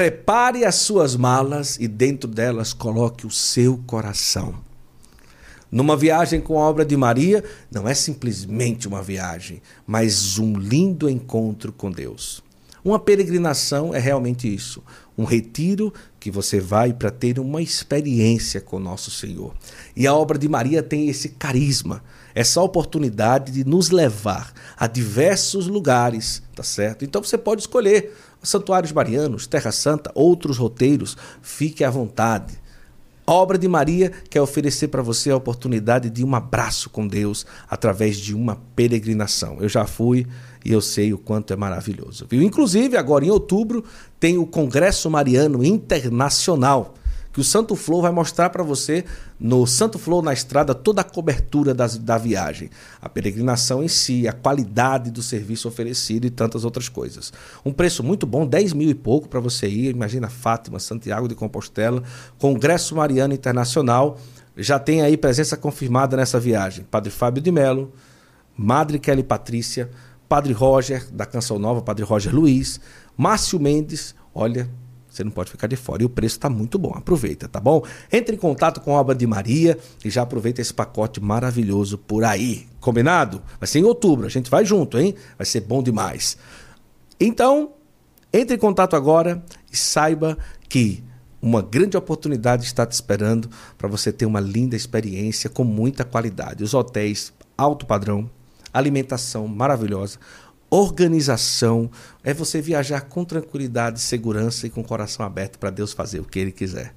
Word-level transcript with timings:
prepare 0.00 0.64
as 0.64 0.76
suas 0.76 1.14
malas 1.14 1.76
e 1.78 1.86
dentro 1.86 2.26
delas 2.26 2.72
coloque 2.72 3.26
o 3.26 3.30
seu 3.30 3.76
coração. 3.86 4.54
Numa 5.70 5.94
viagem 5.94 6.40
com 6.40 6.58
a 6.58 6.62
obra 6.62 6.86
de 6.86 6.96
Maria, 6.96 7.44
não 7.70 7.86
é 7.86 7.92
simplesmente 7.92 8.88
uma 8.88 9.02
viagem, 9.02 9.60
mas 9.86 10.38
um 10.38 10.54
lindo 10.54 11.06
encontro 11.06 11.70
com 11.70 11.90
Deus. 11.90 12.42
Uma 12.82 12.98
peregrinação 12.98 13.94
é 13.94 13.98
realmente 13.98 14.48
isso, 14.52 14.82
um 15.18 15.24
retiro 15.24 15.92
que 16.18 16.30
você 16.30 16.58
vai 16.58 16.94
para 16.94 17.10
ter 17.10 17.38
uma 17.38 17.60
experiência 17.60 18.58
com 18.58 18.78
nosso 18.78 19.10
Senhor. 19.10 19.54
E 19.94 20.06
a 20.06 20.14
obra 20.14 20.38
de 20.38 20.48
Maria 20.48 20.82
tem 20.82 21.10
esse 21.10 21.28
carisma, 21.28 22.02
essa 22.34 22.62
oportunidade 22.62 23.52
de 23.52 23.64
nos 23.64 23.90
levar 23.90 24.50
a 24.78 24.86
diversos 24.86 25.66
lugares, 25.66 26.42
tá 26.56 26.62
certo? 26.62 27.04
Então 27.04 27.22
você 27.22 27.36
pode 27.36 27.60
escolher 27.60 28.16
santuários 28.42 28.92
marianos, 28.92 29.46
Terra 29.46 29.72
Santa, 29.72 30.10
outros 30.14 30.58
roteiros, 30.58 31.16
fique 31.42 31.84
à 31.84 31.90
vontade. 31.90 32.58
A 33.26 33.32
obra 33.32 33.56
de 33.56 33.68
Maria 33.68 34.10
quer 34.28 34.40
oferecer 34.40 34.88
para 34.88 35.02
você 35.02 35.30
a 35.30 35.36
oportunidade 35.36 36.10
de 36.10 36.24
um 36.24 36.34
abraço 36.34 36.90
com 36.90 37.06
Deus 37.06 37.46
através 37.68 38.16
de 38.16 38.34
uma 38.34 38.56
peregrinação. 38.74 39.58
Eu 39.60 39.68
já 39.68 39.86
fui 39.86 40.26
e 40.64 40.72
eu 40.72 40.80
sei 40.80 41.12
o 41.12 41.18
quanto 41.18 41.52
é 41.52 41.56
maravilhoso. 41.56 42.26
Viu? 42.28 42.42
Inclusive, 42.42 42.96
agora 42.96 43.24
em 43.24 43.30
outubro, 43.30 43.84
tem 44.18 44.36
o 44.36 44.46
Congresso 44.46 45.08
Mariano 45.08 45.64
Internacional 45.64 46.94
que 47.32 47.40
o 47.40 47.44
Santo 47.44 47.76
Flow 47.76 48.02
vai 48.02 48.10
mostrar 48.10 48.50
para 48.50 48.62
você 48.62 49.04
no 49.38 49.66
Santo 49.66 49.98
Flow 49.98 50.20
na 50.20 50.32
estrada 50.32 50.74
toda 50.74 51.00
a 51.00 51.04
cobertura 51.04 51.72
das, 51.72 51.96
da 51.96 52.18
viagem, 52.18 52.70
a 53.00 53.08
peregrinação 53.08 53.82
em 53.82 53.88
si, 53.88 54.26
a 54.26 54.32
qualidade 54.32 55.10
do 55.10 55.22
serviço 55.22 55.68
oferecido 55.68 56.26
e 56.26 56.30
tantas 56.30 56.64
outras 56.64 56.88
coisas. 56.88 57.32
Um 57.64 57.72
preço 57.72 58.02
muito 58.02 58.26
bom, 58.26 58.46
10 58.46 58.72
mil 58.72 58.90
e 58.90 58.94
pouco 58.94 59.28
para 59.28 59.40
você 59.40 59.68
ir. 59.68 59.94
Imagina 59.94 60.28
Fátima, 60.28 60.78
Santiago 60.78 61.28
de 61.28 61.34
Compostela, 61.34 62.02
Congresso 62.38 62.96
Mariano 62.96 63.34
Internacional. 63.34 64.18
Já 64.56 64.78
tem 64.78 65.02
aí 65.02 65.16
presença 65.16 65.56
confirmada 65.56 66.16
nessa 66.16 66.40
viagem. 66.40 66.84
Padre 66.90 67.10
Fábio 67.10 67.42
de 67.42 67.52
Melo, 67.52 67.92
Madre 68.56 68.98
Kelly 68.98 69.22
Patrícia, 69.22 69.88
Padre 70.28 70.52
Roger, 70.52 71.08
da 71.10 71.24
Canção 71.24 71.58
Nova, 71.58 71.80
Padre 71.80 72.04
Roger 72.04 72.34
Luiz, 72.34 72.80
Márcio 73.16 73.58
Mendes, 73.58 74.14
olha, 74.34 74.68
você 75.20 75.24
não 75.24 75.30
pode 75.30 75.50
ficar 75.50 75.66
de 75.66 75.76
fora. 75.76 76.02
E 76.02 76.06
o 76.06 76.08
preço 76.08 76.36
está 76.36 76.48
muito 76.48 76.78
bom. 76.78 76.92
Aproveita, 76.94 77.48
tá 77.48 77.60
bom? 77.60 77.82
Entre 78.10 78.34
em 78.34 78.38
contato 78.38 78.80
com 78.80 78.96
a 78.96 79.00
obra 79.00 79.14
de 79.14 79.26
Maria 79.26 79.78
e 80.04 80.10
já 80.10 80.22
aproveita 80.22 80.60
esse 80.60 80.72
pacote 80.72 81.20
maravilhoso 81.20 81.98
por 81.98 82.24
aí. 82.24 82.66
Combinado? 82.80 83.42
Vai 83.58 83.66
ser 83.66 83.80
em 83.80 83.84
outubro. 83.84 84.26
A 84.26 84.30
gente 84.30 84.50
vai 84.50 84.64
junto, 84.64 84.98
hein? 84.98 85.14
Vai 85.36 85.46
ser 85.46 85.60
bom 85.60 85.82
demais. 85.82 86.36
Então, 87.18 87.72
entre 88.32 88.56
em 88.56 88.58
contato 88.58 88.96
agora 88.96 89.44
e 89.70 89.76
saiba 89.76 90.38
que 90.68 91.04
uma 91.42 91.62
grande 91.62 91.96
oportunidade 91.96 92.64
está 92.64 92.86
te 92.86 92.92
esperando 92.92 93.48
para 93.76 93.88
você 93.88 94.12
ter 94.12 94.26
uma 94.26 94.40
linda 94.40 94.76
experiência 94.76 95.50
com 95.50 95.64
muita 95.64 96.04
qualidade. 96.04 96.64
Os 96.64 96.74
hotéis 96.74 97.32
alto 97.56 97.84
padrão, 97.86 98.30
alimentação 98.72 99.46
maravilhosa 99.46 100.18
organização, 100.70 101.90
é 102.22 102.32
você 102.32 102.60
viajar 102.62 103.02
com 103.02 103.24
tranquilidade, 103.24 104.00
segurança 104.00 104.66
e 104.66 104.70
com 104.70 104.80
o 104.80 104.84
coração 104.84 105.26
aberto 105.26 105.58
para 105.58 105.70
Deus 105.70 105.92
fazer 105.92 106.20
o 106.20 106.24
que 106.24 106.38
Ele 106.38 106.52
quiser. 106.52 106.94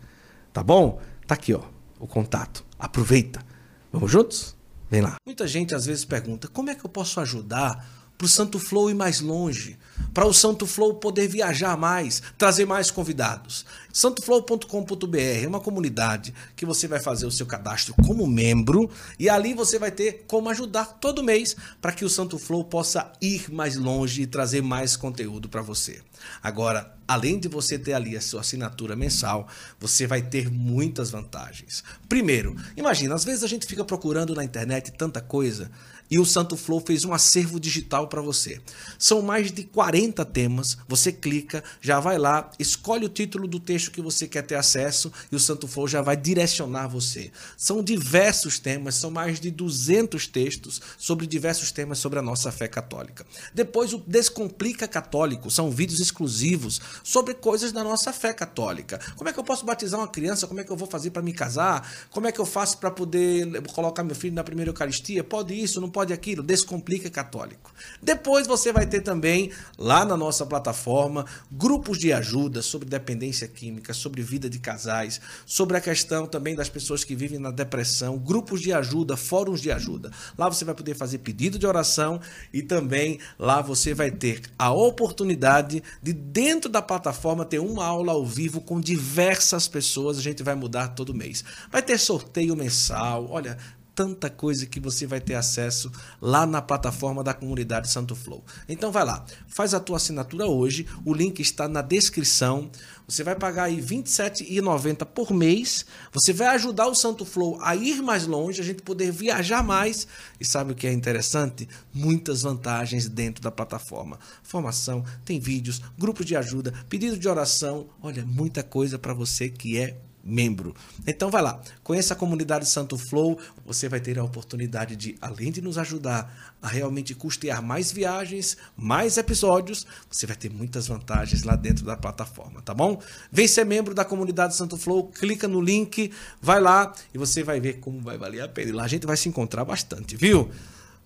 Tá 0.52 0.62
bom? 0.62 1.02
Tá 1.26 1.34
aqui, 1.34 1.54
ó, 1.54 1.62
o 2.00 2.06
contato. 2.06 2.64
Aproveita. 2.78 3.44
Vamos 3.92 4.12
juntos? 4.12 4.56
Vem 4.90 5.02
lá. 5.02 5.16
Muita 5.26 5.48
gente 5.48 5.74
às 5.74 5.86
vezes 5.86 6.06
pergunta: 6.06 6.48
como 6.48 6.70
é 6.70 6.76
que 6.76 6.86
eu 6.86 6.90
posso 6.90 7.20
ajudar 7.20 8.03
para 8.24 8.28
o 8.28 8.30
Santo 8.30 8.58
Flow 8.58 8.90
ir 8.90 8.94
mais 8.94 9.20
longe, 9.20 9.78
para 10.14 10.26
o 10.26 10.34
Santo 10.34 10.66
Flow 10.66 10.94
poder 10.94 11.28
viajar 11.28 11.76
mais, 11.76 12.24
trazer 12.38 12.66
mais 12.66 12.90
convidados. 12.90 13.66
Santoflow.com.br 13.92 15.18
é 15.44 15.46
uma 15.46 15.60
comunidade 15.60 16.34
que 16.56 16.66
você 16.66 16.88
vai 16.88 17.02
fazer 17.02 17.26
o 17.26 17.32
seu 17.32 17.46
cadastro 17.46 17.94
como 18.06 18.26
membro 18.26 18.90
e 19.20 19.28
ali 19.28 19.54
você 19.54 19.78
vai 19.78 19.92
ter 19.92 20.24
como 20.26 20.50
ajudar 20.50 20.86
todo 21.02 21.22
mês 21.24 21.56
para 21.82 21.92
que 21.92 22.06
o 22.06 22.10
Santo 22.10 22.40
Flow 22.40 22.64
possa 22.64 23.12
ir 23.22 23.52
mais 23.52 23.76
longe 23.76 24.22
e 24.22 24.28
trazer 24.28 24.62
mais 24.62 24.96
conteúdo 24.96 25.50
para 25.50 25.62
você. 25.62 26.02
Agora, 26.42 26.96
além 27.06 27.38
de 27.38 27.50
você 27.50 27.78
ter 27.78 27.94
ali 27.94 28.16
a 28.16 28.22
sua 28.22 28.40
assinatura 28.40 28.96
mensal, 28.96 29.48
você 29.80 30.08
vai 30.08 30.22
ter 30.22 30.50
muitas 30.50 31.12
vantagens. 31.12 31.84
Primeiro, 32.08 32.56
imagina, 32.78 33.16
às 33.16 33.26
vezes 33.26 33.44
a 33.44 33.48
gente 33.48 33.68
fica 33.68 33.84
procurando 33.84 34.34
na 34.34 34.46
internet 34.46 34.94
tanta 34.94 35.20
coisa 35.20 35.70
e 36.14 36.20
o 36.20 36.26
Santo 36.26 36.56
Flow 36.56 36.80
fez 36.80 37.06
um 37.06 37.12
acervo 37.12 37.60
digital 37.60 38.08
para 38.08 38.22
você. 38.22 38.62
São 39.00 39.24
mais 39.24 39.52
de 39.52 39.64
40 39.64 40.24
temas, 40.26 40.78
você 40.88 41.12
clica, 41.12 41.64
já 41.82 42.00
vai 42.00 42.20
lá, 42.20 42.52
escolhe 42.60 43.04
o 43.04 43.10
título 43.10 43.48
do 43.48 43.60
texto 43.60 43.90
que 43.90 44.00
você 44.00 44.28
quer 44.28 44.44
ter 44.44 44.54
acesso 44.54 45.12
e 45.32 45.36
o 45.36 45.40
Santo 45.40 45.68
Flow 45.68 45.88
já 45.88 46.04
vai 46.04 46.16
direcionar 46.16 46.88
você. 46.88 47.32
São 47.58 47.84
diversos 47.84 48.60
temas, 48.60 48.94
são 48.94 49.10
mais 49.10 49.40
de 49.40 49.50
200 49.50 50.28
textos 50.28 50.80
sobre 51.00 51.26
diversos 51.26 51.72
temas 51.72 51.98
sobre 51.98 52.20
a 52.20 52.22
nossa 52.22 52.52
fé 52.52 52.68
católica. 52.68 53.26
Depois 53.52 53.92
o 53.92 53.98
Descomplica 53.98 54.88
Católico, 54.88 55.50
são 55.50 55.72
vídeos 55.72 56.00
exclusivos 56.00 56.80
sobre 57.04 57.34
coisas 57.34 57.72
da 57.72 57.84
nossa 57.84 58.14
fé 58.14 58.34
católica. 58.34 59.00
Como 59.16 59.28
é 59.32 59.34
que 59.34 59.40
eu 59.40 59.44
posso 59.44 59.66
batizar 59.66 60.00
uma 60.00 60.08
criança? 60.08 60.46
Como 60.46 60.60
é 60.60 60.64
que 60.64 60.72
eu 60.72 60.78
vou 60.78 60.88
fazer 60.88 61.10
para 61.10 61.24
me 61.24 61.34
casar? 61.34 62.08
Como 62.12 62.28
é 62.28 62.32
que 62.32 62.40
eu 62.40 62.46
faço 62.46 62.78
para 62.78 62.92
poder 62.92 63.64
colocar 63.74 64.04
meu 64.04 64.16
filho 64.16 64.36
na 64.36 64.44
primeira 64.44 64.70
Eucaristia? 64.70 65.24
Pode 65.24 65.60
isso, 65.60 65.82
não 65.82 65.90
pode 65.90 66.03
aquilo, 66.12 66.44
Descomplica 66.44 67.10
Católico. 67.10 67.72
Depois 68.02 68.48
você 68.48 68.74
vai 68.74 68.86
ter 68.86 69.02
também 69.02 69.52
lá 69.78 70.04
na 70.04 70.18
nossa 70.18 70.46
plataforma 70.46 71.26
grupos 71.52 71.98
de 71.98 72.12
ajuda 72.12 72.62
sobre 72.62 72.90
dependência 72.90 73.48
química, 73.48 73.94
sobre 73.94 74.22
vida 74.22 74.50
de 74.50 74.60
casais, 74.60 75.22
sobre 75.46 75.78
a 75.78 75.82
questão 75.82 76.26
também 76.26 76.56
das 76.56 76.68
pessoas 76.68 77.04
que 77.04 77.16
vivem 77.16 77.40
na 77.40 77.52
depressão, 77.52 78.18
grupos 78.18 78.60
de 78.60 78.74
ajuda, 78.74 79.16
fóruns 79.16 79.62
de 79.62 79.72
ajuda. 79.72 80.12
Lá 80.38 80.50
você 80.50 80.66
vai 80.66 80.76
poder 80.76 80.96
fazer 80.96 81.20
pedido 81.20 81.60
de 81.60 81.68
oração 81.68 82.20
e 82.52 82.62
também 82.62 83.20
lá 83.38 83.62
você 83.62 83.94
vai 83.94 84.10
ter 84.10 84.42
a 84.58 84.72
oportunidade 84.74 85.84
de 86.02 86.12
dentro 86.12 86.70
da 86.70 86.82
plataforma 86.82 87.46
ter 87.46 87.60
uma 87.60 87.86
aula 87.86 88.12
ao 88.14 88.26
vivo 88.26 88.60
com 88.60 88.82
diversas 88.82 89.68
pessoas, 89.68 90.18
a 90.18 90.22
gente 90.22 90.42
vai 90.42 90.56
mudar 90.56 90.90
todo 90.90 91.14
mês. 91.14 91.44
Vai 91.72 91.82
ter 91.82 92.00
sorteio 92.00 92.56
mensal, 92.56 93.28
olha, 93.30 93.58
tanta 93.96 94.30
coisa 94.30 94.66
que 94.66 94.80
você 94.80 95.06
vai 95.06 95.22
ter 95.22 95.36
acesso 95.36 95.92
lá 96.20 96.46
na 96.46 96.62
plataforma 96.62 97.24
da 97.24 97.34
comunidade 97.34 97.90
Santo 97.90 98.16
Flow. 98.16 98.44
Então 98.68 98.92
vai 98.92 99.06
lá, 99.06 99.26
faz 99.48 99.74
a 99.74 99.80
tua 99.80 99.98
assinatura 99.98 100.46
hoje, 100.46 100.88
o 101.06 101.14
link 101.14 101.40
está 101.40 101.68
na 101.68 101.82
descrição. 101.82 102.70
Você 103.08 103.24
vai 103.24 103.36
pagar 103.36 103.66
aí 103.66 103.76
R$ 103.76 103.82
27,90 103.82 105.06
por 105.06 105.32
mês. 105.34 105.86
Você 106.12 106.32
vai 106.32 106.48
ajudar 106.56 106.88
o 106.88 106.96
Santo 106.96 107.26
Flow 107.26 107.60
a 107.62 107.76
ir 107.76 108.02
mais 108.02 108.26
longe, 108.26 108.62
a 108.62 108.64
gente 108.64 108.82
poder 108.82 109.12
viajar 109.12 109.62
mais. 109.62 110.08
E 110.40 110.46
sabe 110.46 110.72
o 110.72 110.76
que 110.76 110.88
é 110.88 110.92
interessante? 110.92 111.68
Muitas 111.94 112.42
vantagens 112.44 113.08
dentro 113.10 113.44
da 113.44 113.52
plataforma. 113.52 114.18
Formação, 114.42 115.04
tem 115.26 115.40
vídeos, 115.40 115.82
grupos 115.98 116.26
de 116.26 116.36
ajuda, 116.36 116.74
pedido 116.90 117.18
de 117.18 117.28
oração. 117.28 117.88
Olha, 118.02 118.26
muita 118.26 118.64
coisa 118.64 118.98
para 118.98 119.14
você 119.14 119.50
que 119.50 119.78
é 119.78 119.98
membro. 120.24 120.74
Então 121.06 121.30
vai 121.30 121.42
lá, 121.42 121.62
conheça 121.84 122.14
a 122.14 122.18
comunidade 122.18 122.68
Santo 122.68 122.98
Flow, 122.98 123.38
você 123.66 123.90
vai 123.90 124.00
ter 124.00 124.18
a 124.18 124.24
oportunidade 124.24 124.96
de, 124.96 125.16
além 125.22 125.52
de 125.52 125.62
nos 125.62 125.78
ajudar 125.78 126.56
a 126.62 126.68
realmente 126.68 127.14
custear 127.14 127.62
mais 127.62 127.92
viagens, 127.92 128.56
mais 128.78 129.18
episódios, 129.18 129.86
você 130.10 130.26
vai 130.26 130.36
ter 130.36 130.50
muitas 130.50 130.88
vantagens 130.88 131.44
lá 131.44 131.56
dentro 131.56 131.84
da 131.84 131.98
plataforma, 131.98 132.62
tá 132.62 132.74
bom? 132.74 133.02
Vem 133.32 133.48
ser 133.48 133.66
membro 133.66 133.94
da 133.94 134.06
comunidade 134.06 134.56
Santo 134.56 134.78
Flow, 134.78 135.10
clica 135.10 135.48
no 135.48 135.60
link, 135.60 136.12
vai 136.42 136.62
lá 136.62 136.94
e 137.14 137.18
você 137.18 137.44
vai 137.44 137.60
ver 137.60 137.80
como 137.80 138.00
vai 138.00 138.18
valer 138.18 138.42
a 138.42 138.48
pena. 138.48 138.70
E 138.70 138.74
lá 138.74 138.84
a 138.84 138.88
gente 138.88 139.06
vai 139.06 139.18
se 139.18 139.28
encontrar 139.28 139.66
bastante, 139.66 140.16
viu? 140.16 140.50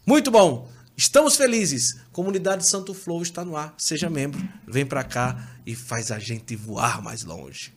Muito 0.06 0.30
bom! 0.30 0.70
Estamos 0.96 1.36
felizes. 1.36 1.96
Comunidade 2.12 2.68
Santo 2.68 2.92
Flow 2.92 3.22
está 3.22 3.46
no 3.46 3.56
ar. 3.56 3.76
Seja 3.78 4.10
membro, 4.10 4.42
vem 4.68 4.84
para 4.84 5.04
cá 5.04 5.48
e 5.64 5.76
faz 5.76 6.12
a 6.12 6.18
gente 6.18 6.56
voar 6.56 7.04
mais 7.04 7.24
longe. 7.24 7.77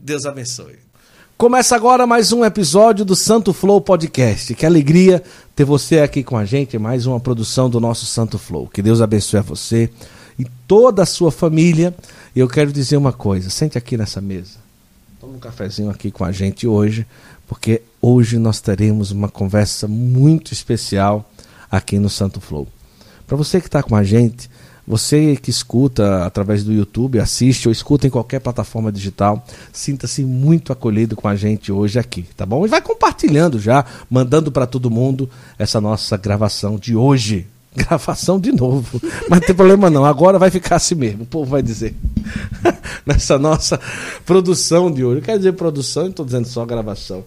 Deus 0.00 0.24
abençoe. 0.24 0.78
Começa 1.36 1.74
agora 1.76 2.06
mais 2.06 2.32
um 2.32 2.44
episódio 2.44 3.04
do 3.04 3.14
Santo 3.14 3.52
Flow 3.52 3.80
Podcast. 3.80 4.54
Que 4.54 4.64
alegria 4.64 5.22
ter 5.54 5.64
você 5.64 6.00
aqui 6.00 6.22
com 6.22 6.36
a 6.36 6.44
gente, 6.44 6.78
mais 6.78 7.06
uma 7.06 7.20
produção 7.20 7.68
do 7.68 7.80
nosso 7.80 8.06
Santo 8.06 8.38
Flow. 8.38 8.68
Que 8.68 8.80
Deus 8.80 9.00
abençoe 9.00 9.40
a 9.40 9.42
você 9.42 9.90
e 10.38 10.44
toda 10.66 11.02
a 11.02 11.06
sua 11.06 11.30
família. 11.30 11.94
E 12.34 12.40
eu 12.40 12.48
quero 12.48 12.72
dizer 12.72 12.96
uma 12.96 13.12
coisa: 13.12 13.50
sente 13.50 13.76
aqui 13.76 13.96
nessa 13.96 14.20
mesa. 14.20 14.58
Toma 15.20 15.34
um 15.34 15.38
cafezinho 15.38 15.90
aqui 15.90 16.10
com 16.10 16.24
a 16.24 16.32
gente 16.32 16.66
hoje, 16.66 17.06
porque 17.46 17.82
hoje 18.00 18.38
nós 18.38 18.60
teremos 18.60 19.10
uma 19.10 19.28
conversa 19.28 19.88
muito 19.88 20.52
especial 20.52 21.28
aqui 21.70 21.98
no 21.98 22.08
Santo 22.08 22.40
Flow. 22.40 22.68
Para 23.26 23.36
você 23.36 23.60
que 23.60 23.66
está 23.66 23.82
com 23.82 23.94
a 23.94 24.02
gente, 24.02 24.48
você 24.88 25.36
que 25.36 25.50
escuta 25.50 26.24
através 26.24 26.64
do 26.64 26.72
YouTube, 26.72 27.20
assiste 27.20 27.68
ou 27.68 27.72
escuta 27.72 28.06
em 28.06 28.10
qualquer 28.10 28.40
plataforma 28.40 28.90
digital, 28.90 29.46
sinta-se 29.70 30.24
muito 30.24 30.72
acolhido 30.72 31.14
com 31.14 31.28
a 31.28 31.36
gente 31.36 31.70
hoje 31.70 31.98
aqui, 31.98 32.24
tá 32.34 32.46
bom? 32.46 32.64
E 32.64 32.68
vai 32.70 32.80
compartilhando 32.80 33.60
já, 33.60 33.84
mandando 34.08 34.50
para 34.50 34.66
todo 34.66 34.90
mundo 34.90 35.28
essa 35.58 35.78
nossa 35.78 36.16
gravação 36.16 36.78
de 36.78 36.96
hoje, 36.96 37.46
gravação 37.76 38.40
de 38.40 38.50
novo. 38.50 38.98
Mas 39.28 39.40
não 39.40 39.46
tem 39.46 39.54
problema 39.54 39.90
não, 39.90 40.06
agora 40.06 40.38
vai 40.38 40.50
ficar 40.50 40.76
assim 40.76 40.94
mesmo, 40.94 41.24
o 41.24 41.26
povo 41.26 41.50
vai 41.50 41.62
dizer. 41.62 41.94
Nessa 43.04 43.38
nossa 43.38 43.78
produção 44.24 44.90
de 44.90 45.04
hoje. 45.04 45.20
Quer 45.20 45.36
dizer 45.36 45.52
produção, 45.52 46.04
não 46.04 46.10
estou 46.10 46.24
dizendo 46.24 46.48
só 46.48 46.64
gravação. 46.64 47.24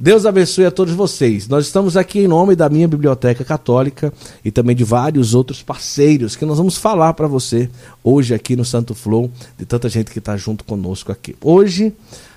Deus 0.00 0.24
abençoe 0.24 0.64
a 0.64 0.70
todos 0.70 0.94
vocês. 0.94 1.48
Nós 1.48 1.66
estamos 1.66 1.96
aqui 1.96 2.20
em 2.20 2.28
nome 2.28 2.54
da 2.54 2.68
minha 2.68 2.86
Biblioteca 2.86 3.44
Católica 3.44 4.12
e 4.44 4.50
também 4.52 4.76
de 4.76 4.84
vários 4.84 5.34
outros 5.34 5.60
parceiros 5.60 6.36
que 6.36 6.44
nós 6.44 6.56
vamos 6.56 6.76
falar 6.76 7.14
para 7.14 7.26
você 7.26 7.68
hoje 8.04 8.32
aqui 8.32 8.54
no 8.54 8.64
Santo 8.64 8.94
Flow, 8.94 9.28
de 9.58 9.66
tanta 9.66 9.88
gente 9.88 10.12
que 10.12 10.20
está 10.20 10.36
junto 10.36 10.62
conosco 10.62 11.10
aqui. 11.10 11.34
Hoje 11.40 11.92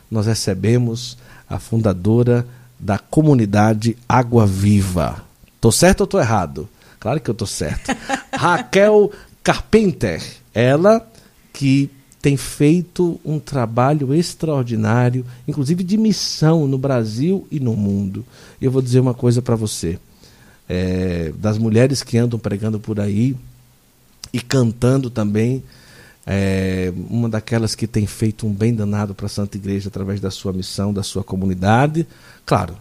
nós 0.09 0.25
recebemos 0.25 1.19
a 1.47 1.59
fundadora 1.59 2.47
da 2.79 2.97
comunidade 2.97 3.95
Água 4.09 4.47
Viva. 4.47 5.23
Tô 5.59 5.71
certo 5.71 6.01
ou 6.01 6.07
tô 6.07 6.19
errado? 6.19 6.67
Claro 6.99 7.19
que 7.19 7.29
eu 7.29 7.35
tô 7.35 7.45
certo. 7.45 7.95
Raquel 8.33 9.11
Carpenter, 9.43 10.19
ela 10.51 11.07
que 11.53 11.91
tem 12.21 12.37
feito 12.37 13.19
um 13.25 13.39
trabalho 13.39 14.13
extraordinário, 14.13 15.25
inclusive 15.47 15.83
de 15.83 15.97
missão 15.97 16.67
no 16.67 16.77
Brasil 16.77 17.47
e 17.49 17.59
no 17.59 17.75
mundo. 17.75 18.23
E 18.61 18.65
eu 18.65 18.71
vou 18.71 18.81
dizer 18.81 18.99
uma 18.99 19.13
coisa 19.13 19.41
para 19.41 19.55
você: 19.55 19.97
é, 20.69 21.33
das 21.37 21.57
mulheres 21.57 22.03
que 22.03 22.17
andam 22.17 22.37
pregando 22.37 22.79
por 22.79 22.99
aí 22.99 23.35
e 24.31 24.39
cantando 24.39 25.09
também, 25.09 25.63
é, 26.25 26.93
uma 27.09 27.27
daquelas 27.27 27.73
que 27.73 27.87
tem 27.87 28.05
feito 28.05 28.45
um 28.45 28.53
bem 28.53 28.73
danado 28.73 29.15
para 29.15 29.25
a 29.25 29.29
Santa 29.29 29.57
Igreja 29.57 29.89
através 29.89 30.21
da 30.21 30.29
sua 30.29 30.53
missão, 30.53 30.93
da 30.93 31.01
sua 31.01 31.23
comunidade. 31.23 32.07
Claro, 32.45 32.77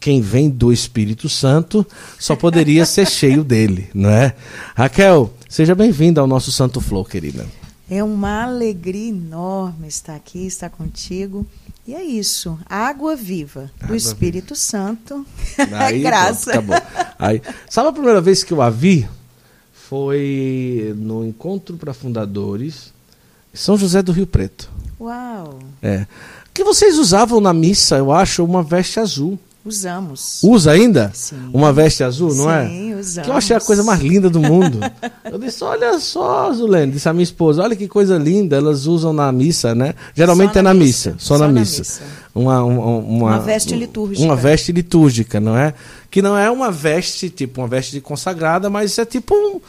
quem 0.00 0.20
vem 0.20 0.50
do 0.50 0.72
Espírito 0.72 1.28
Santo 1.28 1.86
só 2.18 2.34
poderia 2.34 2.84
ser 2.84 3.06
cheio 3.06 3.44
dele, 3.44 3.88
não 3.94 4.10
é? 4.10 4.34
Raquel, 4.74 5.32
seja 5.48 5.74
bem-vinda 5.74 6.20
ao 6.20 6.26
nosso 6.26 6.50
Santo 6.50 6.80
Flow, 6.80 7.04
querida. 7.04 7.59
É 7.90 8.04
uma 8.04 8.44
alegria 8.44 9.08
enorme 9.08 9.88
estar 9.88 10.14
aqui, 10.14 10.46
estar 10.46 10.70
contigo. 10.70 11.44
E 11.84 11.92
é 11.92 12.04
isso, 12.04 12.56
água 12.66 13.16
viva 13.16 13.68
água 13.80 13.88
do 13.88 13.96
Espírito 13.96 14.54
viva. 14.54 14.54
Santo. 14.54 15.26
Aí, 15.76 16.00
Graça. 16.00 16.62
Pronto. 16.62 16.82
Aí, 17.18 17.42
sabe 17.68 17.88
a 17.88 17.92
primeira 17.92 18.20
vez 18.20 18.44
que 18.44 18.52
eu 18.52 18.62
a 18.62 18.70
vi? 18.70 19.08
Foi 19.72 20.94
no 20.96 21.26
encontro 21.26 21.76
para 21.76 21.92
fundadores 21.92 22.92
São 23.52 23.76
José 23.76 24.00
do 24.02 24.12
Rio 24.12 24.26
Preto. 24.26 24.70
Uau! 25.00 25.58
É. 25.82 26.06
Que 26.54 26.62
vocês 26.62 26.96
usavam 26.96 27.40
na 27.40 27.52
missa, 27.52 27.96
eu 27.96 28.12
acho, 28.12 28.44
uma 28.44 28.62
veste 28.62 29.00
azul. 29.00 29.36
Usamos. 29.64 30.40
Usa 30.42 30.72
ainda? 30.72 31.10
Sim. 31.12 31.50
Uma 31.52 31.70
veste 31.70 32.02
azul, 32.02 32.34
não 32.34 32.44
Sim, 32.44 32.50
é? 32.50 32.66
Sim, 32.66 32.94
usamos. 32.94 33.26
Que 33.26 33.30
eu 33.30 33.36
achei 33.36 33.56
a 33.56 33.60
coisa 33.60 33.84
mais 33.84 34.00
linda 34.00 34.30
do 34.30 34.40
mundo. 34.40 34.80
eu 35.24 35.38
disse, 35.38 35.62
olha 35.62 35.98
só, 35.98 36.50
Zulene, 36.52 36.92
disse 36.92 37.08
a 37.08 37.12
minha 37.12 37.22
esposa, 37.22 37.62
olha 37.62 37.76
que 37.76 37.86
coisa 37.86 38.16
linda, 38.16 38.56
elas 38.56 38.86
usam 38.86 39.12
na 39.12 39.30
missa, 39.30 39.74
né? 39.74 39.94
Geralmente 40.14 40.54
só 40.54 40.58
é 40.60 40.62
na 40.62 40.72
missa, 40.72 41.10
missa, 41.10 41.14
só, 41.18 41.34
só 41.34 41.40
na, 41.40 41.52
na 41.52 41.60
missa. 41.60 41.78
missa. 41.80 42.02
Uma, 42.34 42.62
uma, 42.64 42.86
uma, 42.86 43.26
uma 43.26 43.38
veste 43.38 43.74
litúrgica. 43.74 44.24
Uma 44.24 44.36
veste 44.36 44.72
litúrgica, 44.72 45.38
não 45.40 45.56
é? 45.56 45.74
Que 46.10 46.22
não 46.22 46.38
é 46.38 46.50
uma 46.50 46.70
veste, 46.70 47.28
tipo, 47.28 47.60
uma 47.60 47.68
veste 47.68 47.92
de 47.92 48.00
consagrada, 48.00 48.70
mas 48.70 48.98
é 48.98 49.04
tipo 49.04 49.34
um, 49.34 49.60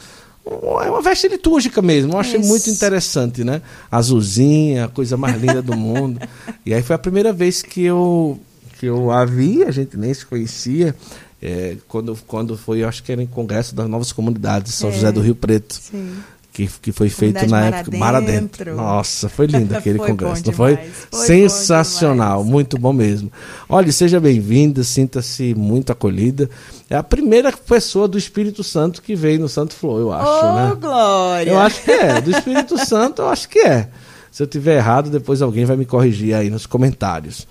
é 0.82 0.90
uma 0.90 1.02
veste 1.02 1.28
litúrgica 1.28 1.82
mesmo. 1.82 2.14
Eu 2.14 2.18
achei 2.18 2.40
Isso. 2.40 2.48
muito 2.48 2.68
interessante, 2.70 3.44
né? 3.44 3.60
Azulzinha, 3.90 4.86
a 4.86 4.88
coisa 4.88 5.16
mais 5.16 5.40
linda 5.40 5.60
do 5.60 5.76
mundo. 5.76 6.20
E 6.64 6.72
aí 6.72 6.80
foi 6.80 6.94
a 6.94 6.98
primeira 6.98 7.32
vez 7.32 7.60
que 7.60 7.82
eu 7.82 8.38
que 8.82 8.86
eu 8.86 9.12
a 9.12 9.24
vi, 9.24 9.62
a 9.62 9.70
gente 9.70 9.96
nem 9.96 10.12
se 10.12 10.26
conhecia. 10.26 10.92
É, 11.40 11.76
quando, 11.86 12.18
quando 12.26 12.58
foi, 12.58 12.82
eu 12.82 12.88
acho 12.88 13.00
que 13.04 13.12
era 13.12 13.22
em 13.22 13.28
Congresso 13.28 13.76
das 13.76 13.88
Novas 13.88 14.10
Comunidades, 14.10 14.74
São 14.74 14.90
É. 14.90 14.92
José 14.92 15.12
do 15.12 15.20
Rio 15.20 15.36
Preto. 15.36 15.74
Sim. 15.74 16.16
Que, 16.52 16.66
que 16.66 16.90
foi 16.90 17.08
feito 17.08 17.46
na 17.46 17.66
época. 17.66 17.96
Mar 17.96 18.16
Adentro. 18.16 18.72
Adentro. 18.72 18.76
Nossa, 18.76 19.28
foi 19.28 19.46
lindo 19.46 19.72
aquele 19.78 19.98
Foi 19.98 20.08
congresso, 20.08 20.42
não 20.46 20.52
foi? 20.52 20.76
Foi 20.76 21.26
Sensacional, 21.26 22.42
bom 22.42 22.50
muito 22.50 22.76
bom 22.76 22.92
mesmo. 22.92 23.30
Olha, 23.68 23.92
seja 23.92 24.18
bem-vinda, 24.18 24.82
sinta-se 24.82 25.54
muito 25.54 25.92
acolhida. 25.92 26.50
É 26.90 26.96
a 26.96 27.04
primeira 27.04 27.52
pessoa 27.52 28.08
do 28.08 28.18
Espírito 28.18 28.64
Santo 28.64 29.00
que 29.00 29.14
veio 29.14 29.38
no 29.38 29.48
Santo 29.48 29.74
Flow, 29.74 30.00
eu 30.00 30.12
acho, 30.12 30.44
oh, 30.44 30.54
né? 30.56 30.76
glória! 30.80 31.50
Eu 31.50 31.60
acho 31.60 31.84
que 31.84 31.90
é. 31.92 32.20
Do 32.20 32.32
Espírito 32.32 32.76
Santo, 32.84 33.22
eu 33.22 33.28
acho 33.28 33.48
que 33.48 33.60
é. 33.60 33.88
Se 34.32 34.42
eu 34.42 34.46
tiver 34.48 34.76
errado, 34.78 35.08
depois 35.08 35.40
alguém 35.40 35.64
vai 35.64 35.76
me 35.76 35.86
corrigir 35.86 36.34
aí 36.34 36.50
nos 36.50 36.66
comentários. 36.66 37.46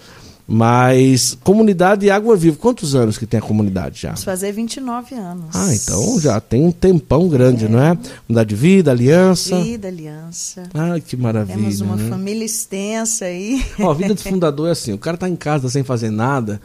Mas, 0.53 1.37
comunidade 1.45 2.09
Água 2.09 2.35
Viva, 2.35 2.57
quantos 2.57 2.93
anos 2.93 3.17
que 3.17 3.25
tem 3.25 3.39
a 3.39 3.41
comunidade 3.41 4.01
já? 4.01 4.09
Vamos 4.09 4.25
fazer 4.25 4.51
29 4.51 5.15
anos. 5.15 5.55
Ah, 5.55 5.73
então 5.73 6.19
já 6.19 6.41
tem 6.41 6.65
um 6.65 6.71
tempão 6.73 7.29
grande, 7.29 7.69
não 7.69 7.81
é? 7.81 7.97
Comunidade 8.27 8.49
de 8.49 8.55
vida, 8.55 8.91
aliança. 8.91 9.61
Vida, 9.61 9.87
aliança. 9.87 10.63
Ai, 10.73 10.99
que 10.99 11.15
maravilha. 11.15 11.57
Temos 11.57 11.79
uma 11.79 11.95
né? 11.95 12.09
família 12.09 12.43
extensa 12.43 13.25
aí. 13.25 13.63
Ó, 13.79 13.91
a 13.91 13.93
vida 13.93 14.13
do 14.13 14.19
fundador 14.21 14.67
é 14.67 14.71
assim: 14.71 14.91
o 14.91 14.97
cara 14.97 15.15
tá 15.15 15.29
em 15.29 15.37
casa 15.37 15.69
sem 15.69 15.85
fazer 15.85 16.09
nada, 16.09 16.61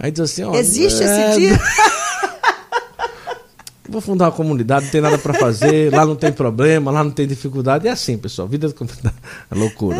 aí 0.00 0.10
diz 0.10 0.20
assim: 0.20 0.42
ó. 0.42 0.52
Existe 0.56 1.04
é, 1.04 1.30
esse 1.30 1.38
dia? 1.38 1.60
Vou 3.88 4.00
fundar 4.02 4.26
uma 4.26 4.32
comunidade, 4.32 4.84
não 4.84 4.92
tem 4.92 5.00
nada 5.00 5.16
para 5.16 5.32
fazer, 5.34 5.90
lá 5.94 6.04
não 6.04 6.14
tem 6.14 6.30
problema, 6.30 6.90
lá 6.90 7.02
não 7.02 7.10
tem 7.10 7.26
dificuldade. 7.26 7.88
É 7.88 7.90
assim, 7.90 8.18
pessoal, 8.18 8.46
vida 8.46 8.68
de 8.68 8.74
comunidade 8.74 9.14
é 9.50 9.54
loucura. 9.54 9.96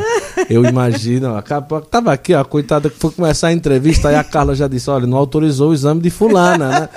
Eu 0.50 0.64
imagino, 0.64 1.35
acaba- 1.37 1.81
tava 1.81 2.12
aqui, 2.12 2.35
ó, 2.35 2.40
a 2.40 2.44
coitada 2.44 2.90
que 2.90 2.99
foi 2.99 3.11
começar 3.11 3.49
a 3.49 3.52
entrevista, 3.52 4.08
aí 4.11 4.14
a 4.17 4.23
Carla 4.25 4.55
já 4.55 4.69
disse, 4.69 4.90
olha, 4.90 5.06
não 5.06 5.17
autorizou 5.17 5.70
o 5.70 5.75
exame 5.75 6.00
de 6.02 6.11
fulana, 6.11 6.69
né? 6.81 6.88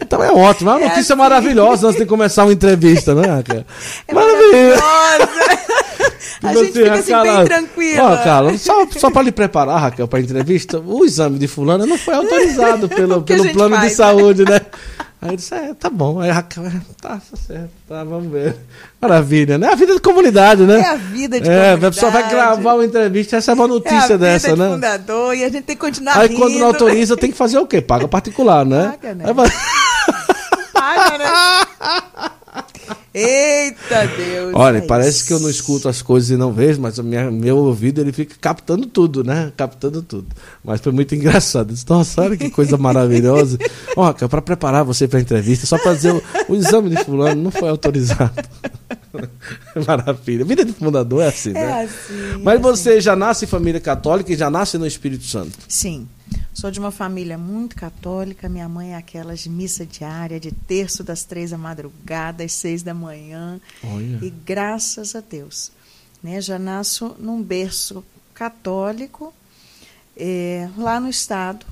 Então 0.00 0.22
é 0.22 0.30
ótimo, 0.30 0.68
é 0.70 0.74
uma 0.74 0.80
É 0.80 0.88
notícia 0.88 1.14
assim. 1.14 1.22
maravilhosa 1.22 1.86
antes 1.88 1.98
de 2.00 2.04
começar 2.06 2.44
uma 2.44 2.52
entrevista, 2.52 3.14
né, 3.14 3.26
Raquel? 3.26 3.64
É 4.06 4.14
maravilhosa. 4.14 4.82
A 6.42 6.52
gente 6.54 6.72
fica 6.72 6.94
assim 6.94 7.10
Carla, 7.12 7.36
bem 7.38 7.44
tranquila. 7.46 8.02
Ó, 8.12 8.16
Carla, 8.22 8.58
só, 8.58 8.86
só 8.90 9.10
para 9.10 9.22
lhe 9.22 9.32
preparar, 9.32 9.80
Raquel, 9.80 10.06
para 10.06 10.18
a 10.18 10.22
entrevista, 10.22 10.78
o 10.78 11.02
exame 11.04 11.38
de 11.38 11.48
fulana 11.48 11.86
não 11.86 11.96
foi 11.96 12.14
autorizado 12.14 12.88
pelo, 12.90 13.22
pelo 13.24 13.50
plano 13.52 13.74
de 13.76 13.80
faz, 13.80 13.98
né? 13.98 14.04
saúde, 14.04 14.44
né? 14.44 14.60
Aí 15.20 15.30
eu 15.30 15.36
disse, 15.36 15.54
é, 15.54 15.72
tá 15.74 15.88
bom. 15.88 16.20
Aí 16.20 16.30
a 16.30 16.38
é, 16.38 16.42
tá, 16.42 17.08
tá 17.16 17.20
certo, 17.36 17.70
tá, 17.88 18.04
vamos 18.04 18.30
ver. 18.30 18.54
Maravilha, 19.00 19.56
né? 19.56 19.68
A 19.68 19.74
vida 19.74 19.94
de 19.94 20.00
comunidade, 20.00 20.62
né? 20.64 20.80
É 20.80 20.88
a 20.88 20.96
vida 20.96 21.40
de 21.40 21.48
É, 21.48 21.52
comunidade. 21.52 21.86
a 21.86 21.90
pessoa 21.90 22.12
vai 22.12 22.28
gravar 22.30 22.74
uma 22.74 22.84
entrevista 22.84 23.34
e 23.34 23.38
recebe 23.38 23.60
uma 23.60 23.64
É 23.64 23.66
a 23.66 23.68
notícia 23.68 24.00
vida 24.02 24.18
dessa, 24.18 24.52
de 24.52 24.58
né? 24.58 24.68
fundador 24.70 25.34
e 25.34 25.42
a 25.42 25.48
gente 25.48 25.64
tem 25.64 25.74
que 25.76 25.80
continuar 25.80 26.18
Aí 26.18 26.28
rindo. 26.28 26.40
quando 26.40 26.58
não 26.58 26.66
autoriza, 26.66 27.16
tem 27.16 27.30
que 27.30 27.36
fazer 27.36 27.58
o 27.58 27.66
quê? 27.66 27.80
Paga 27.80 28.06
particular, 28.06 28.64
né? 28.66 28.90
Paga, 29.00 29.14
né? 29.14 29.24
Aí 29.26 29.34
Paga, 30.72 31.18
né? 31.18 32.30
Eita 33.18 34.06
Deus. 34.16 34.52
Olha, 34.54 34.78
é 34.78 34.80
parece 34.82 35.24
que 35.24 35.32
eu 35.32 35.40
não 35.40 35.48
escuto 35.48 35.88
as 35.88 36.02
coisas 36.02 36.30
e 36.30 36.36
não 36.36 36.52
vejo, 36.52 36.80
mas 36.80 36.98
o 36.98 37.02
minha, 37.02 37.30
meu 37.30 37.56
ouvido 37.56 38.00
ele 38.00 38.12
fica 38.12 38.34
captando 38.40 38.86
tudo, 38.86 39.24
né? 39.24 39.52
Captando 39.56 40.02
tudo. 40.02 40.26
Mas 40.62 40.80
foi 40.80 40.92
muito 40.92 41.14
engraçado. 41.14 41.70
Eu 41.70 41.74
disse, 41.74 41.88
Nossa, 41.88 42.20
olha 42.22 42.36
que 42.36 42.50
coisa 42.50 42.76
maravilhosa. 42.76 43.56
Ó, 43.96 44.12
para 44.12 44.42
preparar 44.42 44.84
você 44.84 45.08
para 45.08 45.18
a 45.18 45.22
entrevista, 45.22 45.66
só 45.66 45.78
para 45.78 45.94
dizer 45.94 46.12
o, 46.12 46.22
o 46.48 46.54
exame 46.54 46.90
de 46.90 47.02
fulano 47.04 47.42
não 47.42 47.50
foi 47.50 47.70
autorizado. 47.70 48.32
Maravilha. 49.86 50.44
Vida 50.44 50.64
de 50.64 50.72
fundador 50.72 51.22
é 51.22 51.28
assim, 51.28 51.50
É 51.50 51.52
né? 51.54 51.84
assim. 51.84 52.42
Mas 52.42 52.58
é 52.58 52.62
você 52.62 53.00
já 53.00 53.16
nasce 53.16 53.44
em 53.44 53.48
família 53.48 53.80
católica 53.80 54.32
e 54.32 54.36
já 54.36 54.50
nasce 54.50 54.76
no 54.76 54.86
Espírito 54.86 55.24
Santo. 55.24 55.52
Sim. 55.68 56.06
Sou 56.52 56.70
de 56.70 56.78
uma 56.78 56.90
família 56.90 57.36
muito 57.36 57.76
católica. 57.76 58.48
Minha 58.48 58.68
mãe 58.68 58.92
é 58.92 58.96
aquelas 58.96 59.40
de 59.40 59.50
missa 59.50 59.84
diária, 59.84 60.40
de 60.40 60.52
terço 60.52 61.04
das 61.04 61.24
três 61.24 61.50
da 61.50 61.58
madrugada, 61.58 62.44
às 62.44 62.52
seis 62.52 62.82
da 62.82 62.94
manhã. 62.94 63.60
Olha. 63.84 64.18
E 64.22 64.30
graças 64.30 65.14
a 65.14 65.20
Deus. 65.20 65.70
Né, 66.22 66.40
já 66.40 66.58
nasço 66.58 67.14
num 67.18 67.42
berço 67.42 68.02
católico, 68.34 69.32
eh, 70.16 70.68
lá 70.76 70.98
no 70.98 71.08
estado. 71.08 71.64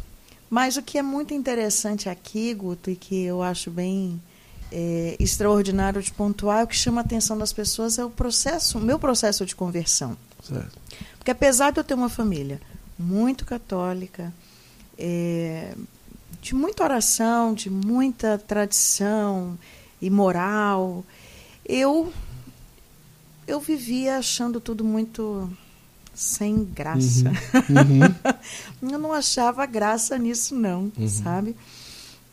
Mas 0.51 0.77
o 0.77 0.83
que 0.83 0.99
é 0.99 1.03
muito 1.03 1.35
interessante 1.35 2.09
aqui, 2.09 2.55
Guto, 2.55 2.91
e 2.91 2.95
que 2.95 3.25
eu 3.25 3.43
acho 3.43 3.71
bem 3.71 4.21
eh, 4.71 5.17
extraordinário 5.19 6.03
de 6.03 6.13
pontuar, 6.13 6.65
o 6.65 6.67
que 6.67 6.77
chama 6.77 7.01
a 7.01 7.05
atenção 7.05 7.39
das 7.39 7.53
pessoas 7.53 7.99
é 7.99 8.05
o 8.05 8.11
processo, 8.11 8.79
o 8.79 8.81
meu 8.81 8.99
processo 8.99 9.47
de 9.47 9.55
conversão. 9.57 10.17
Certo. 10.43 10.79
Porque 11.17 11.31
apesar 11.31 11.71
de 11.71 11.81
eu 11.81 11.85
ter 11.85 11.95
uma 11.95 12.09
família 12.09 12.61
muito 12.99 13.45
católica, 13.45 14.33
é, 14.99 15.75
de 16.41 16.55
muita 16.55 16.85
oração, 16.85 17.55
de 17.55 17.71
muita 17.71 18.39
tradição 18.39 19.59
e 20.01 20.11
moral, 20.11 21.05
eu 21.65 22.13
eu 23.47 23.61
vivia 23.61 24.17
achando 24.19 24.61
tudo 24.61 24.83
muito 24.85 25.51
sem 26.15 26.65
graça. 26.65 27.29
Uhum. 27.69 28.31
eu 28.93 28.99
não 28.99 29.13
achava 29.13 29.67
graça 29.67 30.17
nisso 30.17 30.55
não, 30.55 30.91
Uhum. 30.97 31.09
sabe? 31.09 31.57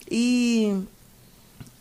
E 0.09 0.73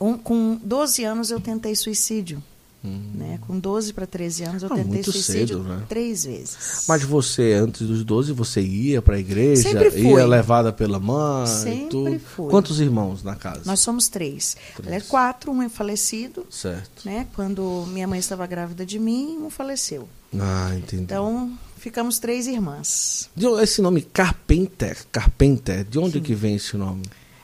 um- 0.01 0.17
com 0.17 0.59
12 0.63 1.05
anos 1.05 1.31
eu 1.31 1.41
tentei 1.41 1.75
suicídio. 1.77 2.43
Uhum. 2.83 3.11
Né? 3.15 3.39
Com 3.47 3.59
12 3.59 3.93
para 3.93 4.07
13 4.07 4.45
anos, 4.45 4.63
eu 4.63 4.73
ah, 4.73 4.75
tentei 4.75 5.03
suicídio 5.03 5.59
cedo, 5.59 5.63
né? 5.63 5.83
três 5.89 6.25
vezes. 6.25 6.85
Mas 6.89 7.03
você, 7.03 7.53
antes 7.53 7.87
dos 7.87 8.03
12, 8.03 8.33
você 8.33 8.63
ia 8.63 9.03
para 9.03 9.17
a 9.17 9.19
igreja? 9.19 9.63
Sempre 9.63 9.91
fui. 9.91 10.01
Ia 10.03 10.27
levada 10.27 10.73
pela 10.73 10.99
mãe? 10.99 11.47
Sempre 11.47 12.19
fui. 12.19 12.51
Quantos 12.51 12.81
irmãos 12.81 13.23
na 13.23 13.37
casa? 13.37 13.63
Nós 13.67 13.81
somos 13.81 14.09
três. 14.09 14.57
Três. 14.75 14.87
Aliás, 14.87 15.07
quatro, 15.07 15.53
um 15.53 15.63
é 15.63 15.69
falecido. 15.69 16.47
Certo. 16.49 17.05
Né? 17.05 17.27
Quando 17.35 17.85
minha 17.89 18.09
mãe 18.09 18.19
estava 18.19 18.47
grávida 18.47 18.87
de 18.87 18.99
mim, 18.99 19.39
um 19.43 19.51
faleceu. 19.51 20.09
Ah, 20.39 20.73
entendi. 20.75 21.03
Então, 21.03 21.53
ficamos 21.77 22.19
três 22.19 22.47
irmãs. 22.47 23.29
Esse 23.61 23.83
nome 23.83 24.01
Carpenter, 24.01 24.97
Carpenter, 25.13 25.85
de 25.85 25.99
onde 25.99 26.15
Sim. 26.15 26.23
que 26.23 26.35
vem 26.35 26.55
esse 26.57 26.77
nome? 26.77 27.03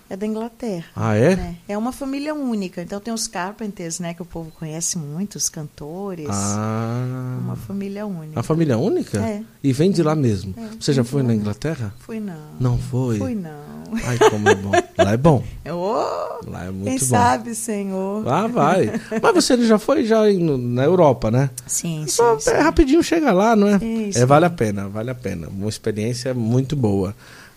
É 0.08 0.16
da 0.16 0.24
Inglaterra. 0.24 0.84
Ah, 0.94 1.16
é? 1.16 1.34
Né? 1.34 1.56
É 1.68 1.76
uma 1.76 1.90
família 1.92 2.32
única. 2.32 2.80
Então 2.80 3.00
tem 3.00 3.12
os 3.12 3.26
Carpenters, 3.26 3.98
né, 3.98 4.14
que 4.14 4.22
o 4.22 4.24
povo 4.24 4.52
conhece 4.52 4.96
muito, 4.96 5.34
os 5.34 5.48
cantores. 5.48 6.28
Ah. 6.30 7.38
Uma 7.42 7.56
família 7.56 8.06
única. 8.06 8.36
Uma 8.36 8.42
família 8.44 8.78
única? 8.78 9.18
É. 9.18 9.42
E 9.64 9.72
vem 9.72 9.90
de 9.90 10.02
lá 10.04 10.14
mesmo. 10.14 10.54
É, 10.56 10.76
Você 10.78 10.92
já 10.92 11.02
foi 11.02 11.22
lá 11.22 11.28
na. 11.28 11.34
Inglaterra? 11.34 11.92
Fui 11.98 12.20
não. 12.20 12.34
Não 12.60 12.78
foi? 12.78 13.18
Fui 13.18 13.34
não. 13.34 13.76
Ai, 14.04 14.18
como 14.30 14.48
é 14.48 14.54
bom. 14.54 14.72
Lá 14.98 15.12
é 15.12 15.16
bom. 15.16 15.44
Oh, 15.68 16.48
Lá 16.50 16.64
é 16.66 16.70
muito 16.70 16.84
quem 16.84 16.98
bom. 16.98 17.04
sabe, 17.04 17.54
Senhor. 17.54 18.26
Ah, 18.28 18.46
vai. 18.46 18.90
Mas 19.20 19.34
você 19.34 19.56
já 19.66 19.78
foi 19.78 20.04
já 20.04 20.20
na 20.22 20.84
Europa, 20.84 21.30
né? 21.30 21.50
Sim, 21.66 22.02
sim, 22.06 22.12
Só 22.12 22.38
sim. 22.38 22.50
é 22.50 22.60
rapidinho 22.60 23.02
chega 23.02 23.32
lá, 23.32 23.56
não 23.56 23.66
é? 23.68 23.76
Isso. 23.84 24.18
É, 24.18 24.24
vale 24.24 24.46
a 24.46 24.50
pena, 24.50 24.88
vale 24.88 25.10
a 25.10 25.14
pena. 25.14 25.48
Uma 25.48 25.68
experiência 25.68 26.32
muito 26.32 26.76
boa. 26.76 27.14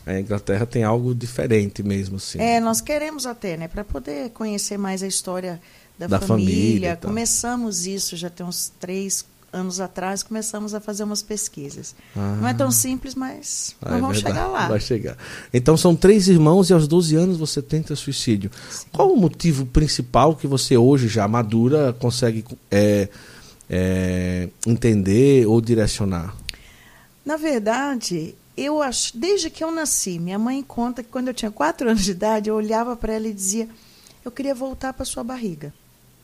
A 0.09 0.19
Inglaterra 0.19 0.65
tem 0.65 0.83
algo 0.83 1.13
diferente 1.13 1.83
mesmo, 1.83 2.17
assim. 2.17 2.39
É, 2.39 2.59
nós 2.59 2.81
queremos 2.81 3.27
até, 3.27 3.55
né, 3.55 3.67
para 3.67 3.83
poder 3.83 4.31
conhecer 4.31 4.77
mais 4.77 5.03
a 5.03 5.07
história 5.07 5.61
da, 5.99 6.07
Da 6.07 6.19
família 6.19 6.49
família. 6.49 6.95
Começamos 6.95 7.85
isso 7.85 8.15
já 8.15 8.29
tem 8.29 8.45
uns 8.45 8.71
três 8.79 9.25
anos 9.51 9.79
atrás, 9.79 10.23
começamos 10.23 10.73
a 10.73 10.79
fazer 10.79 11.03
umas 11.03 11.21
pesquisas. 11.21 11.95
Ah. 12.15 12.37
Não 12.39 12.47
é 12.47 12.53
tão 12.53 12.71
simples, 12.71 13.15
mas 13.15 13.75
Ah, 13.81 13.89
nós 13.89 13.97
é 13.97 14.01
vamos 14.01 14.19
chegar 14.19 14.47
lá. 14.47 14.67
Vai 14.67 14.79
chegar. 14.79 15.17
Então 15.53 15.75
são 15.75 15.95
três 15.95 16.27
irmãos 16.27 16.69
e 16.69 16.73
aos 16.73 16.87
12 16.87 17.15
anos 17.15 17.37
você 17.37 17.61
tenta 17.61 17.95
suicídio. 17.95 18.49
Qual 18.91 19.11
o 19.11 19.17
motivo 19.17 19.65
principal 19.65 20.35
que 20.35 20.47
você 20.47 20.77
hoje, 20.77 21.07
já 21.07 21.27
madura, 21.27 21.93
consegue 21.93 22.45
é, 22.71 23.09
é, 23.69 24.49
entender 24.65 25.45
ou 25.47 25.59
direcionar? 25.59 26.35
Na 27.25 27.37
verdade, 27.37 28.35
eu 28.59 28.81
acho, 28.81 29.17
desde 29.17 29.49
que 29.49 29.63
eu 29.63 29.71
nasci, 29.71 30.19
minha 30.19 30.39
mãe 30.39 30.61
conta 30.63 31.03
que 31.03 31.09
quando 31.09 31.29
eu 31.29 31.33
tinha 31.33 31.51
quatro 31.51 31.89
anos 31.89 32.03
de 32.03 32.11
idade, 32.11 32.49
eu 32.49 32.55
olhava 32.55 32.95
para 32.95 33.13
ela 33.13 33.27
e 33.27 33.33
dizia: 33.33 33.69
Eu 34.23 34.31
queria 34.31 34.55
voltar 34.55 34.93
para 34.93 35.05
sua 35.05 35.23
barriga. 35.23 35.73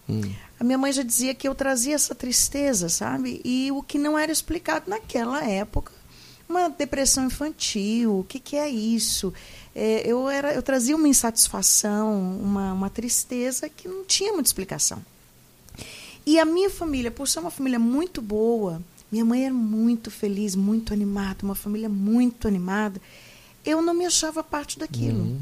Hum. 0.10 0.22
A 0.60 0.64
minha 0.64 0.78
mãe 0.78 0.92
já 0.92 1.04
dizia 1.04 1.34
que 1.34 1.48
eu 1.48 1.56
trazia 1.56 1.96
essa 1.96 2.16
tristeza, 2.16 2.90
sabe? 2.90 3.42
E 3.44 3.72
o 3.72 3.82
que 3.82 3.98
não 3.98 4.18
era 4.18 4.32
explicado 4.32 4.90
naquela 4.90 5.44
época, 5.44 5.92
uma 6.48 6.70
depressão 6.70 7.26
infantil, 7.26 8.20
o 8.20 8.24
que, 8.24 8.40
que 8.40 8.56
é 8.56 8.70
isso? 8.70 9.34
É, 9.76 10.04
eu, 10.06 10.30
era, 10.30 10.54
eu 10.54 10.64
trazia 10.64 10.96
uma 10.96 11.08
insatisfação, 11.08 12.40
uma, 12.40 12.74
uma 12.74 12.90
tristeza 12.90 13.68
que 13.68 13.88
não 13.88 14.06
tinha 14.06 14.32
muita 14.32 14.48
explicação. 14.48 15.04
E 16.26 16.40
a 16.40 16.46
minha 16.46 16.70
família, 16.70 17.12
por 17.12 17.28
ser 17.28 17.40
uma 17.40 17.52
família 17.52 17.78
muito 17.78 18.22
boa, 18.22 18.82
minha 19.12 19.26
mãe 19.26 19.46
era 19.46 19.54
muito 19.54 20.10
feliz, 20.10 20.56
muito 20.56 20.94
animada, 20.94 21.44
uma 21.44 21.56
família 21.56 21.90
muito 21.90 22.48
animada, 22.48 23.02
eu 23.66 23.82
não 23.82 23.94
me 23.94 24.06
achava 24.06 24.44
parte 24.44 24.78
daquilo. 24.78 25.22
Uhum. 25.22 25.40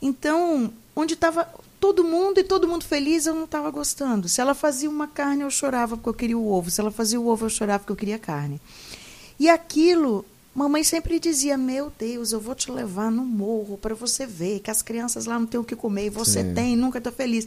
Então, 0.00 0.72
onde 0.94 1.14
estava 1.14 1.48
todo 1.80 2.04
mundo 2.04 2.38
e 2.38 2.44
todo 2.44 2.68
mundo 2.68 2.84
feliz, 2.84 3.26
eu 3.26 3.34
não 3.34 3.44
estava 3.44 3.70
gostando. 3.70 4.28
Se 4.28 4.40
ela 4.40 4.54
fazia 4.54 4.88
uma 4.88 5.06
carne, 5.06 5.42
eu 5.42 5.50
chorava 5.50 5.96
porque 5.96 6.08
eu 6.08 6.14
queria 6.14 6.38
o 6.38 6.50
ovo. 6.50 6.70
Se 6.70 6.80
ela 6.80 6.90
fazia 6.90 7.20
o 7.20 7.26
ovo, 7.26 7.46
eu 7.46 7.50
chorava 7.50 7.80
porque 7.80 7.92
eu 7.92 7.96
queria 7.96 8.18
carne. 8.18 8.60
E 9.38 9.48
aquilo, 9.48 10.24
mamãe 10.54 10.82
sempre 10.82 11.18
dizia: 11.18 11.56
Meu 11.56 11.92
Deus, 11.96 12.32
eu 12.32 12.40
vou 12.40 12.54
te 12.54 12.70
levar 12.70 13.10
no 13.10 13.24
morro 13.24 13.78
para 13.78 13.94
você 13.94 14.26
ver 14.26 14.60
que 14.60 14.70
as 14.70 14.82
crianças 14.82 15.26
lá 15.26 15.38
não 15.38 15.46
têm 15.46 15.60
o 15.60 15.64
que 15.64 15.76
comer 15.76 16.06
e 16.06 16.10
você 16.10 16.42
Sim. 16.42 16.54
tem, 16.54 16.76
nunca 16.76 16.98
está 16.98 17.12
feliz. 17.12 17.46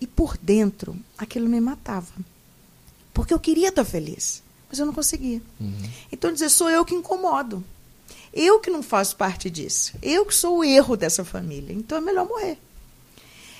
E 0.00 0.06
por 0.06 0.36
dentro, 0.36 0.96
aquilo 1.18 1.48
me 1.48 1.60
matava. 1.60 2.12
Porque 3.12 3.34
eu 3.34 3.38
queria 3.38 3.68
estar 3.68 3.84
feliz, 3.84 4.42
mas 4.70 4.78
eu 4.78 4.86
não 4.86 4.92
conseguia. 4.94 5.42
Então, 6.10 6.32
dizer, 6.32 6.48
sou 6.48 6.70
eu 6.70 6.84
que 6.84 6.94
incomodo. 6.94 7.62
Eu 8.32 8.60
que 8.60 8.70
não 8.70 8.82
faço 8.82 9.16
parte 9.16 9.50
disso. 9.50 9.92
Eu 10.00 10.24
que 10.24 10.34
sou 10.34 10.58
o 10.58 10.64
erro 10.64 10.96
dessa 10.96 11.24
família. 11.24 11.74
Então 11.74 11.98
é 11.98 12.00
melhor 12.00 12.26
morrer. 12.26 12.56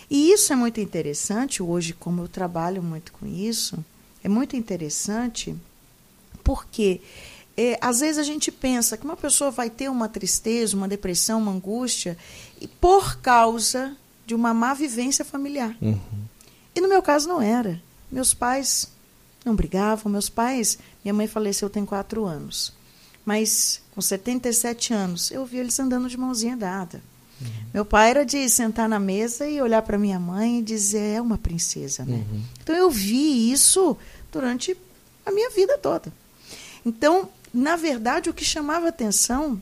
E 0.08 0.32
isso 0.32 0.52
é 0.52 0.56
muito 0.56 0.80
interessante, 0.80 1.62
hoje, 1.62 1.92
como 1.92 2.22
eu 2.22 2.28
trabalho 2.28 2.82
muito 2.82 3.12
com 3.12 3.26
isso, 3.26 3.84
é 4.24 4.28
muito 4.28 4.56
interessante 4.56 5.56
porque 6.42 7.00
é, 7.56 7.78
às 7.80 8.00
vezes 8.00 8.18
a 8.18 8.22
gente 8.22 8.50
pensa 8.50 8.96
que 8.96 9.04
uma 9.04 9.16
pessoa 9.16 9.52
vai 9.52 9.70
ter 9.70 9.88
uma 9.88 10.08
tristeza, 10.08 10.76
uma 10.76 10.88
depressão, 10.88 11.38
uma 11.38 11.52
angústia, 11.52 12.16
e 12.60 12.66
por 12.66 13.18
causa 13.20 13.96
de 14.26 14.34
uma 14.34 14.52
má 14.52 14.74
vivência 14.74 15.24
familiar. 15.24 15.76
Uhum. 15.80 15.98
E 16.74 16.80
no 16.80 16.88
meu 16.88 17.02
caso 17.02 17.28
não 17.28 17.40
era. 17.40 17.80
Meus 18.10 18.34
pais 18.34 18.90
não 19.44 19.54
brigavam. 19.54 20.10
Meus 20.10 20.28
pais, 20.28 20.78
minha 21.04 21.14
mãe 21.14 21.26
faleceu 21.26 21.70
tem 21.70 21.84
quatro 21.84 22.24
anos. 22.24 22.72
Mas 23.24 23.80
com 23.94 24.00
77 24.00 24.92
anos, 24.92 25.30
eu 25.30 25.44
vi 25.44 25.58
eles 25.58 25.78
andando 25.78 26.08
de 26.08 26.16
mãozinha 26.16 26.56
dada. 26.56 27.02
Meu 27.72 27.84
pai 27.84 28.10
era 28.10 28.26
de 28.26 28.48
sentar 28.48 28.88
na 28.88 28.98
mesa 28.98 29.46
e 29.46 29.62
olhar 29.62 29.80
para 29.82 29.96
minha 29.96 30.18
mãe 30.18 30.58
e 30.58 30.62
dizer, 30.62 31.16
é 31.16 31.20
uma 31.22 31.38
princesa, 31.38 32.04
né? 32.04 32.24
Uhum. 32.30 32.42
Então 32.62 32.76
eu 32.76 32.90
vi 32.90 33.50
isso 33.50 33.96
durante 34.30 34.76
a 35.24 35.30
minha 35.30 35.48
vida 35.50 35.78
toda. 35.78 36.12
Então, 36.84 37.28
na 37.52 37.76
verdade, 37.76 38.28
o 38.28 38.34
que 38.34 38.44
chamava 38.44 38.88
atenção 38.88 39.60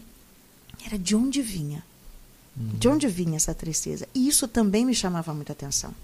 era 0.84 0.98
de 0.98 1.14
onde 1.14 1.40
vinha. 1.40 1.84
De 2.56 2.88
onde 2.88 3.06
vinha 3.06 3.36
essa 3.36 3.54
tristeza? 3.54 4.08
E 4.12 4.26
isso 4.26 4.48
também 4.48 4.84
me 4.84 4.94
chamava 4.94 5.32
muita 5.32 5.52
atenção. 5.52 5.94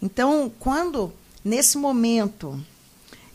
Então, 0.00 0.50
quando, 0.58 1.12
nesse 1.44 1.76
momento 1.76 2.58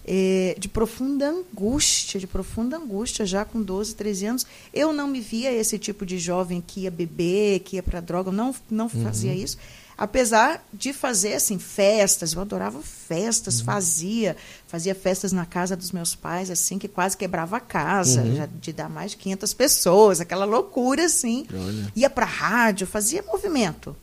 eh, 0.05 0.55
de 0.57 0.67
profunda 0.67 1.29
angústia, 1.29 2.19
de 2.19 2.27
profunda 2.27 2.77
angústia, 2.77 3.25
já 3.25 3.45
com 3.45 3.61
12, 3.61 3.95
13 3.95 4.25
anos, 4.25 4.45
eu 4.73 4.91
não 4.93 5.07
me 5.07 5.19
via 5.21 5.51
esse 5.51 5.77
tipo 5.77 6.05
de 6.05 6.17
jovem 6.17 6.61
que 6.65 6.81
ia 6.81 6.91
beber, 6.91 7.59
que 7.59 7.75
ia 7.75 7.83
para 7.83 7.99
droga, 7.99 8.29
eu 8.29 8.33
não, 8.33 8.55
não 8.69 8.89
fazia 8.89 9.33
isso. 9.33 9.57
Apesar 9.97 10.65
de 10.71 10.93
fazer 10.93 11.33
assim 11.33 11.59
festas, 11.59 12.31
eu 12.31 12.39
adorava 12.39 12.79
festas, 12.81 13.59
fazia, 13.59 14.37
fazia 14.65 14.95
festas 14.95 15.33
na 15.33 15.45
casa 15.45 15.75
dos 15.75 15.91
meus 15.91 16.15
pais 16.15 16.49
assim 16.49 16.79
que 16.79 16.87
quase 16.87 17.17
quebrava 17.17 17.57
a 17.57 17.59
casa, 17.59 18.21
Uhum. 18.21 18.35
já 18.37 18.45
de 18.45 18.71
dar 18.71 18.87
mais 18.89 19.11
de 19.11 19.17
500 19.17 19.53
pessoas, 19.53 20.21
aquela 20.21 20.45
loucura 20.45 21.03
assim. 21.03 21.45
Olha. 21.53 21.91
Ia 21.97 22.09
para 22.09 22.25
rádio, 22.25 22.87
fazia 22.87 23.21
movimento. 23.23 23.93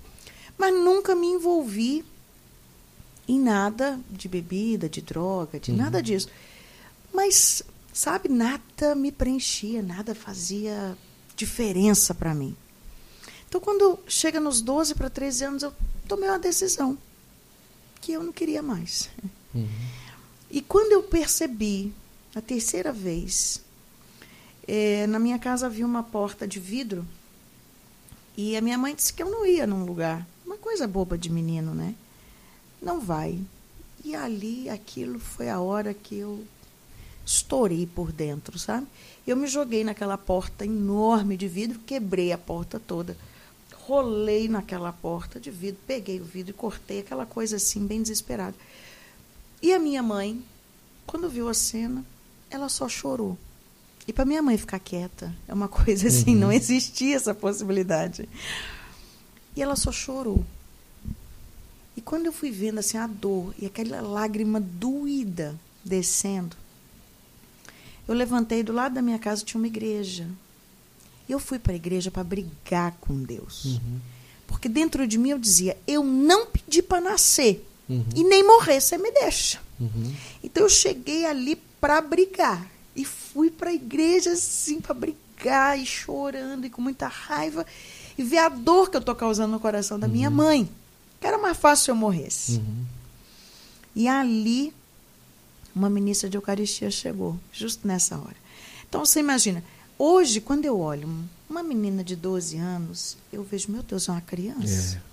Mas 0.58 0.74
nunca 0.74 1.14
me 1.14 1.28
envolvi 1.28 2.04
em 3.28 3.40
nada 3.40 3.98
de 4.10 4.28
bebida, 4.28 4.88
de 4.88 5.00
droga, 5.00 5.58
de 5.58 5.72
nada 5.72 6.02
disso. 6.02 6.28
Mas, 7.12 7.62
sabe, 7.92 8.28
nada 8.28 8.94
me 8.94 9.10
preenchia, 9.10 9.82
nada 9.82 10.14
fazia 10.14 10.96
diferença 11.34 12.14
para 12.14 12.34
mim. 12.34 12.56
Então, 13.48 13.60
quando 13.60 13.98
chega 14.06 14.40
nos 14.40 14.60
12 14.60 14.94
para 14.94 15.10
13 15.10 15.44
anos, 15.44 15.62
eu 15.62 15.72
tomei 16.06 16.28
uma 16.28 16.38
decisão 16.38 16.96
que 18.00 18.12
eu 18.12 18.22
não 18.22 18.32
queria 18.32 18.62
mais. 18.62 19.08
E 20.50 20.60
quando 20.60 20.92
eu 20.92 21.02
percebi, 21.02 21.92
a 22.34 22.40
terceira 22.40 22.92
vez, 22.92 23.62
eh, 24.68 25.06
na 25.06 25.18
minha 25.18 25.38
casa 25.38 25.66
havia 25.66 25.86
uma 25.86 26.02
porta 26.02 26.46
de 26.46 26.60
vidro 26.60 27.06
e 28.36 28.56
a 28.56 28.60
minha 28.60 28.76
mãe 28.76 28.94
disse 28.94 29.12
que 29.12 29.22
eu 29.22 29.30
não 29.30 29.46
ia 29.46 29.66
num 29.66 29.84
lugar. 29.84 30.26
Uma 30.44 30.58
coisa 30.58 30.86
boba 30.86 31.16
de 31.16 31.30
menino, 31.30 31.74
né? 31.74 31.94
Não 32.80 33.00
vai. 33.00 33.38
E 34.04 34.14
ali, 34.14 34.68
aquilo 34.68 35.18
foi 35.18 35.48
a 35.48 35.60
hora 35.60 35.92
que 35.92 36.16
eu 36.16 36.44
estourei 37.24 37.86
por 37.86 38.12
dentro, 38.12 38.58
sabe? 38.58 38.86
Eu 39.26 39.36
me 39.36 39.48
joguei 39.48 39.82
naquela 39.82 40.16
porta 40.16 40.64
enorme 40.64 41.36
de 41.36 41.48
vidro, 41.48 41.80
quebrei 41.80 42.30
a 42.32 42.38
porta 42.38 42.78
toda, 42.78 43.16
rolei 43.74 44.48
naquela 44.48 44.92
porta 44.92 45.40
de 45.40 45.50
vidro, 45.50 45.80
peguei 45.86 46.20
o 46.20 46.24
vidro 46.24 46.50
e 46.50 46.54
cortei 46.54 47.00
aquela 47.00 47.26
coisa 47.26 47.56
assim, 47.56 47.84
bem 47.84 48.00
desesperada. 48.00 48.54
E 49.60 49.72
a 49.72 49.78
minha 49.78 50.02
mãe, 50.02 50.40
quando 51.06 51.28
viu 51.28 51.48
a 51.48 51.54
cena, 51.54 52.04
ela 52.48 52.68
só 52.68 52.88
chorou. 52.88 53.36
E 54.06 54.12
para 54.12 54.24
minha 54.24 54.42
mãe 54.42 54.56
ficar 54.56 54.78
quieta, 54.78 55.34
é 55.48 55.52
uma 55.52 55.66
coisa 55.68 56.06
assim, 56.06 56.36
não 56.36 56.52
existia 56.52 57.16
essa 57.16 57.34
possibilidade. 57.34 58.28
E 59.56 59.62
ela 59.62 59.74
só 59.74 59.90
chorou. 59.90 60.44
E 61.96 62.00
quando 62.00 62.26
eu 62.26 62.32
fui 62.32 62.50
vendo 62.50 62.78
assim 62.78 62.98
a 62.98 63.06
dor 63.06 63.54
e 63.58 63.66
aquela 63.66 64.00
lágrima 64.00 64.60
doída 64.60 65.58
descendo, 65.84 66.56
eu 68.06 68.14
levantei 68.14 68.62
do 68.62 68.72
lado 68.72 68.94
da 68.94 69.02
minha 69.02 69.18
casa 69.18 69.44
tinha 69.44 69.58
uma 69.60 69.66
igreja. 69.66 70.28
E 71.28 71.32
eu 71.32 71.40
fui 71.40 71.58
para 71.58 71.72
a 71.72 71.76
igreja 71.76 72.10
para 72.10 72.22
brigar 72.22 72.96
com 73.00 73.22
Deus. 73.22 73.80
Porque 74.46 74.68
dentro 74.68 75.06
de 75.06 75.18
mim 75.18 75.30
eu 75.30 75.38
dizia: 75.38 75.76
eu 75.86 76.04
não 76.04 76.46
pedi 76.46 76.82
para 76.82 77.00
nascer 77.00 77.66
Uhum. 77.88 78.04
e 78.14 78.24
nem 78.24 78.44
morrer, 78.44 78.80
você 78.80 78.98
me 78.98 79.10
deixa. 79.12 79.60
Uhum. 79.78 80.12
Então 80.42 80.64
eu 80.64 80.68
cheguei 80.68 81.24
ali 81.24 81.56
para 81.80 82.00
brigar 82.00 82.66
e 82.94 83.04
fui 83.04 83.50
para 83.50 83.70
a 83.70 83.74
igreja 83.74 84.32
assim 84.32 84.80
para 84.80 84.94
brigar 84.94 85.78
e 85.78 85.86
chorando 85.86 86.66
e 86.66 86.70
com 86.70 86.82
muita 86.82 87.06
raiva 87.06 87.64
e 88.18 88.22
ver 88.22 88.38
a 88.38 88.48
dor 88.48 88.90
que 88.90 88.96
eu 88.96 89.00
tô 89.00 89.14
causando 89.14 89.52
no 89.52 89.60
coração 89.60 89.98
da 89.98 90.06
uhum. 90.06 90.12
minha 90.12 90.30
mãe. 90.30 90.68
Que 91.20 91.26
era 91.26 91.38
mais 91.38 91.56
fácil 91.56 91.84
se 91.84 91.90
eu 91.90 91.94
morresse. 91.94 92.52
Uhum. 92.58 92.84
E 93.94 94.08
ali 94.08 94.72
uma 95.74 95.90
ministra 95.90 96.28
de 96.30 96.38
Eucaristia 96.38 96.90
chegou, 96.90 97.38
justo 97.52 97.86
nessa 97.86 98.16
hora. 98.16 98.36
Então 98.88 99.04
você 99.04 99.20
imagina, 99.20 99.62
hoje 99.98 100.40
quando 100.40 100.64
eu 100.64 100.80
olho 100.80 101.08
uma 101.48 101.62
menina 101.62 102.02
de 102.02 102.16
12 102.16 102.56
anos, 102.56 103.16
eu 103.32 103.44
vejo, 103.44 103.70
meu 103.70 103.82
Deus, 103.82 104.08
é 104.08 104.12
uma 104.12 104.20
criança. 104.22 104.96
É. 104.96 105.06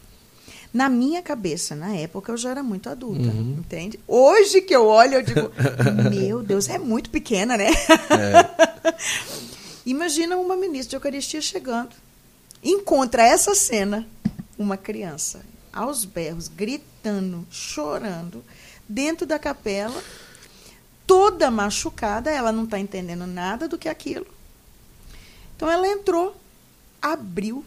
Na 0.74 0.90
minha 0.90 1.22
cabeça, 1.22 1.76
na 1.76 1.94
época, 1.96 2.32
eu 2.32 2.38
já 2.38 2.50
era 2.50 2.64
muito 2.64 2.90
adulta, 2.90 3.30
uhum. 3.30 3.58
entende? 3.60 4.00
Hoje 4.08 4.62
que 4.62 4.76
eu 4.76 4.88
olho, 4.88 5.16
eu 5.16 5.22
digo, 5.22 5.52
meu 6.10 6.42
Deus, 6.42 6.68
é 6.68 6.80
muito 6.80 7.12
pequena, 7.12 7.56
né? 7.56 7.70
É. 8.10 8.94
Imagina 9.86 10.38
uma 10.38 10.56
ministra 10.56 10.92
de 10.92 10.96
Eucaristia 10.96 11.42
chegando, 11.42 11.92
encontra 12.64 13.22
essa 13.22 13.54
cena, 13.54 14.08
uma 14.58 14.78
criança, 14.78 15.42
aos 15.74 16.06
berros, 16.06 16.48
gritando, 16.48 17.46
chorando, 17.50 18.44
dentro 18.88 19.26
da 19.26 19.40
capela, 19.40 20.02
toda 21.08 21.50
machucada, 21.50 22.30
ela 22.30 22.52
não 22.52 22.66
está 22.66 22.80
entendendo 22.80 23.26
nada 23.26 23.68
do 23.68 23.78
que 23.78 23.88
é 23.88 23.92
aquilo. 23.92 24.28
Então 25.56 25.70
ela 25.70 25.88
entrou, 25.88 26.36
abriu 27.02 27.66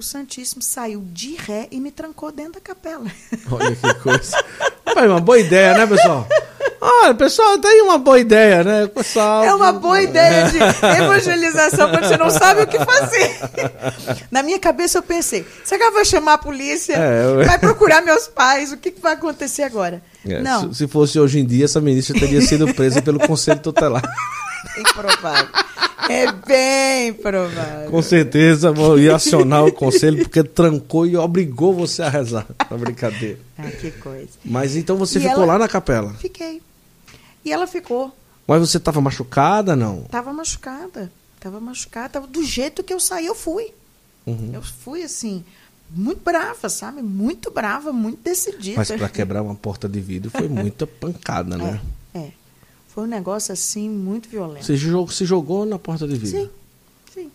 o 0.00 0.02
Santíssimo 0.02 0.62
saiu 0.62 1.02
de 1.12 1.34
ré 1.34 1.68
e 1.70 1.78
me 1.78 1.90
trancou 1.90 2.32
dentro 2.32 2.54
da 2.54 2.60
capela. 2.60 3.04
Olha 3.52 3.76
que 3.76 3.94
coisa. 4.00 4.34
É 4.86 5.06
uma 5.06 5.20
boa 5.20 5.38
ideia, 5.38 5.76
né, 5.76 5.86
pessoal? 5.86 6.26
Olha, 6.80 7.14
pessoal, 7.14 7.58
tem 7.58 7.82
uma 7.82 7.98
boa 7.98 8.18
ideia, 8.18 8.64
né? 8.64 8.86
Pessoal, 8.86 9.44
é 9.44 9.54
uma 9.54 9.70
boa 9.70 10.00
ideia 10.00 10.48
de 10.48 10.56
evangelização 11.02 11.90
quando 11.90 12.08
você 12.08 12.16
não 12.16 12.30
sabe 12.30 12.62
o 12.62 12.66
que 12.66 12.78
fazer. 12.78 13.36
Na 14.32 14.42
minha 14.42 14.58
cabeça 14.58 14.96
eu 14.98 15.02
pensei, 15.02 15.46
será 15.62 15.78
que 15.78 15.86
eu 15.88 15.92
vou 15.92 16.04
chamar 16.06 16.34
a 16.34 16.38
polícia? 16.38 16.94
É, 16.94 17.24
eu... 17.24 17.44
Vai 17.44 17.58
procurar 17.58 18.00
meus 18.00 18.26
pais? 18.26 18.72
O 18.72 18.78
que, 18.78 18.90
que 18.90 19.00
vai 19.00 19.12
acontecer 19.12 19.62
agora? 19.62 20.02
É, 20.26 20.40
não. 20.40 20.72
Se, 20.72 20.78
se, 20.78 20.88
fosse 20.88 21.20
hoje 21.20 21.38
em 21.40 21.44
dia, 21.44 21.66
essa 21.66 21.80
ministra 21.82 22.18
teria 22.18 22.40
sido 22.40 22.72
presa 22.72 23.02
pelo 23.02 23.18
Conselho 23.18 23.60
Tutelar. 23.60 24.02
Improvável. 24.78 25.48
É 26.08 26.32
bem 26.32 27.12
provável. 27.12 27.90
Com 27.90 28.02
certeza 28.02 28.72
vou 28.72 28.98
ir 28.98 29.12
acionar 29.12 29.64
o 29.64 29.72
conselho, 29.72 30.18
porque 30.18 30.42
trancou 30.42 31.06
e 31.06 31.16
obrigou 31.16 31.74
você 31.74 32.02
a 32.02 32.08
rezar. 32.08 32.46
Na 32.70 32.76
brincadeira. 32.76 33.38
Ah, 33.58 33.70
que 33.70 33.90
coisa. 33.92 34.28
Mas 34.44 34.76
então 34.76 34.96
você 34.96 35.18
e 35.18 35.22
ficou 35.22 35.44
lá 35.44 35.58
na 35.58 35.68
capela? 35.68 36.14
Fiquei. 36.14 36.60
E 37.44 37.52
ela 37.52 37.66
ficou. 37.66 38.14
Mas 38.46 38.60
você 38.60 38.76
estava 38.78 39.00
machucada, 39.00 39.76
não? 39.76 40.02
Estava 40.02 40.32
machucada. 40.32 41.10
Estava 41.36 41.60
machucada. 41.60 42.08
Tava 42.08 42.26
do 42.26 42.44
jeito 42.44 42.82
que 42.82 42.92
eu 42.92 43.00
saí, 43.00 43.26
eu 43.26 43.34
fui. 43.34 43.72
Uhum. 44.26 44.50
Eu 44.52 44.62
fui 44.62 45.02
assim, 45.02 45.44
muito 45.90 46.22
brava, 46.22 46.68
sabe? 46.68 47.02
Muito 47.02 47.50
brava, 47.50 47.92
muito 47.92 48.20
decidida. 48.22 48.76
Mas 48.76 48.90
para 48.90 49.08
quebrar 49.08 49.42
uma 49.42 49.54
porta 49.54 49.88
de 49.88 50.00
vidro 50.00 50.30
foi 50.30 50.46
muita 50.48 50.86
pancada, 50.86 51.56
né? 51.56 51.80
É, 52.14 52.18
é. 52.18 52.32
Foi 52.88 53.04
um 53.04 53.08
negócio 53.08 53.52
assim 53.52 53.88
muito 53.88 54.28
violento. 54.28 54.66
Você 54.66 54.76
jogou, 54.76 55.08
se 55.08 55.24
jogou 55.24 55.64
na 55.64 55.78
porta 55.78 56.06
de 56.06 56.16
vidro? 56.16 56.40
Sim, 56.42 56.50
sim. 57.14 57.30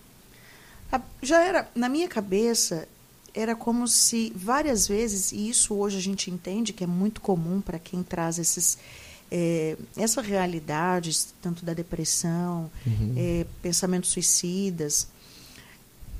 Já 1.21 1.43
era, 1.43 1.67
na 1.73 1.89
minha 1.89 2.07
cabeça, 2.07 2.87
era 3.33 3.55
como 3.55 3.87
se 3.87 4.31
várias 4.35 4.87
vezes, 4.87 5.31
e 5.31 5.49
isso 5.49 5.73
hoje 5.73 5.97
a 5.97 6.01
gente 6.01 6.31
entende 6.31 6.71
que 6.71 6.83
é 6.83 6.87
muito 6.87 7.19
comum 7.19 7.59
para 7.59 7.77
quem 7.77 8.01
traz 8.01 8.39
esses, 8.39 8.77
é, 9.31 9.77
essa 9.97 10.21
realidade, 10.21 11.27
tanto 11.41 11.65
da 11.65 11.73
depressão, 11.73 12.71
uhum. 12.85 13.15
é, 13.17 13.45
pensamentos 13.61 14.11
suicidas, 14.11 15.07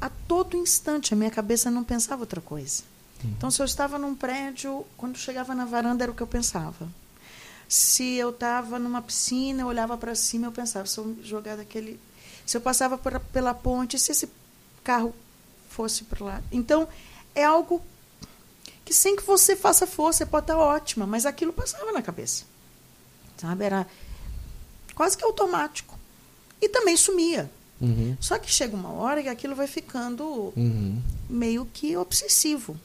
a 0.02 0.10
todo 0.28 0.58
instante 0.58 1.14
a 1.14 1.18
minha 1.18 1.32
cabeça 1.32 1.72
não 1.72 1.84
pensava 1.84 2.22
outra 2.22 2.42
coisa. 2.42 2.84
Uhum. 3.24 3.32
Então, 3.38 3.52
se 3.52 3.62
eu 3.62 3.66
estava 3.66 3.98
num 3.98 4.16
prédio, 4.16 4.86
quando 4.98 5.18
chegava 5.18 5.56
na 5.56 5.66
varanda 5.66 6.04
era 6.04 6.12
o 6.12 6.16
que 6.16 6.24
eu 6.24 6.28
pensava. 6.28 6.88
Se 7.68 8.16
eu 8.16 8.30
estava 8.30 8.78
numa 8.78 9.02
piscina, 9.02 9.64
eu 9.64 9.68
olhava 9.68 9.98
para 9.98 10.14
cima, 10.14 10.48
eu 10.48 10.52
pensava, 10.52 10.86
se 10.86 10.98
eu 10.98 11.18
jogar 11.24 11.58
daquele. 11.58 12.00
Se 12.46 12.58
eu 12.58 12.62
passava 12.62 12.98
por, 12.98 13.20
pela 13.20 13.54
ponte, 13.54 13.98
se 13.98 14.12
esse 14.12 14.30
carro 14.84 15.16
fosse 15.70 16.04
para 16.04 16.24
lá. 16.24 16.44
Então, 16.52 16.88
é 17.34 17.44
algo 17.44 17.82
que 18.84 18.94
sem 18.94 19.16
que 19.16 19.24
você 19.24 19.56
faça 19.56 19.88
força, 19.88 20.26
pode 20.26 20.44
estar 20.44 20.58
ótima, 20.58 21.08
mas 21.08 21.26
aquilo 21.26 21.52
passava 21.52 21.92
na 21.92 22.04
cabeça. 22.04 22.46
Sabe? 23.38 23.66
Era 23.66 23.88
quase 24.94 25.18
que 25.18 25.24
automático. 25.24 25.98
E 26.62 26.70
também 26.70 26.96
sumia. 26.96 27.50
Uhum. 27.82 28.16
Só 28.20 28.40
que 28.40 28.50
chega 28.50 28.76
uma 28.76 28.92
hora 28.92 29.22
que 29.22 29.30
aquilo 29.30 29.56
vai 29.56 29.68
ficando 29.68 30.54
uhum. 30.56 31.02
meio 31.30 31.66
que 31.74 31.98
obsessivo. 31.98 32.78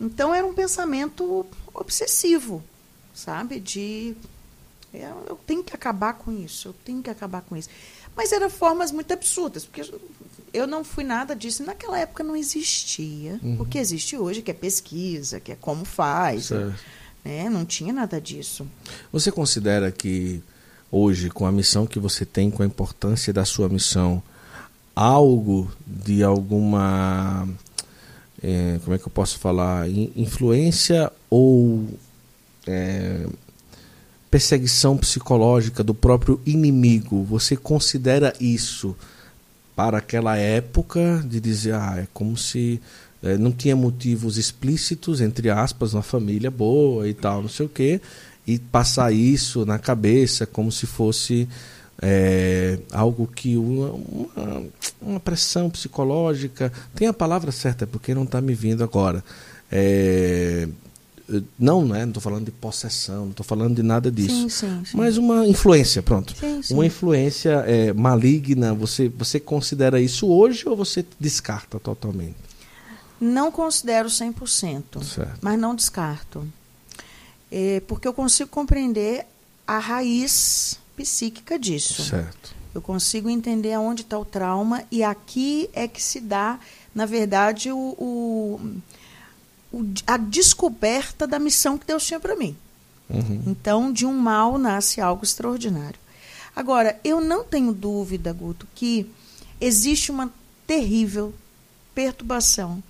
Então 0.00 0.34
era 0.34 0.46
um 0.46 0.54
pensamento 0.54 1.46
obsessivo 1.72 2.62
sabe? 3.14 3.60
De 3.60 4.16
é, 4.92 5.10
eu 5.28 5.38
tenho 5.46 5.62
que 5.62 5.74
acabar 5.74 6.14
com 6.14 6.32
isso, 6.32 6.68
eu 6.68 6.74
tenho 6.84 7.02
que 7.02 7.08
acabar 7.08 7.42
com 7.42 7.56
isso. 7.56 7.68
Mas 8.16 8.32
eram 8.32 8.50
formas 8.50 8.92
muito 8.92 9.12
absurdas, 9.12 9.64
porque 9.64 9.92
eu 10.52 10.66
não 10.66 10.84
fui 10.84 11.04
nada 11.04 11.34
disso. 11.34 11.64
Naquela 11.64 11.98
época 11.98 12.22
não 12.22 12.36
existia 12.36 13.40
uhum. 13.42 13.60
o 13.60 13.66
que 13.66 13.78
existe 13.78 14.16
hoje, 14.16 14.42
que 14.42 14.50
é 14.50 14.54
pesquisa, 14.54 15.40
que 15.40 15.52
é 15.52 15.56
como 15.56 15.84
faz. 15.84 16.50
Né? 17.24 17.48
Não 17.48 17.64
tinha 17.64 17.92
nada 17.92 18.20
disso. 18.20 18.66
Você 19.12 19.32
considera 19.32 19.90
que 19.90 20.42
hoje, 20.90 21.30
com 21.30 21.46
a 21.46 21.52
missão 21.52 21.86
que 21.86 21.98
você 21.98 22.24
tem, 22.24 22.50
com 22.50 22.62
a 22.62 22.66
importância 22.66 23.32
da 23.32 23.44
sua 23.44 23.68
missão, 23.68 24.22
algo 24.94 25.70
de 25.86 26.22
alguma. 26.22 27.48
É, 28.42 28.78
como 28.84 28.94
é 28.94 28.98
que 28.98 29.06
eu 29.06 29.12
posso 29.12 29.38
falar? 29.38 29.88
Influência 29.88 31.10
ou 31.30 31.88
é, 32.66 33.26
perseguição 34.30 34.96
psicológica 34.96 35.84
do 35.84 35.94
próprio 35.94 36.40
inimigo, 36.44 37.22
você 37.22 37.56
considera 37.56 38.34
isso 38.40 38.96
para 39.76 39.98
aquela 39.98 40.36
época 40.36 41.24
de 41.24 41.40
dizer, 41.40 41.74
ah, 41.74 41.94
é 41.98 42.08
como 42.12 42.36
se 42.36 42.80
é, 43.24 43.38
não 43.38 43.50
tinha 43.50 43.74
motivos 43.74 44.36
explícitos, 44.36 45.20
entre 45.22 45.48
aspas, 45.48 45.94
uma 45.94 46.02
família 46.02 46.50
boa 46.50 47.08
e 47.08 47.14
tal, 47.14 47.40
não 47.40 47.48
sei 47.48 47.64
o 47.64 47.68
quê, 47.68 48.00
e 48.46 48.58
passar 48.58 49.12
isso 49.12 49.64
na 49.64 49.78
cabeça 49.78 50.46
como 50.46 50.70
se 50.70 50.86
fosse 50.86 51.48
é, 52.02 52.78
algo 52.92 53.26
que 53.26 53.56
uma, 53.56 53.92
uma, 53.92 54.62
uma, 55.00 55.20
pressão 55.20 55.70
psicológica 55.70 56.70
tem 56.94 57.08
a 57.08 57.12
palavra 57.14 57.50
certa 57.50 57.86
porque 57.86 58.14
não 58.14 58.24
está 58.24 58.40
me 58.40 58.52
vindo 58.52 58.84
agora 58.84 59.24
é, 59.72 60.68
não, 61.58 61.86
né? 61.86 62.00
Não 62.00 62.08
estou 62.08 62.22
falando 62.22 62.44
de 62.44 62.50
possessão, 62.50 63.22
não 63.22 63.30
estou 63.30 63.44
falando 63.44 63.74
de 63.74 63.82
nada 63.82 64.10
disso. 64.10 64.42
Sim, 64.42 64.48
sim, 64.48 64.82
sim. 64.84 64.96
Mas 64.96 65.16
uma 65.16 65.46
influência, 65.46 66.02
pronto. 66.02 66.34
Uma 66.70 66.84
influência 66.84 67.64
é, 67.66 67.92
maligna, 67.92 68.74
você, 68.74 69.08
você 69.08 69.40
considera 69.40 70.00
isso 70.00 70.28
hoje 70.28 70.68
ou 70.68 70.76
você 70.76 71.04
descarta 71.18 71.78
totalmente? 71.78 72.36
Não 73.24 73.50
considero 73.50 74.08
100%, 74.08 75.02
certo. 75.02 75.38
mas 75.40 75.58
não 75.58 75.74
descarto. 75.74 76.46
É, 77.50 77.80
porque 77.86 78.06
eu 78.06 78.12
consigo 78.12 78.50
compreender 78.50 79.26
a 79.66 79.78
raiz 79.78 80.78
psíquica 80.96 81.58
disso. 81.58 82.04
Certo. 82.04 82.54
Eu 82.74 82.82
consigo 82.82 83.30
entender 83.30 83.72
aonde 83.72 84.02
está 84.02 84.18
o 84.18 84.24
trauma 84.24 84.84
e 84.90 85.02
aqui 85.02 85.70
é 85.72 85.86
que 85.86 86.02
se 86.02 86.20
dá, 86.20 86.58
na 86.94 87.06
verdade, 87.06 87.70
o, 87.70 87.94
o 87.98 88.60
a 90.06 90.16
descoberta 90.16 91.26
da 91.26 91.38
missão 91.38 91.78
que 91.78 91.86
Deus 91.86 92.04
tinha 92.04 92.20
para 92.20 92.36
mim. 92.36 92.56
Uhum. 93.08 93.42
Então, 93.46 93.92
de 93.92 94.04
um 94.04 94.12
mal 94.12 94.58
nasce 94.58 95.00
algo 95.00 95.24
extraordinário. 95.24 95.98
Agora, 96.54 96.98
eu 97.02 97.20
não 97.20 97.44
tenho 97.44 97.72
dúvida, 97.72 98.32
Guto, 98.32 98.66
que 98.74 99.10
existe 99.60 100.10
uma 100.10 100.32
terrível 100.66 101.34
perturbação. 101.94 102.82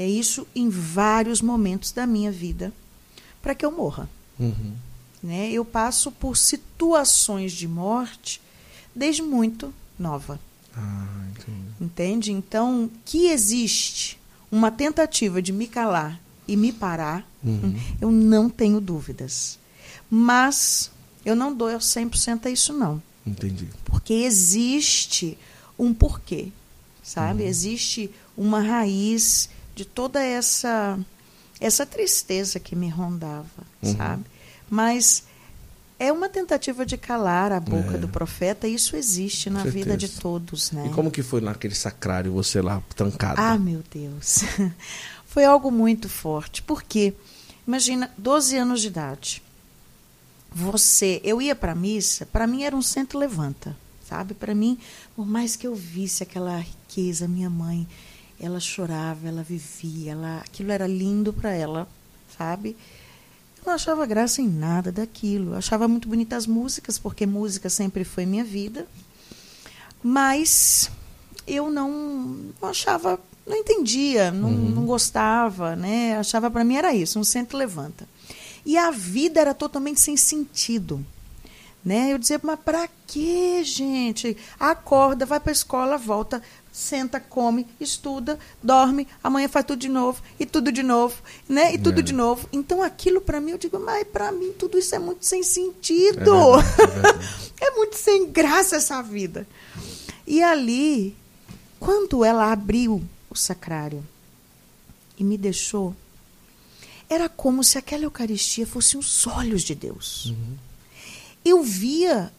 É 0.00 0.08
isso 0.08 0.46
em 0.56 0.70
vários 0.70 1.42
momentos 1.42 1.92
da 1.92 2.06
minha 2.06 2.32
vida 2.32 2.72
para 3.42 3.54
que 3.54 3.66
eu 3.66 3.70
morra. 3.70 4.08
Uhum. 4.38 4.72
Né? 5.22 5.52
Eu 5.52 5.62
passo 5.62 6.10
por 6.10 6.38
situações 6.38 7.52
de 7.52 7.68
morte 7.68 8.40
desde 8.94 9.20
muito 9.20 9.74
nova. 9.98 10.40
Ah, 10.74 11.26
Entende? 11.78 12.32
Então, 12.32 12.90
que 13.04 13.26
existe 13.26 14.18
uma 14.50 14.70
tentativa 14.70 15.42
de 15.42 15.52
me 15.52 15.66
calar 15.66 16.18
e 16.48 16.56
me 16.56 16.72
parar, 16.72 17.28
uhum. 17.44 17.78
eu 18.00 18.10
não 18.10 18.48
tenho 18.48 18.80
dúvidas. 18.80 19.58
Mas 20.08 20.90
eu 21.26 21.36
não 21.36 21.54
dou 21.54 21.68
100% 21.68 22.46
a 22.46 22.50
isso, 22.50 22.72
não. 22.72 23.02
Entendi. 23.26 23.68
Porque 23.84 24.14
existe 24.14 25.36
um 25.78 25.92
porquê, 25.92 26.48
sabe? 27.02 27.42
Uhum. 27.42 27.48
Existe 27.50 28.10
uma 28.34 28.60
raiz 28.60 29.50
de 29.80 29.86
toda 29.86 30.22
essa 30.22 30.98
essa 31.58 31.86
tristeza 31.86 32.60
que 32.60 32.76
me 32.76 32.88
rondava, 32.88 33.46
uhum. 33.82 33.96
sabe? 33.96 34.24
Mas 34.68 35.24
é 35.98 36.10
uma 36.10 36.28
tentativa 36.28 36.84
de 36.84 36.96
calar 36.96 37.52
a 37.52 37.60
boca 37.60 37.94
É. 37.94 37.98
do 37.98 38.08
profeta, 38.08 38.66
e 38.66 38.74
isso 38.74 38.94
existe 38.96 39.50
na 39.50 39.64
vida 39.64 39.96
de 39.96 40.08
todos, 40.08 40.70
né? 40.70 40.86
E 40.86 40.90
como 40.90 41.10
que 41.10 41.22
foi 41.22 41.40
naquele 41.40 41.74
sacrário, 41.74 42.32
você 42.32 42.60
lá 42.62 42.82
trancada? 42.94 43.40
Ah, 43.40 43.58
meu 43.58 43.82
Deus. 43.90 44.40
Foi 45.26 45.44
algo 45.44 45.70
muito 45.70 46.08
forte. 46.08 46.60
Porque, 46.60 47.14
imagina, 47.64 48.10
12 48.18 48.56
anos 48.56 48.80
de 48.80 48.88
idade. 48.88 49.42
Você, 50.50 51.20
eu 51.22 51.40
ia 51.40 51.54
para 51.54 51.72
a 51.72 51.74
missa, 51.76 52.26
para 52.26 52.46
mim 52.46 52.64
era 52.64 52.74
um 52.74 52.82
centro 52.82 53.16
levanta, 53.16 53.76
sabe? 54.08 54.34
Para 54.34 54.54
mim, 54.54 54.76
por 55.14 55.24
mais 55.24 55.54
que 55.54 55.68
eu 55.68 55.74
visse 55.76 56.24
aquela 56.24 56.58
riqueza, 56.58 57.28
minha 57.28 57.48
mãe, 57.48 57.86
ela 58.40 58.58
chorava, 58.58 59.28
ela 59.28 59.42
vivia, 59.42 60.12
ela, 60.12 60.38
aquilo 60.38 60.72
era 60.72 60.86
lindo 60.86 61.32
para 61.32 61.52
ela, 61.52 61.86
sabe? 62.36 62.76
Eu 63.58 63.64
não 63.66 63.74
achava 63.74 64.06
graça 64.06 64.40
em 64.40 64.48
nada 64.48 64.90
daquilo. 64.90 65.52
Eu 65.52 65.58
achava 65.58 65.86
muito 65.86 66.08
bonitas 66.08 66.38
as 66.38 66.46
músicas, 66.46 66.98
porque 66.98 67.26
música 67.26 67.68
sempre 67.68 68.02
foi 68.02 68.24
minha 68.24 68.42
vida. 68.42 68.86
Mas 70.02 70.90
eu 71.46 71.70
não, 71.70 71.90
não 72.60 72.68
achava, 72.68 73.20
não 73.46 73.56
entendia, 73.56 74.30
não, 74.30 74.50
não 74.50 74.86
gostava, 74.86 75.76
né? 75.76 76.16
Achava 76.16 76.50
para 76.50 76.64
mim 76.64 76.76
era 76.76 76.94
isso, 76.94 77.18
um 77.18 77.24
centro 77.24 77.58
levanta. 77.58 78.08
E 78.64 78.78
a 78.78 78.90
vida 78.90 79.40
era 79.40 79.52
totalmente 79.52 80.00
sem 80.00 80.16
sentido. 80.16 81.04
Né? 81.84 82.12
Eu 82.12 82.18
dizia, 82.18 82.38
mas 82.42 82.60
para 82.60 82.88
quê, 83.06 83.62
gente? 83.64 84.36
Acorda, 84.58 85.24
vai 85.24 85.40
para 85.40 85.50
a 85.50 85.52
escola, 85.52 85.96
volta, 85.96 86.42
senta, 86.72 87.18
come, 87.20 87.66
estuda, 87.80 88.38
dorme, 88.62 89.06
amanhã 89.22 89.48
faz 89.48 89.64
tudo 89.66 89.80
de 89.80 89.88
novo, 89.88 90.22
e 90.38 90.46
tudo 90.46 90.70
de 90.70 90.82
novo, 90.82 91.20
né? 91.48 91.74
E 91.74 91.78
tudo 91.78 92.00
É. 92.00 92.02
de 92.02 92.12
novo. 92.12 92.48
Então 92.52 92.82
aquilo 92.82 93.20
para 93.20 93.40
mim, 93.40 93.50
eu 93.52 93.58
digo, 93.58 93.78
mas 93.80 94.06
para 94.06 94.30
mim 94.32 94.52
tudo 94.52 94.78
isso 94.78 94.94
é 94.94 94.98
muito 94.98 95.24
sem 95.26 95.40
É 95.40 95.42
sentido. 95.42 96.20
é 96.20 96.62
verdade. 96.86 97.52
É 97.60 97.70
muito 97.72 97.96
sem 97.96 98.30
graça 98.30 98.76
essa 98.76 99.02
vida. 99.02 99.46
E 100.26 100.42
ali, 100.42 101.16
quando 101.78 102.24
ela 102.24 102.52
abriu 102.52 103.02
o 103.28 103.34
sacrário 103.36 104.06
e 105.18 105.24
me 105.24 105.36
deixou, 105.36 105.94
era 107.08 107.28
como 107.28 107.64
se 107.64 107.76
aquela 107.76 108.04
Eucaristia 108.04 108.64
fosse 108.66 108.96
os 108.96 109.26
olhos 109.26 109.62
de 109.62 109.74
Deus. 109.74 110.32
Eu 111.44 111.62
via 111.62 112.32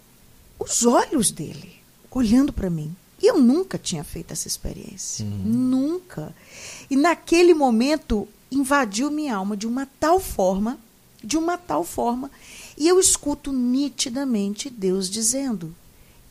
os 0.58 0.86
olhos 0.86 1.30
dele 1.32 1.76
olhando 2.10 2.54
para 2.54 2.70
mim. 2.70 2.96
E 3.22 3.28
eu 3.28 3.38
nunca 3.38 3.78
tinha 3.78 4.04
feito 4.04 4.32
essa 4.32 4.48
experiência. 4.48 5.26
Nunca. 5.26 6.34
E 6.90 6.96
naquele 6.96 7.54
momento 7.54 8.28
invadiu 8.52 9.12
minha 9.12 9.36
alma 9.36 9.56
de 9.56 9.68
uma 9.68 9.88
tal 10.00 10.20
forma, 10.20 10.80
de 11.24 11.38
uma 11.38 11.58
tal 11.58 11.84
forma, 11.84 12.32
e 12.78 12.88
eu 12.88 13.00
escuto 13.00 13.54
nitidamente 13.54 14.70
Deus 14.70 15.10
dizendo: 15.10 15.74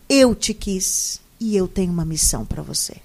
Eu 0.08 0.34
te 0.34 0.52
quis 0.52 1.20
e 1.38 1.56
eu 1.56 1.68
tenho 1.68 1.92
uma 1.92 2.04
missão 2.04 2.44
para 2.44 2.62
você. 2.62 2.96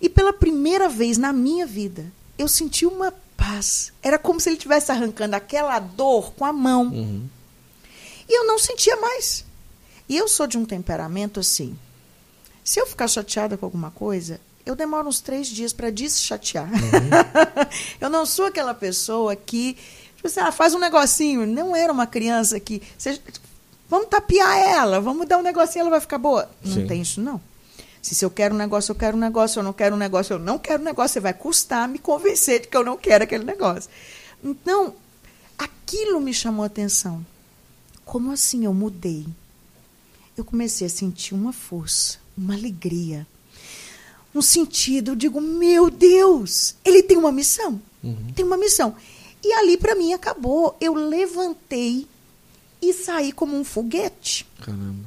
E 0.00 0.08
pela 0.08 0.32
primeira 0.32 0.88
vez 0.88 1.18
na 1.18 1.32
minha 1.32 1.66
vida, 1.66 2.12
eu 2.36 2.46
senti 2.46 2.86
uma 2.86 3.12
paz. 3.36 3.92
Era 4.02 4.18
como 4.18 4.40
se 4.40 4.48
ele 4.48 4.56
estivesse 4.56 4.92
arrancando 4.92 5.34
aquela 5.34 5.78
dor 5.78 6.32
com 6.34 6.44
a 6.44 6.52
mão. 6.52 6.88
Uhum. 6.88 7.28
E 8.28 8.38
eu 8.38 8.46
não 8.46 8.58
sentia 8.58 8.96
mais. 8.96 9.44
E 10.08 10.16
eu 10.16 10.28
sou 10.28 10.46
de 10.46 10.58
um 10.58 10.64
temperamento 10.64 11.40
assim. 11.40 11.76
Se 12.68 12.78
eu 12.78 12.86
ficar 12.86 13.08
chateada 13.08 13.56
com 13.56 13.64
alguma 13.64 13.90
coisa, 13.90 14.38
eu 14.66 14.76
demoro 14.76 15.08
uns 15.08 15.20
três 15.20 15.46
dias 15.46 15.72
para 15.72 15.88
deschatear. 15.88 16.68
eu 17.98 18.10
não 18.10 18.26
sou 18.26 18.44
aquela 18.44 18.74
pessoa 18.74 19.34
que, 19.34 19.72
tipo 20.14 20.26
assim, 20.26 20.40
ah, 20.40 20.52
faz 20.52 20.74
um 20.74 20.78
negocinho. 20.78 21.46
Não 21.46 21.74
era 21.74 21.90
uma 21.90 22.06
criança 22.06 22.60
que. 22.60 22.82
Você, 22.98 23.18
vamos 23.88 24.08
tapear 24.08 24.54
ela, 24.54 25.00
vamos 25.00 25.26
dar 25.26 25.38
um 25.38 25.42
negocinho, 25.42 25.80
ela 25.80 25.92
vai 25.92 26.00
ficar 26.02 26.18
boa. 26.18 26.50
Sim. 26.62 26.80
Não 26.80 26.86
tem 26.86 27.00
isso, 27.00 27.22
não. 27.22 27.40
Se, 28.02 28.14
se 28.14 28.22
eu 28.22 28.30
quero 28.30 28.54
um 28.54 28.58
negócio, 28.58 28.92
eu 28.92 28.96
quero 28.96 29.16
um 29.16 29.20
negócio. 29.20 29.60
Eu 29.60 29.64
não 29.64 29.72
quero 29.72 29.94
um 29.94 29.98
negócio, 29.98 30.34
eu 30.34 30.38
não 30.38 30.58
quero 30.58 30.82
um 30.82 30.84
negócio. 30.84 31.14
Você 31.14 31.20
vai 31.20 31.32
custar 31.32 31.88
me 31.88 31.98
convencer 31.98 32.60
de 32.60 32.68
que 32.68 32.76
eu 32.76 32.84
não 32.84 32.98
quero 32.98 33.24
aquele 33.24 33.44
negócio. 33.44 33.90
Então, 34.44 34.94
aquilo 35.56 36.20
me 36.20 36.34
chamou 36.34 36.64
a 36.64 36.66
atenção. 36.66 37.24
Como 38.04 38.30
assim 38.30 38.66
eu 38.66 38.74
mudei? 38.74 39.26
Eu 40.36 40.44
comecei 40.44 40.86
a 40.86 40.90
sentir 40.90 41.34
uma 41.34 41.54
força, 41.54 42.18
uma 42.38 42.54
alegria, 42.54 43.26
um 44.34 44.42
sentido. 44.42 45.12
Eu 45.12 45.16
digo, 45.16 45.40
meu 45.40 45.90
Deus, 45.90 46.74
ele 46.84 47.02
tem 47.02 47.16
uma 47.16 47.32
missão. 47.32 47.80
Tem 48.34 48.44
uma 48.44 48.56
missão. 48.56 48.94
E 49.44 49.52
ali 49.52 49.76
para 49.76 49.94
mim 49.94 50.12
acabou. 50.12 50.76
Eu 50.80 50.94
levantei 50.94 52.06
e 52.80 52.92
saí 52.92 53.32
como 53.32 53.56
um 53.56 53.64
foguete. 53.64 54.46
Caramba. 54.60 55.04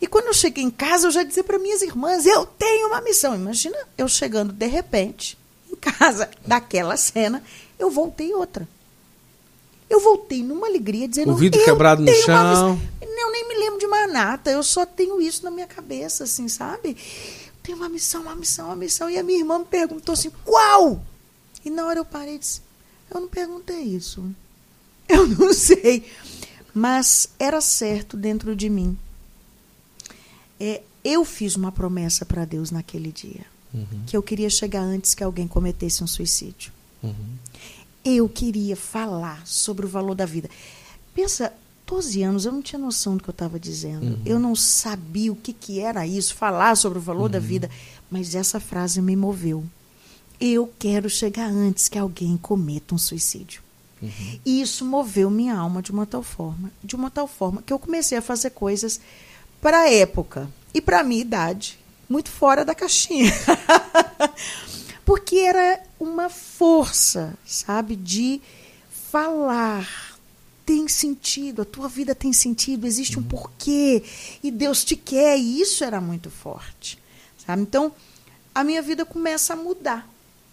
E 0.00 0.06
quando 0.06 0.26
eu 0.26 0.34
cheguei 0.34 0.62
em 0.62 0.70
casa, 0.70 1.06
eu 1.06 1.10
já 1.10 1.22
dizia 1.22 1.42
para 1.42 1.58
minhas 1.58 1.82
irmãs: 1.82 2.26
eu 2.26 2.44
tenho 2.44 2.88
uma 2.88 3.00
missão. 3.00 3.34
Imagina 3.34 3.76
eu 3.96 4.08
chegando 4.08 4.52
de 4.52 4.66
repente 4.66 5.38
em 5.70 5.76
casa 5.76 6.30
daquela 6.46 6.96
cena, 6.96 7.42
eu 7.78 7.90
voltei 7.90 8.32
outra. 8.34 8.68
Eu 9.88 10.00
voltei 10.00 10.42
numa 10.42 10.66
alegria 10.66 11.08
dizendo: 11.08 11.32
O 11.32 11.36
vidro 11.36 11.62
quebrado 11.64 12.02
no 12.02 12.12
chão. 12.12 12.80
Eu 13.16 13.32
nem 13.32 13.48
me 13.48 13.54
lembro 13.56 13.78
de 13.78 13.86
mais 13.86 14.12
nada. 14.12 14.50
Eu 14.50 14.62
só 14.62 14.84
tenho 14.84 15.20
isso 15.20 15.42
na 15.44 15.50
minha 15.50 15.66
cabeça, 15.66 16.24
assim, 16.24 16.48
sabe? 16.48 16.96
Tenho 17.62 17.78
uma 17.78 17.88
missão, 17.88 18.22
uma 18.22 18.36
missão, 18.36 18.66
uma 18.66 18.76
missão. 18.76 19.08
E 19.08 19.18
a 19.18 19.22
minha 19.22 19.38
irmã 19.38 19.58
me 19.58 19.64
perguntou 19.64 20.12
assim: 20.12 20.30
qual? 20.44 21.02
E 21.64 21.70
na 21.70 21.86
hora 21.86 21.98
eu 21.98 22.04
parei 22.04 22.36
e 22.36 22.38
disse: 22.38 22.60
eu 23.10 23.20
não 23.20 23.28
perguntei 23.28 23.82
isso. 23.82 24.24
Eu 25.08 25.26
não 25.28 25.52
sei. 25.52 26.04
Mas 26.74 27.28
era 27.38 27.60
certo 27.60 28.16
dentro 28.16 28.54
de 28.54 28.68
mim. 28.68 28.98
É, 30.58 30.82
eu 31.04 31.24
fiz 31.24 31.56
uma 31.56 31.70
promessa 31.70 32.24
para 32.24 32.44
Deus 32.44 32.70
naquele 32.70 33.12
dia. 33.12 33.44
Que 34.06 34.16
eu 34.16 34.22
queria 34.22 34.48
chegar 34.48 34.80
antes 34.80 35.14
que 35.14 35.22
alguém 35.22 35.46
cometesse 35.46 36.02
um 36.02 36.06
suicídio. 36.06 36.72
Eu 38.02 38.26
queria 38.26 38.74
falar 38.74 39.46
sobre 39.46 39.84
o 39.84 39.88
valor 39.88 40.14
da 40.14 40.24
vida. 40.24 40.48
Pensa, 41.14 41.52
12 41.86 42.22
anos, 42.22 42.44
eu 42.44 42.52
não 42.52 42.60
tinha 42.60 42.78
noção 42.78 43.16
do 43.16 43.22
que 43.22 43.30
eu 43.30 43.32
estava 43.32 43.60
dizendo. 43.60 44.18
Eu 44.26 44.38
não 44.38 44.56
sabia 44.56 45.32
o 45.32 45.36
que, 45.36 45.52
que 45.52 45.80
era 45.80 46.06
isso, 46.06 46.34
falar 46.34 46.76
sobre 46.76 46.98
o 46.98 47.02
valor 47.02 47.28
da 47.28 47.38
vida. 47.38 47.70
Mas 48.10 48.34
essa 48.34 48.58
frase 48.58 49.00
me 49.00 49.14
moveu. 49.14 49.64
Eu 50.40 50.72
quero 50.78 51.08
chegar 51.08 51.48
antes 51.48 51.88
que 51.88 51.98
alguém 51.98 52.36
cometa 52.36 52.94
um 52.94 52.98
suicídio. 52.98 53.62
E 54.44 54.60
isso 54.60 54.84
moveu 54.84 55.30
minha 55.30 55.56
alma 55.56 55.80
de 55.80 55.90
uma 55.90 56.04
tal 56.04 56.22
forma, 56.22 56.70
de 56.84 56.94
uma 56.94 57.10
tal 57.10 57.26
forma 57.26 57.62
que 57.62 57.72
eu 57.72 57.78
comecei 57.78 58.18
a 58.18 58.22
fazer 58.22 58.50
coisas 58.50 59.00
para 59.60 59.82
a 59.82 59.90
época 59.90 60.48
e 60.74 60.80
para 60.80 61.00
a 61.00 61.04
minha 61.04 61.22
idade, 61.22 61.78
muito 62.08 62.30
fora 62.30 62.64
da 62.64 62.74
caixinha. 62.74 63.32
Porque 65.04 65.36
era 65.36 65.82
uma 65.98 66.28
força, 66.28 67.34
sabe, 67.46 67.96
de 67.96 68.40
falar. 69.10 70.05
Tem 70.66 70.88
sentido, 70.88 71.62
a 71.62 71.64
tua 71.64 71.88
vida 71.88 72.12
tem 72.14 72.32
sentido, 72.32 72.86
existe 72.86 73.18
um 73.18 73.22
porquê 73.22 74.02
e 74.42 74.50
Deus 74.50 74.84
te 74.84 74.96
quer, 74.96 75.38
e 75.38 75.60
isso 75.60 75.84
era 75.84 76.00
muito 76.00 76.28
forte, 76.28 76.98
sabe? 77.46 77.62
Então, 77.62 77.92
a 78.52 78.64
minha 78.64 78.82
vida 78.82 79.04
começa 79.06 79.52
a 79.52 79.56
mudar. 79.56 80.06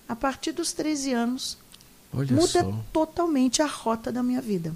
A 0.07 0.15
partir 0.15 0.51
dos 0.51 0.71
13 0.71 1.13
anos, 1.13 1.57
Olha 2.13 2.31
muda 2.35 2.61
só. 2.61 2.79
totalmente 2.93 3.61
a 3.63 3.65
rota 3.65 4.11
da 4.11 4.21
minha 4.21 4.39
vida. 4.41 4.75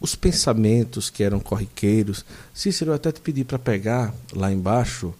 Os 0.00 0.14
pensamentos 0.14 1.10
que 1.10 1.22
eram 1.22 1.40
corriqueiros. 1.40 2.24
Cícero, 2.54 2.92
eu 2.92 2.94
até 2.94 3.12
te 3.12 3.20
pedi 3.20 3.44
para 3.44 3.58
pegar 3.58 4.14
lá 4.32 4.50
embaixo 4.50 5.12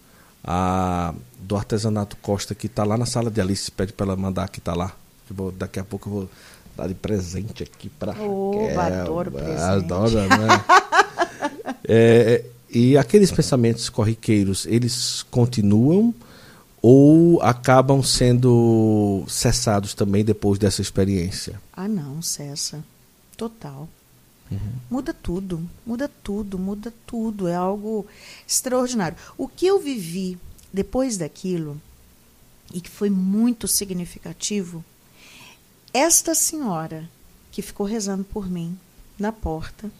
a 0.43 1.13
do 1.39 1.55
artesanato 1.55 2.15
Costa 2.17 2.55
que 2.55 2.65
está 2.65 2.83
lá 2.83 2.97
na 2.97 3.05
sala 3.05 3.29
de 3.29 3.39
Alice. 3.39 3.69
Pede 3.69 3.93
para 3.93 4.07
ela 4.07 4.15
mandar 4.15 4.49
que 4.49 4.57
está 4.57 4.73
lá. 4.73 4.95
Vou- 5.29 5.51
daqui 5.51 5.79
a 5.79 5.83
pouco 5.83 6.09
eu 6.09 6.13
vou 6.13 6.29
dar 6.75 6.87
de 6.87 6.93
presente 6.93 7.63
aqui 7.63 7.89
para 7.89 8.13
Oba, 8.21 8.87
adoro 8.87 9.31
presente. 9.31 9.61
Adoro, 9.61 10.15
né? 10.15 10.27
É, 11.83 12.45
e 12.69 12.97
aqueles 12.97 13.31
pensamentos 13.31 13.89
corriqueiros, 13.89 14.65
eles 14.65 15.23
continuam 15.23 16.13
ou 16.81 17.41
acabam 17.41 18.01
sendo 18.01 19.25
cessados 19.27 19.93
também 19.93 20.23
depois 20.23 20.57
dessa 20.57 20.81
experiência? 20.81 21.59
Ah, 21.73 21.87
não, 21.87 22.21
cessa. 22.21 22.83
Total. 23.35 23.89
Muda 24.89 25.13
tudo, 25.13 25.67
muda 25.85 26.09
tudo, 26.23 26.59
muda 26.59 26.93
tudo. 27.05 27.47
É 27.47 27.55
algo 27.55 28.05
extraordinário. 28.47 29.17
O 29.37 29.47
que 29.47 29.65
eu 29.65 29.79
vivi 29.79 30.37
depois 30.73 31.17
daquilo, 31.17 31.81
e 32.73 32.81
que 32.81 32.89
foi 32.89 33.09
muito 33.09 33.67
significativo, 33.67 34.83
esta 35.93 36.33
senhora 36.33 37.09
que 37.51 37.61
ficou 37.61 37.85
rezando 37.85 38.23
por 38.23 38.49
mim 38.49 38.77
na 39.19 39.31
porta, 39.31 39.91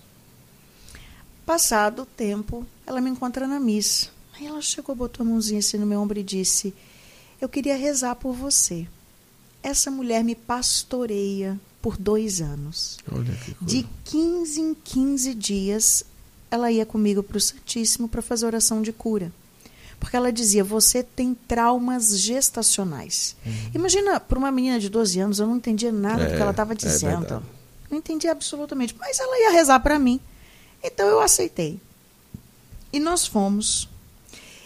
passado 1.45 2.03
o 2.03 2.05
tempo, 2.05 2.65
ela 2.85 3.01
me 3.01 3.09
encontra 3.09 3.47
na 3.47 3.59
missa. 3.59 4.09
Aí 4.33 4.45
ela 4.45 4.61
chegou, 4.61 4.95
botou 4.95 5.25
a 5.25 5.29
mãozinha 5.29 5.59
assim 5.59 5.77
no 5.77 5.85
meu 5.85 5.99
ombro 5.99 6.17
e 6.17 6.23
disse: 6.23 6.73
Eu 7.39 7.49
queria 7.49 7.75
rezar 7.75 8.15
por 8.15 8.33
você. 8.33 8.87
Essa 9.61 9.91
mulher 9.91 10.23
me 10.23 10.33
pastoreia 10.33 11.59
por 11.81 11.97
dois 11.97 12.41
anos. 12.41 12.97
De 13.61 13.87
15 14.05 14.61
em 14.61 14.73
15 14.73 15.33
dias, 15.35 16.05
ela 16.49 16.71
ia 16.71 16.85
comigo 16.85 17.21
para 17.21 17.37
o 17.37 17.41
Santíssimo 17.41 18.07
para 18.07 18.21
fazer 18.21 18.45
oração 18.45 18.81
de 18.81 18.91
cura. 18.91 19.31
Porque 20.01 20.17
ela 20.17 20.31
dizia: 20.33 20.63
Você 20.63 21.03
tem 21.03 21.35
traumas 21.47 22.19
gestacionais. 22.19 23.35
Uhum. 23.45 23.71
Imagina, 23.75 24.19
para 24.19 24.37
uma 24.37 24.51
menina 24.51 24.79
de 24.79 24.89
12 24.89 25.19
anos, 25.19 25.39
eu 25.39 25.45
não 25.45 25.57
entendia 25.57 25.91
nada 25.91 26.23
é, 26.23 26.27
do 26.27 26.35
que 26.35 26.41
ela 26.41 26.51
estava 26.51 26.73
é 26.73 26.75
dizendo. 26.75 27.35
É 27.35 27.61
não 27.91 27.99
entendia 27.99 28.31
absolutamente. 28.31 28.95
Mas 28.97 29.19
ela 29.19 29.39
ia 29.39 29.51
rezar 29.51 29.79
para 29.79 29.99
mim. 29.99 30.19
Então 30.83 31.07
eu 31.07 31.21
aceitei. 31.21 31.79
E 32.91 32.99
nós 32.99 33.27
fomos. 33.27 33.87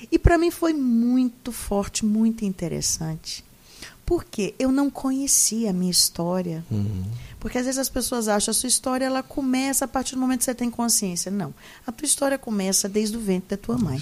E 0.09 0.17
para 0.17 0.37
mim 0.37 0.49
foi 0.49 0.71
muito 0.71 1.51
forte, 1.51 2.05
muito 2.05 2.45
interessante. 2.45 3.43
Porque 4.05 4.55
eu 4.57 4.71
não 4.71 4.89
conhecia 4.89 5.71
a 5.71 5.73
minha 5.73 5.91
história. 5.91 6.63
Uhum. 6.71 7.03
Porque 7.41 7.57
às 7.57 7.65
vezes 7.65 7.79
as 7.79 7.89
pessoas 7.89 8.29
acham 8.29 8.45
que 8.53 8.57
a 8.57 8.61
sua 8.61 8.67
história 8.67 9.05
ela 9.05 9.21
começa 9.21 9.83
a 9.83 9.87
partir 9.87 10.15
do 10.15 10.21
momento 10.21 10.39
que 10.39 10.45
você 10.45 10.55
tem 10.55 10.71
consciência. 10.71 11.29
Não. 11.29 11.53
A 11.85 11.91
tua 11.91 12.05
história 12.05 12.37
começa 12.37 12.87
desde 12.87 13.17
o 13.17 13.19
ventre 13.19 13.49
da 13.49 13.57
tua 13.57 13.77
mãe. 13.77 14.01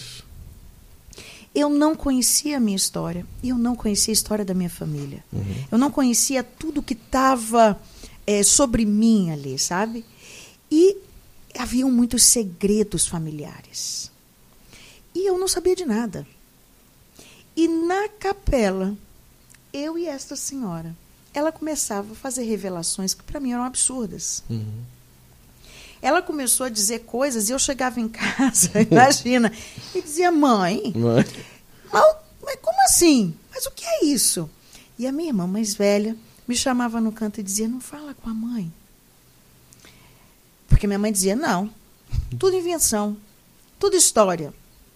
Eu 1.54 1.70
não 1.70 1.96
conhecia 1.96 2.58
a 2.58 2.60
minha 2.60 2.76
história. 2.76 3.26
Eu 3.44 3.58
não 3.58 3.76
conhecia 3.76 4.12
a 4.12 4.14
história 4.14 4.44
da 4.44 4.54
minha 4.54 4.70
família. 4.70 5.24
Uhum. 5.32 5.66
Eu 5.72 5.78
não 5.78 5.92
conhecia 5.92 6.44
tudo 6.44 6.82
que 6.82 6.94
estava 6.94 7.80
é, 8.26 8.42
sobre 8.42 8.86
mim 8.86 9.32
ali, 9.32 9.60
sabe? 9.60 10.04
E 10.72 10.98
haviam 11.58 11.92
muitos 11.92 12.24
segredos 12.24 13.08
familiares. 13.08 14.12
E 15.14 15.28
eu 15.30 15.38
não 15.38 15.48
sabia 15.48 15.76
de 15.76 15.86
nada. 15.86 16.26
E 17.56 17.68
na 17.68 18.10
capela, 18.10 18.98
eu 19.72 19.98
e 19.98 20.08
esta 20.08 20.36
senhora, 20.36 20.96
ela 21.34 21.52
começava 21.52 22.14
a 22.14 22.16
fazer 22.16 22.44
revelações 22.44 23.14
que 23.14 23.24
para 23.24 23.40
mim 23.40 23.52
eram 23.52 23.64
absurdas. 23.64 24.44
Uhum. 24.50 24.82
Ela 26.04 26.22
começou 26.22 26.66
a 26.66 26.70
dizer 26.70 27.00
coisas 27.06 27.48
e 27.48 27.54
eu 27.54 27.58
chegava 27.58 27.98
em 27.98 28.10
casa, 28.10 28.70
imagina, 28.92 29.50
e 29.96 30.02
dizia: 30.02 30.30
Mãe, 30.34 30.92
mãe. 30.94 31.26
Mas, 31.90 32.16
mas 32.44 32.56
como 32.62 32.78
assim? 32.84 33.34
Mas 33.50 33.66
o 33.66 33.72
que 33.72 33.86
é 33.86 34.04
isso? 34.04 34.50
E 35.00 35.08
a 35.08 35.14
minha 35.14 35.30
irmã 35.30 35.48
mais 35.48 35.74
velha 35.74 36.18
me 36.46 36.58
chamava 36.58 37.00
no 37.00 37.14
canto 37.14 37.40
e 37.40 37.44
dizia: 37.44 37.70
Não 37.70 37.80
fala 37.80 38.14
com 38.14 38.30
a 38.30 38.34
mãe. 38.34 38.70
Porque 40.68 40.86
minha 40.88 41.00
mãe 41.00 41.10
dizia: 41.10 41.38
Não, 41.38 41.70
tudo 42.38 42.58
invenção, 42.58 43.16
tudo 43.80 43.96
história. 43.96 44.54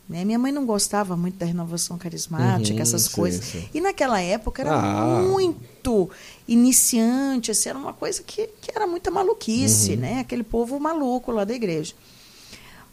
Né? 0.09 0.25
Minha 0.25 0.39
mãe 0.39 0.51
não 0.51 0.65
gostava 0.65 1.15
muito 1.15 1.37
da 1.37 1.45
renovação 1.45 1.97
carismática, 1.97 2.75
uhum, 2.75 2.81
essas 2.81 3.03
sim, 3.03 3.11
coisas. 3.11 3.45
Sim. 3.45 3.69
E 3.73 3.79
naquela 3.79 4.19
época 4.19 4.61
era 4.61 4.73
ah. 4.73 5.21
muito 5.21 5.61
iniciante, 6.47 7.51
assim, 7.51 7.69
era 7.69 7.77
uma 7.77 7.93
coisa 7.93 8.23
que, 8.23 8.47
que 8.61 8.71
era 8.73 8.87
muita 8.87 9.11
maluquice, 9.11 9.93
uhum. 9.93 9.99
né? 9.99 10.19
Aquele 10.19 10.43
povo 10.43 10.79
maluco 10.79 11.31
lá 11.31 11.43
da 11.43 11.53
igreja. 11.53 11.93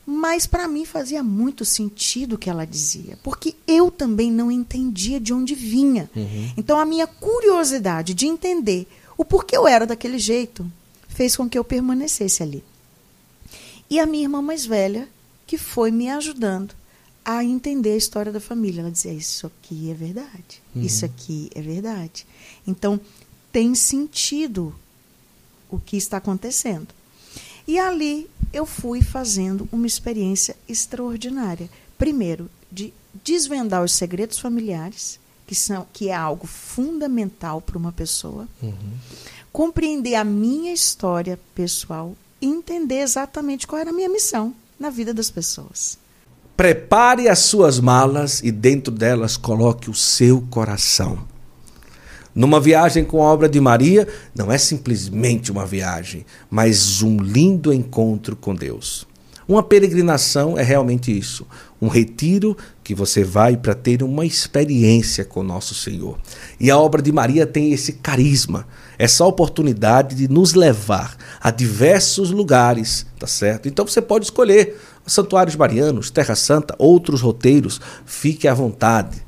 Mas 0.07 0.47
para 0.47 0.69
mim 0.69 0.85
fazia 0.85 1.23
muito 1.23 1.65
sentido 1.65 2.35
o 2.35 2.39
que 2.39 2.51
ela 2.51 2.67
dizia, 2.67 3.19
porque 3.23 3.55
eu 3.67 3.91
também 3.91 4.31
não 4.31 4.51
entendia 4.51 5.19
de 5.19 5.33
onde 5.33 5.55
vinha. 5.55 6.11
Uhum. 6.15 6.53
Então 6.57 6.79
a 6.79 6.85
minha 6.85 7.07
curiosidade 7.07 8.13
de 8.13 8.27
entender 8.27 8.87
o 9.17 9.25
porquê 9.25 9.57
eu 9.57 9.67
era 9.67 9.87
daquele 9.87 10.19
jeito 10.19 10.71
fez 11.09 11.37
com 11.37 11.49
que 11.49 11.59
eu 11.59 11.65
permanecesse 11.65 12.43
ali. 12.43 12.63
E 13.89 13.99
a 13.99 14.07
minha 14.07 14.25
irmã 14.25 14.43
mais 14.43 14.67
velha, 14.67 15.09
que 15.47 15.57
foi 15.57 15.91
me 15.91 16.11
ajudando 16.11 16.75
a 17.25 17.43
entender 17.43 17.93
a 17.93 17.97
história 17.97 18.31
da 18.31 18.41
família. 18.41 18.81
Ela 18.81 18.91
dizia: 18.91 19.13
Isso 19.13 19.47
aqui 19.47 19.91
é 19.91 19.95
verdade, 19.95 20.63
uhum. 20.75 20.83
isso 20.83 21.05
aqui 21.05 21.51
é 21.55 21.63
verdade. 21.63 22.27
Então, 22.67 23.01
tem 23.51 23.75
sentido 23.75 24.75
o 25.71 25.79
que 25.79 25.97
está 25.97 26.19
acontecendo. 26.19 26.89
E 27.67 27.79
ali 27.79 28.29
eu 28.53 28.67
fui 28.67 29.03
fazendo 29.03 29.69
uma 29.73 29.87
experiência 29.87 30.57
extraordinária. 30.69 31.69
Primeiro, 31.97 32.51
de 32.71 32.93
desvendar 33.25 33.83
os 33.83 33.93
segredos 33.93 34.39
familiares, 34.39 35.19
que, 35.47 35.55
são, 35.55 35.87
que 35.93 36.09
é 36.09 36.15
algo 36.15 36.47
fundamental 36.47 37.61
para 37.61 37.79
uma 37.79 37.93
pessoa, 37.93 38.49
uhum. 38.63 38.93
compreender 39.53 40.15
a 40.15 40.25
minha 40.25 40.73
história 40.73 41.39
pessoal 41.55 42.17
e 42.41 42.47
entender 42.47 43.01
exatamente 43.01 43.67
qual 43.67 43.81
era 43.81 43.91
a 43.91 43.93
minha 43.93 44.09
missão 44.09 44.55
na 44.79 44.91
vida 44.91 45.15
das 45.15 45.31
pessoas. 45.31 45.99
Prepare 46.57 47.29
as 47.29 47.41
suas 47.41 47.81
malas 47.81 48.41
e 48.41 48.53
dentro 48.53 48.93
delas 48.93 49.37
coloque 49.37 49.91
o 49.91 49.95
seu 49.95 50.41
coração. 50.43 51.19
Numa 52.33 52.61
viagem 52.61 53.05
com 53.05 53.21
a 53.21 53.33
obra 53.33 53.49
de 53.49 53.61
Maria, 53.61 54.07
não 54.33 54.53
é 54.53 54.57
simplesmente 54.57 55.51
uma 55.51 55.67
viagem, 55.67 56.25
mas 56.49 57.03
um 57.03 57.17
lindo 57.17 57.73
encontro 57.73 58.37
com 58.37 58.55
Deus. 58.55 59.05
Uma 59.49 59.65
peregrinação 59.65 60.57
é 60.57 60.63
realmente 60.63 61.17
isso, 61.17 61.45
um 61.83 61.89
retiro 61.89 62.57
que 62.85 62.95
você 62.95 63.25
vai 63.25 63.57
para 63.57 63.75
ter 63.75 64.03
uma 64.03 64.27
experiência 64.27 65.25
com 65.25 65.43
nosso 65.43 65.75
Senhor. 65.75 66.19
E 66.61 66.71
a 66.71 66.79
obra 66.79 67.01
de 67.01 67.11
Maria 67.11 67.47
tem 67.47 67.73
esse 67.73 67.95
carisma, 67.95 68.69
essa 68.99 69.25
oportunidade 69.25 70.15
de 70.15 70.29
nos 70.29 70.53
levar 70.53 71.17
a 71.41 71.51
diversos 71.51 72.31
lugares, 72.31 73.07
tá 73.19 73.27
certo? 73.27 73.67
Então 73.67 73.87
você 73.87 74.03
pode 74.03 74.27
escolher 74.27 74.79
santuários 75.07 75.57
marianos, 75.57 76.11
Terra 76.11 76.35
Santa, 76.35 76.75
outros 76.79 77.23
roteiros, 77.23 77.81
fique 78.05 78.47
à 78.47 78.53
vontade. 78.53 79.25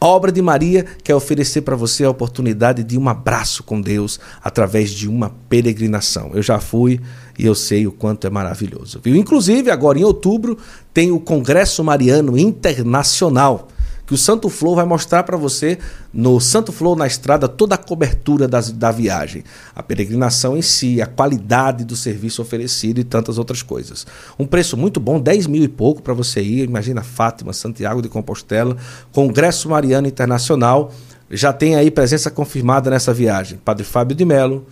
A 0.00 0.06
obra 0.06 0.30
de 0.30 0.42
Maria 0.42 0.84
quer 1.02 1.14
oferecer 1.14 1.62
para 1.62 1.74
você 1.74 2.04
a 2.04 2.10
oportunidade 2.10 2.84
de 2.84 2.98
um 2.98 3.08
abraço 3.08 3.62
com 3.62 3.80
Deus 3.80 4.20
através 4.42 4.90
de 4.90 5.08
uma 5.08 5.30
peregrinação. 5.48 6.30
Eu 6.34 6.42
já 6.42 6.60
fui 6.60 7.00
e 7.38 7.46
eu 7.46 7.54
sei 7.54 7.86
o 7.86 7.92
quanto 7.92 8.26
é 8.26 8.30
maravilhoso. 8.30 9.00
Viu? 9.02 9.16
Inclusive, 9.16 9.70
agora 9.70 9.98
em 9.98 10.04
outubro, 10.04 10.58
tem 10.92 11.10
o 11.10 11.20
Congresso 11.20 11.82
Mariano 11.82 12.38
Internacional 12.38 13.68
que 14.06 14.14
o 14.14 14.18
Santo 14.18 14.48
Flow 14.48 14.74
vai 14.74 14.84
mostrar 14.84 15.22
para 15.22 15.36
você 15.36 15.78
no 16.12 16.38
Santo 16.40 16.72
Flow 16.72 16.94
na 16.94 17.06
estrada 17.06 17.48
toda 17.48 17.74
a 17.74 17.78
cobertura 17.78 18.46
das, 18.46 18.70
da 18.70 18.90
viagem, 18.90 19.42
a 19.74 19.82
peregrinação 19.82 20.56
em 20.56 20.62
si, 20.62 21.00
a 21.00 21.06
qualidade 21.06 21.84
do 21.84 21.96
serviço 21.96 22.42
oferecido 22.42 23.00
e 23.00 23.04
tantas 23.04 23.38
outras 23.38 23.62
coisas. 23.62 24.06
Um 24.38 24.46
preço 24.46 24.76
muito 24.76 25.00
bom, 25.00 25.18
10 25.18 25.46
mil 25.46 25.62
e 25.62 25.68
pouco 25.68 26.02
para 26.02 26.12
você 26.12 26.42
ir. 26.42 26.64
Imagina 26.64 27.02
Fátima, 27.02 27.52
Santiago 27.52 28.02
de 28.02 28.08
Compostela, 28.08 28.76
Congresso 29.12 29.68
Mariano 29.68 30.06
Internacional. 30.06 30.92
Já 31.30 31.52
tem 31.52 31.74
aí 31.74 31.90
presença 31.90 32.30
confirmada 32.30 32.90
nessa 32.90 33.12
viagem. 33.12 33.58
Padre 33.64 33.84
Fábio 33.84 34.14
de 34.14 34.24
Melo, 34.24 34.66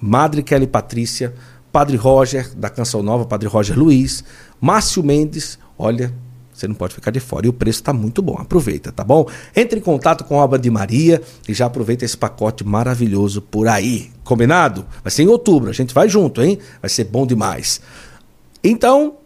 Madre 0.00 0.42
Kelly 0.42 0.66
Patrícia, 0.66 1.32
Padre 1.74 1.96
Roger, 1.96 2.54
da 2.54 2.70
Canção 2.70 3.02
Nova, 3.02 3.24
Padre 3.24 3.48
Roger 3.48 3.76
Luiz, 3.76 4.22
Márcio 4.60 5.02
Mendes, 5.02 5.58
olha, 5.76 6.14
você 6.52 6.68
não 6.68 6.74
pode 6.76 6.94
ficar 6.94 7.10
de 7.10 7.18
fora. 7.18 7.46
E 7.46 7.48
o 7.48 7.52
preço 7.52 7.80
está 7.80 7.92
muito 7.92 8.22
bom. 8.22 8.36
Aproveita, 8.38 8.92
tá 8.92 9.02
bom? 9.02 9.26
Entre 9.56 9.80
em 9.80 9.82
contato 9.82 10.22
com 10.22 10.38
a 10.38 10.44
Obra 10.44 10.56
de 10.56 10.70
Maria 10.70 11.20
e 11.48 11.52
já 11.52 11.66
aproveita 11.66 12.04
esse 12.04 12.16
pacote 12.16 12.62
maravilhoso 12.62 13.42
por 13.42 13.66
aí. 13.66 14.12
Combinado? 14.22 14.86
Vai 15.02 15.10
ser 15.10 15.24
em 15.24 15.26
outubro. 15.26 15.68
A 15.68 15.72
gente 15.72 15.92
vai 15.92 16.08
junto, 16.08 16.40
hein? 16.40 16.60
Vai 16.80 16.88
ser 16.88 17.06
bom 17.06 17.26
demais. 17.26 17.80
Então, 18.62 19.16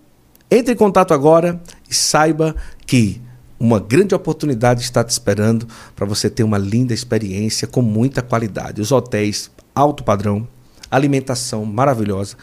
entre 0.50 0.72
em 0.72 0.76
contato 0.76 1.12
agora 1.12 1.61
e 1.87 1.94
saiba 1.94 2.56
que 2.87 3.20
uma 3.61 3.78
grande 3.78 4.14
oportunidade 4.14 4.80
está 4.80 5.04
te 5.04 5.11
esperando 5.11 5.68
para 5.94 6.06
você 6.06 6.30
ter 6.30 6.44
uma 6.44 6.56
linda 6.56 6.94
experiência 6.94 7.68
com 7.68 7.82
muita 7.82 8.22
qualidade. 8.22 8.80
Os 8.80 8.90
hotéis 8.90 9.50
alto 9.74 10.02
padrão, 10.02 10.48
alimentação 10.90 11.64
maravilhosa 11.64 12.37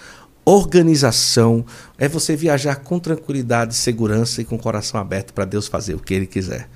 organização, 0.45 1.65
é 1.97 2.07
você 2.07 2.35
viajar 2.35 2.75
com 2.75 2.99
tranquilidade, 2.99 3.73
segurança 3.73 4.41
e 4.41 4.45
com 4.45 4.55
o 4.55 4.59
coração 4.59 4.99
aberto 4.99 5.33
para 5.33 5.43
Deus 5.43 5.67
fazer 5.67 5.95
o 5.95 5.99
que 5.99 6.13
Ele 6.13 6.27
quiser. 6.27 6.69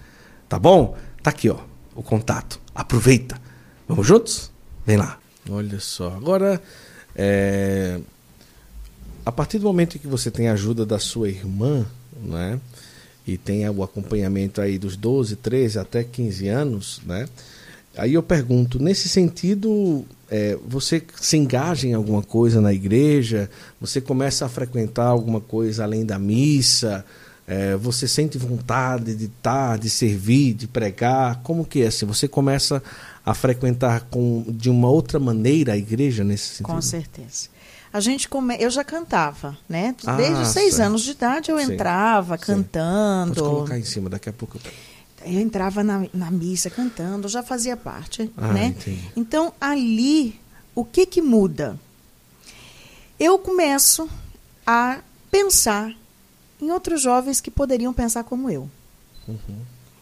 Tá 0.50 0.58
bom? 0.58 0.98
Tá 1.22 1.30
aqui, 1.30 1.50
ó, 1.50 1.60
o 1.96 2.02
contato. 2.02 2.60
Aproveita. 2.74 3.40
Vamos 3.88 4.08
juntos? 4.08 4.52
Vem 4.86 4.98
lá. 4.98 5.20
Olha 5.48 5.80
só. 5.80 6.16
Agora, 6.16 6.60
é... 7.16 8.00
a 9.24 9.32
partir 9.32 9.60
do 9.60 9.66
momento 9.66 9.96
em 9.96 10.00
que 10.00 10.08
você 10.08 10.32
tem 10.32 10.50
a 10.50 10.54
ajuda 10.54 10.84
da 10.84 10.98
sua 10.98 11.30
irmã, 11.30 11.86
né? 12.20 12.60
E 13.28 13.38
tem 13.38 13.70
o 13.70 13.84
acompanhamento 13.84 14.60
aí 14.60 14.80
dos 14.80 14.96
12, 14.96 15.36
13 15.36 15.78
até 15.78 16.04
15 16.04 16.48
anos, 16.48 17.02
né? 17.06 17.28
Aí 18.00 18.14
eu 18.14 18.24
pergunto, 18.24 18.82
nesse 18.82 19.10
sentido, 19.10 20.06
é, 20.32 20.58
você 20.66 21.04
se 21.20 21.36
engaja 21.36 21.86
em 21.86 21.94
alguma 21.94 22.22
coisa 22.24 22.62
na 22.62 22.74
igreja? 22.74 23.50
Você 23.82 24.00
começa 24.00 24.46
a 24.46 24.50
frequentar 24.50 25.08
alguma 25.08 25.42
coisa 25.42 25.84
além 25.84 26.06
da 26.06 26.18
missa? 26.18 27.06
É, 27.46 27.76
você 27.76 28.08
sente 28.08 28.38
vontade 28.38 29.16
de 29.16 29.26
estar, 29.26 29.78
de 29.78 29.90
servir, 29.90 30.54
de 30.54 30.66
pregar? 30.66 31.42
Como 31.44 31.66
que 31.66 31.82
é 31.82 31.88
assim? 31.88 32.06
Você 32.06 32.26
começa 32.26 32.82
a 33.26 33.34
frequentar 33.34 34.08
com, 34.10 34.46
de 34.48 34.70
uma 34.70 34.90
outra 34.90 35.20
maneira 35.20 35.74
a 35.74 35.78
igreja 35.78 36.24
nesse 36.24 36.56
sentido? 36.56 36.68
Com 36.68 36.82
certeza. 36.82 37.50
A 37.92 38.00
gente 38.00 38.30
come... 38.30 38.56
Eu 38.60 38.70
já 38.70 38.84
cantava, 38.84 39.58
né? 39.68 39.94
Desde 40.16 40.36
ah, 40.36 40.42
os 40.44 40.50
seis 40.50 40.76
certo. 40.76 40.88
anos 40.88 41.02
de 41.02 41.12
idade 41.12 41.52
eu 41.52 41.58
Sim. 41.58 41.74
entrava 41.74 42.38
Sim. 42.38 42.44
cantando. 42.46 43.34
Pode 43.34 43.50
colocar 43.50 43.78
em 43.78 43.84
cima, 43.84 44.10
daqui 44.10 44.30
a 44.30 44.34
pouco 44.34 44.58
eu 44.58 44.62
Eu 45.26 45.40
entrava 45.40 45.84
na, 45.84 46.06
na 46.14 46.32
missa 46.32 46.70
cantando, 46.70 47.28
já 47.28 47.44
fazia 47.44 47.76
parte, 47.78 48.32
Ah, 48.38 48.54
né? 48.54 48.66
entendi. 48.68 49.00
Então 49.16 49.54
ali, 49.60 50.40
o 50.74 50.84
que 50.86 51.06
que 51.06 51.22
muda? 51.22 51.80
Eu 53.20 53.38
começo 53.38 54.10
a 54.66 55.00
pensar 55.30 55.94
em 56.62 56.72
outros 56.72 57.02
jovens 57.02 57.42
que 57.42 57.52
poderiam 57.52 57.94
pensar 57.94 58.24
como 58.24 58.50
eu. 58.50 58.70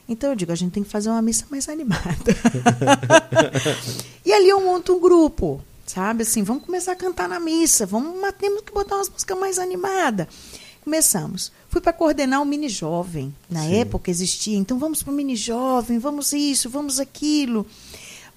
Então 0.08 0.30
eu 0.30 0.36
digo, 0.36 0.52
a 0.52 0.56
gente 0.56 0.72
tem 0.72 0.84
que 0.84 0.90
fazer 0.90 1.10
uma 1.10 1.22
missa 1.22 1.46
mais 1.50 1.68
animada. 1.68 2.34
e 4.26 4.32
ali 4.32 4.48
eu 4.50 4.62
monto 4.64 4.94
um 4.96 5.00
grupo, 5.00 5.62
sabe? 5.86 6.24
Assim, 6.24 6.44
vamos 6.44 6.64
começar 6.64 6.94
a 6.94 6.96
cantar 6.96 7.28
na 7.28 7.40
missa, 7.40 7.86
vamos, 7.86 8.14
temos 8.40 8.62
que 8.62 8.72
botar 8.72 8.96
umas 8.96 9.10
músicas 9.10 9.38
mais 9.38 9.60
animadas. 9.60 10.28
Começamos. 10.84 11.52
Fui 11.78 11.82
para 11.84 11.94
coordenar 11.94 12.42
o 12.42 12.46
mini 12.46 12.70
jovem. 12.70 13.32
Na 13.48 13.62
Sim. 13.62 13.76
época 13.76 14.10
existia. 14.10 14.58
Então 14.58 14.80
vamos 14.80 15.04
para 15.04 15.14
o 15.14 15.16
mini 15.16 15.36
jovem, 15.36 16.00
vamos 16.00 16.34
isso, 16.34 16.72
vamos 16.72 17.00
aquilo. 17.00 17.68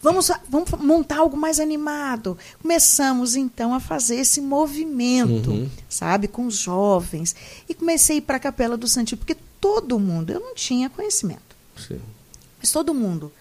Vamos, 0.02 0.30
vamos 0.46 0.70
montar 0.72 1.20
algo 1.20 1.38
mais 1.38 1.58
animado. 1.58 2.36
Começamos 2.60 3.36
então 3.36 3.72
a 3.72 3.80
fazer 3.80 4.16
esse 4.16 4.42
movimento, 4.42 5.50
Uhum. 5.52 5.70
sabe, 5.88 6.28
com 6.28 6.44
os 6.44 6.56
jovens. 6.56 7.34
E 7.66 7.72
comecei 7.72 8.16
a 8.16 8.18
ir 8.18 8.20
para 8.22 8.36
a 8.36 8.40
Capela 8.40 8.76
do 8.76 8.86
Santinho, 8.86 9.16
porque 9.16 9.36
todo 9.58 9.98
mundo, 9.98 10.28
eu 10.30 10.40
não 10.40 10.54
tinha 10.54 10.90
conhecimento, 10.90 11.56
Sim. 11.78 11.98
mas 12.58 12.70
todo 12.70 12.92
mundo 12.92 13.32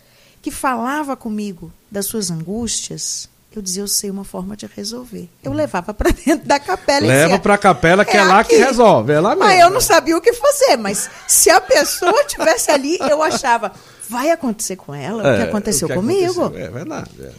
que 0.42 0.50
falava 0.50 1.18
comigo 1.18 1.74
das 1.92 2.06
suas 2.06 2.32
angústias, 2.32 3.28
eu 3.56 3.62
dizia, 3.62 3.82
eu 3.84 3.88
sei 3.88 4.10
uma 4.12 4.24
forma 4.24 4.56
de 4.56 4.66
resolver. 4.68 5.30
Eu 5.44 5.52
levava 5.54 5.94
para 5.94 6.12
dentro 6.26 6.48
da 6.48 6.60
capela 6.60 7.06
Leva 7.08 7.24
dizia, 7.26 7.40
pra 7.40 7.58
capela 7.58 8.06
que 8.06 8.16
é, 8.16 8.20
"É 8.20 8.24
lá 8.24 8.44
que 8.44 8.54
aqui." 8.56 8.64
resolve. 8.64 9.12
É 9.14 9.20
lá 9.20 9.30
mesmo. 9.32 9.44
Mas 9.46 9.60
eu 9.60 9.70
não 9.70 9.82
sabia 9.82 10.16
o 10.18 10.22
que 10.22 10.34
fazer, 10.34 10.78
mas 10.78 11.10
se 11.28 11.50
a 11.50 11.60
pessoa 11.60 12.24
tivesse 12.26 12.70
ali, 12.72 12.98
eu 13.00 13.22
achava, 13.24 13.72
vai 14.10 14.30
acontecer 14.32 14.76
com 14.76 14.94
ela 14.94 15.20
o 15.20 15.36
que 15.38 15.42
É, 15.42 15.50
aconteceu 15.50 15.88
o 15.88 15.90
que 15.90 15.96
comigo. 15.96 16.42
aconteceu, 16.46 16.66
É 16.66 16.70
verdade. 16.70 17.12
é. 17.22 17.32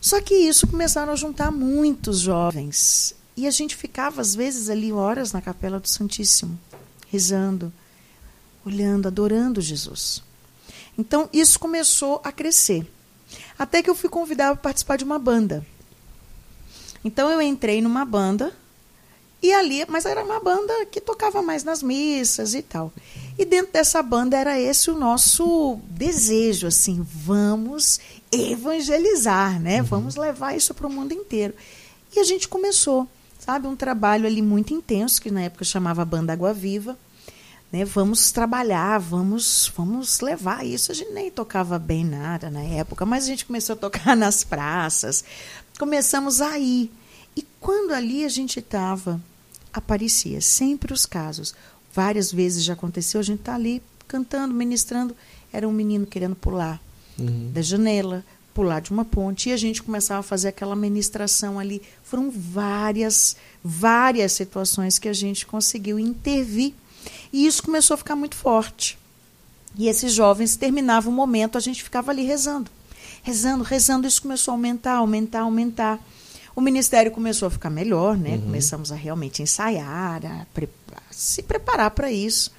Só 0.00 0.18
que 0.20 0.34
isso 0.34 0.66
começaram 0.66 1.12
a 1.12 1.16
juntar 1.16 1.50
muitos 1.50 2.20
jovens. 2.20 3.14
E 3.36 3.46
a 3.46 3.50
gente 3.50 3.76
ficava, 3.76 4.20
às 4.22 4.34
vezes, 4.34 4.68
ali 4.70 4.92
horas 4.92 5.32
na 5.32 5.40
Capela 5.42 5.78
do 5.78 5.88
Santíssimo, 5.88 6.58
rezando, 7.10 7.70
olhando, 8.64 9.08
adorando 9.08 9.60
Jesus. 9.60 10.22
Então, 10.98 11.28
isso 11.32 11.58
começou 11.58 12.20
a 12.24 12.32
crescer. 12.32 12.90
Até 13.60 13.82
que 13.82 13.90
eu 13.90 13.94
fui 13.94 14.08
convidada 14.08 14.54
para 14.54 14.62
participar 14.62 14.96
de 14.96 15.04
uma 15.04 15.18
banda. 15.18 15.62
Então, 17.04 17.30
eu 17.30 17.42
entrei 17.42 17.82
numa 17.82 18.06
banda, 18.06 18.54
e 19.42 19.52
ali, 19.52 19.84
mas 19.86 20.06
era 20.06 20.24
uma 20.24 20.40
banda 20.40 20.86
que 20.86 20.98
tocava 20.98 21.42
mais 21.42 21.62
nas 21.62 21.82
missas 21.82 22.54
e 22.54 22.62
tal. 22.62 22.90
E 23.38 23.44
dentro 23.44 23.70
dessa 23.70 24.02
banda 24.02 24.34
era 24.34 24.58
esse 24.58 24.90
o 24.90 24.98
nosso 24.98 25.78
desejo, 25.90 26.68
assim, 26.68 27.06
vamos 27.06 28.00
evangelizar, 28.32 29.60
né? 29.60 29.82
Vamos 29.82 30.16
levar 30.16 30.56
isso 30.56 30.72
para 30.72 30.86
o 30.86 30.90
mundo 30.90 31.12
inteiro. 31.12 31.52
E 32.16 32.18
a 32.18 32.24
gente 32.24 32.48
começou, 32.48 33.06
sabe, 33.38 33.66
um 33.66 33.76
trabalho 33.76 34.26
ali 34.26 34.40
muito 34.40 34.72
intenso, 34.72 35.20
que 35.20 35.30
na 35.30 35.42
época 35.42 35.66
chamava 35.66 36.02
Banda 36.02 36.32
Água 36.32 36.54
Viva. 36.54 36.98
Né? 37.72 37.84
Vamos 37.84 38.32
trabalhar, 38.32 38.98
vamos, 38.98 39.70
vamos 39.76 40.20
levar 40.20 40.64
isso. 40.66 40.90
A 40.90 40.94
gente 40.94 41.12
nem 41.12 41.30
tocava 41.30 41.78
bem 41.78 42.04
nada 42.04 42.50
na 42.50 42.62
época, 42.62 43.06
mas 43.06 43.24
a 43.24 43.26
gente 43.28 43.44
começou 43.46 43.74
a 43.74 43.78
tocar 43.78 44.14
nas 44.16 44.42
praças. 44.44 45.24
Começamos 45.78 46.40
a 46.40 46.58
ir. 46.58 46.90
E 47.36 47.46
quando 47.60 47.92
ali 47.92 48.24
a 48.24 48.28
gente 48.28 48.58
estava, 48.58 49.20
aparecia 49.72 50.40
sempre 50.40 50.92
os 50.92 51.06
casos. 51.06 51.54
Várias 51.94 52.32
vezes 52.32 52.64
já 52.64 52.72
aconteceu, 52.72 53.20
a 53.20 53.24
gente 53.24 53.40
está 53.40 53.54
ali 53.54 53.82
cantando, 54.06 54.52
ministrando. 54.54 55.16
Era 55.52 55.68
um 55.68 55.72
menino 55.72 56.06
querendo 56.06 56.36
pular 56.36 56.80
Uhum. 57.18 57.50
da 57.52 57.60
janela, 57.60 58.24
pular 58.54 58.80
de 58.80 58.90
uma 58.90 59.04
ponte, 59.04 59.50
e 59.50 59.52
a 59.52 59.56
gente 59.56 59.82
começava 59.82 60.20
a 60.20 60.22
fazer 60.22 60.48
aquela 60.48 60.74
ministração 60.74 61.58
ali. 61.58 61.82
Foram 62.02 62.30
várias, 62.30 63.36
várias 63.62 64.32
situações 64.32 64.98
que 64.98 65.08
a 65.08 65.12
gente 65.12 65.44
conseguiu 65.44 65.98
intervir. 65.98 66.72
E 67.32 67.46
isso 67.46 67.62
começou 67.62 67.94
a 67.94 67.98
ficar 67.98 68.16
muito 68.16 68.34
forte. 68.34 68.98
E 69.76 69.88
esses 69.88 70.12
jovens 70.12 70.56
terminavam 70.56 71.12
o 71.12 71.16
momento, 71.16 71.56
a 71.56 71.60
gente 71.60 71.82
ficava 71.82 72.10
ali 72.10 72.24
rezando. 72.24 72.70
Rezando, 73.22 73.62
rezando, 73.62 74.06
isso 74.06 74.22
começou 74.22 74.52
a 74.52 74.54
aumentar, 74.54 74.94
aumentar, 74.94 75.40
aumentar. 75.40 75.98
O 76.56 76.60
ministério 76.60 77.12
começou 77.12 77.46
a 77.46 77.50
ficar 77.50 77.70
melhor, 77.70 78.16
né? 78.16 78.38
Começamos 78.38 78.90
a 78.90 78.96
realmente 78.96 79.42
ensaiar, 79.42 80.24
a, 80.24 80.46
pre- 80.52 80.68
a 80.92 81.12
se 81.12 81.42
preparar 81.42 81.92
para 81.92 82.10
isso. 82.10 82.50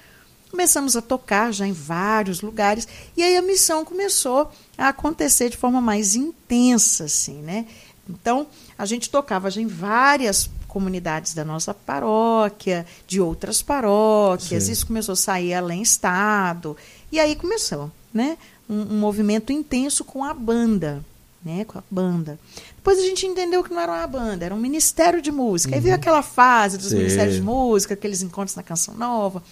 Começamos 0.50 0.96
a 0.96 1.02
tocar 1.02 1.52
já 1.52 1.66
em 1.66 1.72
vários 1.72 2.40
lugares. 2.40 2.88
E 3.16 3.22
aí 3.22 3.36
a 3.36 3.42
missão 3.42 3.84
começou 3.84 4.50
a 4.76 4.88
acontecer 4.88 5.50
de 5.50 5.56
forma 5.56 5.80
mais 5.80 6.14
intensa, 6.14 7.04
assim, 7.04 7.42
né? 7.42 7.66
Então, 8.08 8.46
a 8.76 8.84
gente 8.86 9.10
tocava 9.10 9.50
já 9.50 9.60
em 9.60 9.66
várias 9.66 10.50
comunidades 10.72 11.34
da 11.34 11.44
nossa 11.44 11.74
paróquia, 11.74 12.86
de 13.06 13.20
outras 13.20 13.60
paróquias. 13.60 14.64
Sim. 14.64 14.72
Isso 14.72 14.86
começou 14.86 15.12
a 15.12 15.16
sair 15.16 15.52
além 15.52 15.82
estado. 15.82 16.74
E 17.12 17.20
aí 17.20 17.36
começou, 17.36 17.92
né? 18.12 18.38
Um, 18.66 18.94
um 18.94 18.98
movimento 18.98 19.52
intenso 19.52 20.02
com 20.02 20.24
a 20.24 20.32
banda, 20.32 21.04
né? 21.44 21.66
Com 21.66 21.78
a 21.78 21.84
banda. 21.90 22.38
Depois 22.74 22.98
a 22.98 23.02
gente 23.02 23.26
entendeu 23.26 23.62
que 23.62 23.70
não 23.70 23.82
era 23.82 23.92
uma 23.92 24.06
banda, 24.06 24.46
era 24.46 24.54
um 24.54 24.58
ministério 24.58 25.20
de 25.20 25.30
música. 25.30 25.74
Aí 25.74 25.80
veio 25.80 25.94
aquela 25.94 26.22
fase 26.22 26.78
dos 26.78 26.88
Sim. 26.88 26.96
ministérios 26.96 27.34
de 27.34 27.42
música, 27.42 27.92
aqueles 27.92 28.22
encontros 28.22 28.56
na 28.56 28.62
Canção 28.62 28.94
Nova. 28.94 29.42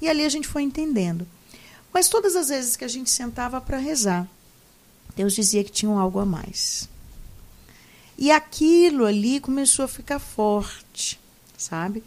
E 0.00 0.08
ali 0.08 0.24
a 0.24 0.28
gente 0.30 0.48
foi 0.48 0.62
entendendo. 0.62 1.26
Mas 1.92 2.08
todas 2.08 2.34
as 2.34 2.48
vezes 2.48 2.76
que 2.76 2.84
a 2.84 2.88
gente 2.88 3.10
sentava 3.10 3.60
para 3.60 3.76
rezar, 3.76 4.26
Deus 5.14 5.34
dizia 5.34 5.62
que 5.62 5.70
tinha 5.70 5.92
algo 5.92 6.18
a 6.18 6.24
mais. 6.24 6.88
E 8.16 8.30
aquilo 8.30 9.04
ali 9.04 9.40
começou 9.40 9.84
a 9.84 9.88
ficar 9.88 10.18
forte, 10.18 11.18
sabe? 11.56 12.02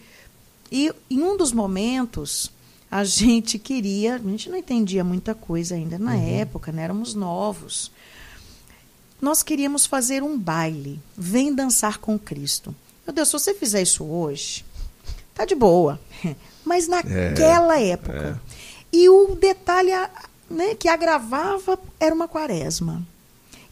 E 0.71 0.91
em 1.09 1.21
um 1.21 1.35
dos 1.37 1.51
momentos, 1.51 2.51
a 2.89 3.03
gente 3.05 3.57
queria, 3.59 4.15
a 4.15 4.19
gente 4.19 4.49
não 4.49 4.57
entendia 4.57 5.03
muita 5.03 5.33
coisa 5.33 5.75
ainda 5.75 5.97
na 5.97 6.15
época, 6.15 6.71
né? 6.71 6.83
éramos 6.83 7.13
novos. 7.13 7.91
Nós 9.21 9.41
queríamos 9.41 9.85
fazer 9.85 10.21
um 10.21 10.37
baile, 10.37 10.99
vem 11.17 11.53
dançar 11.53 11.97
com 11.97 12.19
Cristo. 12.19 12.75
Meu 13.05 13.13
Deus, 13.13 13.29
se 13.29 13.33
você 13.33 13.53
fizer 13.53 13.81
isso 13.81 14.03
hoje, 14.03 14.65
tá 15.33 15.45
de 15.45 15.55
boa. 15.55 15.99
Mas 16.65 16.87
naquela 16.87 17.79
época. 17.79 18.41
E 18.91 19.07
o 19.09 19.35
detalhe 19.35 19.91
né, 20.49 20.75
que 20.75 20.87
agravava 20.87 21.79
era 21.99 22.13
uma 22.13 22.27
quaresma. 22.27 23.05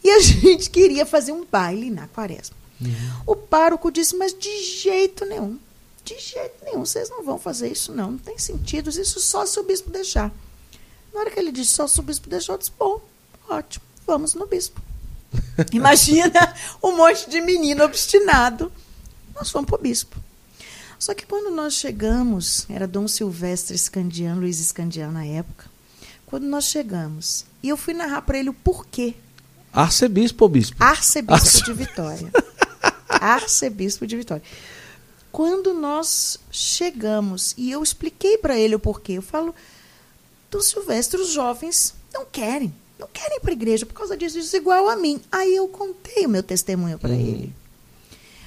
E 0.04 0.10
a 0.10 0.20
gente 0.20 0.68
queria 0.68 1.06
fazer 1.06 1.32
um 1.32 1.44
baile 1.44 1.90
na 1.90 2.06
quaresma. 2.06 2.56
O 3.26 3.34
pároco 3.34 3.90
disse, 3.90 4.14
mas 4.14 4.34
de 4.34 4.62
jeito 4.62 5.24
nenhum. 5.24 5.58
De 6.04 6.18
jeito 6.18 6.62
nenhum, 6.64 6.84
vocês 6.84 7.08
não 7.08 7.24
vão 7.24 7.38
fazer 7.38 7.72
isso, 7.72 7.92
não. 7.92 8.12
Não 8.12 8.18
tem 8.18 8.38
sentido, 8.38 8.90
isso 8.90 9.18
só 9.20 9.46
se 9.46 9.58
o 9.58 9.62
bispo 9.62 9.90
deixar. 9.90 10.30
Na 11.12 11.20
hora 11.20 11.30
que 11.30 11.40
ele 11.40 11.50
disse 11.50 11.72
só 11.72 11.86
se 11.86 11.98
o 11.98 12.02
bispo 12.02 12.28
deixar, 12.28 12.54
eu 12.54 12.58
disse, 12.58 12.72
bom, 12.78 13.00
ótimo, 13.48 13.84
vamos 14.06 14.34
no 14.34 14.46
bispo. 14.46 14.82
Imagina 15.72 16.54
um 16.82 16.94
monte 16.96 17.30
de 17.30 17.40
menino 17.40 17.84
obstinado. 17.84 18.70
Nós 19.34 19.50
fomos 19.50 19.66
para 19.66 19.78
o 19.78 19.82
bispo. 19.82 20.16
Só 20.98 21.14
que 21.14 21.26
quando 21.26 21.54
nós 21.54 21.74
chegamos, 21.74 22.66
era 22.68 22.86
Dom 22.86 23.08
Silvestre 23.08 23.76
Scandiano, 23.76 24.40
Luiz 24.40 24.58
Scandiano 24.58 25.12
na 25.12 25.24
época. 25.24 25.66
Quando 26.26 26.44
nós 26.44 26.64
chegamos, 26.64 27.46
e 27.62 27.68
eu 27.68 27.76
fui 27.76 27.94
narrar 27.94 28.22
para 28.22 28.38
ele 28.38 28.50
o 28.50 28.54
porquê. 28.54 29.14
Arcebispo 29.74 30.44
ou 30.44 30.48
bispo? 30.48 30.76
Arcebispo 30.78 31.32
Arce- 31.34 31.62
de 31.64 31.72
Vitória. 31.72 32.32
Arcebispo 33.08 34.06
de 34.06 34.16
Vitória. 34.16 34.42
Quando 35.32 35.74
nós 35.74 36.38
chegamos, 36.50 37.54
e 37.56 37.70
eu 37.70 37.82
expliquei 37.82 38.38
para 38.38 38.56
ele 38.56 38.74
o 38.76 38.78
porquê, 38.78 39.14
eu 39.14 39.22
falo, 39.22 39.54
Dom 40.50 40.60
Silvestre, 40.60 41.20
os 41.20 41.30
jovens 41.32 41.92
não 42.12 42.24
querem, 42.24 42.72
não 42.98 43.08
querem 43.12 43.38
ir 43.38 43.40
para 43.40 43.50
a 43.50 43.54
igreja 43.54 43.84
por 43.84 43.94
causa 43.94 44.16
disso, 44.16 44.38
isso 44.38 44.56
igual 44.56 44.88
a 44.88 44.94
mim. 44.96 45.20
Aí 45.32 45.56
eu 45.56 45.66
contei 45.66 46.24
o 46.24 46.28
meu 46.28 46.42
testemunho 46.42 46.98
para 46.98 47.10
Uhum. 47.10 47.18
ele. 47.20 47.54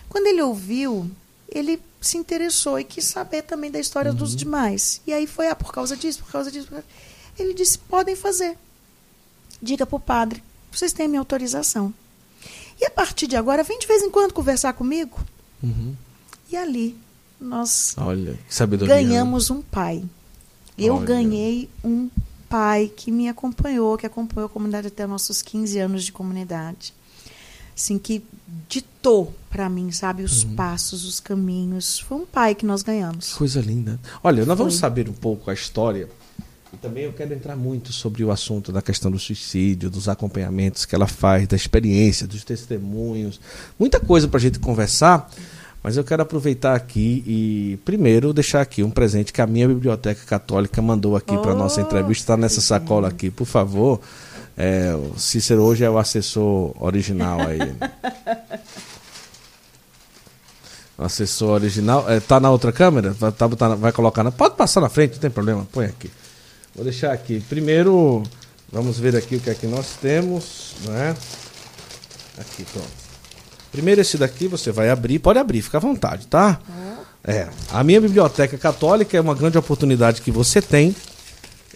Quando 0.07 0.27
ele 0.27 0.41
ouviu, 0.41 1.09
ele 1.49 1.81
se 1.99 2.17
interessou 2.17 2.79
e 2.79 2.85
quis 2.85 3.03
saber 3.03 3.41
também 3.41 3.69
da 3.69 3.79
história 3.79 4.13
dos 4.13 4.33
demais. 4.33 5.01
E 5.05 5.11
aí 5.11 5.27
foi, 5.27 5.47
ah, 5.49 5.55
por 5.55 5.73
causa 5.73 5.97
disso, 5.97 6.19
por 6.23 6.31
causa 6.31 6.49
disso. 6.49 6.67
por 6.67 6.75
causa- 6.75 6.87
Ele 7.37 7.53
disse, 7.53 7.77
podem 7.77 8.15
fazer. 8.15 8.57
Diga 9.61 9.85
para 9.85 9.95
o 9.95 9.99
padre, 9.99 10.41
vocês 10.79 10.93
têm 10.93 11.05
a 11.05 11.09
minha 11.09 11.21
autorização. 11.21 11.93
E 12.79 12.85
a 12.85 12.89
partir 12.89 13.27
de 13.27 13.35
agora, 13.35 13.63
vem 13.63 13.79
de 13.79 13.87
vez 13.87 14.01
em 14.03 14.09
quando 14.09 14.33
conversar 14.33 14.73
comigo. 14.73 15.17
Uhum. 15.63 15.95
E 16.51 16.55
ali, 16.55 16.95
nós 17.41 17.95
Olha, 17.97 18.31
né? 18.33 18.85
ganhamos 18.87 19.49
um 19.49 19.61
pai. 19.61 20.03
Eu 20.77 20.95
Olha. 20.95 21.05
ganhei 21.05 21.69
um 21.83 22.09
pai 22.47 22.91
que 22.95 23.11
me 23.11 23.27
acompanhou, 23.27 23.97
que 23.97 24.05
acompanhou 24.05 24.45
a 24.45 24.49
comunidade 24.49 24.87
até 24.87 25.05
nossos 25.07 25.41
15 25.41 25.79
anos 25.79 26.03
de 26.03 26.11
comunidade. 26.11 26.93
Assim, 27.75 27.97
que 27.99 28.23
ditou 28.69 29.33
para 29.49 29.69
mim, 29.69 29.91
sabe, 29.91 30.23
os 30.23 30.43
Uhum. 30.43 30.55
passos, 30.55 31.05
os 31.05 31.19
caminhos. 31.19 31.99
Foi 31.99 32.17
um 32.17 32.25
pai 32.25 32.55
que 32.55 32.65
nós 32.65 32.81
ganhamos. 32.81 33.33
Coisa 33.33 33.59
linda. 33.61 33.99
Olha, 34.23 34.45
nós 34.45 34.57
vamos 34.57 34.73
Foi. 34.75 34.79
saber 34.81 35.09
um 35.09 35.13
pouco 35.13 35.49
a 35.49 35.53
história 35.53 36.09
E 36.73 36.77
também 36.77 37.05
eu 37.05 37.13
quero 37.13 37.33
entrar 37.33 37.55
muito 37.55 37.93
sobre 37.93 38.23
o 38.23 38.31
assunto 38.31 38.71
da 38.71 38.81
questão 38.81 39.09
do 39.09 39.17
suicídio, 39.17 39.89
dos 39.89 40.09
acompanhamentos 40.09 40.85
que 40.85 40.93
ela 40.93 41.07
faz, 41.07 41.47
da 41.47 41.55
experiência, 41.55 42.27
dos 42.27 42.43
testemunhos. 42.43 43.39
Muita 43.79 43.99
coisa 43.99 44.27
para 44.27 44.37
a 44.37 44.41
gente 44.41 44.59
conversar. 44.59 45.29
Mas 45.83 45.95
eu 45.95 46.03
quero 46.03 46.21
aproveitar 46.21 46.75
aqui 46.75 47.23
e, 47.25 47.79
primeiro, 47.85 48.33
deixar 48.33 48.59
aqui 48.59 48.83
um 48.83 48.89
presente 48.89 49.31
que 49.31 49.41
a 49.41 49.47
minha 49.47 49.67
biblioteca 49.67 50.21
católica 50.25 50.81
mandou 50.81 51.15
aqui 51.15 51.33
oh, 51.33 51.41
para 51.41 51.55
nossa 51.55 51.79
entrevista. 51.79 52.23
Está 52.23 52.35
nessa 52.35 52.59
sacola 52.59 53.07
aqui, 53.07 53.31
por 53.31 53.45
favor. 53.45 54.01
É, 54.57 54.93
o 54.93 55.17
Cícero 55.17 55.61
hoje 55.61 55.85
é 55.85 55.89
o 55.89 55.97
assessor 55.97 56.75
original 56.83 57.39
aí. 57.39 57.59
o 60.97 61.03
assessor 61.03 61.51
original. 61.51 62.09
É, 62.09 62.19
tá 62.19 62.37
na 62.39 62.51
outra 62.51 62.73
câmera? 62.73 63.11
Vai, 63.11 63.31
tá, 63.31 63.47
tá, 63.47 63.75
vai 63.75 63.93
colocar 63.93 64.23
na. 64.23 64.31
Pode 64.31 64.57
passar 64.57 64.81
na 64.81 64.89
frente, 64.89 65.13
não 65.13 65.19
tem 65.19 65.29
problema. 65.29 65.65
Põe 65.71 65.85
aqui. 65.85 66.11
Vou 66.77 66.83
deixar 66.83 67.11
aqui. 67.11 67.43
Primeiro, 67.49 68.21
vamos 68.71 68.99
ver 68.99 69.15
aqui 69.15 69.37
o 69.37 69.39
que 69.39 69.49
é 69.49 69.55
que 69.55 69.65
nós 69.65 69.97
temos. 69.99 70.75
Né? 70.85 71.17
Aqui, 72.37 72.63
pronto. 72.71 72.87
Primeiro 73.71 73.99
esse 73.99 74.15
daqui 74.15 74.47
você 74.47 74.71
vai 74.71 74.91
abrir, 74.91 75.17
pode 75.17 75.39
abrir, 75.39 75.63
fica 75.63 75.77
à 75.77 75.81
vontade, 75.81 76.27
tá? 76.27 76.59
É. 77.23 77.49
A 77.71 77.83
minha 77.83 77.99
biblioteca 77.99 78.57
católica 78.59 79.17
é 79.17 79.19
uma 79.19 79.33
grande 79.33 79.57
oportunidade 79.57 80.21
que 80.21 80.31
você 80.31 80.61
tem 80.61 80.95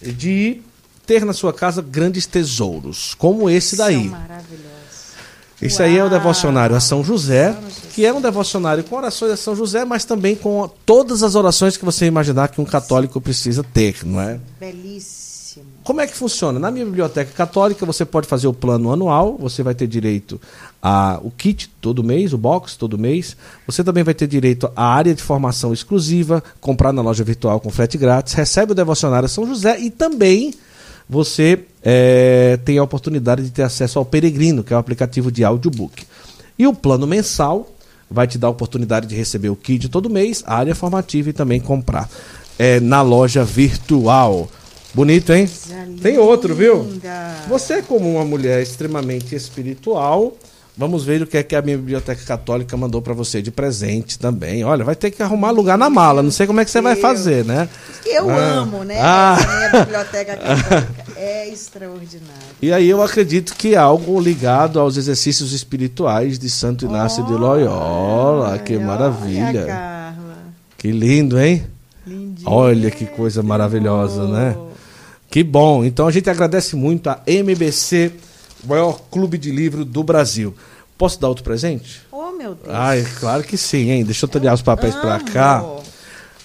de 0.01 0.61
ter 1.05 1.25
na 1.25 1.33
sua 1.33 1.51
casa 1.51 1.81
grandes 1.81 2.27
tesouros, 2.27 3.15
como 3.15 3.49
esse 3.49 3.75
daí. 3.75 4.03
São 4.03 4.11
maravilhosos. 4.11 4.80
Uau. 5.79 5.87
aí 5.87 5.97
é 5.97 6.03
o 6.03 6.09
devocionário 6.09 6.75
a 6.75 6.79
São 6.79 7.03
José, 7.03 7.55
que 7.93 8.05
é 8.05 8.13
um 8.13 8.21
devocionário 8.21 8.83
com 8.83 8.95
orações 8.95 9.31
a 9.31 9.37
São 9.37 9.55
José, 9.55 9.85
mas 9.85 10.05
também 10.05 10.35
com 10.35 10.69
todas 10.85 11.23
as 11.23 11.35
orações 11.35 11.77
que 11.77 11.85
você 11.85 12.05
imaginar 12.05 12.47
que 12.47 12.61
um 12.61 12.65
católico 12.65 13.19
precisa 13.19 13.63
ter, 13.63 14.05
não 14.05 14.19
é? 14.19 14.39
Belíssimo. 14.59 15.31
Como 15.83 15.99
é 15.99 16.07
que 16.07 16.15
funciona? 16.15 16.59
Na 16.59 16.71
minha 16.71 16.85
biblioteca 16.85 17.31
católica, 17.31 17.85
você 17.85 18.05
pode 18.05 18.27
fazer 18.27 18.47
o 18.47 18.53
plano 18.53 18.91
anual, 18.91 19.37
você 19.37 19.61
vai 19.63 19.75
ter 19.75 19.87
direito 19.87 20.39
ao 20.81 21.31
kit 21.31 21.69
todo 21.81 22.03
mês, 22.03 22.33
o 22.33 22.37
box 22.37 22.77
todo 22.77 22.97
mês. 22.97 23.35
Você 23.65 23.83
também 23.83 24.03
vai 24.03 24.13
ter 24.13 24.27
direito 24.27 24.71
à 24.75 24.85
área 24.85 25.13
de 25.13 25.21
formação 25.21 25.73
exclusiva, 25.73 26.43
comprar 26.59 26.93
na 26.93 27.01
loja 27.01 27.23
virtual 27.23 27.59
com 27.59 27.69
frete 27.69 27.97
grátis, 27.97 28.33
recebe 28.33 28.71
o 28.71 28.75
devocionário 28.75 29.27
São 29.27 29.45
José 29.45 29.79
e 29.79 29.89
também 29.89 30.53
você 31.11 31.59
é, 31.83 32.57
tem 32.63 32.77
a 32.77 32.83
oportunidade 32.83 33.43
de 33.43 33.51
ter 33.51 33.63
acesso 33.63 33.99
ao 33.99 34.05
Peregrino, 34.05 34.63
que 34.63 34.71
é 34.71 34.77
o 34.77 34.79
aplicativo 34.79 35.29
de 35.29 35.43
audiobook. 35.43 36.05
E 36.57 36.65
o 36.65 36.73
plano 36.73 37.05
mensal 37.05 37.69
vai 38.09 38.25
te 38.27 38.37
dar 38.37 38.47
a 38.47 38.51
oportunidade 38.51 39.07
de 39.07 39.15
receber 39.15 39.49
o 39.49 39.55
kit 39.57 39.89
todo 39.89 40.09
mês, 40.09 40.41
a 40.47 40.55
área 40.55 40.73
formativa 40.73 41.29
e 41.29 41.33
também 41.33 41.59
comprar 41.59 42.09
é, 42.57 42.79
na 42.79 43.01
loja 43.01 43.43
virtual. 43.43 44.49
Bonito, 44.93 45.33
hein? 45.33 45.49
Tem 46.01 46.17
outro, 46.17 46.55
viu? 46.55 46.87
Você, 47.49 47.81
como 47.81 48.09
uma 48.09 48.23
mulher 48.23 48.61
extremamente 48.63 49.35
espiritual, 49.35 50.37
vamos 50.77 51.03
ver 51.03 51.21
o 51.21 51.27
que 51.27 51.37
é 51.37 51.43
que 51.43 51.55
a 51.55 51.61
minha 51.61 51.77
biblioteca 51.77 52.23
católica 52.23 52.75
mandou 52.75 53.01
para 53.01 53.13
você 53.13 53.41
de 53.41 53.51
presente 53.51 54.17
também. 54.17 54.63
Olha, 54.63 54.83
vai 54.83 54.95
ter 54.95 55.11
que 55.11 55.21
arrumar 55.21 55.51
lugar 55.51 55.77
na 55.77 55.89
mala. 55.89 56.23
Não 56.23 56.31
sei 56.31 56.47
como 56.47 56.59
é 56.59 56.65
que 56.65 56.71
você 56.71 56.81
vai 56.81 56.95
fazer, 56.95 57.45
né? 57.45 57.69
Eu 58.05 58.29
ah. 58.29 58.35
amo, 58.35 58.83
né? 58.83 58.97
Ah. 58.99 59.37
Minha 59.39 59.83
biblioteca 59.85 60.37
católica 60.37 61.05
é 61.15 61.49
extraordinária. 61.51 62.31
E 62.61 62.71
aí 62.71 62.89
eu 62.89 63.01
acredito 63.01 63.55
que 63.55 63.75
é 63.75 63.77
algo 63.77 64.19
ligado 64.19 64.79
aos 64.79 64.97
exercícios 64.97 65.53
espirituais 65.53 66.39
de 66.39 66.49
Santo 66.49 66.85
Inácio 66.85 67.23
oh, 67.23 67.27
de 67.27 67.33
Loyola. 67.33 68.57
Que 68.59 68.77
maravilha. 68.77 69.91
Que 70.77 70.91
lindo, 70.91 71.39
hein? 71.39 71.63
Lindinho. 72.05 72.49
Olha 72.49 72.89
que 72.89 73.05
coisa 73.05 73.43
maravilhosa, 73.43 74.27
né? 74.27 74.55
Que 75.29 75.43
bom. 75.43 75.85
Então 75.85 76.07
a 76.07 76.11
gente 76.11 76.29
agradece 76.29 76.75
muito 76.75 77.09
a 77.09 77.21
MBC, 77.25 78.11
o 78.63 78.67
maior 78.67 79.01
clube 79.09 79.37
de 79.37 79.51
livro 79.51 79.83
do 79.83 80.03
Brasil. 80.03 80.55
Posso 80.97 81.19
dar 81.19 81.29
outro 81.29 81.43
presente? 81.43 82.01
Oh, 82.11 82.31
meu 82.31 82.53
Deus. 82.53 82.69
Ai, 82.69 83.05
claro 83.19 83.43
que 83.43 83.57
sim, 83.57 83.89
hein? 83.89 84.03
Deixa 84.03 84.25
eu 84.25 84.29
olhar 84.39 84.53
os 84.53 84.61
papéis 84.61 84.93
para 84.95 85.19
cá. 85.19 85.63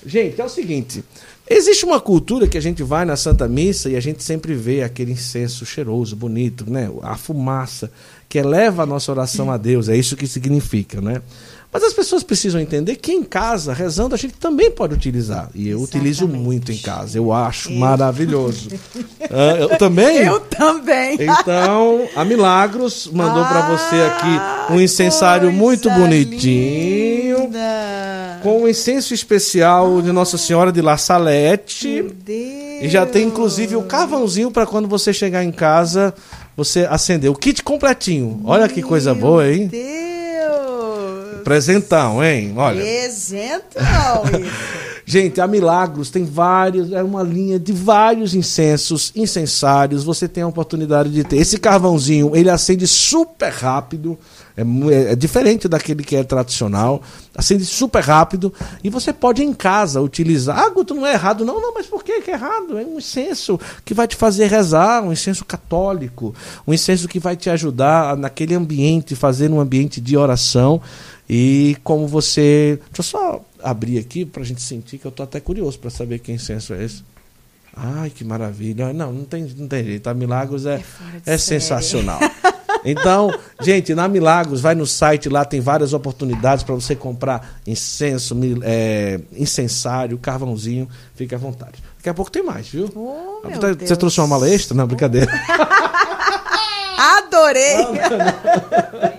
Gente, 0.05 0.41
é 0.41 0.45
o 0.45 0.49
seguinte. 0.49 1.05
Existe 1.49 1.85
uma 1.85 2.01
cultura 2.01 2.49
que 2.49 2.59
a 2.59 2.61
gente 2.61 2.83
vai 2.83 3.05
na 3.05 3.17
Santa 3.17 3.47
Missa 3.47 3.89
e 3.89 3.97
a 3.97 4.01
gente 4.01 4.23
sempre 4.25 4.55
vê 4.55 4.83
aquele 4.83 5.13
incenso 5.13 5.65
cheiroso, 5.65 6.17
bonito, 6.17 6.69
né? 6.69 6.91
A 7.03 7.17
fumaça 7.17 7.91
que 8.29 8.39
eleva 8.39 8.83
a 8.83 8.87
nossa 8.87 9.13
oração 9.13 9.51
a 9.51 9.57
Deus. 9.57 9.89
É 9.89 9.97
isso 9.97 10.17
que 10.17 10.27
significa, 10.27 11.01
né? 11.01 11.23
Mas 11.77 11.85
as 11.85 11.93
pessoas 11.93 12.23
precisam 12.23 12.59
entender 12.59 12.97
que 12.97 13.13
em 13.13 13.23
casa, 13.23 13.75
rezando, 13.75 14.15
a 14.15 14.19
gente 14.19 14.33
também 14.33 14.71
pode 14.71 14.95
utilizar. 14.95 15.51
E 15.55 15.69
eu 15.69 15.81
Exatamente. 15.81 15.97
utilizo 15.97 16.27
muito 16.27 16.73
em 16.73 16.79
casa. 16.79 17.19
Eu 17.19 17.35
acho 17.35 17.71
eu. 17.71 17.77
maravilhoso. 17.77 18.71
uh, 18.71 19.57
eu 19.61 19.69
também? 19.77 20.17
Eu 20.25 20.41
também. 20.41 21.19
Então, 21.21 22.09
a 22.17 22.25
Milagros 22.25 23.11
mandou 23.13 23.43
ah, 23.43 23.47
para 23.47 23.77
você 23.77 23.95
aqui 23.95 24.73
um 24.73 24.81
incensário 24.81 25.53
muito 25.53 25.91
bonitinho. 25.91 27.41
Linda. 27.45 28.41
Com 28.43 28.63
um 28.63 28.69
incenso 28.69 29.13
especial 29.13 30.01
de 30.01 30.11
Nossa 30.13 30.39
Senhora 30.39 30.73
de 30.73 30.81
La 30.81 30.97
Salete. 30.97 31.89
Meu 31.89 32.11
Deus. 32.11 32.85
E 32.85 32.89
já 32.89 33.05
tem 33.05 33.27
inclusive 33.27 33.77
o 33.77 33.83
carvãozinho 33.83 34.51
para 34.51 34.65
quando 34.65 34.89
você 34.89 35.13
chegar 35.13 35.45
em 35.45 35.53
casa, 35.53 36.15
você 36.57 36.87
acender. 36.89 37.31
O 37.31 37.35
kit 37.35 37.63
completinho. 37.63 38.41
Olha 38.45 38.67
Meu 38.67 38.75
que 38.75 38.83
coisa 38.83 39.15
boa, 39.15 39.47
hein? 39.47 39.67
Deus. 39.67 39.86
Presentão, 41.47 42.25
hein? 42.25 42.53
Olha. 42.57 42.83
Presentão, 42.83 44.25
Gente, 45.09 45.41
a 45.41 45.47
Milagros 45.47 46.11
tem 46.11 46.25
vários, 46.25 46.91
é 46.91 47.01
uma 47.01 47.23
linha 47.23 47.61
de 47.61 47.73
vários 47.73 48.35
incensos, 48.35 49.13
incensários. 49.15 50.03
Você 50.03 50.27
tem 50.27 50.43
a 50.43 50.49
oportunidade 50.49 51.11
de 51.11 51.23
ter. 51.23 51.37
Esse 51.37 51.59
carvãozinho, 51.59 52.35
ele 52.35 52.51
acende 52.51 52.89
super 52.89 53.53
rápido. 53.53 54.19
É, 54.57 54.63
é, 54.63 55.13
é, 55.13 55.15
diferente 55.15 55.69
daquele 55.69 56.03
que 56.03 56.17
é 56.17 56.25
tradicional. 56.25 57.01
Acende 57.33 57.65
super 57.65 58.03
rápido. 58.03 58.53
E 58.83 58.91
você 58.91 59.13
pode 59.13 59.45
em 59.45 59.53
casa 59.53 60.01
utilizar. 60.01 60.59
Ah, 60.59 60.71
Guto, 60.71 60.95
não 60.95 61.07
é 61.07 61.13
errado. 61.13 61.45
Não, 61.45 61.61
não, 61.61 61.73
mas 61.73 61.87
por 61.87 62.03
que 62.03 62.11
é 62.11 62.31
errado? 62.31 62.77
É 62.77 62.83
um 62.83 62.99
incenso 62.99 63.61
que 63.85 63.95
vai 63.95 64.09
te 64.09 64.17
fazer 64.17 64.47
rezar, 64.47 65.05
um 65.05 65.13
incenso 65.13 65.45
católico. 65.45 66.35
Um 66.67 66.75
incenso 66.75 67.07
que 67.07 67.21
vai 67.21 67.37
te 67.37 67.49
ajudar 67.49 68.17
naquele 68.17 68.57
ambiente, 68.57 69.15
fazer 69.15 69.53
um 69.53 69.61
ambiente 69.61 70.01
de 70.01 70.17
oração. 70.17 70.83
E 71.29 71.77
como 71.83 72.07
você. 72.07 72.79
Deixa 72.93 73.01
eu 73.01 73.05
só 73.05 73.45
abrir 73.63 73.99
aqui 73.99 74.25
para 74.25 74.43
a 74.43 74.47
gente 74.47 74.63
sentir 74.63 74.99
que 74.99 75.07
eu 75.07 75.11
estou 75.11 75.25
até 75.25 75.41
curioso 75.41 75.79
para 75.79 75.91
saber 75.91 76.21
que 76.21 76.31
incenso 76.33 76.73
é 76.73 76.85
esse. 76.85 77.03
Ai, 77.75 78.11
que 78.11 78.25
maravilha. 78.25 78.93
Não, 78.93 79.13
não 79.13 79.25
tem, 79.25 79.45
não 79.57 79.69
tem 79.69 79.85
jeito. 79.85 80.09
A 80.09 80.15
Milagros 80.15 80.65
é, 80.65 80.83
é, 81.27 81.35
é 81.35 81.39
sensacional. 81.39 82.21
Então, 82.89 83.37
gente, 83.61 83.93
na 83.97 84.07
Milagros, 84.07 84.61
vai 84.61 84.77
no 84.77 84.87
site 84.87 85.29
lá, 85.29 85.45
tem 85.45 85.61
várias 85.61 85.93
oportunidades 85.93 86.63
para 86.63 86.73
você 86.73 86.95
comprar 86.95 87.59
incenso, 87.67 88.37
é, 88.63 89.19
incensário, 89.33 90.17
carvãozinho. 90.19 90.89
Fique 91.17 91.35
à 91.35 91.39
vontade. 91.39 91.83
Daqui 91.97 92.09
a 92.09 92.15
pouco 92.15 92.31
tem 92.31 92.45
mais, 92.45 92.69
viu? 92.69 92.89
Oh, 92.95 93.41
você, 93.43 93.87
você 93.87 93.97
trouxe 93.97 94.21
uma 94.21 94.29
mala 94.29 94.49
extra? 94.49 94.77
Não, 94.77 94.87
brincadeira. 94.87 95.27
Adorei! 97.19 97.77
Não, 97.77 97.93
não. 97.93 99.16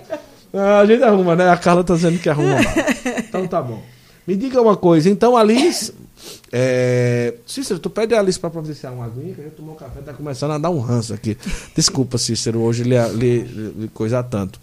Ah, 0.52 0.80
a 0.80 0.86
gente 0.86 1.02
arruma, 1.02 1.36
né? 1.36 1.48
A 1.48 1.56
Carla 1.56 1.84
tá 1.84 1.94
dizendo 1.94 2.18
que 2.18 2.28
arruma 2.28 2.54
lá. 2.54 2.74
Então 3.18 3.46
tá 3.46 3.60
bom. 3.62 3.82
Me 4.26 4.36
diga 4.36 4.60
uma 4.60 4.76
coisa, 4.76 5.08
então, 5.08 5.36
Alice. 5.36 5.92
É... 6.52 7.34
Cícero, 7.46 7.78
tu 7.78 7.88
pede 7.88 8.14
a 8.14 8.18
Alice 8.18 8.38
para 8.38 8.50
providenciar 8.50 8.92
uma 8.92 9.04
aguinha, 9.04 9.34
que 9.34 9.40
a 9.40 9.44
gente 9.44 9.54
tomou 9.54 9.74
café, 9.74 10.00
tá 10.00 10.12
começando 10.12 10.52
a 10.52 10.58
dar 10.58 10.70
um 10.70 10.80
ranço 10.80 11.14
aqui. 11.14 11.36
Desculpa, 11.74 12.18
Cícero, 12.18 12.60
hoje 12.60 12.82
lhe, 12.82 12.98
lhe, 13.08 13.42
lhe 13.42 13.88
coisa 13.88 14.22
tanto. 14.22 14.60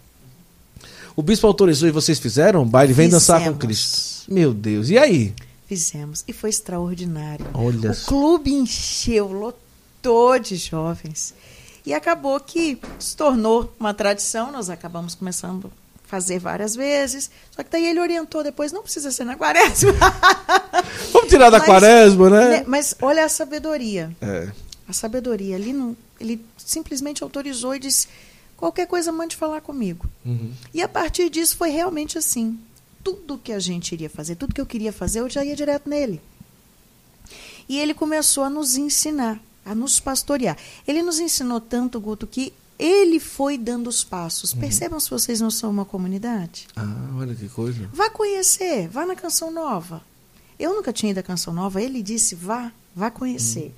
O 1.16 1.22
bispo 1.22 1.46
autorizou 1.46 1.88
e 1.88 1.92
vocês 1.92 2.18
fizeram? 2.18 2.62
O 2.62 2.66
baile 2.66 2.92
Vem 2.92 3.08
Dançar 3.08 3.42
com 3.42 3.54
Cristo. 3.54 4.30
Meu 4.30 4.52
Deus, 4.52 4.90
e 4.90 4.98
aí? 4.98 5.32
Fizemos, 5.66 6.22
e 6.28 6.32
foi 6.32 6.50
extraordinário. 6.50 7.46
Olha 7.54 7.90
o 7.90 7.96
clube 8.06 8.52
encheu, 8.52 9.32
lotou 9.32 10.38
de 10.38 10.56
jovens. 10.56 11.34
E 11.86 11.94
acabou 11.94 12.40
que 12.40 12.78
se 12.98 13.16
tornou 13.16 13.72
uma 13.78 13.94
tradição, 13.94 14.50
nós 14.50 14.68
acabamos 14.68 15.14
começando 15.14 15.70
a 16.04 16.08
fazer 16.08 16.40
várias 16.40 16.74
vezes. 16.74 17.30
Só 17.52 17.62
que 17.62 17.70
daí 17.70 17.86
ele 17.86 18.00
orientou 18.00 18.42
depois, 18.42 18.72
não 18.72 18.82
precisa 18.82 19.12
ser 19.12 19.22
na 19.22 19.36
quaresma. 19.36 19.92
Vamos 21.14 21.28
tirar 21.28 21.48
da 21.48 21.60
mas, 21.60 21.66
quaresma, 21.68 22.28
né? 22.28 22.48
né? 22.48 22.64
Mas 22.66 22.92
olha 23.00 23.24
a 23.24 23.28
sabedoria. 23.28 24.10
É. 24.20 24.50
A 24.88 24.92
sabedoria. 24.92 25.54
Ali 25.54 25.72
não, 25.72 25.96
ele 26.20 26.44
simplesmente 26.58 27.22
autorizou 27.22 27.72
e 27.72 27.78
disse: 27.78 28.08
qualquer 28.56 28.88
coisa 28.88 29.12
mande 29.12 29.36
falar 29.36 29.60
comigo. 29.60 30.06
Uhum. 30.24 30.52
E 30.74 30.82
a 30.82 30.88
partir 30.88 31.30
disso 31.30 31.56
foi 31.56 31.70
realmente 31.70 32.18
assim. 32.18 32.58
Tudo 33.04 33.38
que 33.38 33.52
a 33.52 33.60
gente 33.60 33.92
iria 33.92 34.10
fazer, 34.10 34.34
tudo 34.34 34.52
que 34.52 34.60
eu 34.60 34.66
queria 34.66 34.92
fazer, 34.92 35.20
eu 35.20 35.30
já 35.30 35.44
ia 35.44 35.54
direto 35.54 35.88
nele. 35.88 36.20
E 37.68 37.78
ele 37.78 37.94
começou 37.94 38.42
a 38.42 38.50
nos 38.50 38.76
ensinar 38.76 39.40
a 39.66 39.74
nos 39.74 40.00
pastorear. 40.00 40.56
Ele 40.86 41.02
nos 41.02 41.18
ensinou 41.18 41.60
tanto, 41.60 42.00
Guto, 42.00 42.26
que 42.26 42.52
ele 42.78 43.18
foi 43.18 43.58
dando 43.58 43.88
os 43.88 44.04
passos. 44.04 44.52
Uhum. 44.52 44.60
Percebam 44.60 45.00
se 45.00 45.10
vocês 45.10 45.40
não 45.40 45.50
são 45.50 45.70
uma 45.70 45.84
comunidade. 45.84 46.68
Ah, 46.76 47.10
olha 47.18 47.34
que 47.34 47.48
coisa. 47.48 47.88
Vá 47.92 48.08
conhecer, 48.08 48.88
vá 48.88 49.04
na 49.04 49.16
Canção 49.16 49.50
Nova. 49.50 50.02
Eu 50.58 50.74
nunca 50.74 50.92
tinha 50.92 51.10
ido 51.10 51.18
à 51.18 51.22
Canção 51.22 51.52
Nova, 51.52 51.82
ele 51.82 52.02
disse: 52.02 52.34
vá, 52.34 52.72
vá 52.94 53.10
conhecer. 53.10 53.74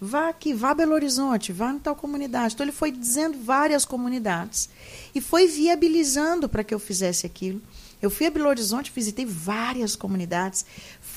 Uhum. 0.00 0.08
vá 0.08 0.28
aqui, 0.28 0.54
vá 0.54 0.70
a 0.70 0.74
Belo 0.74 0.94
Horizonte, 0.94 1.52
vá 1.52 1.70
em 1.72 1.78
tal 1.78 1.94
comunidade. 1.94 2.54
Então 2.54 2.64
ele 2.64 2.72
foi 2.72 2.90
dizendo 2.90 3.38
várias 3.38 3.84
comunidades 3.84 4.68
e 5.14 5.20
foi 5.20 5.46
viabilizando 5.46 6.48
para 6.48 6.64
que 6.64 6.74
eu 6.74 6.78
fizesse 6.78 7.26
aquilo. 7.26 7.60
Eu 8.00 8.10
fui 8.10 8.26
a 8.26 8.30
Belo 8.30 8.48
Horizonte, 8.48 8.92
visitei 8.94 9.26
várias 9.26 9.96
comunidades, 9.96 10.64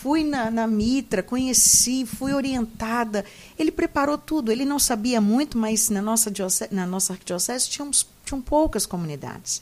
fui 0.02 0.24
na, 0.24 0.50
na, 0.50 0.66
Mitra, 0.66 1.22
conheci, 1.22 2.06
fui 2.06 2.34
orientada. 2.34 3.24
Ele 3.58 3.72
preparou 3.72 4.18
tudo. 4.18 4.52
Ele 4.52 4.66
não 4.66 4.80
sabia 4.80 5.22
muito, 5.22 5.58
mas 5.58 5.90
na 5.90 6.02
nossa, 6.02 6.32
diocese, 6.32 6.74
na 6.74 6.88
nossa 6.88 7.14
arquidiocese 7.14 7.70
tínhamos, 7.70 8.08
tinham 8.26 8.42
poucas 8.42 8.88
comunidades. 8.88 9.62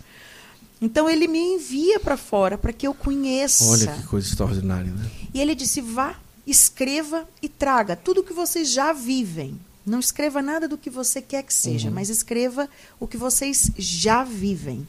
Então 0.82 1.10
ele 1.10 1.28
me 1.28 1.40
envia 1.40 2.00
para 2.00 2.16
fora 2.16 2.58
para 2.58 2.72
que 2.72 2.88
eu 2.88 2.94
conheça. 2.94 3.66
Olha 3.66 3.92
que 3.92 4.04
coisa 4.08 4.30
extraordinária, 4.30 4.92
né? 4.92 5.12
E 5.34 5.42
ele 5.42 5.54
disse: 5.54 5.82
vá, 5.82 6.16
escreva 6.48 7.28
e 7.42 7.50
traga 7.50 7.98
tudo 7.98 8.24
que 8.24 8.34
vocês 8.34 8.72
já 8.72 8.94
vivem. 8.94 9.60
Não 9.86 10.00
escreva 10.00 10.42
nada 10.42 10.68
do 10.68 10.78
que 10.78 10.90
você 10.90 11.22
quer 11.22 11.44
que 11.44 11.54
seja, 11.54 11.90
uhum. 11.90 11.96
mas 11.96 12.10
escreva 12.10 12.70
o 12.98 13.08
que 13.08 13.18
vocês 13.18 13.72
já 13.78 14.24
vivem. 14.24 14.88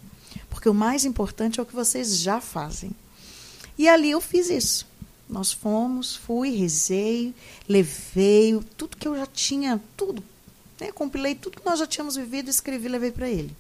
Porque 0.49 0.69
o 0.69 0.75
mais 0.75 1.05
importante 1.05 1.59
é 1.59 1.63
o 1.63 1.67
que 1.67 1.75
vocês 1.75 2.19
já 2.19 2.41
fazem. 2.41 2.93
E 3.77 3.89
ali 3.89 4.11
eu 4.11 4.21
fiz 4.21 4.51
isso. 4.51 4.90
Nós 5.31 5.53
fomos, 5.53 6.17
fui, 6.17 6.51
rezei, 6.51 7.33
levei 7.69 8.59
tudo 8.77 8.97
que 8.97 9.07
eu 9.07 9.17
já 9.17 9.27
tinha, 9.27 9.81
tudo. 9.97 10.23
Né? 10.81 10.91
Compilei 10.91 11.37
tudo 11.37 11.59
que 11.59 11.65
nós 11.65 11.79
já 11.79 11.87
tínhamos 11.87 12.17
vivido, 12.17 12.51
escrevi 12.51 12.87
e 12.87 12.91
levei 12.91 13.13
para 13.13 13.29
ele. 13.29 13.55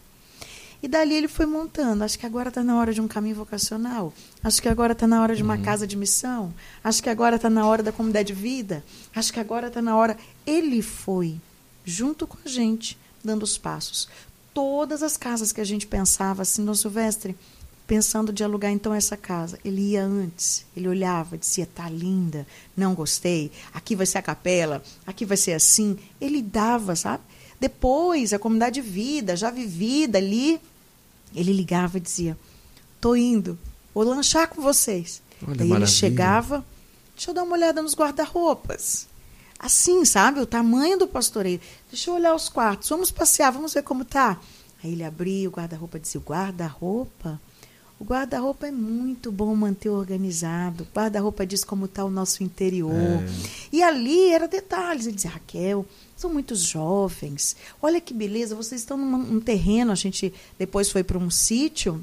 E 0.82 0.88
dali 0.88 1.14
ele 1.14 1.28
foi 1.28 1.46
montando. 1.46 2.02
Acho 2.02 2.18
que 2.18 2.26
agora 2.26 2.48
está 2.48 2.64
na 2.64 2.78
hora 2.78 2.92
de 2.92 3.00
um 3.00 3.06
caminho 3.06 3.36
vocacional. 3.36 4.12
Acho 4.42 4.60
que 4.60 4.68
agora 4.68 4.94
está 4.94 5.06
na 5.06 5.22
hora 5.22 5.36
de 5.36 5.42
uma 5.42 5.56
uhum. 5.56 5.62
casa 5.62 5.86
de 5.86 5.96
missão. 5.96 6.52
Acho 6.82 7.02
que 7.02 7.10
agora 7.10 7.36
está 7.36 7.50
na 7.50 7.66
hora 7.66 7.82
da 7.82 7.92
comunidade 7.92 8.28
de 8.28 8.34
vida. 8.34 8.82
Acho 9.14 9.32
que 9.32 9.38
agora 9.38 9.68
está 9.68 9.82
na 9.82 9.96
hora. 9.96 10.16
Ele 10.46 10.82
foi, 10.82 11.38
junto 11.84 12.26
com 12.26 12.38
a 12.44 12.48
gente, 12.48 12.98
dando 13.22 13.42
os 13.42 13.58
passos. 13.58 14.08
Todas 14.54 15.02
as 15.02 15.16
casas 15.16 15.52
que 15.52 15.60
a 15.60 15.64
gente 15.64 15.86
pensava 15.86 16.42
assim, 16.42 16.62
no 16.62 16.74
Silvestre, 16.74 17.36
pensando 17.90 18.32
de 18.32 18.44
alugar 18.44 18.70
então 18.70 18.94
essa 18.94 19.16
casa. 19.16 19.58
Ele 19.64 19.80
ia 19.80 20.04
antes, 20.04 20.64
ele 20.76 20.86
olhava, 20.86 21.36
dizia: 21.36 21.66
tá 21.66 21.88
linda, 21.90 22.46
não 22.76 22.94
gostei, 22.94 23.50
aqui 23.74 23.96
vai 23.96 24.06
ser 24.06 24.18
a 24.18 24.22
capela, 24.22 24.80
aqui 25.04 25.24
vai 25.26 25.36
ser 25.36 25.54
assim. 25.54 25.98
Ele 26.20 26.40
dava, 26.40 26.94
sabe? 26.94 27.24
Depois, 27.58 28.32
a 28.32 28.38
comunidade 28.38 28.80
de 28.80 28.88
vida, 28.88 29.34
já 29.34 29.50
vivida 29.50 30.18
ali, 30.18 30.60
ele 31.34 31.52
ligava 31.52 31.96
e 31.96 32.00
dizia: 32.00 32.38
Tô 33.00 33.16
indo, 33.16 33.58
vou 33.92 34.04
lanchar 34.04 34.46
com 34.46 34.62
vocês. 34.62 35.20
Olha, 35.42 35.56
Daí 35.56 35.66
maravilha. 35.66 35.76
ele 35.78 35.86
chegava, 35.90 36.64
deixa 37.16 37.32
eu 37.32 37.34
dar 37.34 37.42
uma 37.42 37.56
olhada 37.56 37.82
nos 37.82 37.96
guarda-roupas. 37.96 39.08
Assim, 39.58 40.04
sabe? 40.04 40.38
O 40.38 40.46
tamanho 40.46 40.96
do 40.96 41.08
pastoreiro. 41.08 41.60
Deixa 41.90 42.08
eu 42.08 42.14
olhar 42.14 42.36
os 42.36 42.48
quartos. 42.48 42.88
Vamos 42.88 43.10
passear, 43.10 43.50
vamos 43.50 43.74
ver 43.74 43.82
como 43.82 44.04
tá. 44.04 44.40
Aí 44.82 44.92
ele 44.92 45.02
abria 45.02 45.48
o 45.48 45.52
guarda-roupa 45.52 45.96
e 45.96 46.00
dizia: 46.00 46.20
guarda-roupa? 46.20 47.40
O 48.00 48.04
guarda-roupa 48.04 48.66
é 48.66 48.70
muito 48.70 49.30
bom 49.30 49.54
manter 49.54 49.90
organizado. 49.90 50.84
O 50.84 50.98
guarda-roupa 50.98 51.44
diz 51.44 51.62
como 51.62 51.84
está 51.84 52.02
o 52.02 52.10
nosso 52.10 52.42
interior. 52.42 52.94
É. 52.94 53.26
E 53.70 53.82
ali 53.82 54.30
era 54.30 54.48
detalhes. 54.48 55.04
Ele 55.04 55.16
dizia, 55.16 55.30
Raquel, 55.30 55.84
são 56.16 56.32
muitos 56.32 56.60
jovens. 56.60 57.54
Olha 57.80 58.00
que 58.00 58.14
beleza, 58.14 58.54
vocês 58.54 58.80
estão 58.80 58.96
num, 58.96 59.18
num 59.18 59.40
terreno. 59.40 59.92
A 59.92 59.94
gente 59.94 60.32
depois 60.58 60.90
foi 60.90 61.04
para 61.04 61.18
um 61.18 61.28
sítio, 61.28 62.02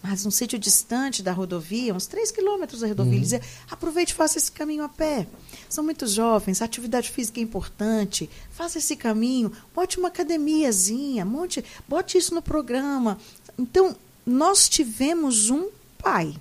mas 0.00 0.24
um 0.24 0.30
sítio 0.30 0.56
distante 0.56 1.20
da 1.20 1.32
rodovia, 1.32 1.92
uns 1.92 2.06
3 2.06 2.30
quilômetros 2.30 2.82
da 2.82 2.86
rodovia. 2.86 3.10
Uhum. 3.10 3.16
Ele 3.16 3.22
dizia: 3.22 3.42
aproveite 3.68 4.12
e 4.12 4.16
faça 4.16 4.38
esse 4.38 4.52
caminho 4.52 4.84
a 4.84 4.88
pé. 4.88 5.26
São 5.68 5.82
muitos 5.82 6.12
jovens, 6.12 6.62
a 6.62 6.64
atividade 6.64 7.10
física 7.10 7.40
é 7.40 7.42
importante. 7.42 8.30
Faça 8.52 8.78
esse 8.78 8.94
caminho, 8.94 9.50
bote 9.74 9.98
uma 9.98 10.08
academiazinha, 10.08 11.24
monte, 11.24 11.64
bote 11.88 12.16
isso 12.16 12.32
no 12.32 12.40
programa. 12.40 13.18
Então, 13.58 13.96
nós 14.28 14.68
tivemos 14.68 15.50
um 15.50 15.68
pai. 15.98 16.34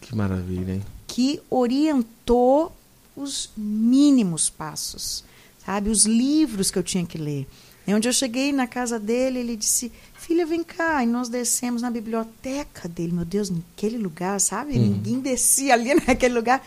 Que 0.00 0.14
maravilha, 0.14 0.74
hein? 0.74 0.84
Que 1.06 1.40
orientou 1.50 2.72
os 3.16 3.50
mínimos 3.56 4.50
passos 4.50 5.24
sabe? 5.64 5.90
Os 5.90 6.04
livros 6.04 6.70
que 6.70 6.78
eu 6.78 6.82
tinha 6.82 7.04
que 7.04 7.18
ler. 7.18 7.46
E 7.86 7.94
onde 7.94 8.08
eu 8.08 8.12
cheguei 8.12 8.52
na 8.52 8.66
casa 8.66 8.98
dele, 8.98 9.40
ele 9.40 9.56
disse: 9.56 9.92
Filha, 10.14 10.46
vem 10.46 10.62
cá. 10.62 11.02
E 11.02 11.06
nós 11.06 11.28
descemos 11.28 11.82
na 11.82 11.90
biblioteca 11.90 12.88
dele. 12.88 13.12
Meu 13.12 13.24
Deus, 13.24 13.50
naquele 13.50 13.98
lugar, 13.98 14.40
sabe? 14.40 14.74
Uhum. 14.74 14.80
Ninguém 14.80 15.20
descia 15.20 15.74
ali 15.74 15.94
naquele 16.06 16.34
lugar. 16.34 16.64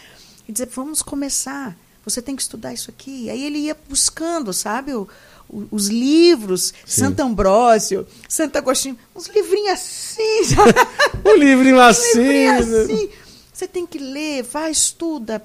E 0.47 0.51
dizia: 0.51 0.69
Vamos 0.73 1.01
começar. 1.01 1.75
Você 2.03 2.21
tem 2.21 2.35
que 2.35 2.41
estudar 2.41 2.73
isso 2.73 2.89
aqui. 2.89 3.29
Aí 3.29 3.43
ele 3.43 3.59
ia 3.59 3.77
buscando, 3.89 4.53
sabe? 4.53 4.93
O, 4.93 5.07
os 5.49 5.87
livros, 5.87 6.73
Sim. 6.85 7.01
Santo 7.01 7.21
Ambrósio, 7.21 8.07
Santo 8.27 8.57
Agostinho, 8.57 8.97
uns 9.15 9.27
livrinhos 9.27 9.71
assim. 9.71 10.55
um 11.25 11.35
livrinho 11.35 11.79
assim. 11.79 12.19
um 12.19 12.23
livrinho 12.23 12.65
né? 12.65 12.83
assim. 12.83 13.09
Você 13.53 13.67
tem 13.67 13.87
que 13.87 13.97
ler, 13.97 14.43
vai, 14.43 14.69
estuda, 14.71 15.41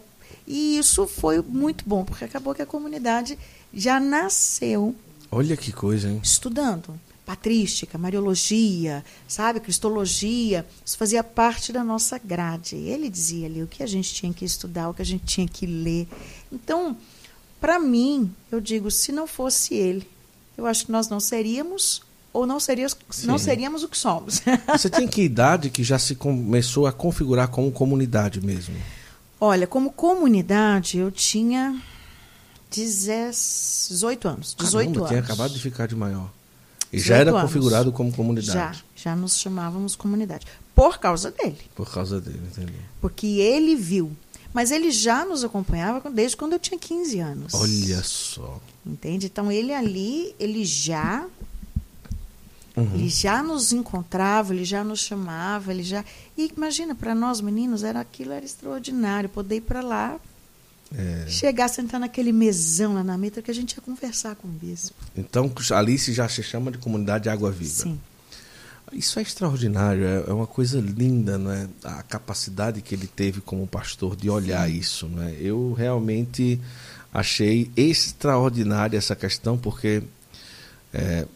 e 0.46 0.76
isso 0.76 1.07
foi 1.07 1.40
muito 1.40 1.84
bom, 1.86 2.05
porque 2.05 2.24
acabou 2.24 2.55
que 2.55 2.62
a 2.62 2.66
comunidade 2.66 3.38
já 3.72 3.98
nasceu. 3.98 4.94
Olha 5.30 5.57
que 5.57 5.72
coisa, 5.72 6.09
hein? 6.09 6.20
Estudando 6.22 6.98
patrística, 7.24 7.96
mariologia, 7.96 9.05
sabe, 9.28 9.61
cristologia, 9.61 10.66
isso 10.84 10.98
fazia 10.98 11.22
parte 11.22 11.72
da 11.72 11.84
nossa 11.84 12.18
grade. 12.18 12.76
Ele 12.76 13.09
dizia 13.09 13.46
ali 13.46 13.62
o 13.62 13.66
que 13.66 13.82
a 13.82 13.86
gente 13.86 14.12
tinha 14.12 14.32
que 14.32 14.44
estudar, 14.44 14.88
o 14.88 14.94
que 14.94 15.03
a 15.03 15.05
gente 15.05 15.24
tinha 15.24 15.46
que 15.46 15.64
ler. 15.64 16.09
Então, 16.50 16.96
para 17.63 17.79
mim, 17.79 18.35
eu 18.51 18.61
digo, 18.61 18.91
se 18.91 19.13
não 19.13 19.25
fosse 19.25 19.73
ele, 19.75 20.07
eu 20.59 20.67
acho 20.67 20.85
que 20.85 20.91
nós 20.91 21.09
não 21.09 21.21
seríamos 21.21 22.03
ou 22.33 22.45
não 22.45 22.59
seríamos, 22.59 22.97
não 23.23 23.39
seríamos 23.39 23.85
o 23.85 23.89
que 23.89 23.97
somos. 23.97 24.43
Você 24.67 24.91
tem 24.91 25.07
que 25.07 25.23
idade 25.23 25.71
que 25.71 25.85
já 25.85 25.97
se 25.97 26.17
começou 26.17 26.89
a 26.89 26.93
configurar 26.93 27.47
como 27.47 27.71
comunidade 27.71 28.41
mesmo? 28.45 28.75
Olha, 29.41 29.65
como 29.65 29.93
comunidade, 29.93 30.99
eu 30.99 31.13
tinha 31.13 31.81
18 32.69 34.29
anos. 34.29 34.57
18 34.59 34.73
Caramba, 34.73 34.99
anos. 34.99 35.09
tinha 35.09 35.21
acabado 35.21 35.53
de 35.53 35.61
ficar 35.61 35.87
de 35.87 35.95
maior. 35.95 36.31
E 36.93 36.99
já 36.99 37.17
era 37.17 37.31
anos. 37.31 37.43
configurado 37.43 37.93
como 37.93 38.13
comunidade. 38.13 38.53
Já, 38.53 38.75
já 38.97 39.17
nos 39.17 39.39
chamávamos 39.39 39.95
comunidade. 39.95 40.47
Por 40.75 40.99
causa 40.99 41.31
dele. 41.31 41.59
Por 41.77 41.89
causa 41.89 42.21
dele, 42.21 42.41
entendi. 42.51 42.75
Porque 43.01 43.27
ele 43.27 43.77
viu. 43.77 44.11
Mas 44.53 44.70
ele 44.70 44.90
já 44.90 45.24
nos 45.24 45.42
acompanhava 45.44 46.11
desde 46.11 46.36
quando 46.36 46.53
eu 46.53 46.59
tinha 46.59 46.78
15 46.78 47.18
anos. 47.20 47.55
Olha 47.55 48.03
só. 48.03 48.61
Entende? 48.84 49.26
Então 49.26 49.50
ele 49.50 49.72
ali, 49.72 50.34
ele 50.38 50.64
já 50.64 51.26
Uhum. 52.76 52.94
Ele 52.94 53.09
já 53.09 53.42
nos 53.42 53.72
encontrava, 53.72 54.55
ele 54.55 54.64
já 54.64 54.82
nos 54.82 55.00
chamava, 55.00 55.72
ele 55.72 55.82
já. 55.82 56.05
E 56.36 56.50
imagina, 56.57 56.94
para 56.94 57.14
nós 57.14 57.40
meninos, 57.40 57.84
era 57.84 58.00
aquilo 58.00 58.32
era 58.32 58.44
extraordinário, 58.44 59.28
poder 59.28 59.57
ir 59.57 59.61
para 59.61 59.82
lá, 59.82 60.18
é. 60.96 61.26
chegar, 61.28 61.68
sentar 61.68 62.00
naquele 62.00 62.32
mesão 62.32 62.94
lá 62.94 63.05
na 63.05 63.18
meta 63.18 63.42
que 63.42 63.50
a 63.50 63.55
gente 63.55 63.72
ia 63.72 63.82
conversar 63.82 64.36
com 64.36 64.48
o 64.48 64.50
bispo. 64.50 64.96
Então, 65.16 65.53
ali 65.72 65.98
se 65.98 66.12
já 66.12 66.28
se 66.28 66.42
chama 66.42 66.70
de 66.70 66.78
comunidade 66.78 67.28
Água 67.28 67.50
Viva. 67.50 67.82
Sim. 67.82 68.00
Isso 68.93 69.18
é 69.18 69.22
extraordinário, 69.22 70.05
é, 70.05 70.24
é 70.28 70.32
uma 70.32 70.47
coisa 70.47 70.80
linda, 70.80 71.38
não 71.38 71.51
é? 71.51 71.68
A 71.82 72.03
capacidade 72.03 72.82
que 72.82 72.95
ele 72.95 73.07
teve 73.07 73.40
como 73.40 73.66
pastor 73.66 74.14
de 74.14 74.28
olhar 74.28 74.68
Sim. 74.68 74.76
isso, 74.76 75.09
não 75.09 75.22
é? 75.22 75.34
Eu 75.40 75.72
realmente 75.72 76.61
achei 77.12 77.70
extraordinária 77.76 78.97
essa 78.97 79.16
questão, 79.16 79.57
porque 79.57 80.03
é, 80.93 81.26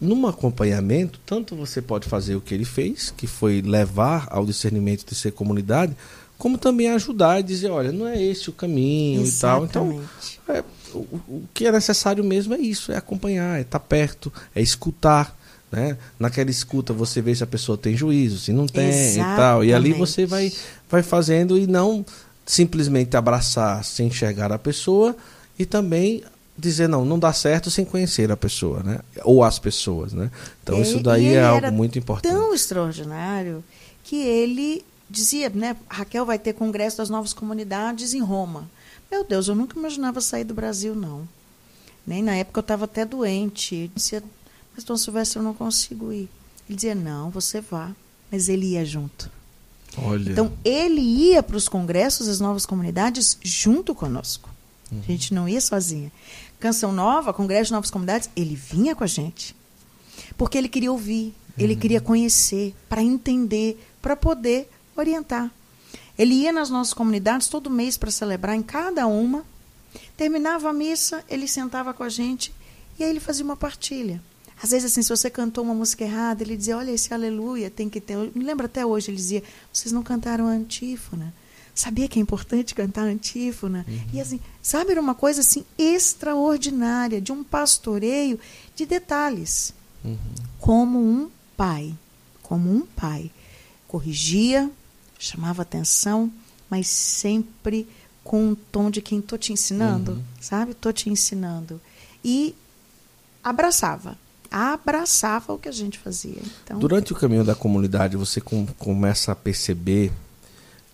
num 0.00 0.26
acompanhamento, 0.26 1.20
tanto 1.26 1.54
você 1.54 1.82
pode 1.82 2.08
fazer 2.08 2.34
o 2.34 2.40
que 2.40 2.54
ele 2.54 2.64
fez, 2.64 3.12
que 3.16 3.26
foi 3.26 3.60
levar 3.60 4.26
ao 4.30 4.46
discernimento 4.46 5.04
de 5.04 5.14
ser 5.14 5.32
comunidade, 5.32 5.94
como 6.38 6.56
também 6.56 6.88
ajudar 6.88 7.38
e 7.38 7.42
dizer, 7.42 7.70
olha, 7.70 7.92
não 7.92 8.08
é 8.08 8.20
esse 8.20 8.48
o 8.48 8.52
caminho 8.52 9.20
Exatamente. 9.20 9.70
e 9.70 9.72
tal. 9.72 9.86
Então, 9.86 10.04
é, 10.48 10.64
o, 10.94 10.98
o, 10.98 11.44
que 11.52 11.66
é 11.66 11.72
necessário 11.72 12.24
mesmo 12.24 12.54
é 12.54 12.58
isso, 12.58 12.90
é 12.90 12.96
acompanhar, 12.96 13.58
é 13.58 13.60
estar 13.60 13.80
perto, 13.80 14.32
é 14.54 14.62
escutar. 14.62 15.38
Né? 15.70 15.96
Naquela 16.18 16.50
escuta 16.50 16.92
você 16.92 17.22
vê 17.22 17.34
se 17.34 17.44
a 17.44 17.46
pessoa 17.46 17.78
tem 17.78 17.96
juízo, 17.96 18.38
se 18.38 18.52
não 18.52 18.66
tem 18.66 18.88
Exatamente. 18.88 19.18
e 19.18 19.36
tal. 19.36 19.64
E 19.64 19.72
ali 19.72 19.92
você 19.92 20.26
vai, 20.26 20.52
vai 20.90 21.02
fazendo 21.02 21.56
e 21.56 21.66
não 21.66 22.04
simplesmente 22.44 23.16
abraçar 23.16 23.84
sem 23.84 24.08
enxergar 24.08 24.50
a 24.50 24.58
pessoa 24.58 25.16
e 25.58 25.64
também 25.64 26.24
dizer 26.58 26.88
não, 26.88 27.04
não 27.04 27.18
dá 27.18 27.32
certo 27.32 27.70
sem 27.70 27.84
conhecer 27.84 28.30
a 28.30 28.36
pessoa, 28.36 28.82
né? 28.82 28.98
Ou 29.24 29.44
as 29.44 29.58
pessoas, 29.58 30.12
né? 30.12 30.30
Então 30.62 30.78
é, 30.78 30.80
isso 30.80 31.00
daí 31.00 31.34
é 31.34 31.44
algo 31.44 31.70
muito 31.72 31.98
importante. 31.98 32.32
Tão 32.32 32.52
extraordinário 32.52 33.64
que 34.02 34.16
ele 34.16 34.84
dizia, 35.08 35.48
né? 35.50 35.76
Raquel 35.88 36.26
vai 36.26 36.38
ter 36.38 36.52
congresso 36.52 36.98
das 36.98 37.08
novas 37.08 37.32
comunidades 37.32 38.12
em 38.12 38.20
Roma. 38.20 38.68
Meu 39.10 39.24
Deus, 39.24 39.48
eu 39.48 39.54
nunca 39.54 39.78
imaginava 39.78 40.20
sair 40.20 40.44
do 40.44 40.54
Brasil 40.54 40.94
não. 40.94 41.26
Nem 42.06 42.22
na 42.22 42.34
época 42.34 42.58
eu 42.58 42.62
estava 42.62 42.84
até 42.84 43.04
doente. 43.04 43.74
Eu 43.74 43.90
dizia, 43.94 44.22
mas 44.74 44.84
Dom 44.84 44.96
Silvestre 44.96 45.38
eu 45.38 45.42
não 45.42 45.54
consigo 45.54 46.12
ir. 46.12 46.28
Ele 46.68 46.76
dizia 46.76 46.94
não, 46.94 47.30
você 47.30 47.60
vá. 47.60 47.90
Mas 48.30 48.48
ele 48.48 48.66
ia 48.66 48.84
junto. 48.84 49.30
Olha. 49.98 50.30
Então 50.30 50.52
ele 50.64 51.00
ia 51.00 51.42
para 51.42 51.56
os 51.56 51.68
congressos 51.68 52.28
das 52.28 52.40
novas 52.40 52.64
comunidades 52.64 53.36
junto 53.42 53.94
conosco. 53.94 54.48
Uhum. 54.90 55.00
A 55.02 55.10
gente 55.10 55.34
não 55.34 55.48
ia 55.48 55.60
sozinha. 55.60 56.12
Canção 56.58 56.92
Nova, 56.92 57.32
Congresso 57.32 57.66
de 57.66 57.72
Novas 57.72 57.90
Comunidades, 57.90 58.30
ele 58.36 58.54
vinha 58.54 58.94
com 58.94 59.02
a 59.02 59.06
gente. 59.06 59.56
Porque 60.36 60.58
ele 60.58 60.68
queria 60.68 60.92
ouvir, 60.92 61.34
ele 61.58 61.74
uhum. 61.74 61.80
queria 61.80 62.00
conhecer, 62.00 62.74
para 62.88 63.02
entender, 63.02 63.82
para 64.00 64.14
poder 64.14 64.70
orientar. 64.96 65.50
Ele 66.18 66.34
ia 66.34 66.52
nas 66.52 66.68
nossas 66.68 66.92
comunidades 66.92 67.48
todo 67.48 67.70
mês 67.70 67.96
para 67.96 68.10
celebrar 68.10 68.54
em 68.54 68.62
cada 68.62 69.06
uma. 69.06 69.44
Terminava 70.16 70.68
a 70.68 70.72
missa, 70.72 71.24
ele 71.28 71.48
sentava 71.48 71.94
com 71.94 72.02
a 72.02 72.08
gente 72.08 72.52
e 72.98 73.02
aí 73.02 73.10
ele 73.10 73.20
fazia 73.20 73.44
uma 73.44 73.56
partilha. 73.56 74.22
Às 74.62 74.70
vezes, 74.70 74.92
assim, 74.92 75.02
se 75.02 75.08
você 75.08 75.30
cantou 75.30 75.64
uma 75.64 75.74
música 75.74 76.04
errada, 76.04 76.42
ele 76.42 76.56
dizia: 76.56 76.76
Olha, 76.76 76.90
esse 76.90 77.12
aleluia 77.14 77.70
tem 77.70 77.88
que 77.88 78.00
ter. 78.00 78.14
Eu 78.14 78.30
me 78.34 78.44
lembro 78.44 78.66
até 78.66 78.84
hoje, 78.84 79.10
ele 79.10 79.16
dizia: 79.16 79.42
Vocês 79.72 79.90
não 79.90 80.02
cantaram 80.02 80.46
a 80.46 80.50
antífona. 80.50 81.32
Sabia 81.74 82.08
que 82.08 82.18
é 82.18 82.22
importante 82.22 82.74
cantar 82.74 83.02
a 83.02 83.10
antífona? 83.10 83.86
Uhum. 83.88 84.00
E 84.12 84.20
assim, 84.20 84.38
sabe, 84.60 84.90
era 84.90 85.00
uma 85.00 85.14
coisa 85.14 85.40
assim 85.40 85.64
extraordinária, 85.78 87.20
de 87.20 87.32
um 87.32 87.42
pastoreio 87.42 88.38
de 88.74 88.84
detalhes. 88.84 89.72
Uhum. 90.04 90.16
Como 90.58 90.98
um 90.98 91.30
pai. 91.56 91.94
Como 92.42 92.70
um 92.70 92.82
pai. 92.82 93.30
Corrigia, 93.88 94.70
chamava 95.18 95.62
atenção, 95.62 96.30
mas 96.68 96.86
sempre 96.86 97.88
com 98.22 98.50
um 98.50 98.54
tom 98.54 98.90
de 98.90 99.00
quem 99.00 99.20
estou 99.20 99.38
te 99.38 99.52
ensinando, 99.52 100.12
uhum. 100.12 100.22
sabe? 100.38 100.72
Estou 100.72 100.92
te 100.92 101.08
ensinando. 101.08 101.80
E 102.22 102.54
abraçava 103.42 104.18
abraçava 104.50 105.52
o 105.52 105.58
que 105.58 105.68
a 105.68 105.72
gente 105.72 105.98
fazia. 105.98 106.40
Então, 106.64 106.78
Durante 106.78 107.12
o 107.12 107.16
caminho 107.16 107.44
da 107.44 107.54
comunidade, 107.54 108.16
você 108.16 108.40
com, 108.40 108.66
começa 108.78 109.32
a 109.32 109.36
perceber 109.36 110.12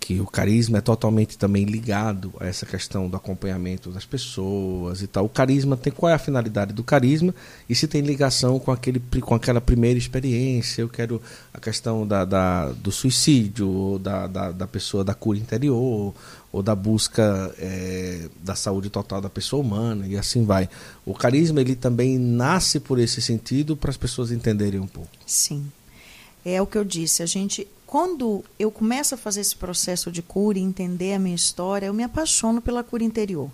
que 0.07 0.21
o 0.21 0.27
carisma 0.27 0.79
é 0.79 0.81
totalmente 0.81 1.37
também 1.37 1.65
ligado 1.65 2.33
a 2.39 2.47
essa 2.47 2.65
questão 2.65 3.09
do 3.09 3.17
acompanhamento 3.17 3.91
das 3.91 4.05
pessoas 4.05 5.03
e 5.03 5.09
tal. 5.09 5.25
O 5.25 5.29
carisma 5.29 5.77
tem 5.77 5.93
qual 5.93 6.09
é 6.09 6.15
a 6.15 6.19
finalidade 6.19 6.73
do 6.73 6.85
carisma 6.85 7.35
e 7.69 7.75
se 7.75 7.89
tem 7.89 8.03
ligação 8.03 8.57
com 8.61 8.71
aquele 8.71 9.03
com 9.21 9.35
aquela 9.35 9.61
primeira 9.61 9.99
experiência. 9.99 10.83
Eu 10.83 10.89
quero 10.89 11.21
a 11.53 11.59
questão 11.59 12.07
da, 12.07 12.25
da 12.25 12.71
do 12.71 12.93
suicídio, 12.93 13.99
da, 13.99 14.29
da, 14.29 14.53
da 14.53 14.67
pessoa 14.69 15.03
da 15.03 15.13
cura 15.13 15.39
interior, 15.39 16.15
ou 16.57 16.63
da 16.63 16.75
busca 16.75 17.55
é, 17.59 18.31
da 18.43 18.55
saúde 18.55 18.89
total 18.89 19.21
da 19.21 19.29
pessoa 19.29 19.63
humana 19.63 20.07
e 20.09 20.17
assim 20.17 20.43
vai. 20.47 20.71
O 21.05 21.13
carisma 21.13 21.61
ele 21.61 21.77
também 21.77 22.19
nasce 22.19 22.81
por 22.81 22.99
esse 22.99 23.21
sentido 23.21 23.77
para 23.77 23.91
as 23.91 23.97
pessoas 23.99 24.33
entenderem 24.33 24.81
um 24.81 24.87
pouco. 24.87 25.11
Sim. 25.27 25.71
É 26.43 26.63
o 26.63 26.67
que 26.67 26.79
eu 26.79 26.85
disse, 26.85 27.23
a 27.23 27.27
gente 27.27 27.69
quando 27.87 28.43
eu 28.59 28.71
começo 28.71 29.15
a 29.15 29.19
fazer 29.19 29.43
esse 29.43 29.55
processo 29.55 30.11
de 30.11 30.23
cura 30.23 30.59
e 30.59 30.63
entender 30.63 31.13
a 31.13 31.19
minha 31.19 31.37
história, 31.37 31.87
eu 31.87 31.95
me 31.95 32.03
apaixono 32.03 32.63
pela 32.63 32.83
cura 32.83 33.05
interior. 33.05 33.51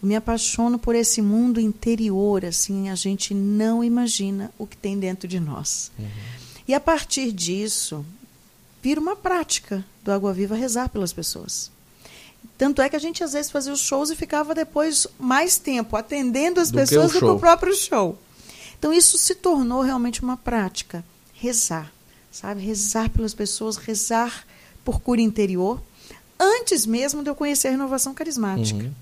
Eu 0.00 0.08
me 0.08 0.14
apaixono 0.14 0.78
por 0.78 0.94
esse 0.94 1.20
mundo 1.20 1.60
interior, 1.60 2.44
assim, 2.44 2.88
a 2.88 2.94
gente 2.94 3.34
não 3.34 3.82
imagina 3.82 4.48
o 4.56 4.64
que 4.64 4.76
tem 4.76 4.96
dentro 4.96 5.26
de 5.26 5.40
nós. 5.40 5.90
Uhum. 5.98 6.06
E 6.68 6.72
a 6.72 6.78
partir 6.78 7.32
disso, 7.32 8.06
vira 8.80 9.00
uma 9.00 9.16
prática 9.16 9.84
do 10.04 10.12
Água 10.12 10.32
Viva 10.32 10.54
rezar 10.54 10.88
pelas 10.88 11.12
pessoas. 11.12 11.72
Tanto 12.62 12.82
é 12.82 12.88
que 12.88 12.96
a 12.96 12.98
gente 12.98 13.24
às 13.24 13.32
vezes 13.32 13.50
fazia 13.50 13.72
os 13.72 13.80
shows 13.80 14.10
e 14.10 14.16
ficava 14.16 14.54
depois 14.54 15.06
mais 15.18 15.58
tempo 15.58 15.96
atendendo 15.96 16.60
as 16.60 16.70
do 16.70 16.78
pessoas 16.78 17.12
que 17.12 17.18
do 17.18 17.26
que 17.26 17.32
o 17.32 17.38
próprio 17.38 17.74
show. 17.74 18.18
Então 18.78 18.92
isso 18.92 19.18
se 19.18 19.34
tornou 19.34 19.82
realmente 19.82 20.22
uma 20.22 20.36
prática, 20.36 21.04
rezar 21.32 21.92
sabe? 22.32 22.62
Rezar 22.62 23.10
pelas 23.10 23.34
pessoas, 23.34 23.76
rezar 23.76 24.44
por 24.82 25.00
cura 25.00 25.20
interior, 25.20 25.80
antes 26.40 26.86
mesmo 26.86 27.22
de 27.22 27.30
eu 27.30 27.34
conhecer 27.36 27.68
a 27.68 27.72
renovação 27.72 28.14
carismática. 28.14 28.84
Uhum. 28.84 28.92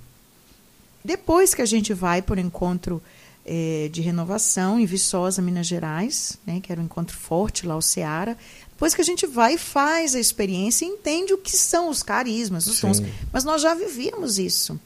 Depois 1.03 1.55
que 1.55 1.63
a 1.63 1.67
gente 1.67 1.95
vai 1.95 2.21
por 2.21 2.37
encontro 2.37 3.01
é, 3.47 3.89
de 3.91 4.03
renovação 4.03 4.79
em 4.79 4.85
Viçosa, 4.85 5.41
Minas 5.41 5.67
Gerais, 5.67 6.37
né, 6.45 6.61
que 6.61 6.71
era 6.71 6.81
um 6.81 6.85
encontro 6.85 7.17
forte 7.17 7.65
lá, 7.65 7.77
o 7.77 7.81
Ceará, 7.81 8.37
depois 8.81 8.95
que 8.95 9.03
a 9.03 9.05
gente 9.05 9.27
vai 9.27 9.57
e 9.57 9.59
faz 9.59 10.15
a 10.15 10.19
experiência 10.19 10.87
e 10.87 10.89
entende 10.89 11.35
o 11.35 11.39
que 11.39 11.55
são 11.55 11.91
os 11.91 12.03
carismas, 12.03 12.67
os 12.67 12.81
dons. 12.81 13.03
Mas 13.31 13.45
nós 13.45 13.61
já 13.61 13.75
vivíamos 13.75 14.39
isso. 14.39 14.81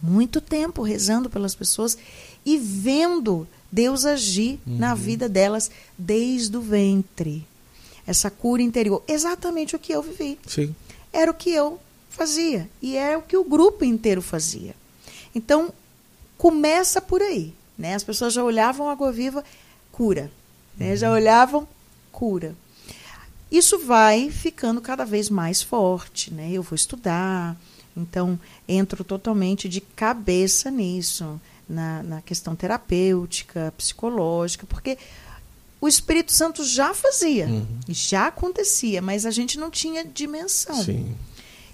Muito 0.00 0.40
tempo 0.40 0.82
rezando 0.82 1.28
pelas 1.28 1.52
pessoas 1.52 1.98
e 2.46 2.56
vendo 2.56 3.44
Deus 3.72 4.04
agir 4.04 4.60
uhum. 4.64 4.78
na 4.78 4.94
vida 4.94 5.28
delas 5.28 5.68
desde 5.98 6.56
o 6.56 6.60
ventre. 6.60 7.44
Essa 8.06 8.30
cura 8.30 8.62
interior. 8.62 9.02
Exatamente 9.08 9.74
o 9.74 9.80
que 9.80 9.92
eu 9.92 10.00
vivi. 10.00 10.38
Sim. 10.46 10.72
Era 11.12 11.32
o 11.32 11.34
que 11.34 11.50
eu 11.50 11.80
fazia. 12.08 12.70
E 12.80 12.96
é 12.96 13.16
o 13.16 13.22
que 13.22 13.36
o 13.36 13.42
grupo 13.42 13.84
inteiro 13.84 14.22
fazia. 14.22 14.76
Então, 15.34 15.72
começa 16.38 17.00
por 17.00 17.20
aí. 17.20 17.52
Né? 17.76 17.96
As 17.96 18.04
pessoas 18.04 18.32
já 18.32 18.44
olhavam 18.44 18.88
Água 18.88 19.10
Viva, 19.10 19.44
cura. 19.90 20.30
Né? 20.78 20.90
Uhum. 20.90 20.96
Já 20.96 21.10
olhavam, 21.10 21.66
cura. 22.12 22.54
Isso 23.52 23.78
vai 23.78 24.30
ficando 24.30 24.80
cada 24.80 25.04
vez 25.04 25.28
mais 25.28 25.60
forte. 25.62 26.32
Né? 26.32 26.50
Eu 26.50 26.62
vou 26.62 26.74
estudar, 26.74 27.54
então 27.94 28.40
entro 28.66 29.04
totalmente 29.04 29.68
de 29.68 29.82
cabeça 29.82 30.70
nisso 30.70 31.38
na, 31.68 32.02
na 32.02 32.22
questão 32.22 32.56
terapêutica, 32.56 33.72
psicológica, 33.76 34.66
porque 34.66 34.96
o 35.78 35.86
Espírito 35.86 36.32
Santo 36.32 36.64
já 36.64 36.94
fazia, 36.94 37.46
uhum. 37.46 37.66
já 37.88 38.28
acontecia, 38.28 39.02
mas 39.02 39.26
a 39.26 39.30
gente 39.30 39.58
não 39.58 39.70
tinha 39.70 40.02
dimensão. 40.02 40.82
Sim. 40.82 41.14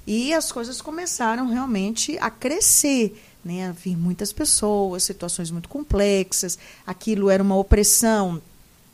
E 0.07 0.33
as 0.33 0.51
coisas 0.51 0.81
começaram 0.81 1.49
realmente 1.49 2.19
a 2.19 2.31
crescer, 2.31 3.23
né? 3.45 3.69
a 3.69 3.73
vir 3.73 3.97
muitas 3.97 4.33
pessoas, 4.33 5.05
situações 5.05 5.51
muito 5.51 5.69
complexas. 5.69 6.59
Aquilo 6.87 7.31
era 7.31 7.43
uma 7.43 7.57
opressão, 7.57 8.43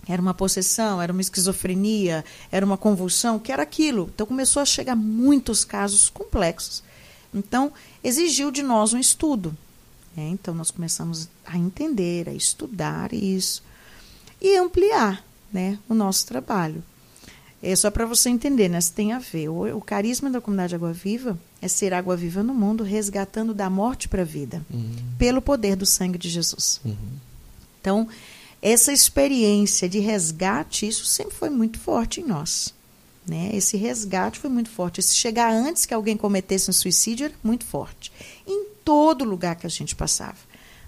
era 0.07 0.21
uma 0.21 0.35
possessão, 0.35 1.01
era 1.01 1.13
uma 1.13 1.21
esquizofrenia, 1.21 2.25
era 2.51 2.65
uma 2.65 2.77
convulsão, 2.77 3.39
que 3.39 3.53
era 3.53 3.63
aquilo. 3.63 4.11
Então 4.15 4.27
começou 4.27 4.61
a 4.61 4.67
chegar 4.67 4.97
muitos 4.97 5.65
casos 5.65 6.09
complexos. 6.09 6.83
Então 7.33 7.73
exigiu 8.03 8.51
de 8.51 8.63
nós 8.63 8.93
um 8.93 8.99
estudo. 8.99 9.57
É, 10.17 10.29
então, 10.29 10.55
nós 10.55 10.71
começamos 10.71 11.29
a 11.45 11.59
entender, 11.59 12.29
a 12.29 12.33
estudar 12.33 13.13
isso 13.13 13.63
e 14.41 14.57
ampliar 14.57 15.25
né, 15.53 15.79
o 15.89 15.95
nosso 15.95 16.27
trabalho. 16.27 16.83
É 17.63 17.75
só 17.75 17.91
para 17.91 18.05
você 18.05 18.29
entender, 18.29 18.69
né? 18.69 18.79
tem 18.95 19.13
a 19.13 19.19
ver. 19.19 19.49
O, 19.49 19.77
o, 19.77 19.81
carisma 19.81 20.31
da 20.31 20.41
comunidade 20.41 20.75
Água 20.75 20.93
Viva 20.93 21.39
é 21.63 21.67
ser 21.67 21.95
água 21.95 22.15
viva 22.15 22.43
no 22.43 22.53
mundo, 22.53 22.85
resgatando 22.85 23.55
da 23.55 23.71
morte 23.71 24.07
para 24.07 24.21
a 24.21 24.25
vida, 24.25 24.65
uhum. 24.71 24.95
pelo 25.19 25.41
poder 25.41 25.75
do 25.75 25.87
sangue 25.87 26.19
de 26.19 26.29
Jesus. 26.29 26.79
Uhum. 26.85 26.95
Então, 27.81 28.09
essa 28.65 28.95
experiência 28.95 29.87
de 29.87 29.99
resgate, 29.99 30.89
isso 30.89 31.05
sempre 31.05 31.37
foi 31.37 31.51
muito 31.51 31.79
forte 31.79 32.23
em 32.23 32.25
nós. 32.25 32.73
Né? 33.27 33.51
Esse 33.53 33.77
resgate 33.77 34.39
foi 34.39 34.49
muito 34.49 34.71
forte. 34.71 35.01
Esse 35.01 35.15
chegar 35.15 35.53
antes 35.53 35.85
que 35.85 35.93
alguém 35.93 36.17
cometesse 36.17 36.71
um 36.71 36.73
suicídio 36.73 37.27
era 37.27 37.35
muito 37.45 37.67
forte. 37.67 38.11
Em 38.47 38.69
todo 38.83 39.23
lugar 39.23 39.57
que 39.57 39.67
a 39.67 39.71
gente 39.71 39.95
passava. 39.95 40.39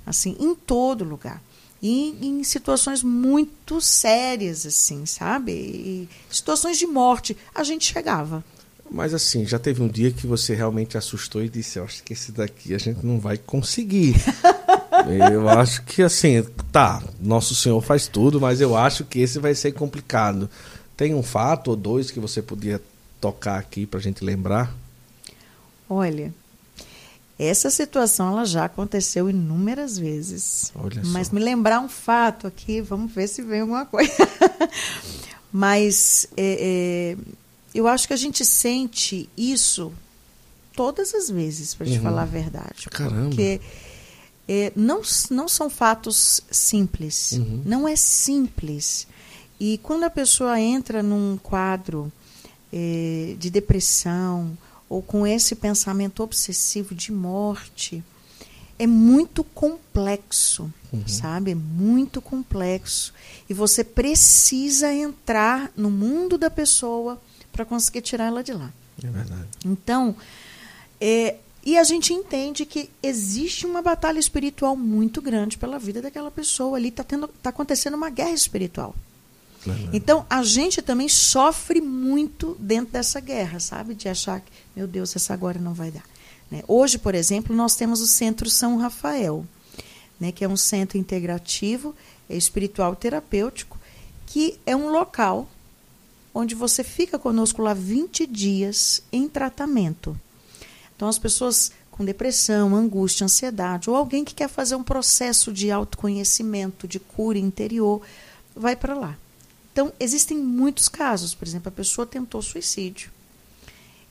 Assim, 0.07 0.35
em 0.41 0.55
todo 0.55 1.05
lugar. 1.05 1.43
E 1.83 2.17
em 2.27 2.43
situações 2.45 3.03
muito 3.03 3.79
sérias, 3.83 4.65
assim, 4.65 5.05
sabe? 5.05 5.53
E 5.53 6.09
situações 6.31 6.79
de 6.79 6.87
morte, 6.87 7.37
a 7.55 7.63
gente 7.63 7.93
chegava. 7.93 8.43
Mas 8.91 9.13
assim, 9.13 9.45
já 9.45 9.59
teve 9.59 9.83
um 9.83 9.89
dia 9.89 10.11
que 10.11 10.27
você 10.27 10.55
realmente 10.55 10.97
assustou 10.97 11.43
e 11.43 11.49
disse, 11.49 11.79
eu 11.79 11.85
acho 11.85 12.03
que 12.03 12.13
esse 12.13 12.33
daqui 12.33 12.75
a 12.75 12.79
gente 12.79 13.05
não 13.05 13.19
vai 13.19 13.37
conseguir. 13.37 14.15
eu 15.33 15.49
acho 15.49 15.83
que 15.85 16.03
assim, 16.03 16.43
tá, 16.71 17.03
Nosso 17.21 17.55
Senhor 17.55 17.81
faz 17.81 18.07
tudo, 18.09 18.41
mas 18.41 18.61
eu 18.61 18.77
acho 18.77 19.05
que 19.05 19.21
esse 19.21 19.39
vai 19.39 19.55
ser 19.55 19.73
complicado. 19.73 20.49
Tem 20.97 21.15
um 21.15 21.23
fato 21.23 21.69
ou 21.69 21.77
dois 21.77 22.11
que 22.11 22.21
você 22.21 22.41
podia 22.41 22.81
tocar 23.21 23.59
aqui 23.59 23.87
para 23.87 23.99
a 23.99 24.03
gente 24.03 24.25
lembrar? 24.25 24.75
Olha, 25.89 26.33
essa 27.39 27.71
situação 27.71 28.33
ela 28.33 28.45
já 28.47 28.65
aconteceu 28.65 29.29
inúmeras 29.29 29.99
vezes. 29.99 30.73
Olha 30.75 31.03
Mas 31.05 31.29
só. 31.29 31.35
me 31.35 31.41
lembrar 31.41 31.81
um 31.81 31.89
fato 31.89 32.47
aqui, 32.47 32.81
vamos 32.81 33.13
ver 33.13 33.29
se 33.29 33.43
vem 33.43 33.61
alguma 33.61 33.85
coisa. 33.85 34.13
Mas 35.53 36.27
é, 36.37 37.17
é, 37.17 37.17
eu 37.79 37.89
acho 37.89 38.07
que 38.07 38.15
a 38.15 38.17
gente 38.17 38.45
sente 38.45 39.29
isso 39.37 39.93
todas 40.75 41.15
as 41.15 41.31
vezes, 41.31 41.75
para 41.75 41.87
te 41.87 41.95
uhum. 41.95 42.03
falar 42.03 42.23
a 42.23 42.27
verdade. 42.27 42.89
Caramba. 42.91 43.29
Porque 43.29 43.61
é, 44.47 44.73
não, 44.77 45.01
não 45.31 45.49
são 45.49 45.69
fatos 45.69 46.41
simples. 46.51 47.33
Uhum. 47.33 47.63
Não 47.65 47.89
é 47.89 47.97
simples. 47.97 49.07
E 49.59 49.79
quando 49.79 50.05
a 50.05 50.11
pessoa 50.11 50.61
entra 50.61 51.03
num 51.03 51.39
quadro 51.43 52.13
é, 52.73 53.35
de 53.39 53.51
depressão 53.51 54.57
ou 54.89 55.03
com 55.03 55.27
esse 55.27 55.55
pensamento 55.57 56.23
obsessivo 56.23 56.95
de 56.95 57.11
morte, 57.11 58.05
é 58.79 58.87
muito 58.87 59.43
complexo, 59.43 60.71
uhum. 60.93 61.09
sabe? 61.09 61.53
É 61.53 61.55
muito 61.55 62.21
complexo. 62.21 63.15
E 63.49 63.55
você 63.55 63.83
precisa 63.83 64.93
entrar 64.93 65.73
no 65.75 65.91
mundo 65.91 66.37
da 66.37 66.51
pessoa 66.51 67.21
para 67.57 67.65
conseguir 67.65 68.03
tirar 68.03 68.27
ela 68.27 68.45
de 68.45 68.53
lá. 68.53 68.71
É 69.03 69.09
verdade. 69.09 69.49
Então, 69.65 70.15
é, 71.01 71.37
E 71.65 71.77
a 71.77 71.83
gente 71.83 72.13
entende 72.13 72.65
que 72.65 72.89
existe 73.03 73.67
uma 73.67 73.83
batalha 73.83 74.21
espiritual 74.21 74.77
muito 74.77 75.21
grande 75.21 75.59
pela 75.59 75.81
vida 75.81 76.01
daquela 76.01 76.31
pessoa 76.31 76.77
ali. 76.77 76.91
Está 76.91 77.05
tá 77.43 77.51
acontecendo 77.51 77.95
uma 77.95 78.09
guerra 78.09 78.31
espiritual. 78.31 78.95
Então, 79.93 80.25
a 80.31 80.45
gente 80.45 80.81
também 80.81 81.09
sofre 81.09 81.81
muito 81.81 82.57
dentro 82.61 82.93
dessa 82.93 83.19
guerra, 83.19 83.59
sabe? 83.59 83.97
De 83.97 84.09
achar 84.09 84.41
que, 84.41 84.47
meu 84.77 84.87
Deus, 84.87 85.17
essa 85.17 85.35
agora 85.35 85.59
não 85.59 85.75
vai 85.75 85.91
dar. 85.91 86.05
Né? 86.49 86.63
Hoje, 86.69 86.99
por 86.99 87.17
exemplo, 87.17 87.57
nós 87.57 87.75
temos 87.75 88.01
o 88.01 88.07
Centro 88.07 88.49
São 88.49 88.79
Rafael, 88.79 89.45
né? 90.21 90.31
que 90.31 90.45
é 90.45 90.49
um 90.49 90.57
centro 90.57 90.97
integrativo, 90.97 91.97
espiritual 92.31 92.93
e 92.93 92.97
terapêutico, 92.97 93.77
que 94.25 94.57
é 94.65 94.77
um 94.77 94.91
local 94.91 95.49
onde 96.37 96.55
você 96.55 96.85
fica 96.85 97.19
conosco 97.19 97.63
lá 97.63 97.73
20 97.73 98.27
dias 98.27 99.03
em 99.11 99.27
tratamento. 99.27 100.15
Então, 100.95 101.09
as 101.09 101.19
pessoas 101.19 101.73
com 101.91 102.05
depressão, 102.05 102.77
angústia, 102.77 103.25
ansiedade, 103.25 103.89
ou 103.89 103.97
alguém 103.97 104.23
que 104.23 104.35
quer 104.35 104.49
fazer 104.49 104.75
um 104.75 104.83
processo 104.83 105.51
de 105.51 105.71
autoconhecimento, 105.71 106.87
de 106.87 107.01
cura 107.01 107.39
interior, 107.39 108.03
vai 108.55 108.77
para 108.77 108.95
lá. 108.95 109.17
Então, 109.73 109.91
existem 109.99 110.37
muitos 110.37 110.91
casos. 110.91 111.35
Por 111.35 111.49
exemplo, 111.49 111.71
a 111.71 111.73
pessoa 111.73 112.07
tentou 112.07 112.43
suicídio 112.43 113.11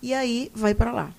e 0.02 0.12
aí 0.12 0.52
vai 0.56 0.74
para 0.74 0.92
lá. 0.92 1.12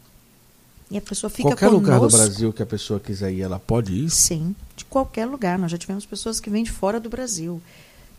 E 0.91 0.99
a 0.99 1.01
pessoa 1.01 1.31
fica 1.31 1.51
Qualquer 1.51 1.67
conosco. 1.67 1.85
lugar 1.85 2.01
do 2.01 2.09
Brasil 2.09 2.53
que 2.53 2.63
a 2.63 2.67
pessoa 2.67 2.99
quiser 2.99 3.33
ir, 3.33 3.43
ela 3.43 3.61
pode 3.61 3.93
ir? 3.93 4.11
Sim, 4.11 4.57
de 4.75 4.85
qualquer 4.85 5.27
lugar. 5.27 5.57
Nós 5.57 5.71
já 5.71 5.79
tivemos 5.79 6.05
pessoas 6.05 6.41
que 6.41 6.51
vêm 6.51 6.65
de 6.65 6.73
fora 6.73 6.99
do 6.99 7.09
Brasil. 7.09 7.63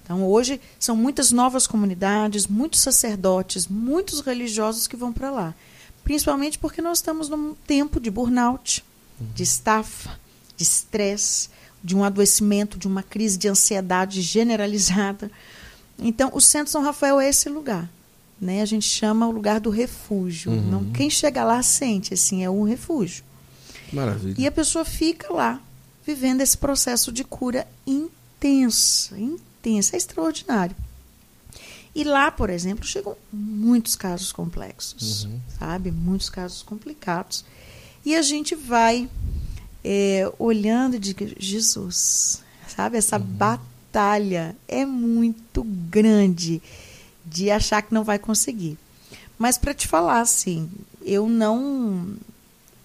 Então, 0.08 0.26
hoje, 0.26 0.62
são 0.80 0.96
muitas 0.96 1.34
novas 1.34 1.68
comunidades, 1.68 2.48
muitos 2.48 2.80
sacerdotes, 2.80 3.68
muitos 3.68 4.22
religiosos 4.22 4.88
que 4.88 4.96
vão 4.96 5.12
para 5.12 5.30
lá. 5.30 5.54
Principalmente 6.02 6.58
porque 6.58 6.82
nós 6.82 7.00
estamos 7.00 7.28
num 7.28 7.54
tempo 7.68 8.00
de 8.00 8.10
burnout, 8.10 8.86
uhum. 9.20 9.28
de 9.36 9.44
estafa, 9.44 10.18
de 10.56 10.64
estresse, 10.64 11.50
de 11.84 11.94
um 11.94 12.06
adoecimento, 12.06 12.78
de 12.78 12.88
uma 12.88 13.04
crise 13.04 13.38
de 13.38 13.50
ansiedade 13.50 14.22
generalizada. 14.22 15.30
Então, 16.00 16.32
o 16.34 16.40
Centro 16.40 16.72
São 16.72 16.82
Rafael 16.82 17.20
é 17.20 17.28
esse 17.28 17.50
lugar 17.50 17.90
né? 18.40 18.62
A 18.62 18.66
gente 18.66 18.88
chama 18.88 19.28
o 19.28 19.32
lugar 19.32 19.60
do 19.60 19.70
refúgio. 19.70 20.52
Uhum. 20.52 20.62
Não, 20.62 20.86
quem 20.92 21.10
chega 21.10 21.44
lá 21.44 21.62
sente, 21.64 22.14
assim, 22.14 22.44
é 22.44 22.50
um 22.50 22.64
refúgio. 22.64 23.24
Maravilha. 23.92 24.36
E 24.38 24.46
a 24.46 24.52
pessoa 24.52 24.86
fica 24.86 25.34
lá, 25.34 25.62
vivendo 26.06 26.42
esse 26.42 26.58
processo 26.58 27.12
de 27.12 27.24
cura 27.24 27.68
intensa, 27.86 29.18
intensa, 29.18 29.44
é 29.76 29.98
extraordinário. 29.98 30.76
E 31.94 32.04
lá, 32.04 32.30
por 32.30 32.50
exemplo, 32.50 32.86
chegam 32.86 33.18
muitos 33.34 33.96
casos 33.96 34.32
complexos, 34.32 35.26
uhum. 35.26 35.40
sabe? 35.58 35.92
Muitos 35.92 36.30
casos 36.30 36.62
complicados. 36.62 37.44
E 38.06 38.16
a 38.16 38.22
gente 38.22 38.54
vai 38.54 39.10
é, 39.84 40.32
olhando 40.38 40.96
e 40.96 41.00
diz, 41.00 41.16
Jesus, 41.40 42.44
sabe? 42.68 42.98
Essa 42.98 43.18
uhum. 43.18 43.24
batalha 43.24 44.56
é 44.68 44.86
muito 44.86 45.64
grande 45.64 46.62
de 47.26 47.50
achar 47.50 47.82
que 47.82 47.94
não 47.94 48.04
vai 48.04 48.20
conseguir. 48.20 48.78
Mas 49.38 49.58
para 49.58 49.74
te 49.74 49.88
falar, 49.88 50.22
assim, 50.22 50.70
eu 51.02 51.28
não. 51.28 52.16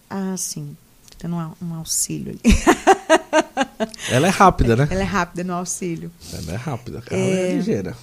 Assim, 0.09 0.77
tendo 1.19 1.37
um, 1.37 1.53
um 1.63 1.75
auxílio 1.75 2.33
ali. 2.33 2.41
Ela 4.11 4.27
é 4.27 4.31
rápida, 4.31 4.77
né? 4.77 4.89
Ela 4.91 5.03
é 5.03 5.05
rápida 5.05 5.45
no 5.45 5.55
auxílio. 5.55 6.11
Ela 6.33 6.53
é 6.53 6.57
rápida, 6.57 7.03
ela 7.11 7.21
é, 7.21 7.51
é 7.51 7.55
ligeira. 7.55 7.97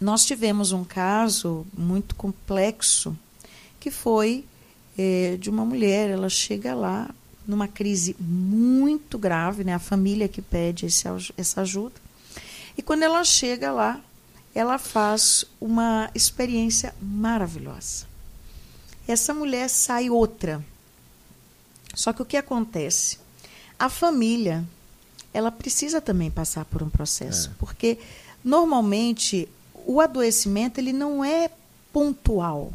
Nós 0.00 0.24
tivemos 0.24 0.72
um 0.72 0.84
caso 0.84 1.66
muito 1.76 2.14
complexo 2.14 3.16
que 3.78 3.90
foi 3.90 4.44
é, 4.98 5.36
de 5.38 5.48
uma 5.48 5.64
mulher. 5.64 6.10
Ela 6.10 6.28
chega 6.28 6.74
lá 6.74 7.10
numa 7.46 7.68
crise 7.68 8.16
muito 8.18 9.18
grave, 9.18 9.64
né? 9.64 9.74
A 9.74 9.78
família 9.78 10.28
que 10.28 10.42
pede 10.42 10.86
esse, 10.86 11.04
essa 11.36 11.60
ajuda. 11.62 11.94
E 12.76 12.82
quando 12.82 13.02
ela 13.02 13.22
chega 13.24 13.70
lá, 13.70 14.00
ela 14.54 14.78
faz 14.78 15.44
uma 15.60 16.10
experiência 16.14 16.94
maravilhosa. 17.00 18.06
Essa 19.06 19.34
mulher 19.34 19.68
sai 19.68 20.10
outra. 20.10 20.64
Só 21.94 22.12
que 22.12 22.22
o 22.22 22.24
que 22.24 22.36
acontece? 22.36 23.18
A 23.78 23.88
família, 23.88 24.64
ela 25.32 25.50
precisa 25.50 26.00
também 26.00 26.30
passar 26.30 26.64
por 26.64 26.82
um 26.82 26.90
processo, 26.90 27.50
é. 27.50 27.52
porque 27.58 27.98
normalmente 28.44 29.48
o 29.86 30.00
adoecimento 30.00 30.78
ele 30.78 30.92
não 30.92 31.24
é 31.24 31.50
pontual. 31.92 32.72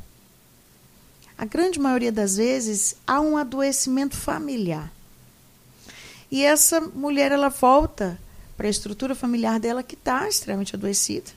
A 1.38 1.46
grande 1.46 1.80
maioria 1.80 2.12
das 2.12 2.38
vezes 2.38 2.96
há 3.06 3.22
um 3.22 3.38
adoecimento 3.38 4.16
familiar. 4.16 4.92
E 6.32 6.44
essa 6.44 6.82
mulher 6.82 7.32
ela 7.32 7.50
volta 7.50 8.20
para 8.58 8.68
a 8.68 8.70
estrutura 8.70 9.14
familiar 9.14 9.60
dela 9.60 9.84
que 9.84 9.96
está 9.96 10.28
extremamente 10.28 10.76
adoecida 10.76 11.32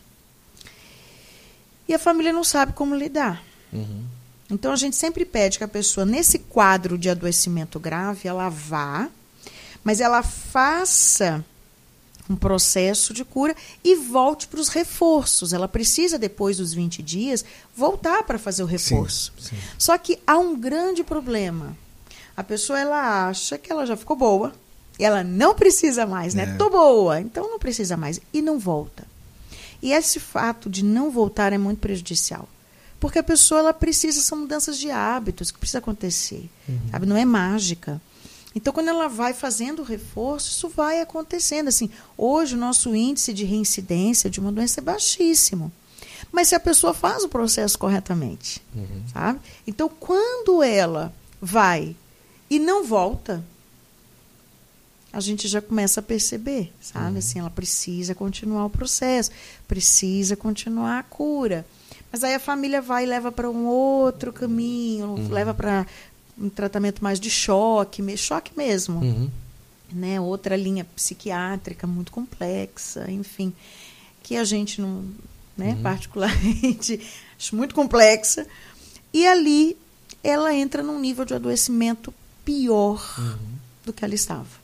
e 1.90 1.94
a 1.94 1.98
família 1.98 2.32
não 2.32 2.44
sabe 2.44 2.72
como 2.72 2.94
lidar. 2.94 3.42
Uhum. 3.72 4.04
Então 4.48 4.72
a 4.72 4.76
gente 4.76 4.94
sempre 4.94 5.24
pede 5.24 5.58
que 5.58 5.64
a 5.64 5.68
pessoa, 5.68 6.06
nesse 6.06 6.38
quadro 6.38 6.96
de 6.96 7.10
adoecimento 7.10 7.80
grave, 7.80 8.28
ela 8.28 8.48
vá, 8.48 9.08
mas 9.82 10.00
ela 10.00 10.22
faça 10.22 11.44
um 12.28 12.36
processo 12.36 13.12
de 13.12 13.24
cura 13.24 13.56
e 13.82 13.96
volte 13.96 14.46
para 14.46 14.60
os 14.60 14.68
reforços. 14.68 15.52
Ela 15.52 15.66
precisa, 15.66 16.16
depois 16.16 16.58
dos 16.58 16.72
20 16.72 17.02
dias, 17.02 17.44
voltar 17.76 18.22
para 18.22 18.38
fazer 18.38 18.62
o 18.62 18.66
reforço. 18.66 19.32
Sim, 19.36 19.56
sim. 19.56 19.62
Só 19.76 19.98
que 19.98 20.18
há 20.26 20.38
um 20.38 20.58
grande 20.58 21.02
problema. 21.02 21.76
A 22.36 22.44
pessoa 22.44 22.78
ela 22.78 23.28
acha 23.28 23.58
que 23.58 23.70
ela 23.70 23.84
já 23.84 23.96
ficou 23.96 24.16
boa, 24.16 24.52
ela 24.98 25.24
não 25.24 25.54
precisa 25.54 26.06
mais, 26.06 26.34
né? 26.34 26.44
É. 26.44 26.56
Tô 26.56 26.70
boa, 26.70 27.20
então 27.20 27.50
não 27.50 27.58
precisa 27.58 27.96
mais 27.96 28.20
e 28.32 28.40
não 28.40 28.58
volta. 28.58 29.04
E 29.82 29.92
esse 29.92 30.20
fato 30.20 30.68
de 30.68 30.84
não 30.84 31.10
voltar 31.10 31.52
é 31.52 31.58
muito 31.58 31.80
prejudicial. 31.80 32.48
Porque 33.00 33.18
a 33.18 33.22
pessoa 33.22 33.60
ela 33.60 33.72
precisa, 33.72 34.20
são 34.20 34.38
mudanças 34.38 34.78
de 34.78 34.90
hábitos 34.90 35.50
que 35.50 35.58
precisa 35.58 35.78
acontecer. 35.78 36.48
Uhum. 36.68 36.80
Sabe? 36.90 37.06
Não 37.06 37.16
é 37.16 37.24
mágica. 37.24 38.00
Então, 38.54 38.72
quando 38.72 38.88
ela 38.88 39.08
vai 39.08 39.32
fazendo 39.32 39.80
o 39.80 39.84
reforço, 39.84 40.50
isso 40.50 40.68
vai 40.68 41.00
acontecendo. 41.00 41.68
Assim, 41.68 41.88
hoje 42.16 42.54
o 42.54 42.58
nosso 42.58 42.94
índice 42.94 43.32
de 43.32 43.44
reincidência 43.44 44.28
de 44.28 44.40
uma 44.40 44.50
doença 44.50 44.80
é 44.80 44.82
baixíssimo. 44.82 45.70
Mas 46.32 46.48
se 46.48 46.54
a 46.54 46.60
pessoa 46.60 46.92
faz 46.92 47.24
o 47.24 47.28
processo 47.28 47.78
corretamente, 47.78 48.60
uhum. 48.74 49.02
sabe? 49.12 49.40
Então, 49.66 49.88
quando 49.88 50.62
ela 50.62 51.12
vai 51.40 51.96
e 52.48 52.58
não 52.58 52.84
volta, 52.84 53.42
a 55.12 55.20
gente 55.20 55.48
já 55.48 55.60
começa 55.60 56.00
a 56.00 56.02
perceber, 56.02 56.72
sabe? 56.80 57.12
Uhum. 57.12 57.18
Assim, 57.18 57.38
ela 57.38 57.50
precisa 57.50 58.14
continuar 58.14 58.66
o 58.66 58.70
processo, 58.70 59.30
precisa 59.66 60.36
continuar 60.36 60.98
a 60.98 61.02
cura. 61.02 61.66
Mas 62.12 62.24
aí 62.24 62.34
a 62.34 62.40
família 62.40 62.82
vai 62.82 63.04
e 63.04 63.06
leva 63.06 63.30
para 63.30 63.48
um 63.48 63.66
outro 63.66 64.32
caminho, 64.32 65.14
uhum. 65.14 65.28
leva 65.28 65.54
para 65.54 65.86
um 66.40 66.48
tratamento 66.48 67.02
mais 67.02 67.20
de 67.20 67.30
choque, 67.30 68.16
choque 68.16 68.52
mesmo. 68.56 69.00
Uhum. 69.00 69.30
Né? 69.92 70.20
Outra 70.20 70.56
linha 70.56 70.84
psiquiátrica 70.84 71.86
muito 71.86 72.12
complexa, 72.12 73.10
enfim, 73.10 73.52
que 74.22 74.36
a 74.36 74.44
gente 74.44 74.80
não, 74.80 75.04
né, 75.56 75.74
uhum. 75.74 75.82
particularmente, 75.82 77.00
acho 77.38 77.56
muito 77.56 77.74
complexa. 77.74 78.46
E 79.12 79.26
ali 79.26 79.76
ela 80.22 80.54
entra 80.54 80.82
num 80.82 81.00
nível 81.00 81.24
de 81.24 81.34
adoecimento 81.34 82.14
pior 82.44 83.14
uhum. 83.18 83.54
do 83.84 83.92
que 83.92 84.04
ela 84.04 84.14
estava 84.14 84.60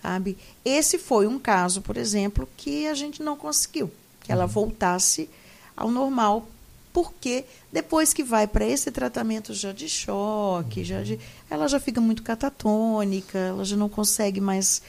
sabe? 0.00 0.38
Esse 0.64 0.96
foi 0.96 1.26
um 1.26 1.38
caso, 1.38 1.82
por 1.82 1.96
exemplo, 1.96 2.48
que 2.56 2.86
a 2.86 2.94
gente 2.94 3.20
não 3.22 3.36
conseguiu 3.36 3.90
que 4.28 4.32
ela 4.32 4.44
uhum. 4.44 4.50
voltasse 4.50 5.28
ao 5.76 5.90
normal, 5.90 6.46
porque 6.92 7.44
depois 7.72 8.12
que 8.12 8.22
vai 8.22 8.46
para 8.46 8.64
esse 8.64 8.90
tratamento 8.90 9.54
já 9.54 9.72
de 9.72 9.88
choque, 9.88 10.84
já 10.84 11.02
de, 11.02 11.18
ela 11.50 11.68
já 11.68 11.78
fica 11.78 12.00
muito 12.00 12.22
catatônica, 12.22 13.38
ela 13.38 13.64
já 13.64 13.76
não 13.76 13.88
consegue 13.88 14.40
mais 14.40 14.82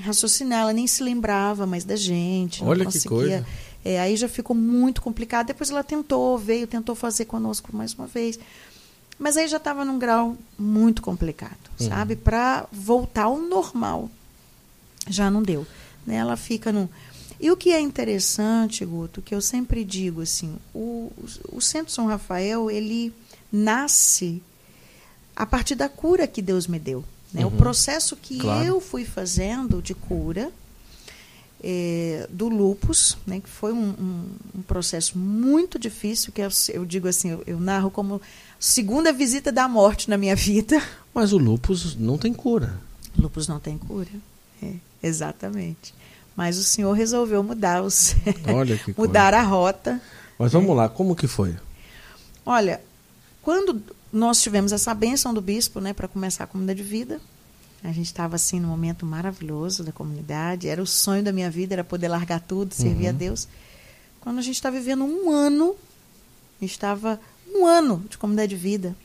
raciocinar, 0.00 0.62
ela 0.62 0.72
nem 0.72 0.86
se 0.86 1.02
lembrava 1.02 1.66
mais 1.66 1.84
da 1.84 1.96
gente, 1.96 2.62
Olha 2.62 2.84
não 2.84 2.92
conseguia. 2.92 3.08
Que 3.08 3.14
coisa. 3.14 3.46
É, 3.84 4.00
aí 4.00 4.16
já 4.16 4.28
ficou 4.28 4.56
muito 4.56 5.00
complicado. 5.00 5.46
Depois 5.46 5.70
ela 5.70 5.84
tentou, 5.84 6.36
veio, 6.36 6.66
tentou 6.66 6.94
fazer 6.96 7.24
conosco 7.26 7.74
mais 7.74 7.94
uma 7.94 8.06
vez. 8.06 8.38
Mas 9.18 9.36
aí 9.36 9.46
já 9.46 9.56
estava 9.58 9.84
num 9.84 9.98
grau 9.98 10.36
muito 10.58 11.00
complicado, 11.00 11.56
uhum. 11.80 11.88
sabe? 11.88 12.16
Para 12.16 12.66
voltar 12.72 13.24
ao 13.24 13.38
normal 13.38 14.10
já 15.08 15.30
não 15.30 15.42
deu. 15.42 15.66
Né? 16.06 16.16
Ela 16.16 16.36
fica 16.36 16.72
no. 16.72 16.88
E 17.38 17.50
o 17.50 17.56
que 17.56 17.70
é 17.70 17.80
interessante, 17.80 18.84
Guto, 18.84 19.20
que 19.20 19.34
eu 19.34 19.40
sempre 19.40 19.84
digo 19.84 20.22
assim, 20.22 20.56
o, 20.74 21.12
o 21.52 21.60
Centro 21.60 21.92
São 21.92 22.06
Rafael, 22.06 22.70
ele 22.70 23.12
nasce 23.52 24.42
a 25.34 25.44
partir 25.44 25.74
da 25.74 25.88
cura 25.88 26.26
que 26.26 26.40
Deus 26.40 26.66
me 26.66 26.78
deu. 26.78 27.04
Né? 27.32 27.44
Uhum. 27.44 27.48
O 27.48 27.56
processo 27.56 28.16
que 28.16 28.38
claro. 28.38 28.64
eu 28.64 28.80
fui 28.80 29.04
fazendo 29.04 29.82
de 29.82 29.94
cura 29.94 30.50
é, 31.62 32.26
do 32.30 32.48
lupus, 32.48 33.18
né? 33.26 33.40
que 33.40 33.48
foi 33.48 33.72
um, 33.72 33.90
um, 33.90 34.24
um, 34.58 34.62
processo 34.62 35.18
muito 35.18 35.78
difícil, 35.78 36.32
que 36.32 36.40
eu, 36.40 36.48
eu 36.72 36.86
digo 36.86 37.06
assim, 37.08 37.30
eu, 37.30 37.42
eu 37.46 37.60
narro 37.60 37.90
como 37.90 38.20
segunda 38.58 39.12
visita 39.12 39.52
da 39.52 39.68
morte 39.68 40.08
na 40.08 40.16
minha 40.16 40.34
vida, 40.34 40.82
Mas 41.16 41.32
o 41.32 41.38
lupus 41.38 41.96
não 41.96 42.18
tem 42.18 42.34
cura. 42.34 42.78
Lupus 43.18 43.48
não 43.48 43.58
tem 43.58 43.78
cura. 43.78 44.10
É, 44.62 44.74
exatamente. 45.02 45.94
Mas 46.36 46.58
o 46.58 46.64
senhor 46.64 46.92
resolveu 46.92 47.42
mudar 47.42 47.82
os 47.82 48.14
Olha 48.54 48.76
que 48.76 48.94
mudar 48.98 49.32
coisa. 49.32 49.38
a 49.38 49.48
rota. 49.48 50.02
Mas 50.38 50.52
vamos 50.52 50.70
é. 50.70 50.74
lá, 50.74 50.88
como 50.88 51.16
que 51.16 51.26
foi? 51.26 51.56
Olha, 52.44 52.80
quando 53.42 53.82
nós 54.12 54.42
tivemos 54.42 54.70
essa 54.70 54.92
bênção 54.94 55.32
do 55.32 55.40
bispo, 55.40 55.80
né, 55.80 55.92
para 55.92 56.06
começar 56.06 56.44
a 56.44 56.46
comunidade 56.46 56.82
de 56.82 56.88
vida, 56.88 57.20
a 57.82 57.92
gente 57.92 58.06
estava 58.06 58.36
assim 58.36 58.60
num 58.60 58.68
momento 58.68 59.06
maravilhoso 59.06 59.84
da 59.84 59.92
comunidade. 59.92 60.68
Era 60.68 60.82
o 60.82 60.86
sonho 60.86 61.22
da 61.22 61.32
minha 61.32 61.50
vida, 61.50 61.74
era 61.74 61.84
poder 61.84 62.08
largar 62.08 62.40
tudo, 62.40 62.74
servir 62.74 63.04
uhum. 63.04 63.10
a 63.10 63.12
Deus. 63.12 63.48
Quando 64.20 64.38
a 64.38 64.42
gente 64.42 64.56
está 64.56 64.70
vivendo 64.70 65.04
um 65.04 65.30
ano, 65.30 65.76
estava 66.60 67.20
um 67.48 67.64
ano 67.64 68.04
de 68.08 68.18
comunidade 68.18 68.50
de 68.50 68.56
vida, 68.56 68.96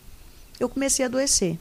eu 0.59 0.67
comecei 0.67 1.05
a 1.05 1.07
adoecer. 1.07 1.59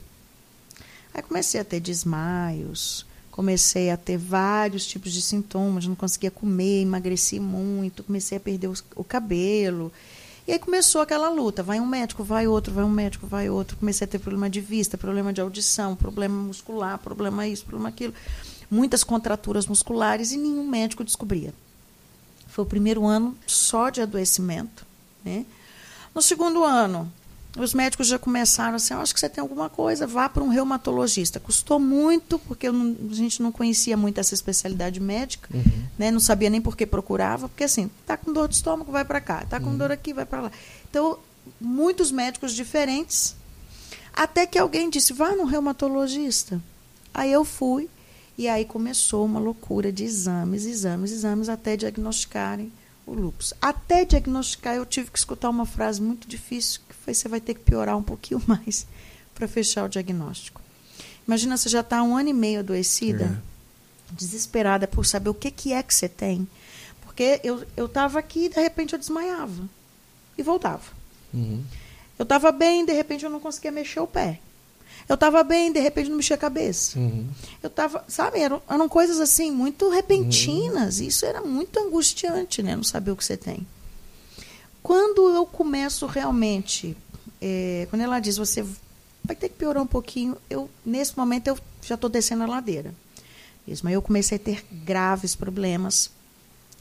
Aí 1.13 1.21
comecei 1.21 1.59
a 1.59 1.63
ter 1.63 1.79
desmaios, 1.79 3.05
comecei 3.41 3.89
a 3.89 3.97
ter 3.97 4.17
vários 4.17 4.85
tipos 4.85 5.11
de 5.11 5.19
sintomas, 5.19 5.87
não 5.87 5.95
conseguia 5.95 6.29
comer, 6.29 6.83
emagreci 6.83 7.39
muito, 7.39 8.03
comecei 8.03 8.37
a 8.37 8.41
perder 8.41 8.67
os, 8.67 8.83
o 8.95 9.03
cabelo. 9.03 9.91
E 10.47 10.51
aí 10.51 10.59
começou 10.59 11.01
aquela 11.01 11.27
luta, 11.27 11.63
vai 11.63 11.79
um 11.79 11.85
médico, 11.87 12.23
vai 12.23 12.47
outro, 12.47 12.71
vai 12.71 12.83
um 12.83 12.89
médico, 12.89 13.25
vai 13.25 13.49
outro. 13.49 13.77
Comecei 13.77 14.05
a 14.05 14.07
ter 14.07 14.19
problema 14.19 14.47
de 14.47 14.61
vista, 14.61 14.95
problema 14.95 15.33
de 15.33 15.41
audição, 15.41 15.95
problema 15.95 16.35
muscular, 16.35 16.99
problema 16.99 17.47
isso, 17.47 17.65
problema 17.65 17.89
aquilo. 17.89 18.13
Muitas 18.69 19.03
contraturas 19.03 19.65
musculares 19.65 20.31
e 20.31 20.37
nenhum 20.37 20.67
médico 20.67 21.03
descobria. 21.03 21.51
Foi 22.47 22.63
o 22.63 22.67
primeiro 22.67 23.07
ano 23.07 23.35
só 23.47 23.89
de 23.89 24.01
adoecimento, 24.01 24.85
né? 25.25 25.47
No 26.13 26.21
segundo 26.21 26.63
ano, 26.63 27.11
os 27.57 27.73
médicos 27.73 28.07
já 28.07 28.17
começaram 28.17 28.75
assim, 28.75 28.93
acho 28.93 29.13
que 29.13 29.19
você 29.19 29.27
tem 29.27 29.41
alguma 29.41 29.69
coisa, 29.69 30.07
vá 30.07 30.29
para 30.29 30.43
um 30.43 30.47
reumatologista. 30.47 31.39
Custou 31.39 31.79
muito, 31.79 32.39
porque 32.39 32.71
não, 32.71 32.95
a 33.09 33.13
gente 33.13 33.41
não 33.41 33.51
conhecia 33.51 33.97
muito 33.97 34.19
essa 34.19 34.33
especialidade 34.33 34.99
médica, 34.99 35.49
uhum. 35.53 35.83
né? 35.97 36.11
não 36.11 36.19
sabia 36.19 36.49
nem 36.49 36.61
por 36.61 36.77
que 36.77 36.85
procurava, 36.85 37.49
porque 37.49 37.65
assim, 37.65 37.89
tá 38.05 38.15
com 38.15 38.31
dor 38.31 38.47
de 38.47 38.55
estômago, 38.55 38.91
vai 38.91 39.03
para 39.03 39.19
cá, 39.19 39.45
tá 39.49 39.59
com 39.59 39.67
uhum. 39.67 39.77
dor 39.77 39.91
aqui, 39.91 40.13
vai 40.13 40.25
para 40.25 40.41
lá. 40.41 40.51
Então, 40.89 41.19
muitos 41.59 42.09
médicos 42.11 42.53
diferentes, 42.53 43.35
até 44.13 44.45
que 44.45 44.57
alguém 44.57 44.89
disse, 44.89 45.11
vá 45.11 45.35
no 45.35 45.43
reumatologista. 45.43 46.61
Aí 47.13 47.31
eu 47.31 47.43
fui, 47.43 47.89
e 48.37 48.47
aí 48.47 48.63
começou 48.63 49.25
uma 49.25 49.39
loucura 49.39 49.91
de 49.91 50.05
exames, 50.05 50.65
exames, 50.65 51.11
exames, 51.11 51.49
até 51.49 51.75
diagnosticarem 51.75 52.71
o 53.05 53.13
lúpus. 53.13 53.53
Até 53.61 54.05
diagnosticar, 54.05 54.75
eu 54.75 54.85
tive 54.85 55.11
que 55.11 55.17
escutar 55.17 55.49
uma 55.49 55.65
frase 55.65 56.01
muito 56.01 56.27
difícil, 56.27 56.79
você 57.05 57.27
vai 57.27 57.41
ter 57.41 57.53
que 57.53 57.61
piorar 57.61 57.97
um 57.97 58.03
pouquinho 58.03 58.41
mais 58.47 58.85
para 59.33 59.47
fechar 59.47 59.85
o 59.85 59.89
diagnóstico. 59.89 60.61
Imagina, 61.27 61.57
você 61.57 61.69
já 61.69 61.81
está 61.81 62.01
um 62.03 62.15
ano 62.15 62.29
e 62.29 62.33
meio 62.33 62.59
adoecida, 62.59 63.41
é. 64.11 64.15
desesperada 64.15 64.87
por 64.87 65.05
saber 65.05 65.29
o 65.29 65.33
que, 65.33 65.51
que 65.51 65.73
é 65.73 65.81
que 65.81 65.93
você 65.93 66.09
tem. 66.09 66.47
Porque 67.01 67.41
eu 67.43 67.85
estava 67.85 68.19
aqui 68.19 68.45
e 68.45 68.49
de 68.49 68.59
repente 68.59 68.93
eu 68.93 68.99
desmaiava. 68.99 69.69
E 70.37 70.43
voltava. 70.43 70.83
Uhum. 71.33 71.63
Eu 72.17 72.23
estava 72.23 72.51
bem, 72.51 72.85
de 72.85 72.93
repente 72.93 73.25
eu 73.25 73.29
não 73.29 73.39
conseguia 73.39 73.71
mexer 73.71 73.99
o 73.99 74.07
pé. 74.07 74.39
Eu 75.09 75.15
estava 75.15 75.43
bem, 75.43 75.71
de 75.71 75.79
repente 75.79 76.09
não 76.09 76.17
mexia 76.17 76.35
a 76.35 76.39
cabeça. 76.39 76.97
Uhum. 76.97 77.27
Eu 77.61 77.67
estava, 77.67 78.03
sabe, 78.07 78.39
eram, 78.39 78.61
eram, 78.69 78.87
coisas 78.87 79.19
assim 79.19 79.51
muito 79.51 79.89
repentinas. 79.89 80.99
Uhum. 80.99 81.07
Isso 81.07 81.25
era 81.25 81.41
muito 81.41 81.77
angustiante, 81.79 82.63
né? 82.63 82.75
Não 82.75 82.83
saber 82.83 83.11
o 83.11 83.15
que 83.15 83.25
você 83.25 83.35
tem. 83.35 83.65
Quando 84.83 85.29
eu 85.29 85.45
começo 85.45 86.05
realmente, 86.05 86.97
é, 87.41 87.87
quando 87.89 88.01
ela 88.01 88.19
diz 88.19 88.37
você 88.37 88.65
vai 89.23 89.35
ter 89.35 89.49
que 89.49 89.55
piorar 89.55 89.81
um 89.81 89.87
pouquinho, 89.87 90.35
eu 90.49 90.69
nesse 90.85 91.17
momento 91.17 91.47
eu 91.47 91.59
já 91.81 91.95
estou 91.95 92.09
descendo 92.09 92.43
a 92.43 92.47
ladeira. 92.47 92.93
Mesmo 93.67 93.87
aí 93.87 93.93
eu 93.93 94.01
comecei 94.01 94.37
a 94.37 94.39
ter 94.39 94.65
graves 94.71 95.35
problemas 95.35 96.09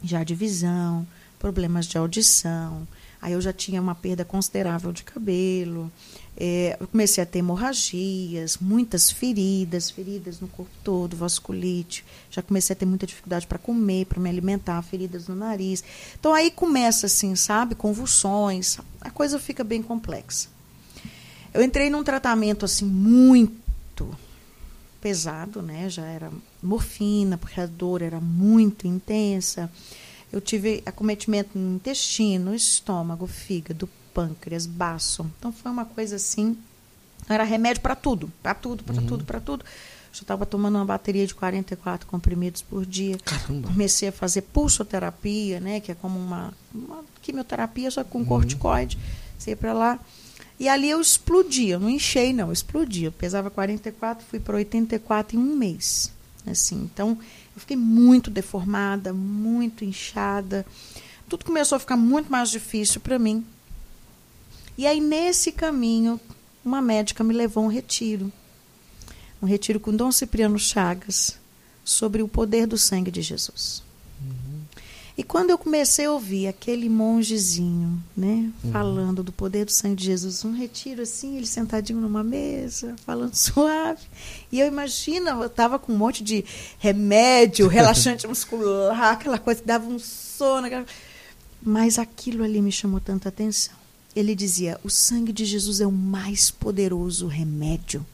já 0.03 0.25
de 0.25 0.35
visão, 0.35 1.07
problemas 1.39 1.87
de 1.87 1.99
audição. 1.99 2.87
Aí 3.23 3.33
eu 3.35 3.41
já 3.41 3.53
tinha 3.53 3.81
uma 3.83 3.95
perda 3.95 4.25
considerável 4.25 4.93
de 4.93 5.05
cabelo. 5.05 5.93
É, 6.37 6.77
eu 6.81 6.89
comecei 6.89 7.23
a 7.23 7.27
ter 7.27 7.41
hemorragias, 7.41 8.57
muitas 8.59 9.11
feridas, 9.11 9.91
feridas 9.91 10.41
no 10.41 10.49
corpo 10.49 10.71
todo, 10.83 11.17
vasculite. 11.17 12.03
Já 12.31 12.41
comecei 12.41 12.73
a 12.73 12.77
ter 12.77 12.87
muita 12.87 13.07
dificuldade 13.07 13.47
para 13.47 13.59
comer, 13.59 14.07
para 14.07 14.19
me 14.19 14.31
alimentar, 14.31 14.81
feridas 14.83 15.29
no 15.29 15.35
nariz. 15.35 15.85
Então 16.19 16.33
aí 16.33 16.51
começa 16.51 17.07
assim, 17.07 17.37
sabe, 17.37 17.75
convulsões. 17.75 18.79
A 19.01 19.11
coisa 19.11 19.39
fica 19.39 19.63
bem 19.63 19.83
complexa. 19.83 20.49
Eu 21.53 21.63
entrei 21.63 21.91
num 21.91 22.03
tratamento 22.03 22.65
assim 22.65 22.87
muito 22.87 24.17
pesado, 25.01 25.61
né? 25.61 25.91
Já 25.91 26.07
era 26.07 26.31
morfina, 26.63 27.37
porque 27.37 27.61
a 27.61 27.67
dor 27.67 28.01
era 28.01 28.21
muito 28.21 28.87
intensa. 28.87 29.71
Eu 30.33 30.41
tive 30.41 30.83
acometimento 30.87 31.59
no 31.59 31.77
intestino, 31.77 32.55
estômago, 32.55 33.27
fígado, 33.27 33.89
pâncreas, 34.15 34.67
baço. 34.67 35.29
Então 35.39 35.53
foi 35.53 35.71
uma 35.71 35.85
coisa 35.85 36.17
assim. 36.17 36.57
Era 37.29 37.45
remédio 37.45 37.83
para 37.83 37.95
tudo, 37.95 38.31
para 38.43 38.55
tudo, 38.55 38.85
para 38.85 38.97
uhum. 38.97 39.07
tudo, 39.07 39.25
para 39.25 39.41
tudo. 39.41 39.65
Eu 39.65 40.23
estava 40.23 40.45
tomando 40.45 40.77
uma 40.77 40.85
bateria 40.85 41.27
de 41.27 41.35
44 41.35 42.07
comprimidos 42.07 42.63
por 42.63 42.85
dia. 42.85 43.17
Caramba. 43.25 43.69
Comecei 43.69 44.09
a 44.09 44.13
fazer 44.13 44.43
pulsoterapia, 44.43 45.61
né, 45.61 45.81
que 45.81 45.93
é 45.93 45.95
como 45.95 46.19
uma, 46.19 46.53
uma 46.75 47.05
quimioterapia, 47.23 47.91
só 47.91 48.03
com 48.03 48.19
uhum. 48.19 48.25
corticoide. 48.25 48.99
Sei 49.39 49.55
para 49.55 49.73
lá. 49.73 49.99
E 50.59 50.69
ali 50.69 50.91
eu 50.91 51.01
explodi, 51.01 51.71
eu 51.71 51.81
não 51.81 51.89
enchei, 51.89 52.33
não, 52.33 52.49
eu 52.49 52.53
explodi. 52.53 53.05
Eu 53.05 53.13
pesava 53.13 53.49
44, 53.51 54.27
fui 54.29 54.39
para 54.39 54.57
84 54.57 55.39
em 55.39 55.41
um 55.41 55.57
mês. 55.57 56.13
Assim, 56.47 56.83
então, 56.83 57.19
eu 57.55 57.61
fiquei 57.61 57.77
muito 57.77 58.31
deformada, 58.31 59.13
muito 59.13 59.85
inchada. 59.85 60.65
Tudo 61.29 61.45
começou 61.45 61.77
a 61.77 61.81
ficar 61.81 61.97
muito 61.97 62.31
mais 62.31 62.51
difícil 62.51 63.01
para 63.01 63.19
mim. 63.19 63.45
E 64.79 64.87
aí, 64.87 65.01
nesse 65.01 65.53
caminho, 65.53 66.21
uma 66.65 66.81
médica 66.81 67.25
me 67.25 67.35
levou 67.35 67.65
a 67.65 67.67
um 67.67 67.71
retiro. 67.71 68.33
Um 69.43 69.47
retiro 69.47 69.81
com 69.81 69.95
Dom 69.95 70.13
Cipriano 70.13 70.59
Chagas 70.59 71.39
sobre 71.85 72.23
o 72.23 72.29
poder 72.29 72.67
do 72.67 72.79
sangue 72.79 73.11
de 73.11 73.23
Jesus. 73.23 73.83
E 75.21 75.23
quando 75.23 75.51
eu 75.51 75.59
comecei 75.59 76.07
a 76.07 76.13
ouvir 76.13 76.47
aquele 76.47 76.89
mongezinho, 76.89 78.03
né, 78.17 78.51
uhum. 78.65 78.73
falando 78.73 79.23
do 79.23 79.31
poder 79.31 79.67
do 79.67 79.71
sangue 79.71 79.97
de 79.97 80.07
Jesus, 80.07 80.43
um 80.47 80.57
retiro 80.57 81.03
assim, 81.03 81.37
ele 81.37 81.47
sentadinho 81.47 82.01
numa 82.01 82.25
mesa, 82.25 82.97
falando 83.05 83.35
suave. 83.37 84.01
E 84.51 84.59
eu 84.59 84.67
imagino, 84.67 85.29
eu 85.29 85.47
estava 85.47 85.79
com 85.79 85.93
um 85.93 85.99
monte 85.99 86.25
de 86.25 86.43
remédio, 86.79 87.69
relaxante 87.69 88.27
muscular, 88.27 89.13
aquela 89.13 89.39
coisa 89.39 89.61
que 89.61 89.67
dava 89.67 89.87
um 89.87 89.99
sono. 89.99 90.67
Mas 91.63 91.99
aquilo 91.99 92.43
ali 92.43 92.63
me 92.63 92.73
chamou 92.73 92.99
tanta 92.99 93.29
atenção 93.29 93.79
ele 94.17 94.35
dizia: 94.35 94.81
o 94.83 94.91
sangue 94.91 95.33
de 95.33 95.45
Jesus 95.45 95.81
é 95.81 95.87
o 95.87 95.93
mais 95.93 96.51
poderoso 96.51 97.27
remédio. 97.27 98.05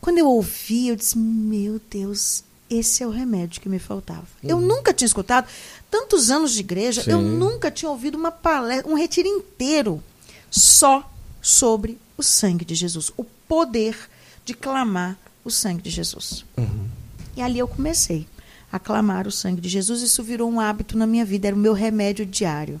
Quando 0.00 0.18
eu 0.18 0.28
ouvi, 0.28 0.88
eu 0.88 0.96
disse: 0.96 1.18
meu 1.18 1.80
Deus, 1.90 2.44
esse 2.70 3.02
é 3.02 3.06
o 3.06 3.10
remédio 3.10 3.60
que 3.60 3.68
me 3.68 3.78
faltava. 3.78 4.26
Uhum. 4.42 4.50
Eu 4.50 4.60
nunca 4.60 4.92
tinha 4.92 5.06
escutado 5.06 5.48
tantos 5.90 6.30
anos 6.30 6.52
de 6.52 6.60
igreja, 6.60 7.02
Sim. 7.02 7.10
eu 7.12 7.22
nunca 7.22 7.70
tinha 7.70 7.90
ouvido 7.90 8.16
uma 8.16 8.30
palestra, 8.30 8.90
um 8.90 8.94
retiro 8.94 9.28
inteiro 9.28 10.02
só 10.50 11.10
sobre 11.40 11.98
o 12.16 12.22
sangue 12.22 12.64
de 12.64 12.74
Jesus, 12.74 13.12
o 13.16 13.24
poder 13.24 13.96
de 14.44 14.54
clamar 14.54 15.16
o 15.44 15.50
sangue 15.50 15.82
de 15.82 15.90
Jesus. 15.90 16.44
Uhum. 16.56 16.88
E 17.36 17.42
ali 17.42 17.58
eu 17.58 17.68
comecei 17.68 18.26
a 18.70 18.78
clamar 18.78 19.26
o 19.26 19.32
sangue 19.32 19.60
de 19.60 19.68
Jesus, 19.68 20.02
isso 20.02 20.22
virou 20.22 20.50
um 20.50 20.60
hábito 20.60 20.96
na 20.96 21.06
minha 21.06 21.24
vida, 21.24 21.48
era 21.48 21.56
o 21.56 21.58
meu 21.58 21.72
remédio 21.72 22.26
diário. 22.26 22.80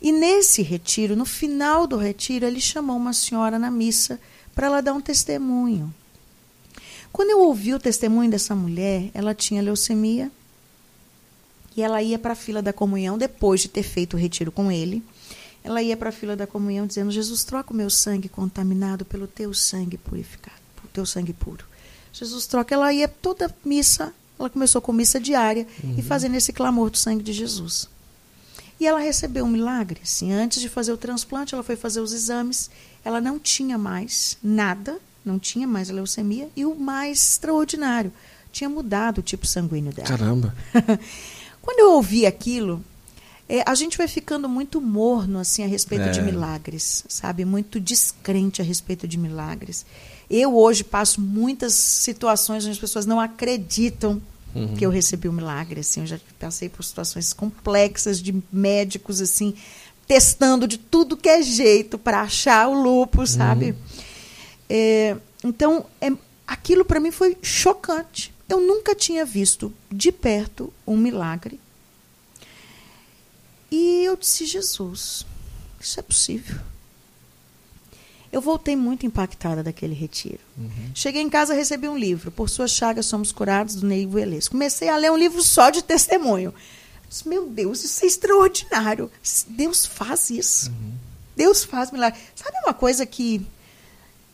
E 0.00 0.12
nesse 0.12 0.62
retiro, 0.62 1.16
no 1.16 1.24
final 1.24 1.86
do 1.86 1.96
retiro, 1.96 2.46
ele 2.46 2.60
chamou 2.60 2.96
uma 2.96 3.12
senhora 3.12 3.58
na 3.58 3.70
missa 3.70 4.20
para 4.54 4.66
ela 4.66 4.80
dar 4.80 4.94
um 4.94 5.00
testemunho. 5.00 5.92
Quando 7.14 7.30
eu 7.30 7.42
ouvi 7.42 7.72
o 7.72 7.78
testemunho 7.78 8.28
dessa 8.28 8.56
mulher, 8.56 9.08
ela 9.14 9.32
tinha 9.36 9.62
leucemia 9.62 10.32
e 11.76 11.80
ela 11.80 12.02
ia 12.02 12.18
para 12.18 12.32
a 12.32 12.34
fila 12.34 12.60
da 12.60 12.72
comunhão 12.72 13.16
depois 13.16 13.60
de 13.60 13.68
ter 13.68 13.84
feito 13.84 14.14
o 14.14 14.16
retiro 14.18 14.50
com 14.50 14.68
ele. 14.68 15.00
Ela 15.62 15.80
ia 15.80 15.96
para 15.96 16.08
a 16.08 16.12
fila 16.12 16.34
da 16.34 16.44
comunhão 16.44 16.88
dizendo: 16.88 17.12
Jesus, 17.12 17.44
troca 17.44 17.72
o 17.72 17.76
meu 17.76 17.88
sangue 17.88 18.28
contaminado 18.28 19.04
pelo 19.04 19.28
teu 19.28 19.54
sangue 19.54 19.96
purificado, 19.96 20.56
pelo 20.74 20.88
teu 20.88 21.06
sangue 21.06 21.32
puro. 21.32 21.64
Jesus 22.12 22.48
troca. 22.48 22.74
Ela 22.74 22.92
ia 22.92 23.06
toda 23.06 23.48
missa, 23.64 24.12
ela 24.36 24.50
começou 24.50 24.82
com 24.82 24.92
missa 24.92 25.20
diária 25.20 25.68
uhum. 25.84 25.94
e 25.96 26.02
fazendo 26.02 26.34
esse 26.34 26.52
clamor 26.52 26.90
do 26.90 26.98
sangue 26.98 27.22
de 27.22 27.32
Jesus. 27.32 27.88
E 28.80 28.88
ela 28.88 28.98
recebeu 28.98 29.44
um 29.44 29.48
milagre. 29.48 30.00
Assim, 30.02 30.32
antes 30.32 30.60
de 30.60 30.68
fazer 30.68 30.92
o 30.92 30.96
transplante, 30.96 31.54
ela 31.54 31.62
foi 31.62 31.76
fazer 31.76 32.00
os 32.00 32.12
exames. 32.12 32.68
Ela 33.04 33.20
não 33.20 33.38
tinha 33.38 33.78
mais 33.78 34.36
nada, 34.42 34.98
não 35.24 35.38
tinha 35.38 35.66
mais 35.66 35.90
a 35.90 35.92
leucemia. 35.94 36.48
E 36.56 36.64
o 36.64 36.74
mais 36.74 37.18
extraordinário, 37.32 38.12
tinha 38.52 38.68
mudado 38.70 39.18
o 39.18 39.22
tipo 39.22 39.46
sanguíneo 39.46 39.92
dela. 39.92 40.06
Caramba! 40.08 40.54
Quando 41.62 41.78
eu 41.80 41.92
ouvi 41.92 42.26
aquilo, 42.26 42.82
É, 43.46 43.62
a 43.66 43.74
gente 43.74 43.98
vai 43.98 44.08
ficando 44.08 44.48
muito 44.48 44.80
morno 44.80 45.38
assim 45.38 45.62
a 45.62 45.66
respeito 45.66 46.04
É. 46.04 46.10
de 46.10 46.22
milagres, 46.22 47.04
sabe? 47.10 47.44
Muito 47.44 47.78
descrente 47.78 48.62
a 48.62 48.64
respeito 48.64 49.06
de 49.06 49.18
milagres. 49.18 49.84
Eu 50.30 50.56
hoje 50.56 50.82
passo 50.82 51.20
muitas 51.20 51.74
situações 51.74 52.64
onde 52.64 52.72
as 52.72 52.78
pessoas 52.78 53.04
não 53.04 53.20
acreditam 53.20 54.20
Uhum. 54.54 54.74
que 54.76 54.86
eu 54.86 54.88
recebi 54.90 55.28
um 55.28 55.32
milagre. 55.32 55.80
Assim, 55.80 56.00
eu 56.00 56.06
já 56.06 56.18
passei 56.40 56.70
por 56.70 56.82
situações 56.82 57.34
complexas 57.34 58.18
de 58.18 58.34
médicos 58.50 59.20
assim 59.20 59.52
testando 60.06 60.66
de 60.66 60.78
tudo 60.78 61.14
que 61.16 61.28
é 61.28 61.42
jeito 61.42 61.98
para 61.98 62.22
achar 62.22 62.66
o 62.68 62.74
lúpus, 62.82 63.30
sabe? 63.32 63.74
É, 64.76 65.16
então, 65.44 65.86
é, 66.00 66.10
aquilo 66.44 66.84
para 66.84 66.98
mim 66.98 67.12
foi 67.12 67.38
chocante. 67.40 68.34
Eu 68.48 68.60
nunca 68.60 68.92
tinha 68.92 69.24
visto 69.24 69.72
de 69.88 70.10
perto 70.10 70.72
um 70.84 70.96
milagre. 70.96 71.60
E 73.70 74.02
eu 74.02 74.16
disse, 74.16 74.44
Jesus, 74.44 75.24
isso 75.80 76.00
é 76.00 76.02
possível. 76.02 76.58
Eu 78.32 78.40
voltei 78.40 78.74
muito 78.74 79.06
impactada 79.06 79.62
daquele 79.62 79.94
retiro. 79.94 80.40
Cheguei 80.92 81.22
em 81.22 81.30
casa, 81.30 81.54
recebi 81.54 81.88
um 81.88 81.96
livro, 81.96 82.32
Por 82.32 82.50
Suas 82.50 82.72
Chagas 82.72 83.06
Somos 83.06 83.30
Curados, 83.30 83.76
do 83.76 83.86
Ney 83.86 84.06
Velez. 84.08 84.48
Comecei 84.48 84.88
a 84.88 84.96
ler 84.96 85.12
um 85.12 85.16
livro 85.16 85.40
só 85.40 85.70
de 85.70 85.84
testemunho. 85.84 86.52
Disse, 87.08 87.28
Meu 87.28 87.46
Deus, 87.46 87.84
isso 87.84 88.04
é 88.04 88.08
extraordinário. 88.08 89.08
Deus 89.46 89.86
faz 89.86 90.30
isso. 90.30 90.72
Deus 91.36 91.62
faz 91.62 91.92
milagre. 91.92 92.18
Sabe 92.34 92.56
uma 92.64 92.74
coisa 92.74 93.06
que. 93.06 93.46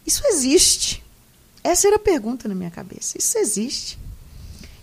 Isso 0.06 0.22
existe. 0.26 1.02
Essa 1.62 1.88
era 1.88 1.96
a 1.96 2.00
pergunta 2.00 2.48
na 2.48 2.54
minha 2.54 2.70
cabeça. 2.70 3.18
Isso 3.18 3.38
existe. 3.38 3.98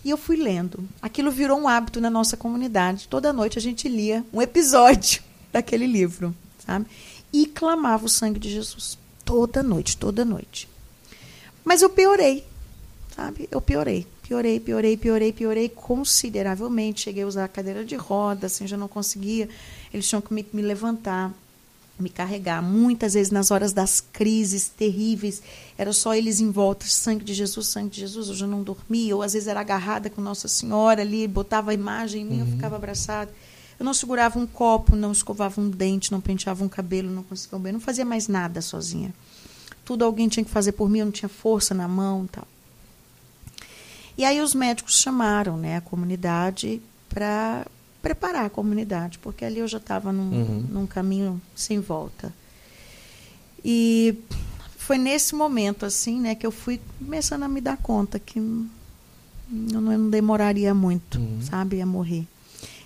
E 0.04 0.10
eu 0.10 0.18
fui 0.18 0.38
lendo. 0.38 0.88
Aquilo 1.02 1.32
virou 1.32 1.60
um 1.60 1.68
hábito 1.68 2.00
na 2.00 2.10
nossa 2.10 2.38
comunidade. 2.38 3.08
Toda 3.08 3.34
noite 3.34 3.58
a 3.58 3.62
gente 3.62 3.90
lia 3.90 4.26
um 4.32 4.42
episódio 4.42 5.22
daquele 5.52 5.88
livro, 5.88 6.36
sabe? 6.66 6.86
E 7.34 7.46
clamava 7.46 8.06
o 8.06 8.10
sangue 8.10 8.40
de 8.40 8.50
Jesus. 8.50 8.98
Toda 9.26 9.62
noite, 9.62 9.98
toda 9.98 10.24
noite. 10.24 10.70
Mas 11.66 11.82
eu 11.82 11.90
piorei, 11.90 12.46
sabe? 13.14 13.50
Eu 13.52 13.60
piorei. 13.60 14.08
Piorei, 14.24 14.60
piorei, 14.60 14.98
piorei, 14.98 15.34
piorei 15.34 15.70
consideravelmente. 15.70 17.02
Cheguei 17.02 17.24
a 17.24 17.28
usar 17.28 17.46
a 17.46 17.50
cadeira 17.50 17.84
de 17.84 17.96
roda, 17.96 18.48
assim, 18.48 18.68
já 18.68 18.78
não 18.78 18.88
conseguia. 18.88 19.50
Eles 19.94 20.08
tinham 20.08 20.22
que 20.22 20.34
me, 20.34 20.46
me 20.54 20.62
levantar, 20.62 21.34
me 22.00 22.10
carregar. 22.10 22.62
Muitas 22.62 23.14
vezes, 23.14 23.32
nas 23.32 23.52
horas 23.52 23.74
das 23.74 24.02
crises 24.02 24.68
terríveis, 24.68 25.42
era 25.78 25.92
só 25.94 26.14
eles 26.14 26.40
em 26.40 26.52
volta, 26.52 26.86
sangue 26.86 27.24
de 27.24 27.34
Jesus, 27.34 27.68
sangue 27.68 27.90
de 27.90 28.00
Jesus. 28.02 28.30
Eu 28.30 28.36
já 28.36 28.48
não 28.48 28.64
dormia, 28.64 29.16
ou 29.16 29.24
às 29.24 29.34
vezes 29.34 29.48
era 29.48 29.60
agarrada 29.60 30.10
com 30.10 30.22
Nossa 30.22 30.48
Senhora 30.48 31.02
ali, 31.02 31.28
botava 31.28 31.72
a 31.72 31.74
imagem 31.74 32.22
em 32.22 32.26
mim, 32.26 32.40
eu 32.40 32.46
ficava 32.46 32.76
abraçada. 32.76 33.32
Eu 33.80 33.86
não 33.86 33.94
segurava 33.94 34.40
um 34.40 34.48
copo, 34.48 34.96
não 34.96 35.12
escovava 35.12 35.62
um 35.62 35.70
dente, 35.70 36.12
não 36.12 36.20
penteava 36.20 36.64
um 36.64 36.70
cabelo, 36.70 37.12
não 37.12 37.24
conseguia 37.24 37.60
bem, 37.60 37.74
não 37.74 37.80
fazia 37.80 38.06
mais 38.06 38.28
nada 38.28 38.62
sozinha. 38.62 39.14
Tudo 39.86 40.04
alguém 40.04 40.28
tinha 40.28 40.44
que 40.44 40.50
fazer 40.50 40.72
por 40.72 40.90
mim, 40.90 41.00
eu 41.00 41.06
não 41.06 41.12
tinha 41.12 41.30
força 41.30 41.74
na 41.74 41.88
mão 41.88 42.26
e 42.26 42.28
tal. 42.28 42.48
E 44.18 44.26
aí 44.26 44.42
os 44.42 44.56
médicos 44.56 45.00
chamaram 45.00 45.58
né, 45.58 45.78
a 45.78 45.82
comunidade 45.82 46.82
para 47.08 47.68
preparar 48.02 48.46
a 48.46 48.50
comunidade, 48.50 49.18
porque 49.20 49.44
ali 49.44 49.60
eu 49.60 49.68
já 49.68 49.78
estava 49.78 50.12
num, 50.12 50.30
Uhum. 50.32 50.66
num 50.70 50.88
caminho 50.88 51.42
sem 51.56 51.80
volta. 51.80 52.34
E 53.64 54.16
foi 54.78 54.98
nesse 54.98 55.36
momento 55.36 55.86
assim, 55.86 56.20
né, 56.22 56.36
que 56.36 56.46
eu 56.46 56.52
fui 56.52 56.80
começando 57.00 57.44
a 57.44 57.48
me 57.50 57.60
dar 57.60 57.78
conta 57.78 58.20
que 58.20 58.40
eu 58.40 59.82
não, 59.82 60.10
demoraria 60.10 60.74
muito, 60.74 61.20
Uhum. 61.20 61.40
sabe, 61.42 61.82
a 61.82 61.86
morrer. 61.86 62.26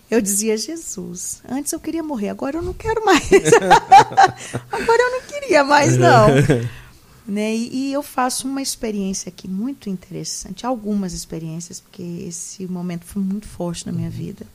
Eu 0.10 0.20
dizia, 0.22 0.58
Jesus, 0.58 1.42
antes 1.48 1.72
eu 1.72 1.80
queria 1.80 2.04
morrer, 2.04 2.30
agora 2.30 2.58
eu 2.58 2.62
não 2.62 2.74
quero 2.74 3.06
mais. 3.06 3.22
agora 4.72 5.02
eu 5.04 5.12
não 5.12 5.22
queria 5.28 5.64
mais, 5.64 5.98
não. 5.98 6.28
né? 7.26 7.56
E, 7.56 7.90
e 7.90 7.94
eu 7.94 8.04
faço 8.04 8.46
uma 8.48 8.62
experiência 8.62 9.30
aqui 9.30 9.48
muito 9.48 9.90
interessante, 9.90 10.66
algumas 10.66 11.14
experiências, 11.14 11.80
porque 11.80 12.02
esse 12.28 12.68
momento 12.68 13.06
foi 13.06 13.22
muito 13.22 13.48
forte 13.48 13.86
na 13.86 13.92
minha 13.94 14.10
vida. 14.10 14.46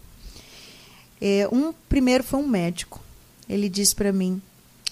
É, 1.21 1.49
um 1.51 1.73
primeiro 1.89 2.23
foi 2.23 2.41
um 2.41 2.47
médico. 2.47 3.01
Ele 3.49 3.69
disse 3.69 3.95
para 3.95 4.12
mim: 4.12 4.41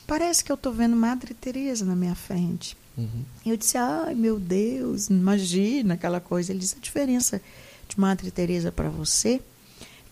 parece 0.07 0.45
que 0.45 0.51
eu 0.51 0.55
estou 0.55 0.73
vendo 0.73 0.97
Madre 0.97 1.35
Teresa 1.35 1.85
na 1.85 1.97
minha 1.97 2.15
frente. 2.15 2.77
Uhum. 2.97 3.25
Eu 3.45 3.57
disse: 3.57 3.77
ai 3.77 4.15
meu 4.15 4.39
Deus, 4.39 5.09
imagina 5.09 5.95
aquela 5.95 6.21
coisa. 6.21 6.53
Ele 6.53 6.61
disse: 6.61 6.77
a 6.77 6.81
diferença 6.81 7.41
de 7.89 7.99
Madre 7.99 8.31
Teresa 8.31 8.73
para 8.73 8.89
você, 8.89 9.41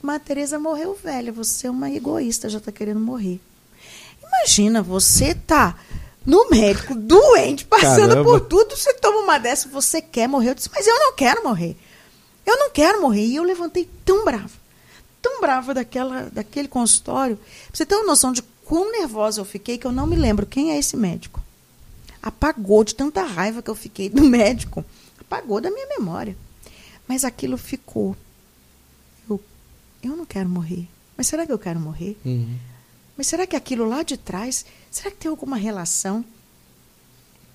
Madre 0.03 0.27
Teresa 0.27 0.59
morreu 0.59 0.99
velha, 1.03 1.33
você 1.33 1.67
é 1.67 1.71
uma 1.71 1.91
egoísta, 1.91 2.49
já 2.49 2.59
está 2.59 2.73
querendo 2.73 3.01
morrer. 3.01 3.41
Imagina, 4.23 4.83
você 4.83 5.35
tá 5.35 5.79
no 6.25 6.49
médico, 6.51 6.95
doente, 6.95 7.65
passando 7.65 8.11
Caramba. 8.11 8.25
por 8.25 8.41
tudo, 8.41 8.77
você 8.77 8.95
toma 8.95 9.19
uma 9.21 9.39
dessa, 9.39 9.69
você 9.69 10.01
quer 10.01 10.29
morrer. 10.29 10.51
Eu 10.51 10.55
disse, 10.55 10.71
mas 10.75 10.87
eu 10.87 10.99
não 10.99 11.15
quero 11.15 11.45
morrer. 11.45 11.77
Eu 12.45 12.57
não 12.57 12.71
quero 12.71 13.01
morrer. 13.01 13.25
E 13.25 13.37
eu 13.37 13.43
levantei 13.43 13.89
tão 14.05 14.25
brava, 14.25 14.51
tão 15.23 15.41
brava 15.41 15.73
daquela, 15.73 16.29
daquele 16.31 16.69
consultório. 16.69 17.37
Pra 17.37 17.47
você 17.73 17.87
ter 17.87 17.95
uma 17.95 18.05
noção 18.05 18.33
de 18.33 18.43
quão 18.65 18.91
nervosa 18.91 19.41
eu 19.41 19.45
fiquei, 19.45 19.79
que 19.79 19.87
eu 19.87 19.93
não 19.93 20.07
me 20.07 20.17
lembro 20.17 20.45
quem 20.45 20.73
é 20.73 20.79
esse 20.79 20.97
médico. 20.97 21.41
Apagou 22.21 22.85
de 22.85 22.95
tanta 22.95 23.23
raiva 23.23 23.63
que 23.63 23.71
eu 23.71 23.75
fiquei 23.75 24.11
do 24.11 24.23
médico. 24.27 24.85
Apagou 25.21 25.61
da 25.61 25.71
minha 25.71 25.87
memória. 25.87 26.37
Mas 27.07 27.25
aquilo 27.25 27.57
ficou. 27.57 28.17
Eu, 29.29 29.41
eu 30.03 30.17
não 30.17 30.27
quero 30.27 30.49
morrer. 30.49 30.89
Mas 31.17 31.29
será 31.29 31.47
que 31.47 31.53
eu 31.53 31.59
quero 31.59 31.79
morrer? 31.79 32.17
Uhum. 32.25 32.57
Mas 33.17 33.27
será 33.27 33.47
que 33.47 33.55
aquilo 33.55 33.89
lá 33.89 34.03
de 34.03 34.17
trás, 34.17 34.65
será 34.91 35.11
que 35.11 35.19
tem 35.19 35.31
alguma 35.31 35.57
relação? 35.57 36.25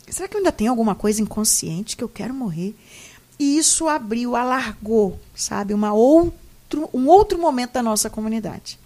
Será 0.10 0.28
que 0.28 0.36
eu 0.36 0.40
ainda 0.40 0.52
tenho 0.52 0.70
alguma 0.70 0.96
coisa 0.96 1.22
inconsciente 1.22 1.98
que 1.98 2.04
eu 2.04 2.08
quero 2.08 2.34
morrer? 2.34 2.76
E 3.40 3.58
isso 3.58 3.88
abriu, 3.88 4.36
alargou, 4.36 5.20
sabe, 5.36 5.74
uma 5.74 5.94
outro, 6.68 6.90
um 6.94 7.08
outro 7.08 7.40
momento 7.40 7.74
da 7.74 7.84
nossa 7.84 8.10
comunidade. 8.10 8.80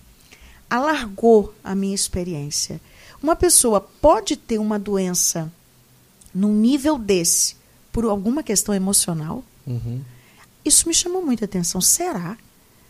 Alargou 0.70 1.54
a 1.64 1.76
minha 1.76 1.96
experiência. 1.96 2.80
Uma 3.22 3.36
pessoa 3.36 3.82
pode 3.82 4.36
ter 4.36 4.58
uma 4.60 4.80
doença 4.80 5.52
num 6.34 6.54
nível 6.54 6.98
desse 6.98 7.56
por 7.92 8.06
alguma 8.06 8.42
questão 8.42 8.74
emocional? 8.74 9.44
Uhum. 9.68 10.02
Isso 10.64 10.88
me 10.88 10.94
chamou 10.94 11.24
muita 11.24 11.46
atenção. 11.46 11.82
Será? 11.82 12.38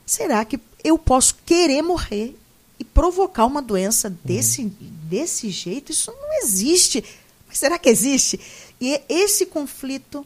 Será 0.05 0.45
que 0.45 0.59
eu 0.83 0.97
posso 0.97 1.35
querer 1.45 1.81
morrer 1.81 2.35
e 2.77 2.83
provocar 2.83 3.45
uma 3.45 3.61
doença 3.61 4.09
desse, 4.23 4.65
desse 4.65 5.49
jeito? 5.49 5.91
Isso 5.91 6.11
não 6.11 6.39
existe. 6.43 7.03
Mas 7.47 7.57
será 7.57 7.79
que 7.79 7.89
existe? 7.89 8.39
E 8.79 9.01
esse 9.09 9.45
conflito 9.45 10.25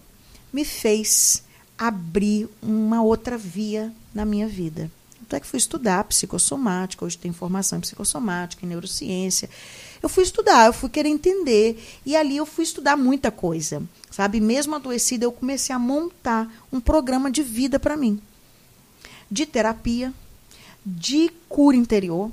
me 0.52 0.66
fez 0.66 1.45
abrir 1.78 2.48
uma 2.62 3.02
outra 3.02 3.38
via 3.38 3.92
na 4.14 4.26
minha 4.26 4.48
vida. 4.48 4.90
Então 5.26 5.38
é 5.38 5.40
que 5.40 5.48
fui 5.48 5.58
estudar 5.58 6.04
psicossomática, 6.04 7.04
hoje 7.04 7.18
tem 7.18 7.34
formação 7.34 7.80
em 7.80 7.82
psicossomática, 7.82 8.64
em 8.64 8.70
neurociência. 8.70 9.50
Eu 10.02 10.08
fui 10.08 10.24
estudar, 10.24 10.68
eu 10.68 10.74
fui 10.74 10.90
querer 10.90 11.10
entender. 11.10 11.84
E 12.06 12.16
ali 12.16 12.38
eu 12.38 12.46
fui 12.46 12.64
estudar 12.64 12.96
muita 12.96 13.32
coisa. 13.32 13.82
Sabe, 14.12 14.40
mesmo 14.40 14.76
adoecida, 14.76 15.26
eu 15.26 15.32
comecei 15.32 15.76
a 15.76 15.80
montar 15.80 16.50
um 16.72 16.80
programa 16.80 17.32
de 17.32 17.42
vida 17.42 17.80
para 17.80 17.98
mim. 17.98 18.22
De 19.30 19.46
terapia, 19.46 20.14
de 20.86 21.32
cura 21.50 21.76
interior, 21.76 22.32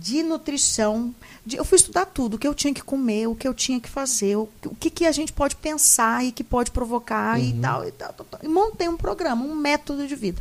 de 0.00 0.22
nutrição. 0.22 1.14
de- 1.46 1.56
eu 1.56 1.64
fui 1.64 1.76
estudar 1.76 2.06
tudo, 2.06 2.34
o 2.34 2.38
que 2.38 2.46
eu 2.48 2.54
tinha 2.54 2.72
que 2.72 2.82
comer, 2.82 3.26
o 3.26 3.34
que 3.34 3.46
eu 3.46 3.52
tinha 3.52 3.78
que 3.78 3.88
fazer, 3.88 4.34
o, 4.36 4.48
que- 4.62 4.68
o 4.68 4.74
que, 4.74 4.88
que 4.90 5.04
a 5.06 5.12
gente 5.12 5.30
pode 5.32 5.56
pensar 5.56 6.24
e 6.24 6.32
que 6.32 6.42
pode 6.42 6.70
provocar 6.70 7.38
e 7.38 7.52
tal, 7.60 7.86
e 7.86 7.92
tal, 7.92 8.12
tal, 8.14 8.26
tal. 8.30 8.40
E 8.42 8.48
montei 8.48 8.88
um 8.88 8.96
programa, 8.96 9.44
um 9.44 9.54
método 9.54 10.06
de 10.06 10.14
vida. 10.16 10.40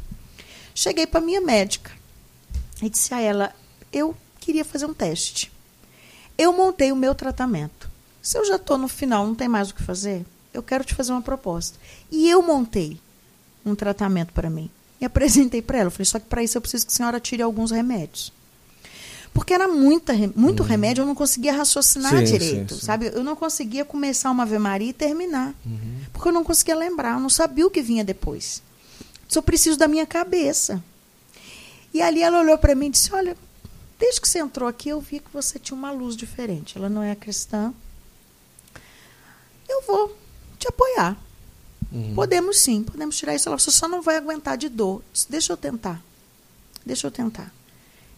Cheguei 0.74 1.06
para 1.06 1.20
minha 1.20 1.42
médica 1.42 1.92
e 2.82 2.90
disse 2.90 3.14
a 3.14 3.20
ela: 3.20 3.54
eu 3.92 4.16
queria 4.40 4.64
fazer 4.64 4.86
um 4.86 4.94
teste. 4.94 5.52
Eu 6.38 6.54
montei 6.54 6.92
o 6.92 6.96
meu 6.96 7.14
tratamento. 7.14 7.90
Se 8.22 8.38
eu 8.38 8.46
já 8.46 8.56
estou 8.56 8.78
no 8.78 8.88
final, 8.88 9.28
não 9.28 9.36
tem 9.36 9.48
mais 9.50 9.70
o 9.70 9.76
que 9.76 9.84
fazer, 9.84 10.26
eu 10.54 10.64
quero 10.64 10.84
te 10.86 10.96
fazer 10.96 11.12
uma 11.12 11.22
proposta. 11.22 11.78
E 12.10 12.30
eu 12.30 12.42
montei 12.42 12.98
um 13.66 13.76
tratamento 13.76 14.32
para 14.34 14.50
mim. 14.50 14.70
E 15.02 15.06
apresentei 15.06 15.62
para 15.62 15.80
ela. 15.80 15.88
Eu 15.88 15.92
falei, 15.92 16.06
só 16.06 16.18
que 16.18 16.26
para 16.28 16.42
isso 16.42 16.58
eu 16.58 16.62
preciso 16.62 16.86
que 16.88 16.94
a 16.94 16.96
senhora 16.96 17.20
tire 17.20 17.44
alguns 17.44 17.72
remédios. 17.72 18.32
Porque 19.34 19.54
era 19.54 19.68
muita, 19.68 20.14
muito 20.36 20.62
remédio, 20.62 21.02
eu 21.02 21.06
não 21.08 21.16
conseguia 21.16 21.54
raciocinar 21.54 22.16
Sim, 22.20 22.24
direito, 22.24 22.76
sim, 22.76 22.80
sim. 22.80 22.86
sabe? 22.86 23.08
Eu 23.08 23.24
não 23.24 23.36
conseguia 23.36 23.84
começar 23.84 24.30
uma 24.30 24.44
Ave 24.44 24.60
Maria 24.60 24.90
e 24.90 24.94
terminar. 24.94 25.56
Porque 26.12 26.28
eu 26.28 26.32
não 26.32 26.44
conseguia 26.44 26.76
lembrar, 26.76 27.16
eu 27.16 27.20
não 27.20 27.30
sabia 27.30 27.66
o 27.66 27.72
que 27.72 27.82
vinha 27.82 28.04
depois. 28.04 28.62
Só 29.28 29.42
preciso 29.42 29.78
da 29.78 29.88
minha 29.88 30.06
cabeça. 30.06 30.84
E 31.92 32.02
ali 32.02 32.22
ela 32.22 32.40
olhou 32.42 32.58
para 32.60 32.76
mim 32.76 32.88
e 32.88 32.90
disse: 32.92 33.12
Olha, 33.12 33.36
desde 34.00 34.22
que 34.22 34.30
você 34.30 34.38
entrou 34.38 34.70
aqui, 34.70 34.90
eu 34.90 35.02
vi 35.02 35.20
que 35.20 35.32
você 35.34 35.58
tinha 35.58 35.76
uma 35.76 35.92
luz 35.92 36.16
diferente. 36.16 36.78
Ela 36.78 36.88
não 36.88 37.02
é 37.02 37.16
cristã. 37.16 37.74
Eu 39.68 39.82
vou 39.88 40.16
te 40.60 40.68
apoiar. 40.68 41.18
Uhum. 41.92 42.14
Podemos 42.14 42.60
sim, 42.60 42.84
podemos 42.84 43.18
tirar 43.18 43.34
isso. 43.36 43.50
Ela 43.50 43.58
falou, 43.58 43.72
você 43.72 43.72
só 43.72 43.88
não 43.88 44.02
vai 44.02 44.18
aguentar 44.18 44.58
de 44.58 44.70
dor. 44.70 45.02
Disse, 45.12 45.30
Deixa 45.32 45.54
eu 45.54 45.58
tentar. 45.58 46.04
Deixa 46.86 47.08
eu 47.08 47.12
tentar. 47.12 47.52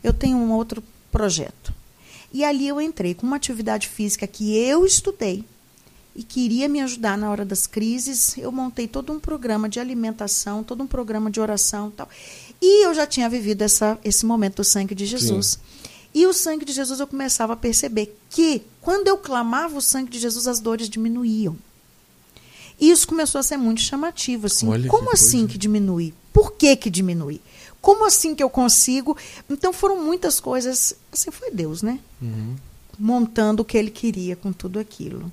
eu 0.03 0.11
tenho 0.13 0.37
um 0.37 0.51
outro 0.51 0.83
projeto. 1.15 1.73
E 2.33 2.43
ali 2.43 2.67
eu 2.67 2.81
entrei 2.81 3.13
com 3.13 3.25
uma 3.25 3.37
atividade 3.37 3.87
física 3.87 4.27
que 4.27 4.53
eu 4.57 4.85
estudei 4.85 5.45
e 6.13 6.21
queria 6.21 6.67
me 6.67 6.81
ajudar 6.81 7.17
na 7.17 7.31
hora 7.31 7.45
das 7.45 7.65
crises. 7.65 8.37
Eu 8.37 8.51
montei 8.51 8.85
todo 8.85 9.13
um 9.13 9.19
programa 9.19 9.69
de 9.69 9.79
alimentação, 9.79 10.61
todo 10.61 10.83
um 10.83 10.87
programa 10.87 11.31
de 11.31 11.39
oração, 11.39 11.89
tal. 11.89 12.09
E 12.61 12.85
eu 12.85 12.93
já 12.93 13.07
tinha 13.07 13.29
vivido 13.29 13.61
essa, 13.61 13.97
esse 14.03 14.25
momento 14.25 14.57
do 14.57 14.63
sangue 14.65 14.93
de 14.93 15.05
Jesus. 15.05 15.47
Sim. 15.47 15.89
E 16.13 16.27
o 16.27 16.33
sangue 16.33 16.65
de 16.65 16.73
Jesus 16.73 16.99
eu 16.99 17.07
começava 17.07 17.53
a 17.53 17.57
perceber 17.57 18.17
que 18.29 18.61
quando 18.81 19.07
eu 19.07 19.17
clamava 19.17 19.77
o 19.77 19.81
sangue 19.81 20.11
de 20.11 20.19
Jesus 20.19 20.47
as 20.47 20.59
dores 20.59 20.89
diminuíam. 20.89 21.55
E 22.77 22.91
isso 22.91 23.07
começou 23.07 23.39
a 23.39 23.43
ser 23.43 23.55
muito 23.55 23.79
chamativo, 23.79 24.47
assim. 24.47 24.67
Olha 24.67 24.89
Como 24.89 25.07
que 25.07 25.13
assim 25.13 25.39
coisa. 25.39 25.53
que 25.53 25.57
diminui? 25.57 26.13
Por 26.33 26.51
que 26.53 26.75
que 26.75 26.89
diminui? 26.89 27.39
Como 27.85 28.03
assim 28.03 28.33
que 28.33 28.41
eu 28.41 28.49
consigo? 28.49 29.15
Então 29.47 29.71
foram 29.71 30.03
muitas 30.03 30.39
coisas. 30.39 30.95
Assim 31.13 31.29
foi 31.29 31.51
Deus, 31.51 31.83
né? 31.83 31.99
Uhum. 32.19 32.55
Montando 32.97 33.61
o 33.61 33.65
que 33.65 33.77
ele 33.77 33.91
queria 33.91 34.35
com 34.35 34.51
tudo 34.51 34.79
aquilo. 34.79 35.31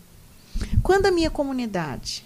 Quando 0.82 1.06
a 1.06 1.10
minha 1.10 1.30
comunidade, 1.30 2.22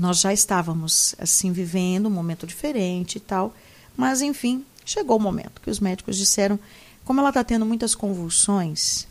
nós 0.00 0.18
já 0.18 0.32
estávamos 0.32 1.14
assim 1.18 1.52
vivendo 1.52 2.06
um 2.06 2.10
momento 2.10 2.46
diferente 2.46 3.16
e 3.16 3.20
tal, 3.20 3.54
mas 3.94 4.22
enfim, 4.22 4.64
chegou 4.82 5.18
o 5.18 5.20
momento 5.20 5.60
que 5.60 5.68
os 5.68 5.78
médicos 5.78 6.16
disseram, 6.16 6.58
como 7.04 7.20
ela 7.20 7.28
está 7.28 7.44
tendo 7.44 7.66
muitas 7.66 7.94
convulsões, 7.94 9.06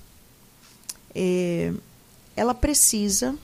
é, 1.13 1.71
ela 2.35 2.55
precisa 2.55 3.37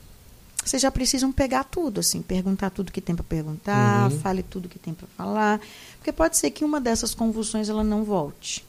vocês 0.67 0.81
já 0.81 0.91
precisam 0.91 1.31
pegar 1.31 1.63
tudo, 1.63 2.01
assim, 2.01 2.21
perguntar 2.21 2.69
tudo 2.69 2.91
que 2.91 2.99
tem 2.99 3.15
para 3.15 3.23
perguntar, 3.23 4.11
uhum. 4.11 4.19
fale 4.19 4.43
tudo 4.43 4.67
que 4.67 4.77
tem 4.77 4.93
para 4.93 5.07
falar, 5.15 5.61
porque 6.07 6.13
pode 6.13 6.37
ser 6.37 6.51
que 6.51 6.63
uma 6.63 6.79
dessas 6.79 7.13
convulsões 7.13 7.67
ela 7.67 7.83
não 7.83 8.05
volte. 8.05 8.63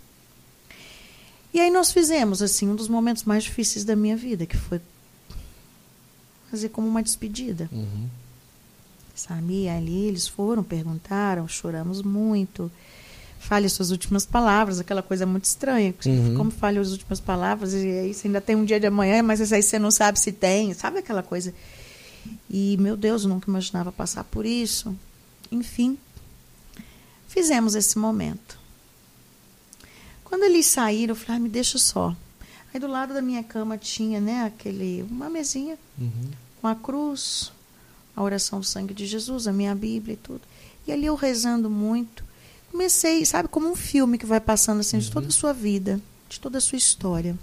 E 1.55 1.61
aí 1.61 1.71
nós 1.71 1.93
fizemos 1.93 2.43
assim 2.43 2.69
um 2.69 2.75
dos 2.75 2.89
momentos 2.89 3.23
mais 3.23 3.45
difíceis 3.45 3.85
da 3.85 3.95
minha 3.95 4.17
vida, 4.17 4.45
que 4.45 4.57
foi 4.57 4.81
fazer 6.51 6.71
como 6.71 6.89
uma 6.89 7.01
despedida. 7.01 7.69
Uhum. 7.71 8.09
Sabe? 9.15 9.63
E 9.63 9.69
ali 9.69 10.07
eles 10.07 10.27
foram, 10.27 10.65
perguntaram, 10.65 11.47
choramos 11.47 12.03
muito. 12.03 12.69
Fale 13.39 13.69
suas 13.69 13.93
últimas 13.93 14.27
palavras, 14.27 14.81
aquela 14.81 15.03
coisa 15.03 15.25
muito 15.25 15.45
estranha. 15.45 15.95
Uhum. 16.07 16.35
Como 16.37 16.51
fale 16.51 16.81
as 16.81 16.91
últimas 16.91 17.21
palavras, 17.21 17.73
e 17.73 17.87
aí 17.87 18.13
você 18.13 18.27
ainda 18.27 18.41
tem 18.41 18.57
um 18.57 18.65
dia 18.65 18.81
de 18.81 18.87
amanhã, 18.89 19.23
mas 19.23 19.53
aí 19.53 19.63
você 19.63 19.79
não 19.79 19.93
sabe 19.93 20.19
se 20.19 20.33
tem, 20.33 20.75
sabe 20.75 20.99
aquela 20.99 21.23
coisa? 21.23 21.55
E, 22.51 22.77
meu 22.81 22.97
Deus, 22.97 23.23
eu 23.23 23.29
nunca 23.29 23.49
imaginava 23.49 23.93
passar 23.93 24.25
por 24.25 24.45
isso. 24.45 24.93
Enfim, 25.53 25.97
fizemos 27.29 27.75
esse 27.75 27.99
momento. 27.99 28.59
Quando 30.25 30.43
eles 30.43 30.67
saíram, 30.67 31.13
eu 31.13 31.17
falei, 31.17 31.37
ah, 31.37 31.41
me 31.41 31.49
deixa 31.49 31.79
só. 31.79 32.15
Aí 32.73 32.81
do 32.81 32.87
lado 32.87 33.15
da 33.15 33.23
minha 33.23 33.43
cama 33.43 33.79
tinha, 33.79 34.21
né, 34.21 34.45
aquele, 34.45 35.03
uma 35.11 35.31
mesinha 35.31 35.79
uhum. 35.99 36.31
com 36.61 36.67
a 36.67 36.75
cruz, 36.75 37.53
a 38.15 38.23
oração 38.23 38.61
do 38.61 38.67
sangue 38.67 38.93
de 38.93 39.07
Jesus, 39.07 39.47
a 39.47 39.53
minha 39.53 39.75
Bíblia 39.75 40.15
e 40.15 40.17
tudo. 40.17 40.43
E 40.87 40.93
ali 40.93 41.07
eu 41.07 41.15
rezando 41.15 41.71
muito, 41.71 42.25
comecei, 42.71 43.25
sabe, 43.25 43.49
como 43.49 43.71
um 43.71 43.77
filme 43.77 44.19
que 44.19 44.27
vai 44.27 44.41
passando 44.41 44.81
assim, 44.81 44.97
uhum. 44.97 45.03
de 45.03 45.11
toda 45.11 45.29
a 45.29 45.31
sua 45.31 45.53
vida, 45.53 46.01
de 46.29 46.39
toda 46.41 46.59
a 46.59 46.61
sua 46.61 46.77
história. 46.77 47.39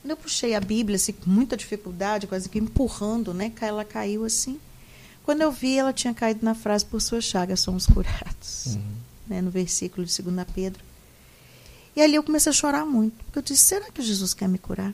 Quando 0.00 0.10
eu 0.10 0.16
puxei 0.16 0.54
a 0.56 0.60
Bíblia, 0.60 0.96
assim, 0.96 1.12
com 1.12 1.30
muita 1.30 1.56
dificuldade, 1.56 2.26
quase 2.26 2.48
que 2.48 2.58
empurrando, 2.58 3.32
né? 3.32 3.52
Ela 3.60 3.84
caiu 3.84 4.24
assim. 4.24 4.58
Quando 5.24 5.42
eu 5.42 5.52
vi, 5.52 5.78
ela 5.78 5.92
tinha 5.92 6.12
caído 6.12 6.44
na 6.44 6.54
frase, 6.54 6.84
por 6.84 7.00
sua 7.00 7.20
chaga 7.20 7.56
somos 7.56 7.86
curados. 7.86 8.66
Uhum. 8.66 8.92
Né, 9.28 9.40
no 9.40 9.50
versículo 9.50 10.04
de 10.04 10.22
2 10.22 10.46
Pedro. 10.54 10.82
E 11.94 12.00
ali 12.00 12.14
eu 12.14 12.22
comecei 12.22 12.50
a 12.50 12.52
chorar 12.54 12.84
muito. 12.84 13.14
Porque 13.24 13.38
eu 13.38 13.42
disse, 13.42 13.62
será 13.62 13.90
que 13.90 14.02
Jesus 14.02 14.34
quer 14.34 14.48
me 14.48 14.58
curar? 14.58 14.92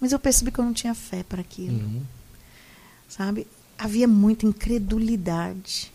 Mas 0.00 0.12
eu 0.12 0.18
percebi 0.18 0.50
que 0.50 0.58
eu 0.58 0.64
não 0.64 0.72
tinha 0.72 0.94
fé 0.94 1.22
para 1.22 1.40
aquilo. 1.40 1.76
Uhum. 1.76 2.02
Sabe? 3.08 3.46
Havia 3.76 4.08
muita 4.08 4.46
incredulidade. 4.46 5.92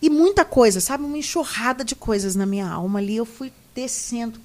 E 0.00 0.08
muita 0.08 0.44
coisa, 0.44 0.80
sabe? 0.80 1.04
Uma 1.04 1.18
enxurrada 1.18 1.84
de 1.84 1.96
coisas 1.96 2.36
na 2.36 2.46
minha 2.46 2.68
alma 2.68 3.00
ali. 3.00 3.16
Eu 3.16 3.24
fui 3.24 3.52
descendo 3.74 4.40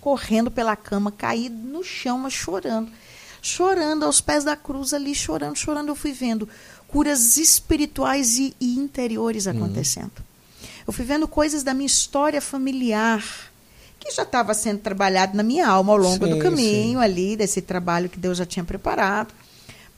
correndo 0.00 0.50
pela 0.50 0.74
cama, 0.74 1.12
caí 1.12 1.48
no 1.48 1.82
chão, 1.84 2.18
mas 2.18 2.32
chorando. 2.32 2.90
Chorando 3.44 4.04
aos 4.04 4.20
pés 4.20 4.44
da 4.44 4.54
cruz 4.54 4.94
ali, 4.94 5.14
chorando, 5.14 5.56
chorando. 5.56 5.88
Eu 5.88 5.96
fui 5.96 6.12
vendo 6.12 6.48
curas 6.86 7.36
espirituais 7.36 8.38
e, 8.38 8.54
e 8.60 8.78
interiores 8.78 9.46
uhum. 9.46 9.52
acontecendo. 9.52 10.12
Uhum. 10.16 10.68
Eu 10.86 10.92
fui 10.92 11.04
vendo 11.04 11.26
coisas 11.26 11.62
da 11.62 11.74
minha 11.74 11.86
história 11.86 12.40
familiar 12.40 13.22
que 13.98 14.10
já 14.10 14.22
estava 14.22 14.52
sendo 14.52 14.80
trabalhado 14.80 15.36
na 15.36 15.42
minha 15.42 15.66
alma 15.66 15.92
ao 15.92 15.98
longo 15.98 16.24
sim, 16.26 16.32
do 16.32 16.38
caminho 16.38 16.98
sim. 16.98 17.04
ali, 17.04 17.36
desse 17.36 17.60
trabalho 17.60 18.08
que 18.08 18.18
Deus 18.18 18.38
já 18.38 18.46
tinha 18.46 18.64
preparado. 18.64 19.32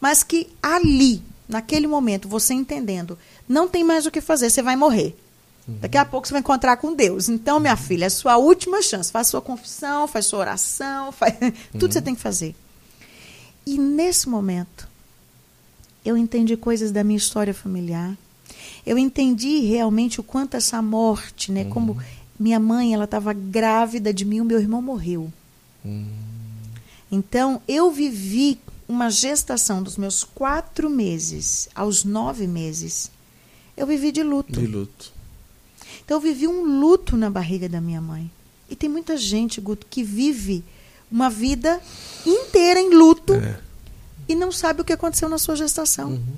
Mas 0.00 0.22
que 0.22 0.48
ali, 0.62 1.22
naquele 1.48 1.86
momento, 1.86 2.28
você 2.28 2.52
entendendo, 2.52 3.18
não 3.48 3.66
tem 3.66 3.82
mais 3.82 4.04
o 4.04 4.10
que 4.10 4.20
fazer, 4.20 4.50
você 4.50 4.62
vai 4.62 4.76
morrer. 4.76 5.16
Uhum. 5.66 5.78
Daqui 5.80 5.96
a 5.96 6.04
pouco 6.04 6.26
você 6.26 6.32
vai 6.32 6.40
encontrar 6.40 6.76
com 6.76 6.94
Deus. 6.94 7.28
Então, 7.28 7.58
minha 7.58 7.76
filha, 7.76 8.04
é 8.04 8.06
a 8.06 8.10
sua 8.10 8.36
última 8.36 8.82
chance. 8.82 9.10
Faz 9.10 9.28
sua 9.28 9.40
confissão, 9.40 10.06
faz 10.06 10.26
sua 10.26 10.40
oração, 10.40 11.10
faz 11.10 11.34
tudo 11.72 11.86
uhum. 11.86 11.92
você 11.92 12.02
tem 12.02 12.14
que 12.14 12.20
fazer. 12.20 12.54
E 13.66 13.78
nesse 13.78 14.28
momento, 14.28 14.88
eu 16.04 16.16
entendi 16.16 16.56
coisas 16.56 16.90
da 16.90 17.02
minha 17.02 17.16
história 17.16 17.54
familiar. 17.54 18.16
Eu 18.84 18.98
entendi 18.98 19.60
realmente 19.60 20.20
o 20.20 20.22
quanto 20.22 20.56
essa 20.56 20.80
morte, 20.82 21.50
né? 21.50 21.64
Uhum. 21.64 21.70
Como 21.70 22.02
minha 22.38 22.60
mãe, 22.60 22.92
ela 22.92 23.04
estava 23.04 23.32
grávida 23.32 24.12
de 24.12 24.24
mim, 24.24 24.40
o 24.40 24.44
meu 24.44 24.60
irmão 24.60 24.82
morreu. 24.82 25.32
Uhum. 25.84 26.06
Então, 27.10 27.62
eu 27.66 27.90
vivi 27.90 28.58
uma 28.88 29.10
gestação 29.10 29.82
dos 29.82 29.96
meus 29.96 30.24
quatro 30.24 30.90
meses 30.90 31.68
aos 31.74 32.04
nove 32.04 32.46
meses. 32.46 33.10
Eu 33.76 33.86
vivi 33.86 34.12
de 34.12 34.22
luto. 34.22 34.60
De 34.60 34.66
luto. 34.66 35.12
Então 36.04 36.18
eu 36.18 36.20
vivi 36.20 36.46
um 36.46 36.80
luto 36.80 37.16
na 37.16 37.30
barriga 37.30 37.68
da 37.68 37.80
minha 37.80 38.00
mãe. 38.00 38.30
E 38.68 38.76
tem 38.76 38.88
muita 38.88 39.16
gente, 39.16 39.60
Guto, 39.60 39.86
que 39.88 40.02
vive 40.02 40.62
uma 41.10 41.30
vida 41.30 41.80
inteira 42.26 42.80
em 42.80 42.90
luto 42.90 43.34
é. 43.34 43.58
e 44.28 44.34
não 44.34 44.50
sabe 44.50 44.80
o 44.80 44.84
que 44.84 44.92
aconteceu 44.92 45.28
na 45.28 45.38
sua 45.38 45.56
gestação. 45.56 46.10
Uhum. 46.10 46.36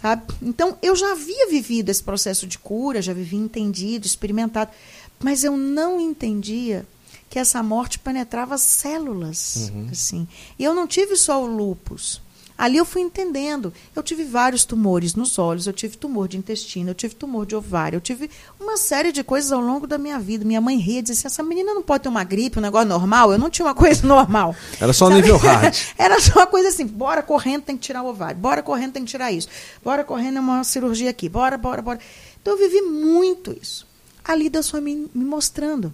Sabe? 0.00 0.34
Então 0.42 0.76
eu 0.82 0.94
já 0.94 1.12
havia 1.12 1.48
vivido 1.48 1.88
esse 1.88 2.02
processo 2.02 2.46
de 2.46 2.58
cura, 2.58 3.00
já 3.00 3.12
vivia 3.12 3.38
entendido, 3.38 4.06
experimentado, 4.06 4.70
mas 5.18 5.44
eu 5.44 5.56
não 5.56 6.00
entendia 6.00 6.86
que 7.30 7.38
essa 7.38 7.62
morte 7.62 7.98
penetrava 7.98 8.54
as 8.54 8.62
células, 8.62 9.70
uhum. 9.72 9.88
assim. 9.90 10.28
E 10.58 10.64
eu 10.64 10.74
não 10.74 10.86
tive 10.86 11.16
só 11.16 11.42
o 11.42 11.46
lupus. 11.46 12.20
Ali 12.56 12.76
eu 12.76 12.84
fui 12.84 13.02
entendendo. 13.02 13.72
Eu 13.94 14.02
tive 14.02 14.22
vários 14.24 14.64
tumores 14.64 15.14
nos 15.14 15.38
olhos, 15.38 15.66
eu 15.66 15.72
tive 15.72 15.96
tumor 15.96 16.28
de 16.28 16.36
intestino, 16.36 16.90
eu 16.90 16.94
tive 16.94 17.14
tumor 17.14 17.44
de 17.44 17.56
ovário, 17.56 17.96
eu 17.96 18.00
tive 18.00 18.30
uma 18.60 18.76
série 18.76 19.10
de 19.10 19.24
coisas 19.24 19.50
ao 19.50 19.60
longo 19.60 19.86
da 19.86 19.98
minha 19.98 20.18
vida. 20.20 20.44
Minha 20.44 20.60
mãe 20.60 20.78
ria 20.78 21.00
e 21.00 21.02
dizia 21.02 21.14
assim: 21.14 21.26
essa 21.26 21.42
menina 21.42 21.74
não 21.74 21.82
pode 21.82 22.04
ter 22.04 22.08
uma 22.08 22.22
gripe, 22.22 22.58
um 22.58 22.62
negócio 22.62 22.88
normal. 22.88 23.32
Eu 23.32 23.38
não 23.38 23.50
tinha 23.50 23.66
uma 23.66 23.74
coisa 23.76 24.06
normal. 24.06 24.54
Era 24.80 24.92
só 24.92 25.08
sabe? 25.08 25.20
nível 25.20 25.36
hard. 25.36 25.76
Era 25.98 26.20
só 26.20 26.40
uma 26.40 26.46
coisa 26.46 26.68
assim: 26.68 26.86
bora 26.86 27.22
correndo, 27.22 27.62
tem 27.62 27.76
que 27.76 27.82
tirar 27.82 28.02
o 28.02 28.06
ovário, 28.06 28.36
bora 28.36 28.62
correndo, 28.62 28.92
tem 28.92 29.04
que 29.04 29.10
tirar 29.10 29.32
isso, 29.32 29.48
bora 29.82 30.04
correndo, 30.04 30.38
é 30.38 30.40
uma 30.40 30.62
cirurgia 30.62 31.10
aqui, 31.10 31.28
bora, 31.28 31.58
bora, 31.58 31.82
bora. 31.82 31.98
Então 32.40 32.54
eu 32.54 32.58
vivi 32.58 32.82
muito 32.82 33.56
isso. 33.60 33.86
Ali 34.24 34.48
Deus 34.48 34.70
foi 34.70 34.80
me, 34.80 35.10
me 35.12 35.24
mostrando. 35.24 35.92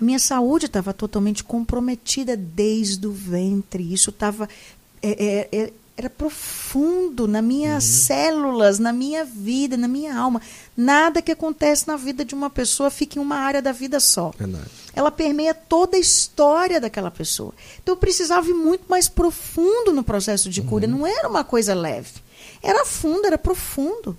A 0.00 0.04
minha 0.04 0.18
saúde 0.20 0.66
estava 0.66 0.92
totalmente 0.92 1.42
comprometida 1.42 2.36
desde 2.36 3.04
o 3.04 3.12
ventre. 3.12 3.92
Isso 3.92 4.10
estava 4.10 4.48
é, 5.02 5.48
é, 5.52 5.58
é, 5.60 5.72
era 5.96 6.08
profundo 6.08 7.26
nas 7.26 7.42
minhas 7.42 7.84
uhum. 7.84 7.90
células, 7.90 8.78
na 8.78 8.92
minha 8.92 9.24
vida, 9.24 9.76
na 9.76 9.88
minha 9.88 10.16
alma. 10.16 10.40
Nada 10.76 11.20
que 11.20 11.32
acontece 11.32 11.88
na 11.88 11.96
vida 11.96 12.24
de 12.24 12.36
uma 12.36 12.48
pessoa 12.48 12.88
fica 12.88 13.18
em 13.18 13.22
uma 13.22 13.36
área 13.36 13.60
da 13.60 13.72
vida 13.72 13.98
só. 13.98 14.32
Verdade. 14.38 14.70
Ela 14.94 15.10
permeia 15.10 15.52
toda 15.52 15.96
a 15.96 16.00
história 16.00 16.80
daquela 16.80 17.10
pessoa. 17.10 17.52
Então 17.82 17.94
eu 17.94 17.98
precisava 17.98 18.48
ir 18.48 18.54
muito 18.54 18.84
mais 18.88 19.08
profundo 19.08 19.92
no 19.92 20.04
processo 20.04 20.48
de 20.48 20.62
cura. 20.62 20.86
Uhum. 20.86 20.98
Não 20.98 21.06
era 21.06 21.28
uma 21.28 21.42
coisa 21.42 21.74
leve. 21.74 22.20
Era 22.62 22.84
fundo, 22.84 23.26
era 23.26 23.36
profundo. 23.36 24.16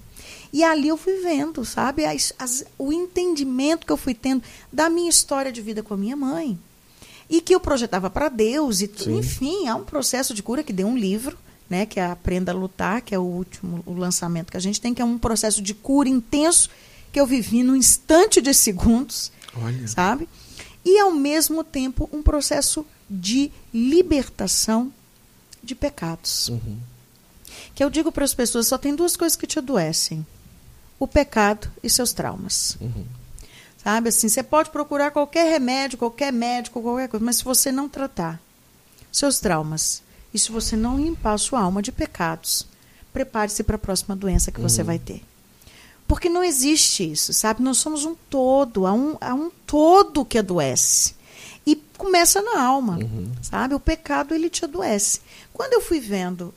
E 0.51 0.63
ali 0.63 0.89
eu 0.89 0.97
fui 0.97 1.21
vendo, 1.21 1.63
sabe, 1.63 2.05
as, 2.05 2.33
as, 2.37 2.65
o 2.77 2.91
entendimento 2.91 3.85
que 3.85 3.91
eu 3.93 3.97
fui 3.97 4.13
tendo 4.13 4.43
da 4.73 4.89
minha 4.89 5.09
história 5.09 5.51
de 5.51 5.61
vida 5.61 5.81
com 5.81 5.93
a 5.93 5.97
minha 5.97 6.15
mãe 6.15 6.59
e 7.29 7.41
que 7.41 7.53
eu 7.53 7.59
projetava 7.59 8.09
para 8.09 8.27
Deus. 8.27 8.81
E, 8.81 8.91
enfim, 9.09 9.67
há 9.67 9.75
um 9.75 9.83
processo 9.83 10.33
de 10.33 10.41
cura 10.41 10.63
que 10.63 10.73
deu 10.73 10.87
um 10.87 10.97
livro, 10.97 11.37
né, 11.69 11.85
que 11.85 11.99
é 11.99 12.05
Aprenda 12.05 12.51
a 12.51 12.55
Lutar, 12.55 13.01
que 13.01 13.13
é 13.13 13.19
o 13.19 13.23
último 13.23 13.83
o 13.85 13.93
lançamento 13.93 14.51
que 14.51 14.57
a 14.57 14.61
gente 14.61 14.81
tem, 14.81 14.93
que 14.93 15.01
é 15.01 15.05
um 15.05 15.19
processo 15.19 15.61
de 15.61 15.73
cura 15.73 16.09
intenso 16.09 16.69
que 17.11 17.19
eu 17.19 17.25
vivi 17.25 17.63
num 17.63 17.75
instante 17.75 18.41
de 18.41 18.53
segundos, 18.53 19.31
Olha. 19.55 19.87
sabe? 19.87 20.27
E 20.83 20.99
ao 20.99 21.11
mesmo 21.11 21.63
tempo 21.63 22.09
um 22.11 22.23
processo 22.23 22.85
de 23.09 23.51
libertação 23.73 24.91
de 25.63 25.75
pecados. 25.75 26.49
Uhum. 26.49 26.77
Que 27.75 27.83
eu 27.83 27.89
digo 27.89 28.11
para 28.11 28.25
as 28.25 28.33
pessoas, 28.33 28.67
só 28.67 28.77
tem 28.77 28.95
duas 28.95 29.15
coisas 29.15 29.35
que 29.35 29.47
te 29.47 29.59
adoecem: 29.59 30.25
o 30.99 31.07
pecado 31.07 31.71
e 31.83 31.89
seus 31.89 32.13
traumas. 32.13 32.77
Uhum. 32.79 33.05
Sabe 33.83 34.09
assim, 34.09 34.27
você 34.27 34.43
pode 34.43 34.69
procurar 34.69 35.11
qualquer 35.11 35.49
remédio, 35.49 35.97
qualquer 35.97 36.33
médico, 36.33 36.81
qualquer 36.81 37.07
coisa, 37.07 37.25
mas 37.25 37.37
se 37.37 37.43
você 37.43 37.71
não 37.71 37.87
tratar 37.87 38.39
seus 39.11 39.39
traumas 39.39 40.03
e 40.33 40.37
se 40.37 40.51
você 40.51 40.75
não 40.75 40.97
limpar 40.97 41.37
sua 41.37 41.61
alma 41.61 41.81
de 41.81 41.91
pecados, 41.91 42.67
prepare-se 43.13 43.63
para 43.63 43.77
a 43.77 43.79
próxima 43.79 44.15
doença 44.15 44.51
que 44.51 44.59
você 44.59 44.83
vai 44.83 44.99
ter. 44.99 45.23
Porque 46.07 46.27
não 46.27 46.43
existe 46.43 47.09
isso, 47.09 47.31
sabe? 47.33 47.61
Nós 47.61 47.77
somos 47.77 48.03
um 48.03 48.15
todo, 48.29 48.85
há 48.85 48.93
um, 48.93 49.15
há 49.21 49.33
um 49.33 49.49
todo 49.65 50.25
que 50.25 50.39
adoece. 50.39 51.13
E 51.65 51.75
começa 51.97 52.41
na 52.41 52.61
alma, 52.61 52.97
sabe? 53.41 53.75
O 53.75 53.79
pecado, 53.79 54.33
ele 54.33 54.49
te 54.49 54.65
adoece. 54.65 55.21
Quando 55.53 55.73
eu 55.73 55.81
fui 55.81 55.99
vendo 55.99 56.53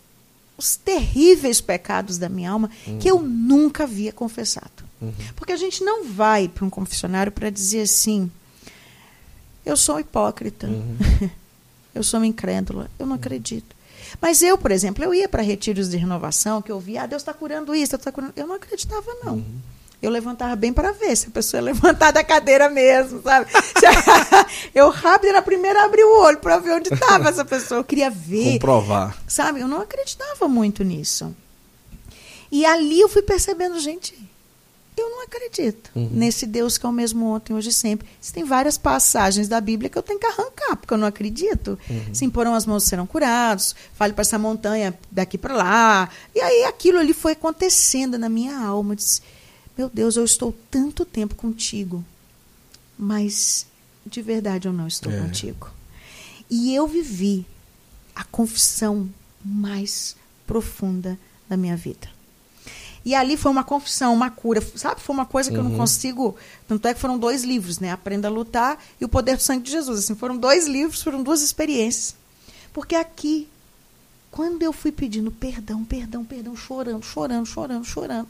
os 0.57 0.77
terríveis 0.77 1.61
pecados 1.61 2.19
da 2.19 2.29
minha 2.29 2.51
alma, 2.51 2.71
que 2.99 3.11
eu 3.11 3.21
nunca 3.21 3.85
havia 3.85 4.13
confessado. 4.13 4.85
Porque 5.37 5.53
a 5.53 5.57
gente 5.57 5.83
não 5.83 6.05
vai 6.05 6.49
para 6.49 6.65
um 6.65 6.71
confessionário 6.71 7.33
para 7.33 7.51
dizer 7.51 7.83
assim: 7.83 8.31
eu 9.65 9.77
sou 9.77 10.01
hipócrita, 10.01 10.69
eu 11.95 12.03
sou 12.03 12.21
uma 12.21 12.27
incrédula, 12.27 12.91
eu 12.99 13.07
não 13.07 13.17
acredito. 13.17 13.75
Mas 14.21 14.43
eu, 14.43 14.59
por 14.59 14.71
exemplo, 14.71 15.03
eu 15.03 15.15
ia 15.15 15.29
para 15.29 15.43
retiros 15.43 15.89
de 15.89 15.97
renovação, 15.97 16.61
que 16.61 16.71
eu 16.71 16.79
via, 16.79 17.03
ah, 17.03 17.07
Deus 17.07 17.23
está 17.23 17.33
curando 17.33 17.75
isso, 17.75 17.93
Deus 17.93 18.01
está 18.01 18.13
curando. 18.13 18.33
Eu 18.37 18.47
não 18.47 18.57
acreditava, 18.57 19.07
não. 19.25 19.43
Eu 20.03 20.11
levantava 20.11 20.57
bem 20.57 20.73
para 20.73 20.91
ver 20.91 21.17
se 21.17 21.29
a 21.29 21.31
pessoa 21.31 21.61
ia 21.61 21.65
levantar 21.67 22.11
da 22.11 22.25
cadeira 22.25 22.69
mesmo, 22.69 23.23
sabe? 23.23 23.47
eu 24.75 24.91
rápido, 24.91 25.33
na 25.33 25.41
primeira, 25.41 25.85
abri 25.85 26.03
o 26.03 26.21
olho 26.21 26.39
para 26.39 26.59
ver 26.59 26.73
onde 26.73 26.93
estava 26.93 27.29
essa 27.29 27.45
pessoa. 27.45 27.79
Eu 27.79 27.85
queria 27.85 28.11
ver. 28.11 28.55
Comprovar. 28.55 29.17
Sabe? 29.29 29.61
Eu 29.61 29.69
não 29.69 29.81
acreditava 29.81 30.49
muito 30.49 30.83
nisso. 30.83 31.35
E 32.51 32.67
ali 32.67 33.01
eu 33.01 33.09
fui 33.09 33.23
percebendo, 33.23 33.79
gente, 33.79 34.15
eu 34.97 35.09
não 35.11 35.23
acredito 35.25 35.91
Uhum. 35.95 36.09
nesse 36.13 36.47
Deus 36.47 36.77
que 36.79 36.85
é 36.85 36.89
o 36.89 36.93
mesmo 36.93 37.27
ontem, 37.27 37.55
hoje 37.55 37.71
e 37.71 37.73
sempre. 37.73 38.07
Tem 38.33 38.45
várias 38.45 38.77
passagens 38.77 39.49
da 39.49 39.61
Bíblia 39.61 39.89
que 39.91 39.97
eu 39.97 40.03
tenho 40.03 40.19
que 40.19 40.27
arrancar, 40.27 40.77
porque 40.77 40.93
eu 40.93 40.99
não 40.99 41.07
acredito. 41.07 41.79
Uhum. 41.89 42.15
Se 42.15 42.25
imporam 42.25 42.55
as 42.55 42.67
mãos 42.67 42.85
serão 42.85 43.07
curados, 43.07 43.75
fale 43.95 44.13
para 44.13 44.23
essa 44.23 44.39
montanha 44.39 44.97
daqui 45.11 45.39
para 45.39 45.55
lá. 45.55 46.09
E 46.35 46.41
aí 46.41 46.65
aquilo 46.65 46.99
ali 46.99 47.13
foi 47.15 47.33
acontecendo 47.33 48.19
na 48.19 48.29
minha 48.29 48.57
alma. 48.59 48.93
Eu 48.93 48.97
disse, 48.97 49.23
meu 49.79 49.89
Deus, 49.89 50.17
eu 50.17 50.25
estou 50.25 50.55
tanto 50.71 51.05
tempo 51.05 51.35
contigo, 51.35 52.05
mas 52.99 53.67
de 54.07 54.21
verdade 54.21 54.69
eu 54.69 54.73
não 54.73 54.87
estou 54.87 55.13
É. 55.13 55.19
contigo. 55.21 55.71
E 56.51 56.75
eu 56.75 56.87
vivi 56.87 57.47
a 58.15 58.25
confissão 58.25 59.09
mais 59.43 60.15
profunda 60.47 61.19
da 61.49 61.57
minha 61.57 61.77
vida. 61.77 62.09
E 63.05 63.15
ali 63.15 63.37
foi 63.37 63.51
uma 63.51 63.65
confissão, 63.65 64.15
uma 64.15 64.31
cura, 64.31 64.61
sabe? 64.77 65.01
Foi 65.01 65.15
uma 65.15 65.27
coisa 65.27 65.51
que 65.51 65.57
eu 65.57 65.65
não 65.65 65.77
consigo. 65.77 66.37
Tanto 66.69 66.87
é 66.87 66.95
que 66.95 67.01
foram 67.01 67.19
dois 67.19 67.43
livros, 67.43 67.81
né? 67.81 67.91
Aprenda 67.91 68.29
a 68.29 68.31
lutar 68.31 68.79
e 69.01 69.05
o 69.05 69.09
poder 69.09 69.37
do 69.37 69.43
sangue 69.43 69.65
de 69.65 69.73
Jesus. 69.73 69.99
Assim, 69.99 70.15
foram 70.15 70.37
dois 70.37 70.69
livros, 70.69 71.03
foram 71.03 71.23
duas 71.23 71.43
experiências. 71.43 72.15
Porque 72.73 72.95
aqui, 72.95 73.49
quando 74.31 74.63
eu 74.63 74.73
fui 74.73 74.93
pedindo 74.93 75.33
perdão, 75.33 75.85
perdão, 75.85 76.25
perdão, 76.25 76.57
chorando, 76.57 77.05
chorando, 77.05 77.47
chorando, 77.47 77.85
chorando, 77.85 78.29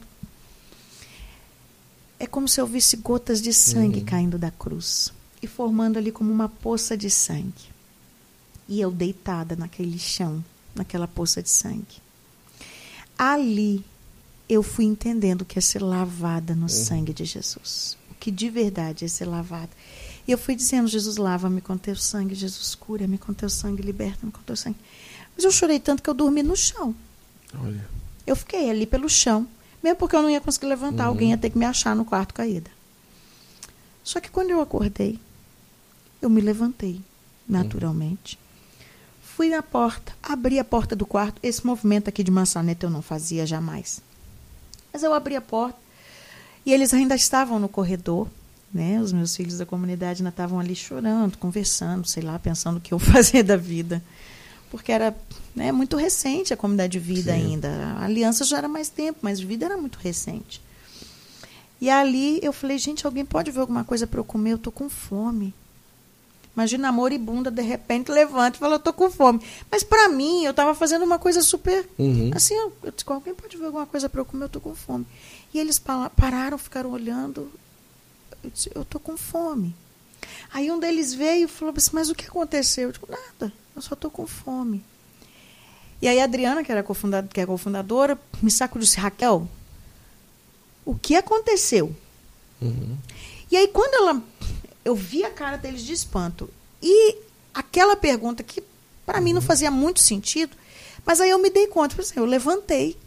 é 2.19 2.25
como 2.25 2.47
se 2.47 2.59
eu 2.59 2.65
visse 2.65 2.97
gotas 2.97 3.41
de 3.41 3.53
sangue 3.53 4.01
caindo 4.01 4.37
da 4.37 4.49
cruz 4.49 5.13
e 5.41 5.47
formando 5.47 5.97
ali 5.97 6.11
como 6.11 6.31
uma 6.31 6.49
poça 6.49 6.97
de 6.97 7.09
sangue. 7.09 7.71
E 8.67 8.79
eu 8.81 8.89
deitada 8.89 9.55
naquele 9.55 9.99
chão, 9.99 10.43
naquela 10.73 11.07
poça 11.07 11.43
de 11.43 11.49
sangue. 11.49 12.01
Ali 13.17 13.83
eu 14.47 14.61
fui 14.61 14.85
entendendo 14.85 15.41
o 15.41 15.45
que 15.45 15.57
é 15.57 15.61
ser 15.61 15.81
lavada 15.81 16.55
no 16.55 16.69
sangue 16.69 17.13
de 17.13 17.25
Jesus. 17.25 17.97
O 18.11 18.15
que 18.15 18.29
de 18.29 18.49
verdade 18.49 19.05
é 19.05 19.07
ser 19.07 19.25
lavada. 19.25 19.69
E 20.27 20.31
eu 20.31 20.37
fui 20.37 20.55
dizendo, 20.55 20.87
Jesus, 20.87 21.17
lava-me 21.17 21.61
com 21.61 21.77
teu 21.77 21.95
sangue, 21.95 22.35
Jesus, 22.35 22.75
cura-me 22.75 23.17
com 23.17 23.33
teu 23.33 23.49
sangue, 23.49 23.81
liberta-me 23.81 24.31
com 24.31 24.41
teu 24.41 24.55
sangue. 24.55 24.77
Mas 25.35 25.43
eu 25.43 25.51
chorei 25.51 25.79
tanto 25.79 26.01
que 26.01 26.09
eu 26.09 26.13
dormi 26.13 26.43
no 26.43 26.55
chão. 26.55 26.95
Olha. 27.59 27.87
Eu 28.25 28.35
fiquei 28.35 28.69
ali 28.69 28.85
pelo 28.85 29.09
chão, 29.09 29.47
mesmo 29.83 29.97
porque 29.97 30.15
eu 30.15 30.21
não 30.21 30.29
ia 30.29 30.39
conseguir 30.39 30.67
levantar, 30.67 31.05
alguém 31.05 31.31
ia 31.31 31.37
ter 31.37 31.49
que 31.49 31.57
me 31.57 31.65
achar 31.65 31.95
no 31.95 32.05
quarto 32.05 32.33
caída. 32.33 32.71
Só 34.03 34.19
que 34.19 34.29
quando 34.29 34.49
eu 34.49 34.61
acordei, 34.61 35.19
eu 36.21 36.29
me 36.29 36.39
levantei, 36.39 37.01
naturalmente. 37.47 38.39
Fui 39.21 39.49
na 39.49 39.61
porta, 39.61 40.13
abri 40.21 40.59
a 40.59 40.63
porta 40.63 40.95
do 40.95 41.05
quarto. 41.05 41.39
Esse 41.43 41.65
movimento 41.65 42.07
aqui 42.07 42.23
de 42.23 42.31
maçaneta 42.31 42.85
eu 42.85 42.89
não 42.89 43.01
fazia 43.01 43.45
jamais. 43.45 44.01
Mas 44.93 45.01
eu 45.01 45.13
abri 45.13 45.35
a 45.35 45.41
porta 45.41 45.77
e 46.63 46.71
eles 46.71 46.93
ainda 46.93 47.15
estavam 47.15 47.59
no 47.59 47.67
corredor, 47.67 48.27
né? 48.71 49.01
Os 49.01 49.11
meus 49.11 49.35
filhos 49.35 49.57
da 49.57 49.65
comunidade 49.65 50.21
ainda 50.21 50.29
estavam 50.29 50.59
ali 50.59 50.75
chorando, 50.75 51.37
conversando, 51.37 52.07
sei 52.07 52.21
lá, 52.21 52.37
pensando 52.37 52.77
o 52.77 52.81
que 52.81 52.93
eu 52.93 52.99
fazer 52.99 53.41
da 53.41 53.57
vida. 53.57 54.01
Porque 54.69 54.91
era 54.91 55.15
né, 55.55 55.71
muito 55.71 55.97
recente 55.97 56.53
a 56.53 56.57
comunidade 56.57 56.93
de 56.93 56.99
vida 56.99 57.33
Sim. 57.33 57.39
ainda. 57.39 57.69
A 57.97 58.05
aliança 58.05 58.43
já 58.43 58.59
era 58.59 58.67
mais 58.67 58.89
tempo, 58.89 59.19
mas 59.21 59.39
vida 59.39 59.65
era 59.65 59.77
muito 59.77 59.97
recente. 59.97 60.61
E 61.81 61.89
ali 61.89 62.39
eu 62.41 62.53
falei, 62.53 62.77
gente, 62.77 63.05
alguém 63.05 63.25
pode 63.25 63.51
ver 63.51 63.59
alguma 63.59 63.83
coisa 63.83 64.07
para 64.07 64.19
eu 64.19 64.23
comer? 64.23 64.53
Eu 64.53 64.57
tô 64.57 64.71
com 64.71 64.89
fome. 64.89 65.53
Imagina 66.55 66.89
a 66.89 66.91
moribunda, 66.91 67.49
de 67.49 67.61
repente 67.63 68.11
levanta 68.11 68.57
e 68.57 68.59
fala, 68.59 68.75
eu 68.75 68.79
tô 68.79 68.93
com 68.93 69.09
fome. 69.09 69.41
Mas 69.71 69.83
para 69.83 70.07
mim, 70.09 70.43
eu 70.45 70.51
estava 70.51 70.75
fazendo 70.75 71.03
uma 71.03 71.17
coisa 71.17 71.41
super 71.41 71.87
Uhum. 71.97 72.29
Assim, 72.33 72.53
eu, 72.53 72.71
eu 72.83 72.91
disse, 72.91 73.03
alguém 73.07 73.33
pode 73.33 73.57
ver 73.57 73.65
alguma 73.65 73.87
coisa 73.87 74.07
para 74.07 74.21
eu 74.21 74.25
comer? 74.25 74.45
Eu 74.45 74.49
tô 74.49 74.59
com 74.59 74.75
fome. 74.75 75.05
E 75.53 75.59
eles 75.59 75.79
pa- 75.79 76.09
pararam, 76.11 76.57
ficaram 76.57 76.91
olhando. 76.91 77.51
Eu 78.43 78.49
disse, 78.51 78.71
eu 78.75 78.85
tô 78.85 78.99
com 78.99 79.17
fome. 79.17 79.75
Aí 80.53 80.69
um 80.71 80.79
deles 80.79 81.13
veio 81.13 81.45
e 81.45 81.47
falou 81.47 81.73
assim, 81.75 81.89
mas 81.93 82.09
o 82.11 82.15
que 82.15 82.25
aconteceu? 82.27 82.89
Eu 82.89 82.91
digo, 82.91 83.07
nada, 83.09 83.51
eu 83.75 83.81
só 83.81 83.95
tô 83.95 84.09
com 84.11 84.27
fome. 84.27 84.83
E 86.01 86.07
aí 86.07 86.19
a 86.19 86.25
Adriana, 86.25 86.63
que, 86.63 86.71
era 86.71 86.83
cofunda- 86.83 87.27
que 87.31 87.41
é 87.41 87.45
cofundadora, 87.47 88.19
me 88.41 88.51
sacudiu 88.51 88.83
e 88.83 88.85
disse, 88.85 88.99
Raquel, 88.99 89.47
o 90.85 90.93
que 90.95 91.15
aconteceu? 91.15 91.95
Uhum. 92.61 92.95
E 93.51 93.57
aí, 93.57 93.67
quando 93.67 93.93
ela. 93.93 94.21
Eu 94.83 94.95
vi 94.95 95.23
a 95.23 95.29
cara 95.29 95.57
deles 95.57 95.81
de 95.83 95.93
espanto. 95.93 96.49
E 96.81 97.15
aquela 97.53 97.95
pergunta 97.95 98.43
que, 98.43 98.61
para 99.05 99.21
mim, 99.21 99.33
não 99.33 99.41
fazia 99.41 99.71
muito 99.71 99.99
sentido, 100.01 100.55
mas 101.05 101.21
aí 101.21 101.29
eu 101.29 101.39
me 101.39 101.49
dei 101.49 101.67
conta. 101.67 101.95
Por 101.95 102.01
exemplo, 102.01 102.23
eu 102.23 102.27
levantei, 102.27 102.97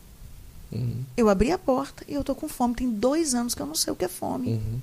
Uhum. 0.73 1.05
eu 1.17 1.29
abri 1.29 1.53
a 1.53 1.59
porta 1.59 2.03
e 2.09 2.15
eu 2.15 2.25
tô 2.25 2.35
com 2.35 2.49
fome. 2.49 2.75
Tem 2.75 2.89
dois 2.91 3.35
anos 3.35 3.55
que 3.55 3.63
eu 3.63 3.67
não 3.67 3.75
sei 3.75 3.93
o 3.93 3.97
que 3.97 4.05
é 4.05 4.09
fome. 4.09 4.49
Uhum. 4.55 4.81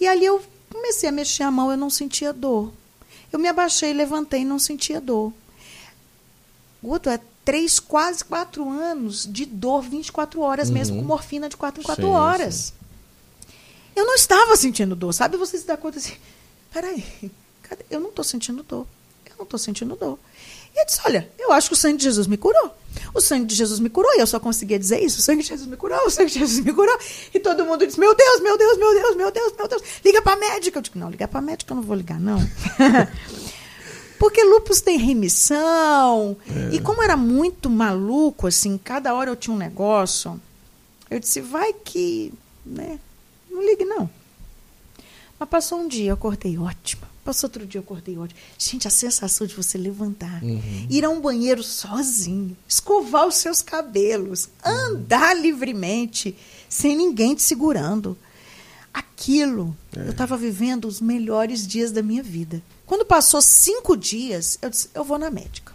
E 0.00 0.06
ali 0.06 0.24
eu 0.24 0.42
comecei 0.70 1.08
a 1.08 1.12
mexer 1.12 1.42
a 1.44 1.50
mão, 1.50 1.70
eu 1.70 1.76
não 1.76 1.88
sentia 1.90 2.32
dor. 2.32 2.72
Eu 3.32 3.38
me 3.38 3.48
abaixei, 3.48 3.92
levantei 3.92 4.42
e 4.42 4.44
não 4.44 4.58
sentia 4.58 5.00
dor. 5.00 5.32
Guto, 6.82 7.08
é 7.10 7.20
três, 7.44 7.78
quase 7.78 8.24
quatro 8.24 8.68
anos 8.68 9.26
de 9.30 9.44
dor 9.46 9.82
24 9.82 10.40
horas 10.40 10.68
mesmo, 10.70 10.96
Uhum. 10.96 11.02
com 11.02 11.08
morfina 11.08 11.48
de 11.48 11.56
quatro 11.56 11.80
em 11.80 11.84
quatro 11.84 12.04
Sim, 12.06 12.10
horas. 12.12 12.72
Eu 13.96 14.04
não 14.04 14.14
estava 14.14 14.54
sentindo 14.56 14.94
dor, 14.94 15.12
sabe? 15.14 15.38
Você 15.38 15.56
se 15.56 15.66
dá 15.66 15.76
conta 15.76 15.98
assim, 15.98 16.14
peraí, 16.70 17.02
eu 17.90 17.98
não 17.98 18.10
estou 18.10 18.22
sentindo 18.22 18.62
dor. 18.62 18.86
Eu 19.24 19.32
não 19.38 19.44
estou 19.44 19.58
sentindo 19.58 19.96
dor. 19.96 20.18
E 20.74 20.78
eu 20.78 20.84
disse, 20.84 21.00
olha, 21.06 21.30
eu 21.38 21.50
acho 21.50 21.68
que 21.68 21.72
o 21.72 21.76
sangue 21.76 21.96
de 21.96 22.04
Jesus 22.04 22.26
me 22.26 22.36
curou. 22.36 22.76
O 23.14 23.20
sangue 23.20 23.46
de 23.46 23.54
Jesus 23.54 23.80
me 23.80 23.88
curou 23.88 24.14
e 24.14 24.20
eu 24.20 24.26
só 24.26 24.38
conseguia 24.38 24.78
dizer 24.78 25.02
isso. 25.02 25.18
O 25.18 25.22
sangue 25.22 25.42
de 25.42 25.48
Jesus 25.48 25.66
me 25.66 25.76
curou, 25.76 25.98
o 26.06 26.10
sangue 26.10 26.30
de 26.30 26.38
Jesus 26.38 26.62
me 26.62 26.72
curou. 26.74 26.98
E 27.32 27.40
todo 27.40 27.64
mundo 27.64 27.86
disse, 27.86 27.98
meu 27.98 28.14
Deus, 28.14 28.40
meu 28.40 28.58
Deus, 28.58 28.76
meu 28.76 28.94
Deus, 28.94 29.16
meu 29.16 29.30
Deus, 29.32 29.52
meu 29.56 29.68
Deus. 29.68 29.82
Liga 30.04 30.20
para 30.20 30.34
a 30.34 30.36
médica. 30.36 30.78
Eu 30.78 30.82
digo, 30.82 30.98
não, 30.98 31.08
ligar 31.08 31.28
para 31.28 31.38
a 31.38 31.42
médica 31.42 31.72
eu 31.72 31.76
não 31.76 31.82
vou 31.82 31.96
ligar, 31.96 32.20
não. 32.20 32.38
Porque 34.20 34.44
lupus 34.44 34.82
tem 34.82 34.98
remissão. 34.98 36.36
E 36.70 36.78
como 36.80 37.02
era 37.02 37.16
muito 37.16 37.70
maluco, 37.70 38.46
assim, 38.46 38.76
cada 38.76 39.14
hora 39.14 39.30
eu 39.30 39.36
tinha 39.36 39.54
um 39.54 39.58
negócio, 39.58 40.38
eu 41.10 41.18
disse, 41.18 41.40
vai 41.40 41.72
que, 41.72 42.34
né, 42.64 42.98
não 43.56 43.66
ligue 43.66 43.84
não. 43.84 44.08
Mas 45.38 45.48
passou 45.48 45.80
um 45.80 45.88
dia, 45.88 46.10
eu 46.10 46.14
acordei 46.14 46.56
ótima. 46.56 47.06
Passou 47.24 47.48
outro 47.48 47.66
dia, 47.66 47.78
eu 47.80 47.82
acordei 47.82 48.16
ótima. 48.16 48.38
Gente, 48.56 48.86
a 48.86 48.90
sensação 48.90 49.46
de 49.46 49.54
você 49.54 49.76
levantar, 49.76 50.42
Uhum. 50.42 50.86
ir 50.88 51.04
a 51.04 51.10
um 51.10 51.20
banheiro 51.20 51.62
sozinho, 51.62 52.56
escovar 52.68 53.26
os 53.26 53.34
seus 53.34 53.60
cabelos, 53.62 54.48
andar 54.64 55.34
livremente, 55.34 56.36
sem 56.68 56.96
ninguém 56.96 57.34
te 57.34 57.42
segurando. 57.42 58.16
Aquilo, 58.94 59.76
eu 59.94 60.10
estava 60.10 60.36
vivendo 60.38 60.86
os 60.86 61.00
melhores 61.00 61.66
dias 61.66 61.90
da 61.92 62.02
minha 62.02 62.22
vida. 62.22 62.62
Quando 62.86 63.04
passou 63.04 63.42
cinco 63.42 63.94
dias, 63.96 64.58
eu 64.62 64.70
disse, 64.70 64.88
eu 64.94 65.04
vou 65.04 65.18
na 65.18 65.28
médica. 65.30 65.74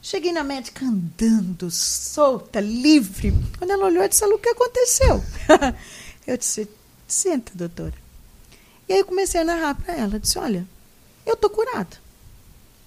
Cheguei 0.00 0.32
na 0.32 0.42
médica 0.42 0.84
andando, 0.84 1.70
solta, 1.70 2.58
livre. 2.58 3.32
Quando 3.56 3.70
ela 3.70 3.84
olhou, 3.86 4.02
eu 4.02 4.08
disse, 4.08 4.26
"Lu, 4.26 4.34
o 4.34 4.38
que 4.38 4.48
aconteceu? 4.48 5.22
eu 6.26 6.36
disse, 6.36 6.68
senta, 7.06 7.52
doutora. 7.54 7.94
E 8.88 8.92
aí 8.92 9.00
eu 9.00 9.04
comecei 9.04 9.40
a 9.40 9.44
narrar 9.44 9.74
para 9.74 9.94
ela. 9.94 10.16
Eu 10.16 10.20
disse, 10.20 10.38
olha, 10.38 10.66
eu 11.24 11.36
tô 11.36 11.48
curada. 11.50 11.96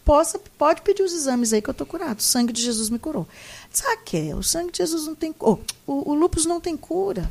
Possa, 0.04 0.40
pode 0.58 0.82
pedir 0.82 1.02
os 1.02 1.14
exames 1.14 1.52
aí 1.52 1.62
que 1.62 1.70
eu 1.70 1.74
tô 1.74 1.86
curado. 1.86 2.20
O 2.20 2.24
sangue 2.24 2.54
de 2.54 2.62
Jesus 2.62 2.90
me 2.90 3.00
curou. 3.00 3.28
Sabe 3.72 4.04
que 4.04 4.34
o 4.34 4.44
sangue 4.44 4.72
de 4.72 4.78
Jesus 4.78 5.08
não 5.08 5.16
tem... 5.16 5.34
Oh, 5.40 5.58
o, 5.88 6.12
o 6.12 6.14
lúpus 6.14 6.46
não 6.46 6.62
tem 6.62 6.78
cura. 6.78 7.30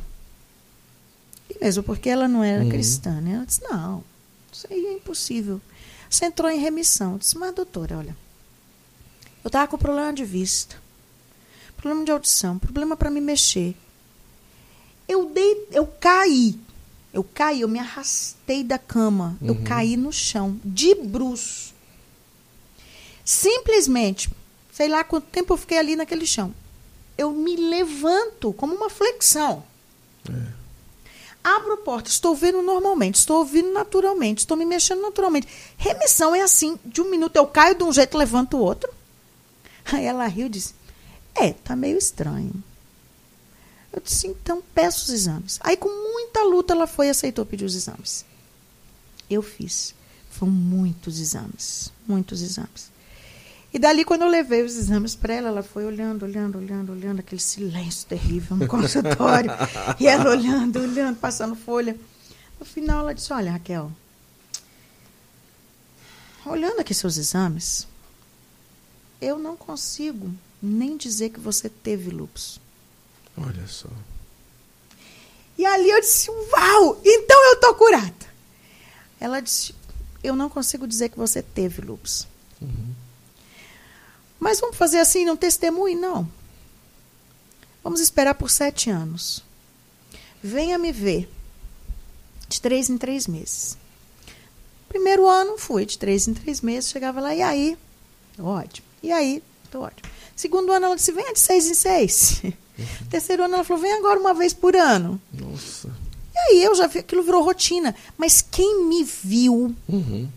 E 1.49 1.63
mesmo, 1.63 1.83
porque 1.83 2.09
ela 2.09 2.27
não 2.27 2.43
era 2.43 2.63
uhum. 2.63 2.69
cristã. 2.69 3.21
Né? 3.21 3.35
Ela 3.35 3.45
disse, 3.45 3.63
não, 3.63 4.03
isso 4.51 4.67
aí 4.69 4.85
é 4.87 4.93
impossível. 4.93 5.61
Você 6.09 6.25
entrou 6.25 6.49
em 6.49 6.59
remissão. 6.59 7.13
Eu 7.13 7.19
disse, 7.19 7.37
mas 7.37 7.53
doutora, 7.53 7.97
olha, 7.97 8.17
eu 9.43 9.47
estava 9.47 9.67
com 9.67 9.77
problema 9.77 10.11
de 10.11 10.25
vista, 10.25 10.75
problema 11.77 12.03
de 12.03 12.11
audição, 12.11 12.57
problema 12.57 12.97
para 12.97 13.09
me 13.09 13.21
mexer. 13.21 13.75
Eu 15.07 15.25
dei, 15.27 15.67
eu 15.71 15.87
caí. 15.99 16.57
Eu 17.13 17.23
caí, 17.23 17.61
eu 17.61 17.67
me 17.67 17.79
arrastei 17.79 18.63
da 18.63 18.77
cama. 18.77 19.37
Uhum. 19.41 19.47
Eu 19.47 19.63
caí 19.63 19.95
no 19.95 20.11
chão, 20.11 20.59
de 20.63 20.93
bruço. 20.95 21.73
Simplesmente, 23.23 24.29
sei 24.71 24.87
lá 24.87 25.03
quanto 25.03 25.27
tempo 25.27 25.53
eu 25.53 25.57
fiquei 25.57 25.77
ali 25.77 25.95
naquele 25.95 26.25
chão. 26.25 26.53
Eu 27.17 27.31
me 27.31 27.55
levanto 27.55 28.51
como 28.53 28.75
uma 28.75 28.89
flexão. 28.89 29.63
É. 30.29 30.65
Abro 31.43 31.73
a 31.73 31.77
porta, 31.77 32.09
estou 32.09 32.35
vendo 32.35 32.61
normalmente, 32.63 33.15
estou 33.15 33.37
ouvindo 33.37 33.71
naturalmente, 33.71 34.39
estou 34.39 34.57
me 34.57 34.65
mexendo 34.65 35.01
naturalmente. 35.01 35.47
Remissão 35.77 36.35
é 36.35 36.41
assim, 36.41 36.77
de 36.83 37.01
um 37.01 37.09
minuto 37.09 37.35
eu 37.35 37.45
caio 37.45 37.75
de 37.75 37.83
um 37.83 37.93
jeito, 37.93 38.17
levanto 38.17 38.57
o 38.57 38.61
outro. 38.61 38.91
Aí 39.85 40.05
ela 40.05 40.25
riu 40.25 40.47
e 40.47 40.49
disse: 40.49 40.73
É, 41.35 41.53
tá 41.53 41.75
meio 41.75 41.97
estranho. 41.97 42.51
Eu 43.95 44.01
disse: 44.01 44.27
Então 44.27 44.61
peço 44.73 45.05
os 45.05 45.09
exames. 45.09 45.57
Aí, 45.61 45.77
com 45.77 45.87
muita 45.87 46.43
luta, 46.43 46.73
ela 46.73 46.85
foi 46.85 47.07
e 47.07 47.09
aceitou 47.09 47.45
pedir 47.45 47.63
os 47.63 47.75
exames. 47.75 48.25
Eu 49.29 49.41
fiz. 49.41 49.95
Foram 50.29 50.51
muitos 50.51 51.17
exames, 51.17 51.93
muitos 52.05 52.41
exames. 52.41 52.91
E 53.73 53.79
dali, 53.79 54.03
quando 54.03 54.23
eu 54.23 54.27
levei 54.27 54.63
os 54.63 54.75
exames 54.75 55.15
para 55.15 55.33
ela, 55.33 55.47
ela 55.47 55.63
foi 55.63 55.85
olhando, 55.85 56.23
olhando, 56.23 56.57
olhando, 56.57 56.91
olhando, 56.91 57.19
aquele 57.19 57.41
silêncio 57.41 58.07
terrível 58.07 58.57
no 58.57 58.67
consultório. 58.67 59.49
e 59.97 60.07
ela 60.07 60.29
olhando, 60.29 60.79
olhando, 60.79 61.17
passando 61.17 61.55
folha. 61.55 61.97
No 62.59 62.65
final, 62.65 62.99
ela 62.99 63.13
disse: 63.13 63.31
Olha, 63.31 63.53
Raquel, 63.53 63.91
olhando 66.45 66.81
aqui 66.81 66.93
seus 66.93 67.15
exames, 67.15 67.87
eu 69.21 69.39
não 69.39 69.55
consigo 69.55 70.33
nem 70.61 70.97
dizer 70.97 71.29
que 71.29 71.39
você 71.39 71.69
teve 71.69 72.09
lupus. 72.09 72.59
Olha 73.37 73.67
só. 73.67 73.89
E 75.57 75.65
ali 75.65 75.89
eu 75.89 75.99
disse: 76.01 76.29
Uau! 76.29 77.01
Então 77.03 77.51
eu 77.51 77.59
tô 77.59 77.75
curada. 77.75 78.13
Ela 79.19 79.39
disse: 79.39 79.73
Eu 80.23 80.35
não 80.35 80.49
consigo 80.49 80.87
dizer 80.87 81.09
que 81.09 81.17
você 81.17 81.41
teve 81.41 81.81
lupus. 81.81 82.27
Uhum. 82.61 82.93
Mas 84.39 84.59
vamos 84.59 84.77
fazer 84.77 84.99
assim, 84.99 85.25
não 85.25 85.37
testemunhe, 85.37 85.95
não. 85.95 86.29
Vamos 87.83 87.99
esperar 87.99 88.35
por 88.35 88.49
sete 88.49 88.89
anos. 88.89 89.43
Venha 90.41 90.77
me 90.77 90.91
ver. 90.91 91.29
De 92.47 92.61
três 92.61 92.89
em 92.89 92.97
três 92.97 93.27
meses. 93.27 93.77
Primeiro 94.87 95.27
ano 95.27 95.57
fui, 95.57 95.85
de 95.85 95.97
três 95.97 96.27
em 96.27 96.33
três 96.33 96.61
meses, 96.61 96.89
chegava 96.89 97.19
lá, 97.19 97.33
e 97.33 97.41
aí? 97.41 97.77
Ótimo. 98.39 98.87
E 99.01 99.11
aí? 99.11 99.41
Tô 99.71 99.81
ótimo. 99.81 100.07
Segundo 100.35 100.71
ano, 100.71 100.87
ela 100.87 100.95
disse: 100.95 101.11
venha 101.11 101.33
de 101.33 101.39
seis 101.39 101.67
em 101.67 101.73
seis. 101.73 102.41
Uhum. 102.43 102.53
Terceiro 103.09 103.43
ano, 103.43 103.55
ela 103.55 103.63
falou: 103.63 103.81
vem 103.81 103.93
agora 103.93 104.19
uma 104.19 104.33
vez 104.33 104.53
por 104.53 104.75
ano. 104.75 105.19
Nossa. 105.31 105.89
E 106.33 106.37
aí 106.37 106.63
eu 106.63 106.75
já 106.75 106.87
vi, 106.87 106.99
aquilo 106.99 107.23
virou 107.23 107.43
rotina. 107.43 107.95
Mas 108.17 108.41
quem 108.41 108.85
me 108.85 109.03
viu. 109.03 109.73
Uhum. 109.87 110.27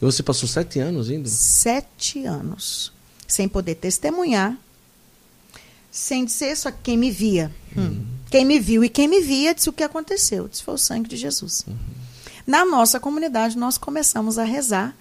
E 0.00 0.04
você 0.04 0.22
passou 0.22 0.46
sete 0.46 0.78
anos 0.78 1.08
indo? 1.08 1.28
Sete 1.28 2.24
anos. 2.26 2.92
Sem 3.26 3.48
poder 3.48 3.76
testemunhar. 3.76 4.56
Sem 5.90 6.26
dizer 6.26 6.54
só 6.56 6.70
quem 6.70 6.98
me 6.98 7.10
via. 7.10 7.50
Hum. 7.74 7.82
Uhum. 7.82 8.06
Quem 8.30 8.44
me 8.44 8.60
viu 8.60 8.84
e 8.84 8.88
quem 8.88 9.08
me 9.08 9.20
via 9.20 9.54
disse 9.54 9.70
o 9.70 9.72
que 9.72 9.82
aconteceu. 9.82 10.48
Disse 10.48 10.62
foi 10.62 10.74
o 10.74 10.78
sangue 10.78 11.08
de 11.08 11.16
Jesus. 11.16 11.64
Uhum. 11.66 11.76
Na 12.46 12.64
nossa 12.64 13.00
comunidade, 13.00 13.56
nós 13.56 13.78
começamos 13.78 14.38
a 14.38 14.44
rezar 14.44 14.94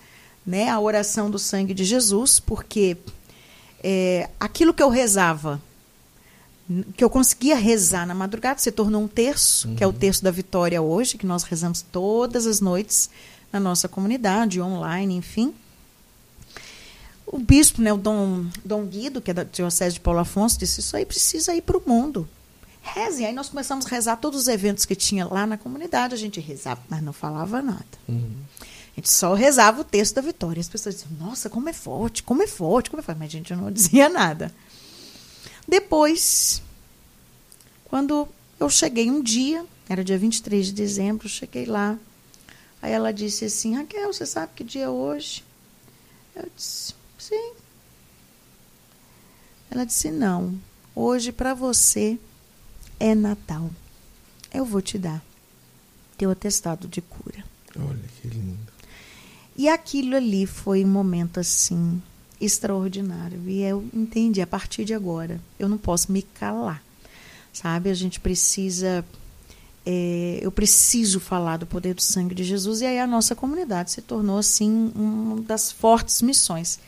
né, 0.46 0.70
a 0.70 0.80
oração 0.80 1.30
do 1.30 1.38
sangue 1.38 1.74
de 1.74 1.84
Jesus, 1.84 2.40
porque 2.40 2.98
é, 3.88 4.32
aquilo 4.40 4.74
que 4.74 4.82
eu 4.82 4.90
rezava, 4.90 5.62
que 6.98 7.04
eu 7.04 7.10
conseguia 7.10 7.56
rezar 7.56 8.08
na 8.08 8.16
madrugada, 8.16 8.60
se 8.60 8.72
tornou 8.72 9.04
um 9.04 9.08
terço, 9.08 9.68
uhum. 9.68 9.76
que 9.76 9.84
é 9.84 9.88
o 9.88 9.92
uhum. 9.92 9.96
terço 9.96 10.24
da 10.24 10.32
vitória 10.32 10.82
hoje, 10.82 11.20
que 11.20 11.26
nós 11.28 11.44
rezamos 11.44 11.84
todas 11.84 12.48
as 12.48 12.60
noites 12.60 13.12
na 13.54 13.60
nossa 13.60 13.88
comunidade, 13.88 14.60
online, 14.60 15.16
enfim. 15.16 15.54
O 17.28 17.38
bispo, 17.38 17.80
né, 17.80 17.94
o 17.94 17.98
Dom, 17.98 18.46
Dom 18.64 18.86
Guido, 18.88 19.22
que 19.22 19.30
é 19.30 19.34
da 19.36 19.44
Diocese 19.44 19.94
de 19.94 20.00
Paulo 20.00 20.20
Afonso, 20.20 20.58
disse: 20.58 20.80
Isso 20.80 20.98
aí 20.98 21.06
precisa 21.06 21.54
ir 21.54 21.62
para 21.62 21.78
o 21.78 21.84
mundo. 21.86 22.28
Rezem. 22.82 23.28
Aí 23.28 23.34
nós 23.34 23.50
começamos 23.50 23.86
a 23.86 23.90
rezar 23.90 24.16
todos 24.16 24.42
os 24.42 24.48
eventos 24.48 24.86
que 24.86 24.96
tinha 24.96 25.28
lá 25.28 25.46
na 25.46 25.58
comunidade. 25.58 26.16
A 26.16 26.18
gente 26.18 26.40
rezava, 26.40 26.82
mas 26.90 27.04
não 27.04 27.14
falava 27.14 27.62
nada. 27.62 27.86
Uhum. 28.08 28.32
A 28.96 29.00
gente 29.00 29.12
só 29.12 29.34
rezava 29.34 29.82
o 29.82 29.84
texto 29.84 30.16
da 30.16 30.22
vitória. 30.22 30.62
As 30.62 30.70
pessoas 30.70 30.96
diziam, 30.96 31.12
nossa, 31.20 31.50
como 31.50 31.68
é 31.68 31.74
forte, 31.74 32.24
como 32.24 32.42
é 32.42 32.48
forte, 32.48 32.90
como 32.90 33.02
é 33.02 33.04
forte. 33.04 33.18
Mas 33.20 33.28
a 33.28 33.32
gente 33.32 33.54
não 33.54 33.70
dizia 33.72 34.08
nada. 34.08 34.54
Depois, 35.68 36.62
quando 37.86 38.28
eu 38.60 38.70
cheguei 38.70 39.10
um 39.12 39.22
dia, 39.22 39.66
era 39.90 40.04
dia 40.04 40.18
23 40.18 40.68
de 40.68 40.74
dezembro, 40.74 41.28
cheguei 41.28 41.66
lá. 41.66 41.98
Aí 42.82 42.92
ela 42.92 43.12
disse 43.12 43.46
assim, 43.46 43.76
Raquel, 43.76 44.14
você 44.14 44.26
sabe 44.26 44.54
que 44.56 44.64
dia 44.64 44.84
é 44.84 44.90
hoje? 44.90 45.44
Eu 46.36 46.50
disse, 46.56 46.94
sim. 47.18 47.54
Ela 49.70 49.86
disse, 49.86 50.10
não, 50.10 50.58
hoje 50.96 51.32
para 51.32 51.54
você 51.54 52.18
é 53.00 53.14
Natal. 53.14 53.70
Eu 54.54 54.64
vou 54.64 54.82
te 54.82 54.98
dar 54.98 55.22
teu 56.18 56.32
atestado 56.32 56.88
de 56.88 57.02
cura. 57.02 57.44
Olha 57.76 58.08
que 58.22 58.28
lindo. 58.28 58.65
E 59.58 59.70
aquilo 59.70 60.16
ali 60.16 60.46
foi 60.46 60.84
um 60.84 60.88
momento 60.88 61.40
assim 61.40 62.02
extraordinário. 62.40 63.42
E 63.48 63.62
eu 63.62 63.86
entendi, 63.94 64.42
a 64.42 64.48
partir 64.48 64.84
de 64.84 64.94
agora, 64.94 65.40
eu 65.58 65.70
não 65.70 65.78
posso 65.78 66.12
me 66.12 66.22
calar. 66.22 66.84
Sabe? 67.54 67.90
A 67.90 67.94
gente 67.94 68.20
precisa. 68.20 69.06
É, 69.86 70.40
eu 70.42 70.52
preciso 70.52 71.20
falar 71.20 71.58
do 71.58 71.66
poder 71.66 71.94
do 71.94 72.02
sangue 72.02 72.36
de 72.36 72.44
Jesus. 72.44 72.82
E 72.82 72.86
aí 72.86 73.00
a 73.00 73.08
nossa 73.08 73.36
comunidade 73.36 73.92
se 73.92 74.02
tornou, 74.02 74.40
assim, 74.40 74.92
uma 74.96 75.42
das 75.42 75.72
fortes 75.72 76.22
missões, 76.22 76.80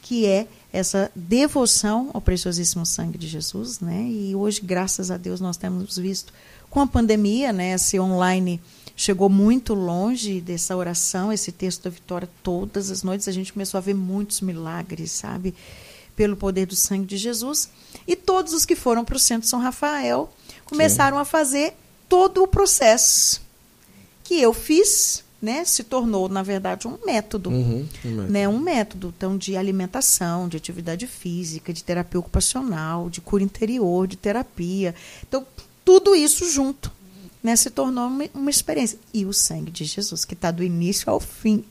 que 0.00 0.24
é 0.24 0.46
essa 0.72 1.10
devoção 1.14 2.10
ao 2.14 2.20
preciosíssimo 2.20 2.86
sangue 2.86 3.18
de 3.18 3.26
Jesus. 3.26 3.80
Né? 3.80 4.08
E 4.08 4.34
hoje, 4.34 4.60
graças 4.62 5.10
a 5.10 5.16
Deus, 5.16 5.40
nós 5.40 5.56
temos 5.56 5.98
visto, 5.98 6.32
com 6.70 6.80
a 6.80 6.86
pandemia, 6.86 7.52
né, 7.52 7.72
esse 7.74 7.98
online 7.98 8.60
chegou 8.96 9.28
muito 9.28 9.74
longe 9.74 10.40
dessa 10.40 10.74
oração, 10.74 11.30
esse 11.30 11.52
texto 11.52 11.84
da 11.84 11.90
vitória, 11.90 12.28
todas 12.42 12.90
as 12.90 13.02
noites 13.02 13.28
a 13.28 13.32
gente 13.32 13.52
começou 13.52 13.76
a 13.76 13.82
ver 13.82 13.94
muitos 13.94 14.40
milagres, 14.40 15.10
sabe? 15.10 15.54
Pelo 16.16 16.34
poder 16.34 16.64
do 16.64 16.74
sangue 16.74 17.04
de 17.04 17.18
Jesus. 17.18 17.68
E 18.08 18.16
todos 18.16 18.54
os 18.54 18.64
que 18.64 18.74
foram 18.74 19.04
para 19.04 19.16
o 19.16 19.20
Centro 19.20 19.46
São 19.46 19.60
Rafael 19.60 20.32
começaram 20.64 21.18
Sim. 21.18 21.22
a 21.22 21.24
fazer 21.26 21.74
todo 22.08 22.42
o 22.42 22.48
processo 22.48 23.42
que 24.24 24.40
eu 24.40 24.54
fiz, 24.54 25.22
né? 25.42 25.64
Se 25.66 25.84
tornou, 25.84 26.26
na 26.26 26.42
verdade, 26.42 26.88
um 26.88 26.98
método. 27.04 27.50
Uhum, 27.50 27.86
um 28.02 28.08
método. 28.08 28.32
Né? 28.32 28.48
Um 28.48 28.58
método 28.58 29.14
então, 29.14 29.36
de 29.36 29.56
alimentação, 29.58 30.48
de 30.48 30.56
atividade 30.56 31.06
física, 31.06 31.70
de 31.70 31.84
terapia 31.84 32.18
ocupacional, 32.18 33.10
de 33.10 33.20
cura 33.20 33.44
interior, 33.44 34.06
de 34.06 34.16
terapia. 34.16 34.94
Então, 35.28 35.46
tudo 35.84 36.16
isso 36.16 36.50
junto 36.50 36.90
né, 37.46 37.54
se 37.54 37.70
tornou 37.70 38.08
uma, 38.08 38.24
uma 38.34 38.50
experiência. 38.50 38.98
E 39.14 39.24
o 39.24 39.32
sangue 39.32 39.70
de 39.70 39.84
Jesus, 39.84 40.24
que 40.24 40.34
está 40.34 40.50
do 40.50 40.64
início 40.64 41.08
ao 41.08 41.20
fim 41.20 41.64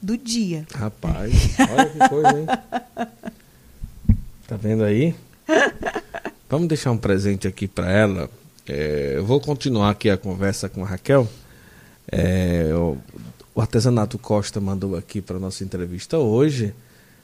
do 0.00 0.16
dia. 0.16 0.64
Rapaz, 0.72 1.32
olha 1.68 1.86
que 1.86 2.08
coisa, 2.08 2.38
hein? 2.38 2.46
Tá 4.46 4.56
vendo 4.56 4.84
aí? 4.84 5.16
Vamos 6.48 6.68
deixar 6.68 6.92
um 6.92 6.96
presente 6.96 7.48
aqui 7.48 7.66
para 7.66 7.90
ela. 7.90 8.30
É, 8.68 9.14
eu 9.16 9.26
vou 9.26 9.40
continuar 9.40 9.90
aqui 9.90 10.08
a 10.08 10.16
conversa 10.16 10.68
com 10.68 10.84
a 10.84 10.86
Raquel. 10.86 11.28
É, 12.06 12.70
o, 12.72 12.96
o 13.52 13.60
Artesanato 13.60 14.16
Costa 14.18 14.60
mandou 14.60 14.94
aqui 14.94 15.20
para 15.20 15.40
nossa 15.40 15.64
entrevista 15.64 16.18
hoje 16.18 16.72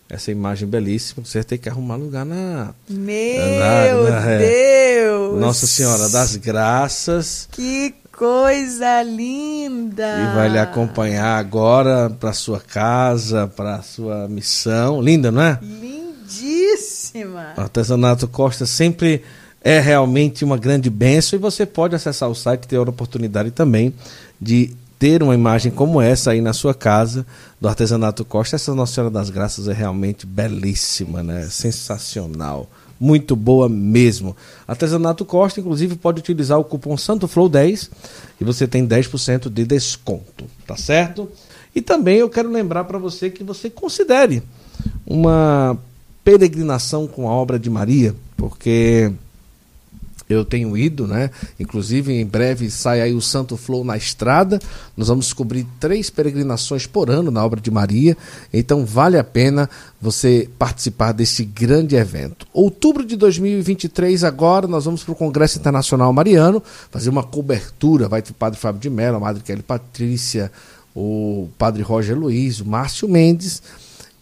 essa 0.09 0.31
imagem 0.31 0.69
belíssima. 0.69 1.25
Você 1.25 1.43
tem 1.43 1.59
que 1.59 1.69
arrumar 1.69 1.97
lugar 1.97 2.25
na. 2.25 2.75
Meu 2.89 3.59
na, 3.59 4.11
na, 4.11 4.31
é, 4.31 4.39
Deus! 4.39 5.41
Nossa 5.41 5.67
Senhora 5.67 6.09
das 6.09 6.37
Graças. 6.37 7.49
Que 7.51 7.95
coisa 8.13 9.03
linda! 9.03 10.05
E 10.05 10.35
vai 10.35 10.49
lhe 10.49 10.59
acompanhar 10.59 11.39
agora 11.39 12.11
para 12.11 12.33
sua 12.33 12.61
casa, 12.61 13.47
para 13.49 13.83
sua 13.83 14.29
missão. 14.29 15.01
Linda, 15.01 15.33
não 15.33 15.43
é? 15.43 15.59
Lindíssima! 15.63 17.55
O 17.57 17.61
artesanato 17.61 18.29
Costa 18.29 18.67
sempre 18.67 19.23
é 19.65 19.81
realmente 19.81 20.45
uma 20.45 20.59
grande 20.59 20.91
benção 20.91 21.39
e 21.39 21.41
você 21.41 21.65
pode 21.65 21.95
acessar 21.95 22.29
o 22.29 22.35
site 22.35 22.65
e 22.65 22.69
ter 22.69 22.77
a 22.77 22.83
oportunidade 22.83 23.51
também 23.51 23.95
de 24.41 24.77
ter 25.03 25.21
uma 25.21 25.35
imagem 25.35 25.73
como 25.73 26.01
essa 26.01 26.31
aí 26.31 26.41
na 26.41 26.53
sua 26.53 26.73
casa, 26.73 27.27
do 27.61 27.67
artesanato 27.67 28.25
Costa. 28.25 28.55
Essa 28.55 28.73
Nossa 28.73 28.95
Senhora 28.95 29.13
das 29.13 29.31
Graças 29.31 29.67
é 29.67 29.73
realmente 29.73 30.25
belíssima, 30.25 31.25
né? 31.25 31.49
Sensacional 31.51 32.71
muito 33.01 33.35
boa 33.35 33.69
mesmo. 33.69 34.37
Artesanato 34.65 35.25
Costa, 35.25 35.59
inclusive, 35.59 35.97
pode 35.97 36.21
utilizar 36.21 36.57
o 36.57 36.63
cupom 36.63 36.97
Santo 36.97 37.27
Flow 37.27 37.49
10 37.49 37.91
e 38.41 38.45
você 38.45 38.69
tem 38.69 38.87
10% 38.87 39.51
de 39.51 39.65
desconto, 39.65 40.45
tá 40.69 40.77
certo? 40.77 41.29
E 41.75 41.83
também 41.83 42.19
eu 42.19 42.31
quero 42.31 42.49
lembrar 42.49 42.85
para 42.85 42.99
você 42.99 43.29
que 43.29 43.43
você 43.43 43.69
considere 43.69 44.41
uma 45.05 45.77
peregrinação 46.23 47.09
com 47.09 47.29
a 47.29 47.33
obra 47.33 47.59
de 47.59 47.69
Maria, 47.69 48.15
porque 48.37 49.13
eu 50.33 50.45
tenho 50.45 50.77
ido, 50.77 51.07
né? 51.07 51.31
Inclusive, 51.59 52.13
em 52.13 52.27
breve 52.27 52.71
sai 52.71 53.01
aí 53.01 53.13
o 53.13 53.21
Santo 53.21 53.57
Flow 53.57 53.85
na 53.85 53.97
estrada. 53.97 54.61
Nós 54.97 55.09
vamos 55.09 55.33
cobrir 55.33 55.67
três 55.79 56.11
peregrinações 56.11 56.87
por 56.87 57.11
ano 57.11 57.31
na 57.31 57.45
obra 57.45 57.61
de 57.61 57.71
Maria. 57.71 58.17
Então, 58.53 58.85
vale 58.85 59.19
a 59.19 59.25
pena 59.25 59.69
você 60.01 60.49
participar 60.59 61.13
desse 61.13 61.45
grande 61.45 61.97
evento. 61.97 62.47
Outubro 62.53 63.05
de 63.05 63.17
2023, 63.17 64.25
agora, 64.25 64.67
nós 64.67 64.85
vamos 64.85 65.05
para 65.05 65.13
o 65.13 65.17
Congresso 65.17 65.59
Internacional 65.59 66.13
Mariano, 66.13 66.63
fazer 66.91 67.11
uma 67.11 67.23
cobertura. 67.23 68.09
Vai 68.09 68.23
ter 68.23 68.33
o 68.33 68.35
Padre 68.35 68.59
Fábio 68.59 68.81
de 68.81 68.91
Mello, 68.91 69.17
a 69.17 69.21
Madre 69.21 69.43
Kelly 69.43 69.63
Patrícia, 69.63 70.51
o 70.95 71.49
Padre 71.59 71.83
Roger 71.83 72.19
Luiz, 72.19 72.61
o 72.61 72.67
Márcio 72.67 73.09
Mendes. 73.09 73.63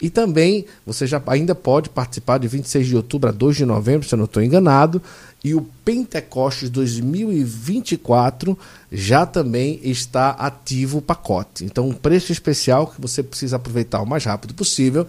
E 0.00 0.08
também 0.08 0.64
você 0.86 1.06
já 1.06 1.22
ainda 1.26 1.54
pode 1.54 1.90
participar 1.90 2.38
de 2.38 2.48
26 2.48 2.86
de 2.86 2.96
outubro 2.96 3.28
a 3.28 3.32
2 3.32 3.56
de 3.56 3.66
novembro, 3.66 4.08
se 4.08 4.14
eu 4.14 4.18
não 4.18 4.24
estou 4.24 4.42
enganado 4.42 5.02
e 5.42 5.54
o 5.54 5.62
Pentecostes 5.84 6.68
2024 6.68 8.58
já 8.92 9.24
também 9.24 9.80
está 9.82 10.30
ativo 10.30 10.98
o 10.98 11.02
pacote. 11.02 11.64
Então, 11.64 11.88
um 11.88 11.94
preço 11.94 12.30
especial 12.30 12.86
que 12.86 13.00
você 13.00 13.22
precisa 13.22 13.56
aproveitar 13.56 14.02
o 14.02 14.06
mais 14.06 14.24
rápido 14.24 14.52
possível 14.52 15.06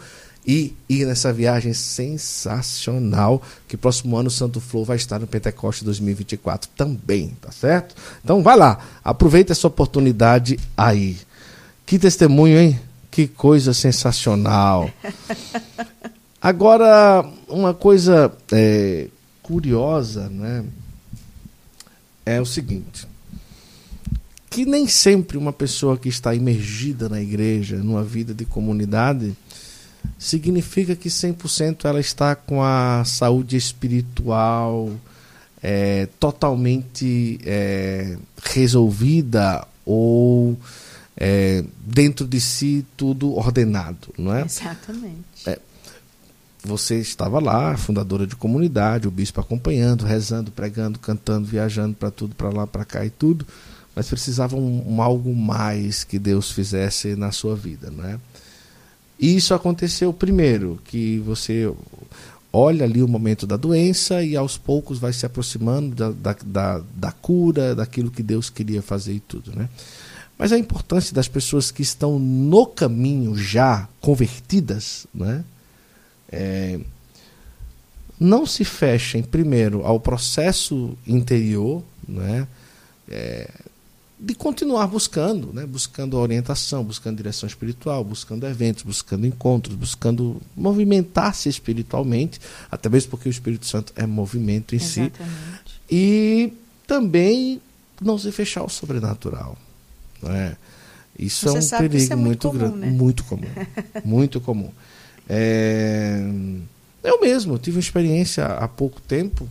e 0.48 0.74
ir 0.90 1.06
nessa 1.06 1.32
viagem 1.32 1.74
sensacional 1.74 3.42
que 3.68 3.78
próximo 3.78 4.18
ano 4.18 4.28
o 4.28 4.32
Santo 4.32 4.60
Flow 4.60 4.84
vai 4.84 4.98
estar 4.98 5.20
no 5.20 5.28
Pentecostes 5.28 5.84
2024 5.84 6.70
também, 6.76 7.36
tá 7.40 7.52
certo? 7.52 7.96
Então 8.24 8.42
vai 8.42 8.58
lá, 8.58 8.80
aproveita 9.04 9.52
essa 9.52 9.68
oportunidade 9.68 10.58
aí. 10.76 11.18
Que 11.86 12.00
testemunho, 12.00 12.58
hein? 12.58 12.80
Que 13.12 13.28
coisa 13.28 13.74
sensacional. 13.74 14.90
Agora, 16.42 17.24
uma 17.48 17.74
coisa 17.74 18.34
é, 18.52 19.08
curiosa, 19.52 20.30
né? 20.30 20.64
É 22.26 22.40
o 22.40 22.46
seguinte, 22.46 23.06
que 24.50 24.66
nem 24.66 24.88
sempre 24.88 25.38
uma 25.38 25.52
pessoa 25.52 25.98
que 25.98 26.08
está 26.08 26.34
imergida 26.34 27.10
na 27.10 27.22
igreja, 27.22 27.76
numa 27.78 28.02
vida 28.02 28.34
de 28.34 28.46
comunidade, 28.46 29.36
significa 30.18 30.96
que 30.96 31.10
100% 31.10 31.84
ela 31.84 32.00
está 32.00 32.34
com 32.34 32.64
a 32.64 33.04
saúde 33.06 33.58
espiritual 33.58 34.90
é, 35.62 36.08
totalmente 36.18 37.38
é, 37.44 38.18
resolvida 38.42 39.68
ou 39.86 40.58
é, 41.18 41.62
dentro 41.86 42.26
de 42.26 42.40
si 42.40 42.86
tudo 42.96 43.36
ordenado, 43.36 44.14
não 44.18 44.34
é? 44.34 44.46
Exatamente. 44.46 45.31
Você 46.64 47.00
estava 47.00 47.40
lá, 47.40 47.76
fundadora 47.76 48.28
de 48.28 48.36
comunidade, 48.36 49.08
o 49.08 49.12
bispo 49.12 49.42
acompanhando, 49.42 50.06
rezando, 50.06 50.52
pregando, 50.52 51.00
cantando, 51.00 51.48
viajando 51.48 51.96
para 51.96 52.12
tudo, 52.12 52.36
para 52.36 52.50
lá, 52.50 52.68
para 52.68 52.86
cá 52.86 53.04
e 53.04 53.10
tudo, 53.10 53.46
mas 53.96 54.08
precisava 54.08 54.56
um, 54.56 54.96
um, 54.96 55.02
algo 55.02 55.36
mais 55.36 56.04
que 56.04 56.20
Deus 56.20 56.52
fizesse 56.52 57.16
na 57.16 57.32
sua 57.32 57.56
vida, 57.56 57.90
não 57.90 58.06
é? 58.06 58.20
E 59.20 59.36
isso 59.36 59.54
aconteceu 59.54 60.14
primeiro, 60.14 60.80
que 60.86 61.20
você 61.20 61.72
olha 62.54 62.86
ali 62.86 63.02
o 63.02 63.08
momento 63.08 63.48
da 63.48 63.56
doença 63.56 64.24
e 64.24 64.36
aos 64.36 64.58
poucos 64.58 65.00
vai 65.00 65.14
se 65.14 65.26
aproximando 65.26 65.96
da, 65.96 66.12
da, 66.12 66.38
da, 66.44 66.84
da 66.96 67.12
cura, 67.12 67.74
daquilo 67.74 68.12
que 68.12 68.22
Deus 68.22 68.50
queria 68.50 68.82
fazer 68.82 69.14
e 69.14 69.20
tudo, 69.20 69.56
né? 69.56 69.68
Mas 70.38 70.52
a 70.52 70.58
importância 70.58 71.14
das 71.14 71.28
pessoas 71.28 71.70
que 71.70 71.84
estão 71.84 72.18
no 72.18 72.66
caminho 72.66 73.36
já 73.36 73.88
convertidas, 74.00 75.06
né? 75.14 75.44
É, 76.32 76.80
não 78.20 78.46
se 78.46 78.64
fechem, 78.64 79.24
primeiro, 79.24 79.86
ao 79.86 80.00
processo 80.00 80.98
interior, 81.08 81.84
né, 82.08 82.48
é, 83.10 83.50
de 84.20 84.36
continuar 84.36 84.86
buscando, 84.86 85.52
né, 85.52 85.66
buscando 85.66 86.16
orientação, 86.16 86.84
buscando 86.84 87.18
direção 87.18 87.48
espiritual, 87.48 88.04
buscando 88.04 88.46
eventos, 88.46 88.84
buscando 88.84 89.26
encontros, 89.26 89.76
buscando 89.76 90.40
movimentar-se 90.56 91.50
espiritualmente, 91.50 92.40
até 92.70 92.88
mesmo 92.88 93.10
porque 93.10 93.28
o 93.28 93.32
Espírito 93.32 93.66
Santo 93.66 93.92
é 93.96 94.06
movimento 94.06 94.76
em 94.76 94.78
Exatamente. 94.78 95.20
si. 95.20 95.82
E 95.90 96.54
também 96.86 97.60
não 98.00 98.20
se 98.20 98.32
fechar 98.32 98.62
ao 98.62 98.70
sobrenatural. 98.70 99.58
Né? 100.22 100.56
Isso 101.18 101.50
Você 101.50 101.74
é 101.74 101.78
um 101.78 101.80
perigo 101.80 102.14
é 102.14 102.16
muito, 102.16 102.48
muito 102.48 102.52
grande, 102.52 102.78
né? 102.78 102.88
muito 102.92 103.24
comum, 103.24 103.48
muito 104.06 104.40
comum. 104.40 104.70
É... 105.30 106.20
Eu 107.04 107.20
mesmo 107.20 107.58
tive 107.58 107.78
uma 107.78 107.82
experiência 107.82 108.46
há 108.46 108.68
pouco 108.68 109.02
tempo 109.02 109.50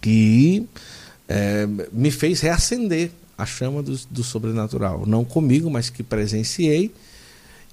que 0.00 0.66
é, 1.28 1.66
me 1.92 2.10
fez 2.10 2.40
reacender 2.40 3.10
a 3.36 3.44
chama 3.44 3.82
do, 3.82 3.96
do, 4.10 4.24
sobrenatural. 4.24 5.04
Não 5.06 5.24
comigo, 5.24 5.70
mas 5.70 5.90
que 5.90 6.02
presenciei 6.02 6.92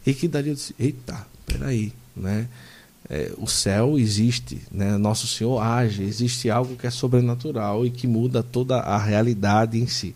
e 0.06 0.14
que 0.14 0.28
dali 0.28 0.50
eu 0.50 0.56
disse, 0.56 0.76
eita, 0.80 1.26
peraí, 1.46 1.94
né? 2.16 2.48
É, 3.08 3.32
o 3.38 3.48
céu 3.48 4.00
existe, 4.00 4.62
né? 4.72 4.98
Nosso 4.98 5.28
Senhor 5.28 5.60
age, 5.60 6.04
existe 6.04 6.50
algo 6.50 6.76
que 6.76 6.88
é 6.88 6.90
sobrenatural 6.90 7.86
e 7.86 7.92
que 7.92 8.08
muda 8.08 8.42
toda 8.42 8.78
a 8.78 8.98
realidade 8.98 9.80
em 9.80 9.88
si. 9.88 10.16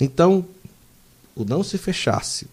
Então, 0.00 0.44
o 1.34 1.44
não 1.44 1.62
se 1.62 1.78
fechasse 1.78 2.48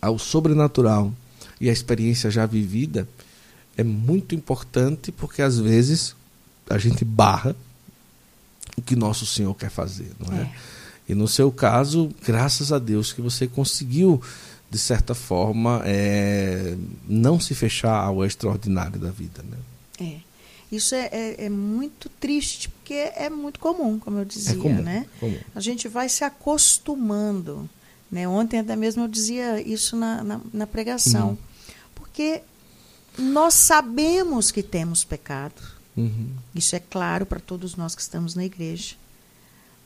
ao 0.00 0.18
sobrenatural 0.18 1.12
e 1.60 1.68
a 1.68 1.72
experiência 1.72 2.30
já 2.30 2.46
vivida 2.46 3.08
é 3.76 3.84
muito 3.84 4.34
importante 4.34 5.12
porque 5.12 5.42
às 5.42 5.58
vezes 5.58 6.14
a 6.68 6.78
gente 6.78 7.04
barra 7.04 7.54
o 8.76 8.82
que 8.82 8.94
nosso 8.94 9.26
Senhor 9.26 9.54
quer 9.54 9.70
fazer, 9.70 10.10
não 10.18 10.36
é? 10.36 10.42
é. 10.42 10.52
E 11.08 11.14
no 11.14 11.26
seu 11.26 11.50
caso, 11.50 12.10
graças 12.24 12.72
a 12.72 12.78
Deus 12.78 13.12
que 13.12 13.22
você 13.22 13.46
conseguiu 13.46 14.22
de 14.70 14.78
certa 14.78 15.14
forma 15.14 15.80
é, 15.84 16.76
não 17.08 17.40
se 17.40 17.54
fechar 17.54 18.04
ao 18.04 18.24
extraordinário 18.24 18.98
da 19.00 19.10
vida, 19.10 19.42
né? 19.42 19.56
É. 20.00 20.28
Isso 20.70 20.94
é, 20.94 21.08
é, 21.10 21.44
é, 21.46 21.48
muito 21.48 22.10
triste, 22.10 22.68
porque 22.68 22.92
é 22.92 23.30
muito 23.30 23.58
comum, 23.58 23.98
como 23.98 24.18
eu 24.18 24.24
dizia, 24.26 24.52
é 24.52 24.56
comum, 24.58 24.82
né? 24.82 25.06
Comum. 25.18 25.38
A 25.54 25.60
gente 25.60 25.88
vai 25.88 26.10
se 26.10 26.24
acostumando. 26.24 27.68
Né? 28.10 28.28
Ontem 28.28 28.60
até 28.60 28.76
mesmo 28.76 29.04
eu 29.04 29.08
dizia 29.08 29.62
isso 29.62 29.96
na, 29.96 30.22
na, 30.22 30.40
na 30.52 30.66
pregação. 30.66 31.30
Uhum 31.30 31.47
porque 32.18 32.42
nós 33.16 33.54
sabemos 33.54 34.50
que 34.50 34.60
temos 34.60 35.04
pecado. 35.04 35.62
Uhum. 35.96 36.30
Isso 36.52 36.74
é 36.74 36.80
claro 36.80 37.24
para 37.24 37.38
todos 37.38 37.76
nós 37.76 37.94
que 37.94 38.02
estamos 38.02 38.34
na 38.34 38.44
igreja. 38.44 38.96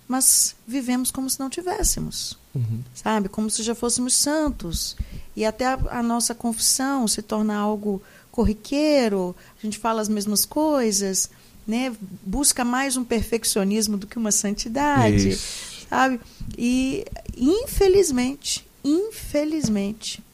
Mas 0.08 0.56
vivemos 0.66 1.10
como 1.10 1.28
se 1.28 1.38
não 1.38 1.50
tivéssemos. 1.50 2.38
Uhum. 2.54 2.80
Sabe? 2.94 3.28
Como 3.28 3.50
se 3.50 3.62
já 3.62 3.74
fôssemos 3.74 4.14
santos. 4.14 4.96
E 5.36 5.44
até 5.44 5.66
a, 5.66 5.78
a, 5.90 6.02
nossa 6.02 6.34
confissão 6.34 7.06
se 7.06 7.20
torna 7.20 7.54
algo 7.54 8.02
corriqueiro, 8.30 9.36
a 9.58 9.66
gente 9.66 9.78
fala 9.78 10.00
as 10.00 10.08
mesmas 10.08 10.46
coisas, 10.46 11.28
né? 11.66 11.94
busca 12.24 12.64
mais 12.64 12.96
um 12.96 13.04
perfeccionismo 13.04 13.98
do 13.98 14.06
que 14.06 14.16
uma 14.16 14.32
santidade. 14.32 15.28
Isso. 15.28 15.86
Sabe? 15.86 16.18
E 16.56 17.04
infelizmente, 17.36 18.66
infelizmente, 18.82 20.24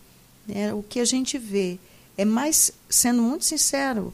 né, 0.46 0.72
o 0.72 0.82
que 0.82 1.00
a 1.00 1.04
gente 1.04 1.36
vê 1.36 1.78
é 2.18 2.24
mais, 2.24 2.72
sendo 2.90 3.22
muito 3.22 3.44
sincero, 3.44 4.12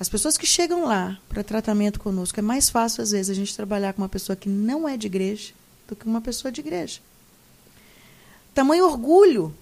as 0.00 0.08
pessoas 0.08 0.38
que 0.38 0.46
chegam 0.46 0.84
lá 0.84 1.18
para 1.28 1.44
tratamento 1.44 2.00
conosco, 2.00 2.40
é 2.40 2.42
mais 2.42 2.70
fácil, 2.70 3.02
às 3.02 3.10
vezes, 3.10 3.30
a 3.30 3.34
gente 3.34 3.54
trabalhar 3.54 3.92
com 3.92 4.02
uma 4.02 4.08
pessoa 4.08 4.34
que 4.34 4.48
não 4.48 4.88
é 4.88 4.96
de 4.96 5.06
igreja 5.06 5.52
do 5.86 5.94
que 5.94 6.06
uma 6.06 6.20
pessoa 6.20 6.50
de 6.50 6.62
igreja. 6.62 7.00
Tamanho 8.54 8.86
orgulho 8.86 9.54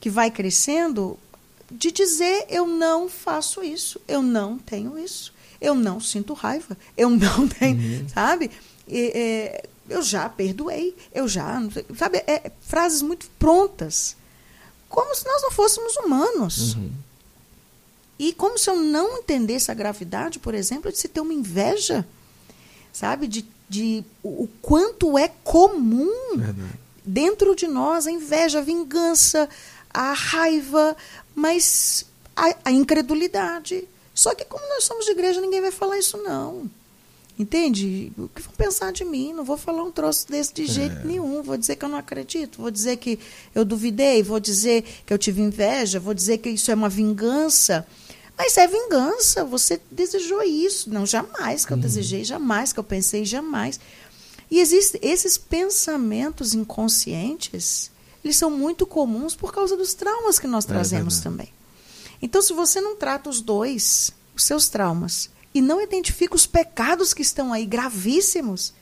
que 0.00 0.08
vai 0.08 0.30
crescendo 0.30 1.18
de 1.70 1.90
dizer: 1.90 2.46
eu 2.48 2.66
não 2.66 3.08
faço 3.08 3.62
isso, 3.62 4.00
eu 4.06 4.22
não 4.22 4.56
tenho 4.56 4.96
isso, 4.96 5.34
eu 5.60 5.74
não 5.74 5.98
sinto 6.00 6.32
raiva, 6.32 6.78
eu 6.96 7.10
não 7.10 7.46
tenho. 7.50 7.76
Uhum. 7.76 8.08
Sabe? 8.08 8.52
E, 8.86 9.12
é, 9.14 9.68
eu 9.88 10.00
já 10.00 10.28
perdoei, 10.28 10.96
eu 11.12 11.26
já. 11.26 11.60
Sabe? 11.96 12.18
É, 12.18 12.52
frases 12.60 13.02
muito 13.02 13.28
prontas. 13.38 14.16
Como 14.88 15.12
se 15.14 15.26
nós 15.26 15.42
não 15.42 15.50
fôssemos 15.50 15.96
humanos. 15.96 16.74
Uhum. 16.74 17.05
E 18.18 18.32
como 18.32 18.58
se 18.58 18.70
eu 18.70 18.76
não 18.76 19.18
entendesse 19.18 19.70
a 19.70 19.74
gravidade, 19.74 20.38
por 20.38 20.54
exemplo, 20.54 20.90
de 20.90 20.98
se 20.98 21.08
ter 21.08 21.20
uma 21.20 21.34
inveja, 21.34 22.06
sabe? 22.92 23.26
De, 23.26 23.44
de 23.68 24.02
o 24.22 24.48
quanto 24.62 25.18
é 25.18 25.28
comum 25.44 26.10
Verdade. 26.34 26.70
dentro 27.04 27.54
de 27.54 27.66
nós 27.66 28.06
a 28.06 28.10
inveja, 28.10 28.60
a 28.60 28.62
vingança, 28.62 29.48
a 29.92 30.12
raiva, 30.12 30.96
mas 31.34 32.06
a, 32.34 32.54
a 32.64 32.72
incredulidade. 32.72 33.86
Só 34.14 34.34
que 34.34 34.46
como 34.46 34.66
nós 34.66 34.84
somos 34.84 35.04
de 35.04 35.10
igreja, 35.10 35.40
ninguém 35.40 35.60
vai 35.60 35.70
falar 35.70 35.98
isso 35.98 36.16
não. 36.16 36.70
Entende? 37.38 38.10
O 38.16 38.28
que 38.28 38.40
vão 38.40 38.54
pensar 38.54 38.92
de 38.92 39.04
mim? 39.04 39.34
Não 39.34 39.44
vou 39.44 39.58
falar 39.58 39.82
um 39.82 39.90
troço 39.90 40.26
desse 40.26 40.54
de 40.54 40.66
jeito 40.66 40.96
é. 40.96 41.04
nenhum. 41.04 41.42
Vou 41.42 41.58
dizer 41.58 41.76
que 41.76 41.84
eu 41.84 41.88
não 41.88 41.98
acredito. 41.98 42.62
Vou 42.62 42.70
dizer 42.70 42.96
que 42.96 43.18
eu 43.54 43.62
duvidei. 43.62 44.22
Vou 44.22 44.40
dizer 44.40 44.82
que 45.04 45.12
eu 45.12 45.18
tive 45.18 45.42
inveja. 45.42 46.00
Vou 46.00 46.14
dizer 46.14 46.38
que 46.38 46.48
isso 46.48 46.70
é 46.70 46.74
uma 46.74 46.88
vingança. 46.88 47.86
Mas 48.36 48.56
é 48.56 48.66
vingança. 48.66 49.44
Você 49.44 49.80
desejou 49.90 50.42
isso. 50.42 50.90
Não, 50.90 51.06
jamais 51.06 51.64
que 51.64 51.72
eu 51.72 51.76
uhum. 51.76 51.82
desejei, 51.82 52.24
jamais 52.24 52.72
que 52.72 52.78
eu 52.78 52.84
pensei, 52.84 53.24
jamais. 53.24 53.80
E 54.50 54.60
existem 54.60 55.00
esses 55.02 55.36
pensamentos 55.36 56.54
inconscientes, 56.54 57.90
eles 58.24 58.36
são 58.36 58.50
muito 58.50 58.86
comuns 58.86 59.34
por 59.34 59.52
causa 59.52 59.76
dos 59.76 59.94
traumas 59.94 60.38
que 60.38 60.46
nós 60.46 60.64
é 60.64 60.68
trazemos 60.68 61.20
também. 61.20 61.52
Então, 62.22 62.40
se 62.40 62.52
você 62.52 62.80
não 62.80 62.96
trata 62.96 63.28
os 63.28 63.40
dois, 63.40 64.10
os 64.34 64.44
seus 64.44 64.68
traumas, 64.68 65.30
e 65.52 65.60
não 65.60 65.80
identifica 65.80 66.34
os 66.34 66.46
pecados 66.46 67.12
que 67.12 67.22
estão 67.22 67.52
aí 67.52 67.66
gravíssimos, 67.66 68.72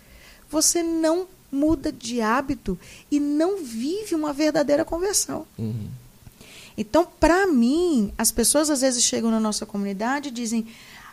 você 0.50 0.82
não 0.82 1.26
muda 1.50 1.92
de 1.92 2.20
hábito 2.20 2.78
e 3.10 3.20
não 3.20 3.62
vive 3.62 4.14
uma 4.14 4.32
verdadeira 4.32 4.84
conversão. 4.84 5.46
Uhum. 5.56 5.88
Então, 6.76 7.06
para 7.20 7.46
mim, 7.46 8.12
as 8.18 8.30
pessoas 8.30 8.70
às 8.70 8.80
vezes 8.80 9.04
chegam 9.04 9.30
na 9.30 9.40
nossa 9.40 9.64
comunidade 9.64 10.28
e 10.28 10.32
dizem: 10.32 10.66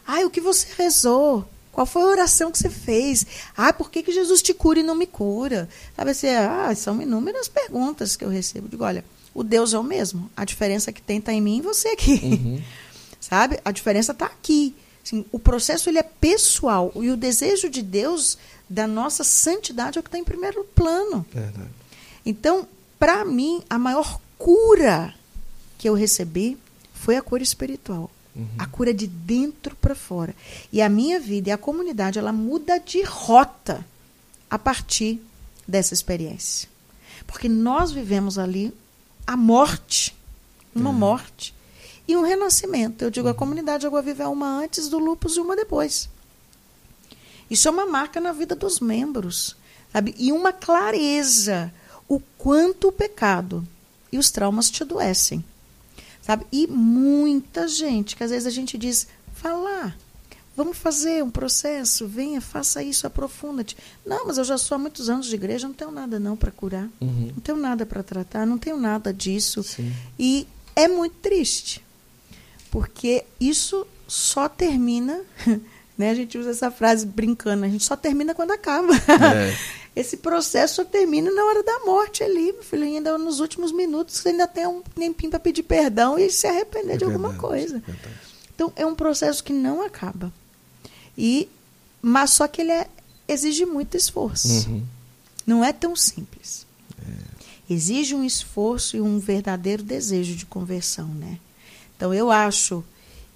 ai, 0.05 0.23
o 0.25 0.29
que 0.29 0.41
você 0.41 0.67
rezou? 0.77 1.47
Qual 1.71 1.85
foi 1.85 2.01
a 2.01 2.07
oração 2.07 2.51
que 2.51 2.57
você 2.57 2.69
fez? 2.69 3.25
Ah, 3.55 3.71
por 3.71 3.89
que, 3.89 4.03
que 4.03 4.11
Jesus 4.11 4.41
te 4.41 4.53
cura 4.53 4.79
e 4.79 4.83
não 4.83 4.95
me 4.95 5.07
cura? 5.07 5.69
Sabe 5.95 6.11
assim, 6.11 6.27
ah, 6.27 6.73
são 6.75 7.01
inúmeras 7.01 7.47
perguntas 7.47 8.17
que 8.17 8.25
eu 8.25 8.29
recebo. 8.29 8.67
Digo, 8.67 8.83
olha, 8.83 9.05
o 9.33 9.43
Deus 9.43 9.73
é 9.73 9.79
o 9.79 9.83
mesmo. 9.83 10.29
A 10.35 10.43
diferença 10.43 10.91
que 10.91 11.01
tem 11.01 11.19
está 11.19 11.31
em 11.31 11.39
mim 11.39 11.59
e 11.59 11.61
você 11.61 11.89
aqui. 11.89 12.19
Uhum. 12.23 12.61
Sabe? 13.21 13.59
A 13.63 13.71
diferença 13.71 14.11
está 14.11 14.25
aqui. 14.25 14.75
Assim, 15.03 15.25
o 15.31 15.39
processo 15.39 15.89
ele 15.89 15.97
é 15.97 16.03
pessoal 16.03 16.91
e 16.95 17.09
o 17.09 17.17
desejo 17.17 17.69
de 17.69 17.81
Deus 17.81 18.37
da 18.69 18.85
nossa 18.85 19.23
santidade 19.23 19.97
é 19.97 19.99
o 19.99 20.03
que 20.03 20.09
está 20.09 20.17
em 20.17 20.23
primeiro 20.23 20.63
plano. 20.75 21.25
Verdade. 21.33 21.69
Então, 22.25 22.67
para 22.99 23.23
mim, 23.23 23.63
a 23.69 23.79
maior 23.79 24.19
cura 24.37 25.13
que 25.81 25.89
eu 25.89 25.95
recebi 25.95 26.59
foi 26.93 27.17
a 27.17 27.23
cura 27.23 27.41
espiritual. 27.41 28.11
Uhum. 28.35 28.47
A 28.59 28.67
cura 28.67 28.93
de 28.93 29.07
dentro 29.07 29.75
para 29.75 29.95
fora. 29.95 30.35
E 30.71 30.79
a 30.79 30.87
minha 30.87 31.19
vida 31.19 31.49
e 31.49 31.51
a 31.51 31.57
comunidade, 31.57 32.19
ela 32.19 32.31
muda 32.31 32.77
de 32.77 33.01
rota 33.01 33.83
a 34.47 34.59
partir 34.59 35.19
dessa 35.67 35.95
experiência. 35.95 36.69
Porque 37.25 37.49
nós 37.49 37.91
vivemos 37.91 38.37
ali 38.37 38.71
a 39.25 39.35
morte, 39.35 40.15
uma 40.75 40.91
é. 40.91 40.93
morte 40.93 41.55
e 42.07 42.15
um 42.15 42.21
renascimento. 42.21 43.03
Eu 43.03 43.09
digo, 43.09 43.27
a 43.27 43.33
comunidade 43.33 43.87
Água 43.87 44.03
Viva 44.03 44.21
é 44.21 44.27
uma 44.27 44.59
antes 44.59 44.87
do 44.87 44.99
lupus 44.99 45.35
e 45.35 45.39
uma 45.39 45.55
depois. 45.55 46.07
Isso 47.49 47.67
é 47.67 47.71
uma 47.71 47.87
marca 47.87 48.21
na 48.21 48.31
vida 48.31 48.53
dos 48.53 48.79
membros, 48.79 49.57
sabe? 49.91 50.13
E 50.19 50.31
uma 50.31 50.53
clareza 50.53 51.73
o 52.07 52.19
quanto 52.37 52.89
o 52.89 52.91
pecado 52.91 53.67
e 54.11 54.19
os 54.19 54.29
traumas 54.29 54.69
te 54.69 54.83
adoecem, 54.83 55.43
sabe? 56.21 56.45
E 56.51 56.67
muita 56.67 57.67
gente, 57.67 58.15
que 58.15 58.23
às 58.23 58.31
vezes 58.31 58.47
a 58.47 58.51
gente 58.51 58.77
diz, 58.77 59.07
falar, 59.33 59.97
vamos 60.55 60.77
fazer 60.77 61.23
um 61.23 61.29
processo, 61.29 62.07
venha, 62.07 62.39
faça 62.39 62.83
isso, 62.83 63.07
aprofunda-te. 63.07 63.75
Não, 64.05 64.27
mas 64.27 64.37
eu 64.37 64.43
já 64.43 64.57
sou 64.57 64.75
há 64.75 64.79
muitos 64.79 65.09
anos 65.09 65.25
de 65.27 65.35
igreja, 65.35 65.67
não 65.67 65.73
tenho 65.73 65.91
nada 65.91 66.19
não 66.19 66.37
para 66.37 66.51
curar, 66.51 66.89
uhum. 66.99 67.31
não 67.33 67.41
tenho 67.41 67.57
nada 67.57 67.85
para 67.85 68.03
tratar, 68.03 68.45
não 68.45 68.57
tenho 68.57 68.77
nada 68.77 69.13
disso. 69.13 69.63
Sim. 69.63 69.91
E 70.19 70.47
é 70.75 70.87
muito 70.87 71.15
triste, 71.15 71.83
porque 72.69 73.25
isso 73.39 73.85
só 74.07 74.47
termina, 74.49 75.21
né? 75.97 76.09
A 76.09 76.15
gente 76.15 76.37
usa 76.37 76.51
essa 76.51 76.71
frase 76.71 77.05
brincando, 77.05 77.65
a 77.65 77.69
gente 77.69 77.83
só 77.83 77.95
termina 77.95 78.33
quando 78.33 78.51
acaba. 78.51 78.93
É. 78.95 79.57
Esse 79.93 80.17
processo 80.17 80.75
só 80.75 80.85
termina 80.85 81.29
na 81.29 81.43
hora 81.43 81.63
da 81.63 81.79
morte 81.79 82.23
ali, 82.23 82.53
meu 82.53 82.63
filho, 82.63 82.83
ainda 82.83 83.17
nos 83.17 83.41
últimos 83.41 83.73
minutos 83.73 84.15
você 84.15 84.29
ainda 84.29 84.47
tem 84.47 84.65
um 84.65 84.81
tempinho 84.81 85.31
para 85.31 85.39
pedir 85.39 85.63
perdão 85.63 86.17
e 86.17 86.29
se 86.29 86.47
arrepender 86.47 86.93
é 86.93 86.97
de 86.97 87.03
alguma 87.03 87.33
coisa. 87.33 87.83
É 87.85 87.93
então 88.55 88.71
é 88.77 88.85
um 88.85 88.95
processo 88.95 89.43
que 89.43 89.51
não 89.51 89.81
acaba. 89.81 90.31
E 91.17 91.49
mas 92.01 92.31
só 92.31 92.47
que 92.47 92.61
ele 92.61 92.71
é, 92.71 92.87
exige 93.27 93.65
muito 93.65 93.95
esforço. 93.95 94.69
Uhum. 94.69 94.83
Não 95.45 95.63
é 95.63 95.71
tão 95.71 95.95
simples. 95.95 96.65
É. 96.99 97.73
Exige 97.73 98.15
um 98.15 98.23
esforço 98.23 98.97
e 98.97 99.01
um 99.01 99.19
verdadeiro 99.19 99.83
desejo 99.83 100.35
de 100.35 100.45
conversão, 100.45 101.07
né? 101.07 101.39
Então, 101.95 102.13
eu 102.13 102.31
acho 102.31 102.83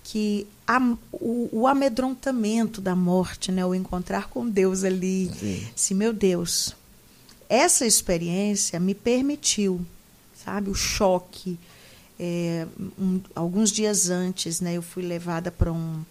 que 0.05 0.45
a, 0.67 0.79
o, 1.11 1.49
o, 1.51 1.67
amedrontamento 1.67 2.79
da 2.79 2.95
morte, 2.95 3.51
né, 3.51 3.65
o 3.65 3.73
encontrar 3.73 4.29
com 4.29 4.47
Deus 4.47 4.83
ali, 4.83 5.31
Sim. 5.33 5.67
se 5.75 5.95
meu 5.95 6.13
Deus, 6.13 6.75
essa 7.49 7.87
experiência 7.87 8.79
me 8.79 8.93
permitiu, 8.93 9.83
sabe, 10.35 10.69
o 10.69 10.75
choque. 10.75 11.57
É, 12.19 12.67
um, 12.99 13.19
alguns 13.35 13.71
dias 13.71 14.11
antes, 14.11 14.61
né, 14.61 14.75
eu 14.77 14.83
fui 14.83 15.03
levada 15.03 15.51
para 15.51 15.73
um 15.73 16.03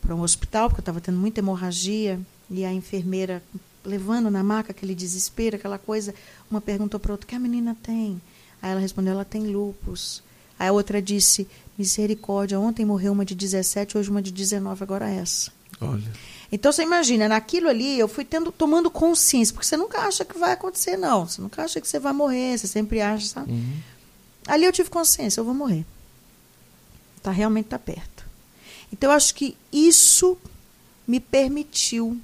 para 0.00 0.14
um 0.14 0.20
hospital 0.20 0.68
porque 0.68 0.78
eu 0.78 0.82
estava 0.82 1.00
tendo 1.00 1.18
muita 1.18 1.40
hemorragia 1.40 2.20
e 2.48 2.64
a 2.64 2.72
enfermeira 2.72 3.42
levando 3.84 4.30
na 4.30 4.44
maca 4.44 4.70
aquele 4.70 4.94
desespero, 4.94 5.56
aquela 5.56 5.78
coisa, 5.78 6.14
uma 6.50 6.60
perguntou 6.60 7.00
para 7.00 7.12
outra: 7.12 7.24
"O 7.24 7.28
que 7.28 7.34
a 7.34 7.38
menina 7.40 7.76
tem?" 7.82 8.20
Aí 8.60 8.70
ela 8.70 8.80
respondeu: 8.80 9.14
"Ela 9.14 9.24
tem 9.24 9.46
lupus." 9.46 10.22
Aí 10.58 10.68
a 10.68 10.72
outra 10.72 11.00
disse: 11.00 11.48
Misericórdia, 11.78 12.58
ontem 12.58 12.84
morreu 12.84 13.12
uma 13.12 13.24
de 13.24 13.36
17, 13.36 13.96
hoje 13.96 14.10
uma 14.10 14.20
de 14.20 14.32
19, 14.32 14.82
agora 14.82 15.08
essa. 15.08 15.52
Olha. 15.80 16.10
Então 16.50 16.72
você 16.72 16.82
imagina, 16.82 17.28
naquilo 17.28 17.68
ali 17.68 17.98
eu 17.98 18.08
fui 18.08 18.24
tendo, 18.24 18.50
tomando 18.50 18.90
consciência, 18.90 19.54
porque 19.54 19.66
você 19.66 19.76
nunca 19.76 20.00
acha 20.00 20.24
que 20.24 20.36
vai 20.36 20.52
acontecer, 20.52 20.96
não. 20.96 21.26
Você 21.26 21.40
nunca 21.40 21.62
acha 21.62 21.80
que 21.80 21.86
você 21.86 22.00
vai 22.00 22.12
morrer, 22.12 22.58
você 22.58 22.66
sempre 22.66 23.00
acha, 23.00 23.26
sabe? 23.28 23.52
Uhum. 23.52 23.76
Ali 24.46 24.64
eu 24.64 24.72
tive 24.72 24.90
consciência, 24.90 25.40
eu 25.40 25.44
vou 25.44 25.54
morrer. 25.54 25.86
Tá 27.22 27.30
realmente 27.30 27.66
tá 27.66 27.78
perto. 27.78 28.26
Então 28.92 29.10
eu 29.10 29.16
acho 29.16 29.34
que 29.34 29.56
isso 29.72 30.36
me 31.06 31.20
permitiu 31.20 32.18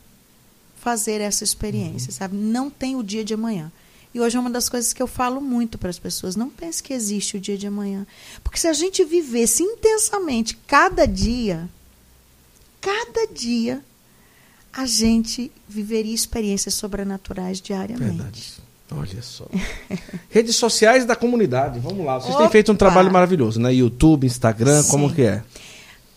fazer 0.77 1.21
essa 1.21 1.45
experiência, 1.45 2.11
uhum. 2.11 2.17
sabe? 2.17 2.37
Não 2.37 2.71
tem 2.71 2.97
o 2.97 3.03
dia 3.03 3.25
de 3.25 3.35
amanhã. 3.35 3.71
E 4.15 4.21
hoje 4.21 4.37
é 4.37 4.41
uma 4.41 4.51
das 4.51 4.69
coisas 4.69 4.93
que 4.93 5.03
eu 5.03 5.09
falo 5.09 5.41
muito 5.41 5.77
para 5.77 5.91
as 5.91 5.99
pessoas. 5.99 6.37
Não 6.37 6.49
pense 6.49 6.81
que 6.81 6.93
existe 6.93 7.37
o 7.37 7.41
dia 7.41 7.59
de 7.59 7.67
amanhã. 7.67 8.07
Porque 8.45 8.59
se 8.59 8.69
a 8.69 8.73
gente 8.73 9.05
vivesse 9.05 9.65
intensamente 9.65 10.57
cada 10.69 11.05
dia, 11.05 11.69
cada 12.81 13.27
dia, 13.27 13.83
a 14.73 14.87
gente 14.87 15.51
viveria 15.69 16.15
experiências 16.15 16.75
sobrenaturais 16.75 17.61
diariamente. 17.61 18.17
Verdade. 18.17 18.55
Olha 18.93 19.23
só. 19.23 19.49
Redes 20.31 20.55
sociais 20.55 21.05
da 21.05 21.17
comunidade, 21.17 21.81
vamos 21.81 22.07
lá. 22.07 22.21
Vocês 22.21 22.35
Opa. 22.35 22.45
têm 22.45 22.53
feito 22.53 22.71
um 22.71 22.77
trabalho 22.77 23.11
maravilhoso, 23.11 23.59
né? 23.59 23.75
YouTube, 23.75 24.27
Instagram, 24.27 24.83
Sim. 24.83 24.91
como 24.91 25.13
que 25.13 25.23
é? 25.23 25.43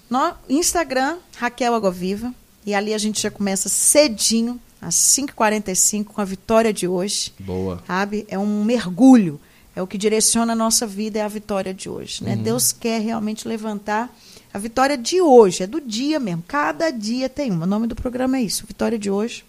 No 0.08 0.34
Instagram, 0.48 1.18
Raquel 1.38 1.74
Agoviva. 1.74 2.32
E 2.64 2.76
ali 2.76 2.94
a 2.94 2.98
gente 2.98 3.22
já 3.22 3.32
começa 3.32 3.70
cedinho 3.70 4.60
às 4.82 4.96
5h45, 4.96 6.06
com 6.06 6.22
a 6.22 6.26
vitória 6.26 6.72
de 6.72 6.88
hoje. 6.88 7.34
Boa. 7.40 7.84
Sabe? 7.86 8.26
É 8.30 8.38
um 8.38 8.64
mergulho. 8.64 9.40
É 9.76 9.82
o 9.82 9.86
que 9.86 9.98
direciona 9.98 10.54
a 10.54 10.56
nossa 10.56 10.88
vida, 10.88 11.20
é 11.20 11.22
a 11.22 11.28
vitória 11.28 11.74
de 11.74 11.88
hoje. 11.88 12.24
Né? 12.24 12.36
Uhum. 12.36 12.42
Deus 12.42 12.72
quer 12.72 13.00
realmente 13.00 13.48
levantar 13.48 14.12
a 14.52 14.58
vitória 14.58 14.98
de 14.98 15.22
hoje, 15.22 15.64
é 15.64 15.68
do 15.68 15.80
dia 15.80 16.20
mesmo. 16.20 16.44
Cada 16.48 16.90
dia 16.90 17.30
tem 17.30 17.52
uma. 17.52 17.66
O 17.66 17.70
nome 17.70 17.86
do 17.86 17.96
programa 17.96 18.38
é 18.38 18.42
isso. 18.42 18.66
Vitória 18.66 18.98
de 18.98 19.12
hoje, 19.12 19.46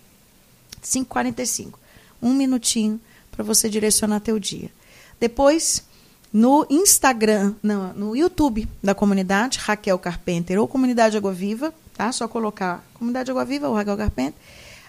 5h45. 0.83 1.73
Um 2.21 2.35
minutinho 2.35 3.01
para 3.31 3.43
você 3.43 3.71
direcionar 3.71 4.21
teu 4.21 4.39
dia. 4.39 4.71
Depois, 5.19 5.83
no 6.31 6.67
Instagram, 6.69 7.55
não, 7.63 7.95
no 7.95 8.17
YouTube 8.17 8.69
da 8.83 8.95
comunidade, 8.95 9.59
Raquel 9.59 9.99
Carpenter 9.99 10.61
ou 10.61 10.69
Comunidade 10.69 11.17
Água 11.17 11.33
Viva, 11.33 11.73
tá? 11.97 12.13
Só 12.13 12.29
colocar 12.29 12.85
Comunidade 12.95 13.31
Água 13.31 13.47
Viva 13.47 13.69
ou 13.69 13.75
Raquel 13.75 13.97
Carpenter 13.97 14.35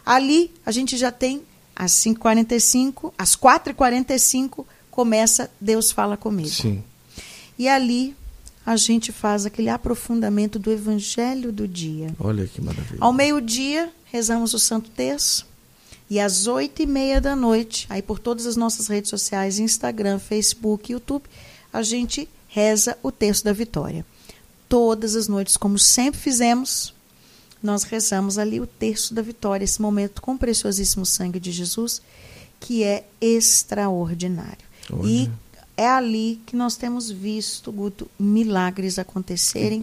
Ali 0.05 0.51
a 0.65 0.71
gente 0.71 0.97
já 0.97 1.11
tem 1.11 1.43
às 1.75 1.91
5h45, 1.93 3.13
às 3.17 3.35
4h45 3.35 4.65
começa 4.91 5.49
Deus 5.61 5.91
Fala 5.91 6.17
Comigo. 6.17 6.49
Sim. 6.49 6.83
E 7.57 7.67
ali 7.67 8.15
a 8.65 8.75
gente 8.75 9.11
faz 9.11 9.45
aquele 9.45 9.69
aprofundamento 9.69 10.59
do 10.59 10.71
Evangelho 10.71 11.51
do 11.51 11.67
dia. 11.67 12.13
Olha 12.19 12.45
que 12.45 12.61
maravilha. 12.61 12.97
Ao 12.99 13.13
meio-dia, 13.13 13.91
rezamos 14.05 14.53
o 14.53 14.59
Santo 14.59 14.89
Terço. 14.89 15.47
E 16.09 16.19
às 16.19 16.47
oito 16.47 16.81
e 16.81 16.85
meia 16.85 17.21
da 17.21 17.35
noite, 17.35 17.85
aí 17.89 18.01
por 18.01 18.19
todas 18.19 18.45
as 18.45 18.55
nossas 18.55 18.87
redes 18.87 19.09
sociais, 19.09 19.59
Instagram, 19.59 20.19
Facebook, 20.19 20.91
YouTube, 20.91 21.23
a 21.71 21.81
gente 21.81 22.27
reza 22.47 22.97
o 23.03 23.11
Terço 23.11 23.45
da 23.45 23.53
Vitória. 23.53 24.05
Todas 24.67 25.15
as 25.15 25.27
noites, 25.27 25.55
como 25.55 25.79
sempre 25.79 26.19
fizemos, 26.19 26.93
nós 27.61 27.83
rezamos 27.83 28.37
ali 28.37 28.59
o 28.59 28.67
terço 28.67 29.13
da 29.13 29.21
vitória, 29.21 29.63
esse 29.63 29.81
momento 29.81 30.21
com 30.21 30.33
o 30.33 30.37
preciosíssimo 30.37 31.05
sangue 31.05 31.39
de 31.39 31.51
Jesus, 31.51 32.01
que 32.59 32.83
é 32.83 33.05
extraordinário. 33.19 34.65
Olha. 34.91 35.07
E 35.07 35.31
é 35.75 35.87
ali 35.87 36.41
que 36.45 36.55
nós 36.55 36.75
temos 36.75 37.09
visto, 37.09 37.71
Guto, 37.71 38.09
milagres 38.19 38.99
acontecerem. 38.99 39.81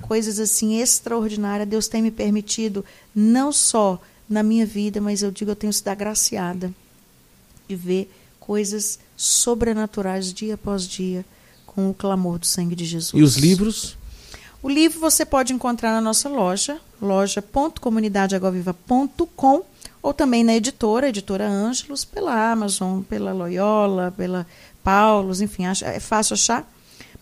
Coisas 0.00 0.38
assim 0.38 0.80
extraordinárias. 0.80 1.68
Deus 1.68 1.88
tem 1.88 2.00
me 2.00 2.10
permitido, 2.10 2.84
não 3.14 3.50
só 3.50 4.00
na 4.28 4.42
minha 4.42 4.64
vida, 4.64 5.00
mas 5.00 5.22
eu 5.22 5.30
digo, 5.30 5.50
eu 5.50 5.56
tenho 5.56 5.72
sido 5.72 5.88
agraciada 5.88 6.72
de 7.68 7.74
ver 7.74 8.10
coisas 8.38 8.98
sobrenaturais 9.16 10.32
dia 10.32 10.54
após 10.54 10.86
dia 10.86 11.24
com 11.66 11.90
o 11.90 11.94
clamor 11.94 12.38
do 12.38 12.46
sangue 12.46 12.76
de 12.76 12.84
Jesus. 12.84 13.20
E 13.20 13.22
os 13.22 13.36
livros? 13.36 13.96
O 14.62 14.68
livro 14.68 15.00
você 15.00 15.24
pode 15.24 15.52
encontrar 15.52 15.90
na 15.90 16.00
nossa 16.00 16.28
loja, 16.28 16.78
loja.comunidadeagoviva.com 17.00 19.62
ou 20.00 20.14
também 20.14 20.44
na 20.44 20.54
editora, 20.54 21.08
editora 21.08 21.48
Ângelos, 21.48 22.04
pela 22.04 22.52
Amazon, 22.52 23.00
pela 23.02 23.32
Loyola, 23.32 24.14
pela 24.16 24.46
Paulos, 24.82 25.40
enfim, 25.40 25.64
é 25.66 26.00
fácil 26.00 26.34
achar. 26.34 26.68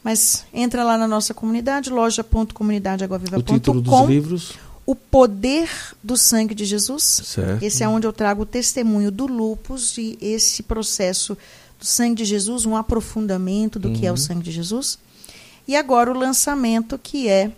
Mas 0.03 0.47
entra 0.53 0.83
lá 0.83 0.97
na 0.97 1.07
nossa 1.07 1.35
comunidade, 1.35 1.91
loja.comunidadeagoviva.com. 1.91 3.39
O 3.39 3.43
título 3.43 3.81
dos 3.81 4.09
livros? 4.09 4.55
O 4.87 4.95
Poder 4.95 5.69
do 6.03 6.17
Sangue 6.17 6.55
de 6.55 6.65
Jesus. 6.65 7.21
Certo. 7.25 7.63
Esse 7.63 7.85
é 7.85 7.89
onde 7.89 8.07
eu 8.07 8.13
trago 8.13 8.43
o 8.43 8.47
testemunho 8.47 9.11
do 9.11 9.27
lupus 9.27 9.97
e 9.99 10.19
esse 10.21 10.63
processo 10.63 11.37
do 11.79 11.85
sangue 11.85 12.17
de 12.17 12.25
Jesus, 12.25 12.67
um 12.67 12.77
aprofundamento 12.77 13.79
do 13.79 13.89
uhum. 13.89 13.95
que 13.95 14.07
é 14.07 14.11
o 14.11 14.13
uhum. 14.13 14.17
sangue 14.17 14.43
de 14.43 14.53
Jesus. 14.53 14.99
E 15.67 15.77
agora 15.77 16.11
o 16.11 16.19
lançamento 16.19 16.99
que 16.99 17.29
é 17.29 17.51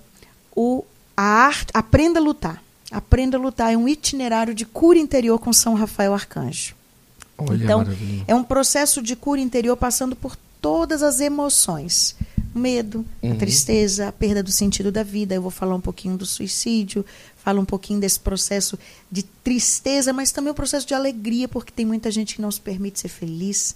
o 0.55 0.85
a 1.17 1.23
arte, 1.23 1.71
Aprenda 1.75 2.19
a 2.19 2.23
Lutar. 2.23 2.63
Aprenda 2.91 3.37
a 3.37 3.41
Lutar 3.41 3.73
é 3.73 3.77
um 3.77 3.89
itinerário 3.89 4.55
de 4.55 4.65
cura 4.65 4.99
interior 4.99 5.39
com 5.39 5.53
São 5.53 5.75
Rafael 5.75 6.13
Arcanjo. 6.13 6.75
Olha, 7.39 7.65
então, 7.65 7.87
é 8.27 8.35
um 8.35 8.45
processo 8.45 9.03
de 9.03 9.17
cura 9.17 9.41
interior 9.41 9.77
passando 9.77 10.15
por 10.15 10.37
todas 10.61 11.03
as 11.03 11.21
emoções. 11.21 12.15
O 12.55 12.59
medo, 12.59 13.05
uhum. 13.23 13.33
a 13.33 13.35
tristeza, 13.37 14.09
a 14.09 14.13
perda 14.13 14.43
do 14.43 14.53
sentido 14.53 14.93
da 14.93 15.03
vida. 15.03 15.35
Eu 15.35 15.43
vou 15.43 15.51
falar 15.51 15.75
um 15.75 15.81
pouquinho 15.81 16.17
do 16.17 16.27
suicídio, 16.27 17.05
falo 17.43 17.61
um 17.61 17.65
pouquinho 17.65 17.99
desse 17.99 18.21
processo 18.21 18.79
de 19.11 19.23
tristeza, 19.23 20.13
mas 20.13 20.31
também 20.31 20.51
o 20.51 20.55
processo 20.55 20.87
de 20.87 20.95
alegria, 20.95 21.49
porque 21.49 21.73
tem 21.73 21.87
muita 21.87 22.11
gente 22.11 22.35
que 22.35 22.43
não 22.43 22.51
se 22.51 22.61
permite 22.61 23.01
ser 23.01 23.09
feliz. 23.09 23.75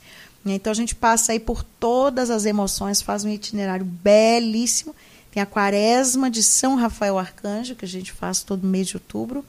Então 0.54 0.70
a 0.70 0.74
gente 0.74 0.94
passa 0.94 1.32
aí 1.32 1.40
por 1.40 1.62
todas 1.62 2.30
as 2.30 2.44
emoções, 2.44 3.02
faz 3.02 3.24
um 3.24 3.28
itinerário 3.28 3.84
belíssimo. 3.84 4.94
Tem 5.30 5.42
a 5.42 5.46
quaresma 5.46 6.30
de 6.30 6.42
São 6.42 6.76
Rafael 6.76 7.18
Arcanjo, 7.18 7.74
que 7.74 7.84
a 7.84 7.88
gente 7.88 8.12
faz 8.12 8.42
todo 8.42 8.66
mês 8.66 8.88
de 8.88 8.96
outubro. 8.96 9.44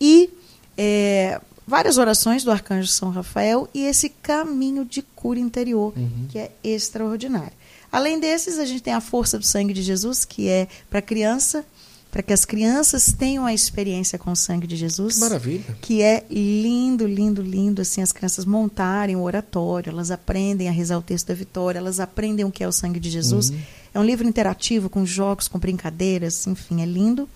E 0.00 0.30
é, 0.76 1.40
várias 1.66 1.98
orações 1.98 2.44
do 2.44 2.50
Arcanjo 2.50 2.88
São 2.88 3.10
Rafael 3.10 3.68
e 3.74 3.84
esse 3.84 4.08
caminho 4.08 4.84
de 4.84 5.02
cura 5.02 5.38
interior, 5.38 5.92
uhum. 5.96 6.26
que 6.30 6.38
é 6.38 6.52
extraordinário. 6.62 7.52
Além 7.90 8.20
desses, 8.20 8.58
a 8.58 8.64
gente 8.64 8.82
tem 8.82 8.92
a 8.94 9.00
força 9.00 9.38
do 9.38 9.44
sangue 9.44 9.72
de 9.72 9.82
Jesus, 9.82 10.24
que 10.24 10.48
é 10.48 10.68
para 10.88 11.02
criança, 11.02 11.64
para 12.10 12.22
que 12.22 12.32
as 12.32 12.44
crianças 12.44 13.12
tenham 13.12 13.44
a 13.44 13.52
experiência 13.52 14.18
com 14.18 14.32
o 14.32 14.36
sangue 14.36 14.66
de 14.66 14.76
Jesus. 14.76 15.14
Que 15.14 15.20
maravilha. 15.20 15.76
Que 15.80 16.02
é 16.02 16.24
lindo, 16.30 17.06
lindo, 17.06 17.42
lindo, 17.42 17.82
assim, 17.82 18.00
as 18.00 18.12
crianças 18.12 18.44
montarem 18.44 19.14
o 19.14 19.22
oratório, 19.22 19.90
elas 19.90 20.10
aprendem 20.10 20.68
a 20.68 20.72
rezar 20.72 20.98
o 20.98 21.02
texto 21.02 21.28
da 21.28 21.34
vitória, 21.34 21.78
elas 21.78 22.00
aprendem 22.00 22.44
o 22.44 22.50
que 22.50 22.64
é 22.64 22.68
o 22.68 22.72
sangue 22.72 22.98
de 22.98 23.10
Jesus. 23.10 23.50
Uhum. 23.50 23.60
É 23.94 24.00
um 24.00 24.04
livro 24.04 24.26
interativo, 24.26 24.88
com 24.88 25.04
jogos, 25.04 25.48
com 25.48 25.58
brincadeiras, 25.58 26.46
enfim, 26.46 26.82
é 26.82 26.86
lindo. 26.86 27.28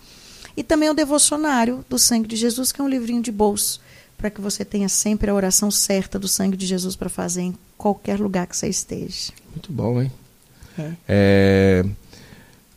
E 0.57 0.63
também 0.63 0.89
o 0.89 0.93
devocionário 0.93 1.85
do 1.89 1.99
sangue 1.99 2.27
de 2.27 2.35
Jesus, 2.35 2.71
que 2.71 2.81
é 2.81 2.83
um 2.83 2.89
livrinho 2.89 3.21
de 3.21 3.31
bolso, 3.31 3.79
para 4.17 4.29
que 4.29 4.41
você 4.41 4.63
tenha 4.65 4.89
sempre 4.89 5.29
a 5.29 5.33
oração 5.33 5.69
certa 5.69 6.17
do 6.17 6.27
sangue 6.27 6.57
de 6.57 6.65
Jesus 6.65 6.95
para 6.95 7.09
fazer 7.09 7.41
em 7.41 7.55
qualquer 7.77 8.19
lugar 8.19 8.47
que 8.47 8.55
você 8.55 8.67
esteja. 8.67 9.31
Muito 9.51 9.71
bom, 9.71 10.01
hein? 10.01 10.11
É. 10.77 10.91
é. 11.07 11.85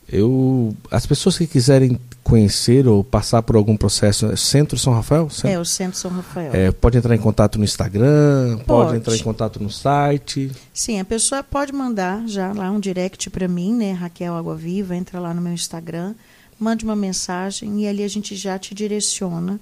Eu, 0.09 0.75
as 0.91 1.05
pessoas 1.05 1.37
que 1.37 1.47
quiserem 1.47 1.99
conhecer 2.23 2.89
ou 2.89 3.05
passar 3.05 3.43
por 3.43 3.55
algum 3.55 3.77
processo, 3.77 4.27
é 4.27 4.37
Centro 4.37 4.79
São 4.79 4.93
Rafael? 4.93 5.31
Centro? 5.31 5.49
É, 5.49 5.59
o 5.61 5.65
Centro 5.65 5.99
São 5.99 6.11
Rafael. 6.11 6.53
É, 6.55 6.73
pode 6.73 6.99
entrar 6.99 7.15
em 7.15 7.19
contato 7.19 7.59
no 7.59 7.65
Instagram, 7.65 8.59
pode. 8.59 8.65
pode. 8.65 8.97
entrar 8.97 9.15
em 9.15 9.23
contato 9.23 9.63
no 9.63 9.71
site. 9.71 10.51
Sim, 10.73 10.99
a 11.01 11.05
pessoa 11.05 11.43
pode 11.43 11.73
mandar 11.73 12.27
já 12.27 12.53
lá 12.53 12.71
um 12.71 12.81
direct 12.81 13.31
para 13.31 13.47
mim, 13.47 13.75
né, 13.75 13.93
Raquel 13.93 14.35
Água 14.35 14.57
Viva, 14.57 14.97
entra 14.97 15.21
lá 15.21 15.33
no 15.33 15.41
meu 15.41 15.53
Instagram, 15.53 16.15
mande 16.59 16.85
uma 16.85 16.97
mensagem 16.97 17.83
e 17.83 17.87
ali 17.87 18.03
a 18.03 18.09
gente 18.09 18.35
já 18.35 18.59
te 18.59 18.75
direciona 18.75 19.61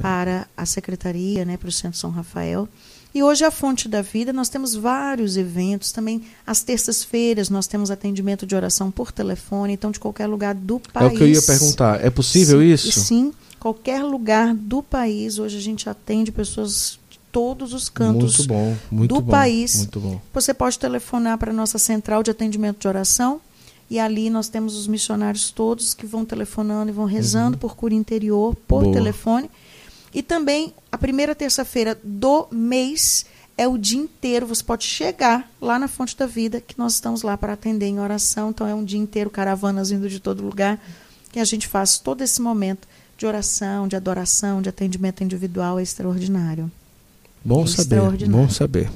para 0.00 0.46
a 0.56 0.66
secretaria, 0.66 1.44
né, 1.44 1.56
para 1.56 1.68
o 1.68 1.72
Centro 1.72 1.98
São 1.98 2.10
Rafael. 2.10 2.68
E 3.14 3.22
hoje 3.22 3.44
a 3.44 3.50
Fonte 3.50 3.88
da 3.88 4.00
Vida, 4.00 4.32
nós 4.32 4.48
temos 4.48 4.74
vários 4.74 5.36
eventos, 5.36 5.92
também 5.92 6.22
às 6.46 6.62
terças-feiras 6.62 7.50
nós 7.50 7.66
temos 7.66 7.90
atendimento 7.90 8.46
de 8.46 8.54
oração 8.54 8.90
por 8.90 9.12
telefone, 9.12 9.74
então 9.74 9.90
de 9.90 10.00
qualquer 10.00 10.26
lugar 10.26 10.54
do 10.54 10.80
país. 10.80 11.10
É 11.10 11.14
o 11.14 11.16
que 11.16 11.22
eu 11.22 11.28
ia 11.28 11.42
perguntar, 11.42 12.04
é 12.04 12.08
possível 12.08 12.60
sim, 12.60 12.72
isso? 12.72 13.00
Sim, 13.00 13.32
qualquer 13.60 14.02
lugar 14.02 14.54
do 14.54 14.82
país, 14.82 15.38
hoje 15.38 15.58
a 15.58 15.60
gente 15.60 15.90
atende 15.90 16.32
pessoas 16.32 16.98
de 17.10 17.18
todos 17.30 17.74
os 17.74 17.90
cantos 17.90 18.38
muito 18.38 18.48
bom, 18.48 18.76
muito 18.90 19.14
do 19.14 19.20
bom, 19.20 19.30
país. 19.30 19.76
Muito 19.76 20.00
bom. 20.00 20.20
Você 20.32 20.54
pode 20.54 20.78
telefonar 20.78 21.36
para 21.36 21.50
a 21.50 21.54
nossa 21.54 21.78
central 21.78 22.22
de 22.22 22.30
atendimento 22.30 22.80
de 22.80 22.88
oração, 22.88 23.42
e 23.90 23.98
ali 23.98 24.30
nós 24.30 24.48
temos 24.48 24.74
os 24.74 24.86
missionários 24.86 25.50
todos 25.50 25.92
que 25.92 26.06
vão 26.06 26.24
telefonando 26.24 26.90
e 26.90 26.94
vão 26.94 27.04
rezando 27.04 27.56
uhum. 27.56 27.60
por 27.60 27.76
cura 27.76 27.92
interior, 27.92 28.54
por 28.66 28.84
Boa. 28.84 28.94
telefone. 28.94 29.50
E 30.14 30.22
também 30.22 30.74
a 30.90 30.98
primeira 30.98 31.34
terça-feira 31.34 31.98
do 32.02 32.46
mês 32.50 33.24
é 33.56 33.66
o 33.66 33.78
dia 33.78 34.00
inteiro. 34.00 34.46
Você 34.46 34.62
pode 34.62 34.84
chegar 34.84 35.50
lá 35.60 35.78
na 35.78 35.88
Fonte 35.88 36.16
da 36.16 36.26
Vida, 36.26 36.60
que 36.60 36.78
nós 36.78 36.94
estamos 36.94 37.22
lá 37.22 37.36
para 37.36 37.54
atender 37.54 37.86
em 37.86 37.98
oração. 37.98 38.50
Então 38.50 38.66
é 38.66 38.74
um 38.74 38.84
dia 38.84 38.98
inteiro, 38.98 39.30
caravanas 39.30 39.90
vindo 39.90 40.08
de 40.08 40.20
todo 40.20 40.42
lugar, 40.42 40.80
que 41.30 41.40
a 41.40 41.44
gente 41.44 41.66
faz 41.66 41.98
todo 41.98 42.22
esse 42.22 42.40
momento 42.42 42.86
de 43.16 43.26
oração, 43.26 43.86
de 43.86 43.96
adoração, 43.96 44.60
de 44.60 44.68
atendimento 44.68 45.22
individual 45.22 45.78
é 45.78 45.82
extraordinário. 45.82 46.70
Bom 47.44 47.64
é 47.64 47.66
saber, 47.66 48.28
bom 48.28 48.48
saber. 48.48 48.90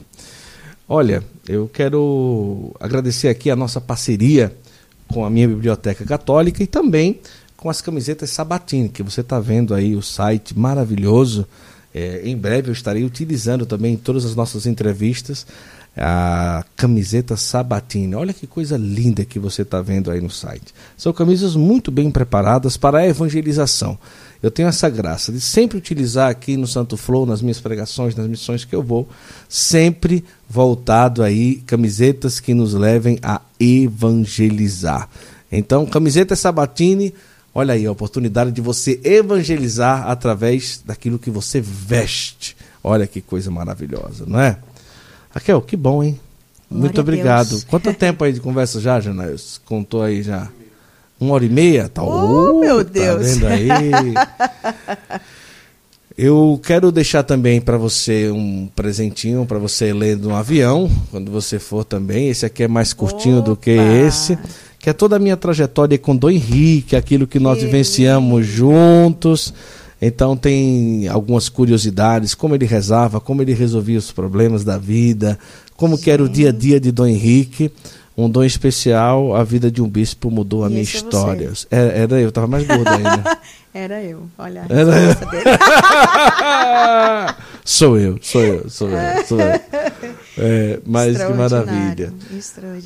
Olha, 0.89 1.23
eu 1.49 1.69
quero 1.69 2.75
agradecer 2.79 3.29
aqui 3.29 3.51
a 3.51 3.57
nossa 3.57 3.81
parceria 3.81 4.57
com 5.09 5.25
a 5.25 5.31
minha 5.31 5.49
biblioteca 5.49 6.05
católica 6.05 6.63
e 6.63 6.67
também 6.67 7.21
com 7.67 7.71
as 7.71 7.81
camisetas 7.81 8.31
Sabatini, 8.31 8.89
que 8.89 9.03
você 9.03 9.23
está 9.23 9.41
vendo 9.41 9.75
aí 9.75 9.97
o 9.97 10.03
site 10.03 10.57
maravilhoso. 10.57 11.45
É, 11.93 12.21
em 12.23 12.37
breve 12.37 12.69
eu 12.69 12.73
estarei 12.73 13.03
utilizando 13.03 13.67
também 13.67 13.95
em 13.95 13.97
todas 13.97 14.25
as 14.25 14.37
nossas 14.37 14.67
entrevistas 14.67 15.45
a 15.97 16.65
camiseta 16.77 17.37
Sabatini. 17.37 18.15
Olha 18.15 18.33
que 18.33 18.47
coisa 18.47 18.77
linda 18.77 19.25
que 19.25 19.41
você 19.41 19.63
está 19.63 19.83
vendo 19.83 20.13
aí 20.13 20.21
no 20.21 20.31
site. 20.31 20.73
São 20.97 21.13
camisas 21.13 21.57
muito 21.57 21.91
bem 21.91 22.09
preparadas 22.09 22.77
para 22.77 22.99
a 22.99 23.07
evangelização. 23.09 23.99
Eu 24.41 24.53
tenho 24.53 24.69
essa 24.69 24.89
graça 24.89 25.33
de 25.33 25.41
sempre 25.41 25.77
utilizar 25.77 26.31
aqui 26.31 26.57
no 26.57 26.69
Santo 26.69 26.97
Flow, 26.97 27.27
nas 27.27 27.43
minhas 27.43 27.59
pregações, 27.59 28.15
nas 28.15 28.29
missões 28.29 28.65
que 28.65 28.77
eu 28.77 28.83
vou, 28.83 29.09
sempre 29.49 30.25
voltado 30.49 31.21
aí 31.21 31.57
camisetas 31.67 32.39
que 32.39 32.55
nos 32.55 32.75
levem 32.75 33.19
a 33.25 33.41
evangelizar. 33.59 35.09
Então, 35.51 35.85
camiseta 35.85 36.37
Sabatini 36.37 37.13
Olha 37.59 37.73
aí 37.73 37.87
a 37.87 37.91
oportunidade 37.91 38.53
de 38.53 38.61
você 38.61 39.01
evangelizar 39.03 40.11
através 40.11 40.83
daquilo 40.85 41.19
que 41.19 41.31
você 41.31 41.59
veste. 41.59 42.55
Olha 42.85 43.07
que 43.07 43.23
coisa 43.23 43.51
maravilhosa, 43.51 44.27
não 44.27 44.39
é? 44.39 44.59
Raquel, 45.31 45.63
que 45.63 45.75
bom, 45.75 46.05
hein? 46.05 46.21
Glória 46.69 46.83
Muito 46.83 47.01
obrigado. 47.01 47.65
Quanto 47.65 47.91
tempo 47.97 48.25
aí 48.25 48.35
de 48.35 48.41
conversa 48.41 48.79
já, 48.79 49.01
Janaíus? 49.01 49.59
Contou 49.65 50.03
aí 50.03 50.23
já? 50.23 50.51
Uma 51.19 51.33
hora 51.33 51.47
e 51.47 51.49
meia? 51.49 51.89
Tá, 51.89 52.03
oh, 52.03 52.57
oh 52.57 52.61
meu 52.61 52.85
tá 52.85 52.91
Deus! 52.91 53.27
vendo 53.27 53.47
aí? 53.47 53.69
Eu 56.19 56.61
quero 56.63 56.93
deixar 56.93 57.23
também 57.23 57.59
para 57.59 57.79
você 57.79 58.31
um 58.31 58.69
presentinho 58.77 59.47
para 59.47 59.59
você 59.59 59.95
ler 59.95 60.19
no 60.19 60.35
avião, 60.35 60.91
quando 61.11 61.31
você 61.31 61.59
for 61.59 61.85
também. 61.85 62.29
Esse 62.29 62.45
aqui 62.45 62.65
é 62.65 62.69
mais 62.69 62.93
curtinho 62.93 63.39
Opa. 63.39 63.47
do 63.47 63.57
que 63.57 63.71
esse 63.71 64.39
que 64.87 64.91
é 64.91 64.93
toda 64.93 65.17
a 65.17 65.19
minha 65.19 65.37
trajetória 65.37 65.99
com 65.99 66.15
Dom 66.15 66.31
Henrique, 66.31 66.95
aquilo 66.95 67.27
que 67.27 67.41
nós 67.41 67.61
vivenciamos 67.61 68.47
juntos. 68.47 69.53
Então 70.01 70.37
tem 70.37 71.09
algumas 71.09 71.49
curiosidades, 71.49 72.37
como 72.37 72.55
ele 72.55 72.67
rezava, 72.67 73.19
como 73.19 73.43
ele 73.43 73.53
resolvia 73.53 73.99
os 73.99 74.13
problemas 74.13 74.63
da 74.63 74.79
vida, 74.79 75.37
como 75.77 75.97
Sim. 75.97 76.05
que 76.05 76.11
era 76.13 76.23
o 76.23 76.29
dia 76.29 76.51
a 76.51 76.53
dia 76.53 76.79
de 76.79 76.93
Dom 76.93 77.09
Henrique. 77.09 77.73
Um 78.17 78.31
dom 78.31 78.45
especial, 78.45 79.35
a 79.35 79.43
vida 79.43 79.73
de 79.73 79.83
um 79.83 79.89
bispo 79.89 80.31
mudou 80.31 80.65
a 80.65 80.69
minha 80.69 80.83
é 80.83 80.85
história. 80.85 81.51
É 81.69 82.03
era 82.03 82.21
eu, 82.21 82.29
estava 82.29 82.47
mais 82.47 82.65
gordo 82.65 82.89
ainda. 82.89 83.39
era 83.75 84.01
eu, 84.05 84.23
olha 84.39 84.67
a 84.71 84.73
era 84.73 84.93
eu. 85.01 85.17
sou 87.67 87.99
eu, 87.99 88.19
sou 88.23 88.41
eu, 88.43 88.71
sou 88.71 88.89
eu, 88.89 89.27
sou 89.27 89.41
eu. 89.41 89.61
É, 90.39 90.81
mas 90.85 91.17
que 91.17 91.33
maravilha. 91.33 92.13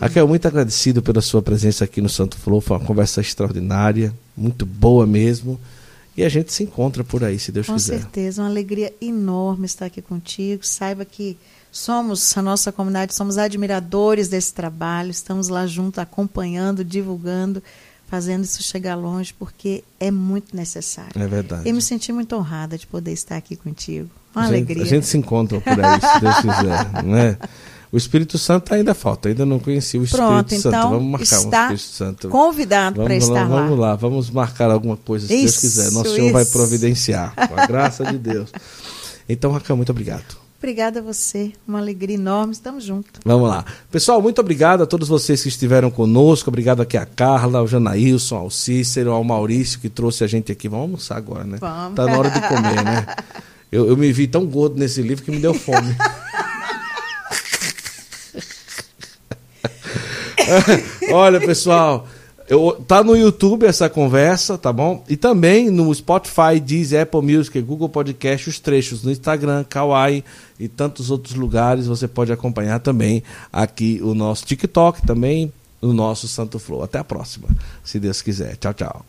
Raquel, 0.00 0.28
muito 0.28 0.46
agradecido 0.46 1.02
pela 1.02 1.20
sua 1.20 1.42
presença 1.42 1.84
aqui 1.84 2.00
no 2.00 2.08
Santo 2.08 2.36
Flow. 2.36 2.60
Foi 2.60 2.76
uma 2.76 2.86
conversa 2.86 3.20
extraordinária, 3.20 4.14
muito 4.36 4.64
boa 4.64 5.04
mesmo. 5.04 5.60
E 6.16 6.22
a 6.22 6.28
gente 6.28 6.52
se 6.52 6.62
encontra 6.62 7.02
por 7.02 7.24
aí, 7.24 7.40
se 7.40 7.50
Deus 7.50 7.66
Com 7.66 7.74
quiser. 7.74 7.94
Com 7.94 8.00
certeza, 8.02 8.42
uma 8.42 8.48
alegria 8.48 8.92
enorme 9.00 9.66
estar 9.66 9.86
aqui 9.86 10.00
contigo. 10.00 10.64
Saiba 10.64 11.04
que 11.04 11.36
somos, 11.72 12.36
a 12.36 12.42
nossa 12.42 12.70
comunidade, 12.70 13.14
somos 13.14 13.38
admiradores 13.38 14.28
desse 14.28 14.52
trabalho, 14.52 15.10
estamos 15.10 15.48
lá 15.48 15.66
junto, 15.66 16.00
acompanhando, 16.00 16.84
divulgando, 16.84 17.62
fazendo 18.10 18.42
isso 18.44 18.60
chegar 18.62 18.96
longe, 18.96 19.32
porque 19.38 19.84
é 20.00 20.10
muito 20.10 20.54
necessário. 20.56 21.12
É 21.14 21.26
verdade. 21.28 21.68
Eu 21.68 21.74
me 21.74 21.80
senti 21.80 22.12
muito 22.12 22.34
honrada 22.34 22.76
de 22.76 22.86
poder 22.86 23.12
estar 23.12 23.36
aqui 23.36 23.54
contigo. 23.54 24.10
Uma 24.34 24.44
a 24.44 24.46
gente, 24.48 24.54
alegria. 24.56 24.82
A 24.82 24.86
gente 24.86 25.06
se 25.06 25.16
encontra 25.16 25.60
por 25.60 25.84
aí, 25.84 26.00
se 26.00 26.20
Deus 26.20 26.36
quiser. 26.36 27.04
Não 27.04 27.16
é? 27.16 27.38
O 27.92 27.96
Espírito 27.96 28.38
Santo 28.38 28.72
ainda 28.72 28.94
falta, 28.94 29.28
ainda 29.28 29.44
não 29.44 29.58
conheci 29.58 29.98
o 29.98 30.04
Espírito 30.04 30.26
Pronto, 30.28 30.54
Santo. 30.54 30.68
então 30.68 30.90
Vamos 30.90 31.10
marcar 31.10 31.36
um 31.36 31.44
está 31.44 31.62
Espírito 31.72 31.96
Santo. 31.96 32.28
convidado 32.28 32.96
para 33.02 33.08
Vamos 33.18 33.28
lá, 33.28 33.34
estar 33.42 33.48
lá. 33.48 33.60
vamos 33.60 33.78
lá, 33.78 33.96
vamos 33.96 34.30
marcar 34.30 34.70
alguma 34.70 34.96
coisa, 34.96 35.26
se 35.26 35.36
Deus 35.36 35.50
Isso, 35.50 35.60
quiser. 35.60 35.90
Nosso 35.92 36.14
Senhor 36.14 36.32
vai 36.32 36.42
isso. 36.42 36.52
providenciar, 36.52 37.34
com 37.34 37.60
a 37.60 37.66
graça 37.66 38.04
de 38.04 38.18
Deus. 38.18 38.50
Então, 39.28 39.50
Raquel, 39.52 39.76
muito 39.76 39.90
obrigado. 39.90 40.39
Obrigada 40.60 41.00
a 41.00 41.02
você, 41.02 41.52
uma 41.66 41.78
alegria 41.78 42.16
enorme, 42.16 42.52
estamos 42.52 42.84
juntos. 42.84 43.18
Vamos 43.24 43.48
lá. 43.48 43.64
Pessoal, 43.90 44.20
muito 44.20 44.40
obrigado 44.42 44.82
a 44.82 44.86
todos 44.86 45.08
vocês 45.08 45.42
que 45.42 45.48
estiveram 45.48 45.90
conosco. 45.90 46.50
Obrigado 46.50 46.82
aqui 46.82 46.98
a 46.98 47.06
Carla, 47.06 47.60
ao 47.60 47.66
Janaílson, 47.66 48.36
ao 48.36 48.50
Cícero, 48.50 49.10
ao 49.10 49.24
Maurício, 49.24 49.80
que 49.80 49.88
trouxe 49.88 50.22
a 50.22 50.26
gente 50.26 50.52
aqui. 50.52 50.68
Vamos 50.68 50.84
almoçar 50.84 51.16
agora, 51.16 51.44
né? 51.44 51.56
Vamos. 51.58 51.96
Tá 51.96 52.04
na 52.04 52.18
hora 52.18 52.28
de 52.28 52.40
comer, 52.46 52.84
né? 52.84 53.06
Eu, 53.72 53.86
eu 53.86 53.96
me 53.96 54.12
vi 54.12 54.26
tão 54.26 54.44
gordo 54.46 54.76
nesse 54.76 55.00
livro 55.00 55.24
que 55.24 55.30
me 55.30 55.38
deu 55.38 55.54
fome. 55.54 55.94
Olha, 61.12 61.40
pessoal, 61.40 62.08
eu, 62.50 62.82
tá 62.84 63.04
no 63.04 63.16
YouTube 63.16 63.64
essa 63.64 63.88
conversa, 63.88 64.58
tá 64.58 64.72
bom? 64.72 65.04
E 65.08 65.16
também 65.16 65.70
no 65.70 65.94
Spotify, 65.94 66.58
Deezer, 66.60 67.02
Apple 67.02 67.22
Music, 67.22 67.60
Google 67.60 67.88
Podcast, 67.88 68.48
os 68.48 68.58
trechos 68.58 69.04
no 69.04 69.12
Instagram, 69.12 69.64
Kawaii 69.68 70.24
e 70.58 70.66
tantos 70.66 71.12
outros 71.12 71.36
lugares. 71.36 71.86
Você 71.86 72.08
pode 72.08 72.32
acompanhar 72.32 72.80
também 72.80 73.22
aqui 73.52 74.00
o 74.02 74.14
nosso 74.16 74.44
TikTok, 74.44 75.06
também 75.06 75.52
o 75.80 75.92
nosso 75.92 76.26
Santo 76.26 76.58
Flow. 76.58 76.82
Até 76.82 76.98
a 76.98 77.04
próxima, 77.04 77.46
se 77.84 78.00
Deus 78.00 78.20
quiser. 78.20 78.56
Tchau, 78.56 78.74
tchau. 78.74 79.06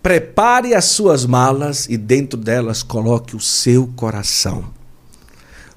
Prepare 0.00 0.74
as 0.74 0.84
suas 0.84 1.26
malas 1.26 1.88
e 1.88 1.96
dentro 1.96 2.38
delas 2.38 2.84
coloque 2.84 3.34
o 3.34 3.40
seu 3.40 3.88
coração. 3.96 4.64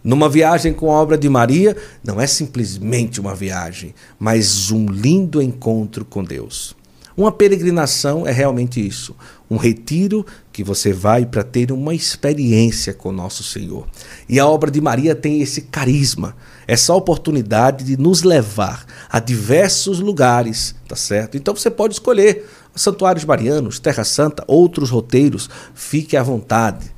Numa 0.07 0.29
viagem 0.29 0.71
com 0.71 0.89
a 0.89 1.01
obra 1.01 1.17
de 1.17 1.27
Maria, 1.27 1.75
não 2.01 2.21
é 2.21 2.25
simplesmente 2.25 3.19
uma 3.19 3.35
viagem, 3.35 3.93
mas 4.17 4.71
um 4.71 4.85
lindo 4.85 5.41
encontro 5.41 6.05
com 6.05 6.23
Deus. 6.23 6.73
Uma 7.17 7.29
peregrinação 7.29 8.25
é 8.25 8.31
realmente 8.31 8.79
isso, 8.79 9.13
um 9.51 9.57
retiro 9.57 10.25
que 10.53 10.63
você 10.63 10.93
vai 10.93 11.25
para 11.25 11.43
ter 11.43 11.73
uma 11.73 11.93
experiência 11.93 12.93
com 12.93 13.11
nosso 13.11 13.43
Senhor. 13.43 13.85
E 14.29 14.39
a 14.39 14.47
obra 14.47 14.71
de 14.71 14.79
Maria 14.79 15.13
tem 15.13 15.41
esse 15.41 15.63
carisma, 15.63 16.38
essa 16.65 16.93
oportunidade 16.93 17.84
de 17.84 17.97
nos 17.97 18.23
levar 18.23 18.85
a 19.09 19.19
diversos 19.19 19.99
lugares, 19.99 20.73
tá 20.88 20.95
certo? 20.95 21.35
Então 21.35 21.53
você 21.53 21.69
pode 21.69 21.95
escolher 21.95 22.45
santuários 22.73 23.25
marianos, 23.25 23.77
Terra 23.77 24.05
Santa, 24.05 24.45
outros 24.47 24.89
roteiros, 24.89 25.49
fique 25.75 26.15
à 26.15 26.23
vontade. 26.23 26.95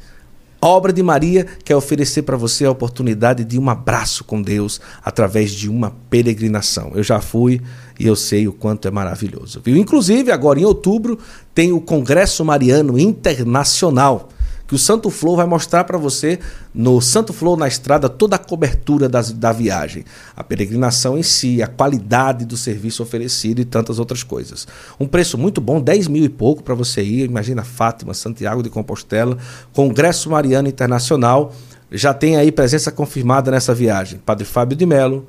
A 0.61 0.68
obra 0.68 0.91
de 0.91 1.02
Maria 1.02 1.45
quer 1.64 1.76
oferecer 1.76 2.23
para 2.23 2.36
você 2.36 2.65
a 2.65 2.72
oportunidade 2.72 3.45
de 3.45 3.57
um 3.57 3.69
abraço 3.69 4.26
com 4.26 4.41
Deus 4.41 4.81
através 5.02 5.52
de 5.52 5.69
uma 5.69 5.95
peregrinação. 6.10 6.91
Eu 6.95 7.03
já 7.03 7.22
fui 7.22 7.61
e 7.98 8.06
eu 8.06 8.15
sei 8.15 8.45
o 8.45 8.52
quanto 8.52 8.86
é 8.86 8.91
maravilhoso. 8.91 9.61
Viu? 9.64 9.77
Inclusive, 9.77 10.31
agora 10.31 10.60
em 10.60 10.65
outubro, 10.65 11.18
tem 11.56 11.72
o 11.72 11.80
Congresso 11.80 12.44
Mariano 12.44 12.99
Internacional 12.99 14.27
que 14.70 14.76
o 14.76 14.78
Santo 14.78 15.10
Flow 15.10 15.36
vai 15.36 15.48
mostrar 15.48 15.84
para 15.84 15.98
você 15.98 16.38
no 16.72 17.02
Santo 17.02 17.34
Flow 17.34 17.58
na 17.58 17.68
estrada 17.68 18.08
toda 18.08 18.36
a 18.36 18.40
cobertura 18.40 19.10
das, 19.10 19.32
da 19.32 19.52
viagem, 19.52 20.06
a 20.38 20.44
peregrinação 20.44 21.18
em 21.18 21.24
si, 21.24 21.60
a 21.64 21.66
qualidade 21.66 22.46
do 22.46 22.56
serviço 22.56 23.02
oferecido 23.02 23.60
e 23.60 23.66
tantas 23.66 23.98
outras 23.98 24.22
coisas. 24.22 24.68
Um 25.00 25.08
preço 25.08 25.40
muito 25.40 25.60
bom, 25.60 25.82
10 25.82 26.08
mil 26.08 26.24
e 26.24 26.30
pouco 26.30 26.62
para 26.62 26.76
você 26.76 27.02
ir. 27.02 27.26
Imagina 27.26 27.64
Fátima, 27.64 28.14
Santiago 28.14 28.62
de 28.62 28.70
Compostela, 28.70 29.40
Congresso 29.74 30.30
Mariano 30.30 30.68
Internacional. 30.68 31.52
Já 31.91 32.14
tem 32.14 32.38
aí 32.38 32.52
presença 32.52 32.91
confirmada 32.91 33.50
nessa 33.50 33.74
viagem. 33.74 34.22
Padre 34.24 34.46
Fábio 34.46 34.78
de 34.78 34.86
Melo, 34.86 35.28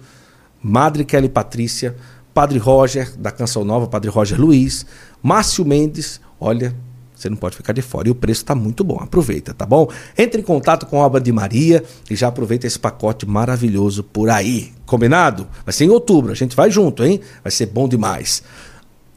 Madre 0.62 1.02
Kelly 1.02 1.30
Patrícia, 1.30 1.96
Padre 2.34 2.58
Roger, 2.58 3.16
da 3.16 3.30
Canção 3.30 3.64
Nova, 3.64 3.86
Padre 3.86 4.10
Roger 4.10 4.38
Luiz, 4.38 4.84
Márcio 5.22 5.64
Mendes, 5.64 6.20
olha, 6.38 6.76
você 7.20 7.30
não 7.30 7.36
pode 7.36 7.56
ficar 7.56 7.72
de 7.72 7.82
fora. 7.82 8.08
E 8.08 8.10
o 8.10 8.14
preço 8.14 8.42
está 8.42 8.54
muito 8.54 8.82
bom. 8.82 8.98
Aproveita, 9.00 9.52
tá 9.52 9.66
bom? 9.66 9.88
Entre 10.16 10.40
em 10.40 10.44
contato 10.44 10.86
com 10.86 11.00
a 11.00 11.06
obra 11.06 11.20
de 11.20 11.30
Maria 11.32 11.84
e 12.10 12.16
já 12.16 12.28
aproveita 12.28 12.66
esse 12.66 12.78
pacote 12.78 13.26
maravilhoso 13.26 14.02
por 14.02 14.30
aí. 14.30 14.72
Combinado? 14.86 15.46
Vai 15.64 15.72
ser 15.72 15.84
em 15.84 15.90
outubro. 15.90 16.32
A 16.32 16.34
gente 16.34 16.56
vai 16.56 16.70
junto, 16.70 17.04
hein? 17.04 17.20
Vai 17.42 17.50
ser 17.50 17.66
bom 17.66 17.88
demais. 17.88 18.42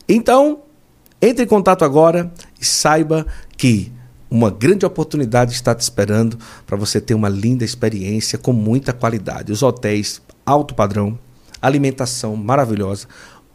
Então, 0.07 0.59
entre 1.21 1.45
em 1.45 1.47
contato 1.47 1.85
agora 1.85 2.31
e 2.59 2.65
saiba 2.65 3.25
que 3.55 3.91
uma 4.29 4.49
grande 4.49 4.85
oportunidade 4.85 5.53
está 5.53 5.75
te 5.75 5.81
esperando 5.81 6.37
para 6.65 6.75
você 6.75 6.99
ter 6.99 7.13
uma 7.13 7.29
linda 7.29 7.63
experiência 7.63 8.37
com 8.37 8.51
muita 8.51 8.91
qualidade. 8.91 9.51
Os 9.51 9.61
hotéis 9.61 10.21
alto 10.45 10.73
padrão, 10.73 11.17
alimentação 11.61 12.35
maravilhosa, 12.35 13.07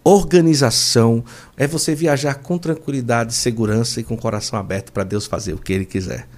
organização, 0.09 1.25
é 1.57 1.67
você 1.67 1.95
viajar 1.95 2.37
com 2.37 2.59
tranquilidade, 2.59 3.35
segurança 3.35 4.01
e 4.01 4.05
com 4.05 4.15
o 4.15 4.19
coração 4.19 4.59
aberto 4.59 4.93
para 4.93 5.05
Deus 5.05 5.27
fazer 5.27 5.53
o 5.53 5.59
que 5.59 5.73
ele 5.73 5.85
quiser. 5.85 6.29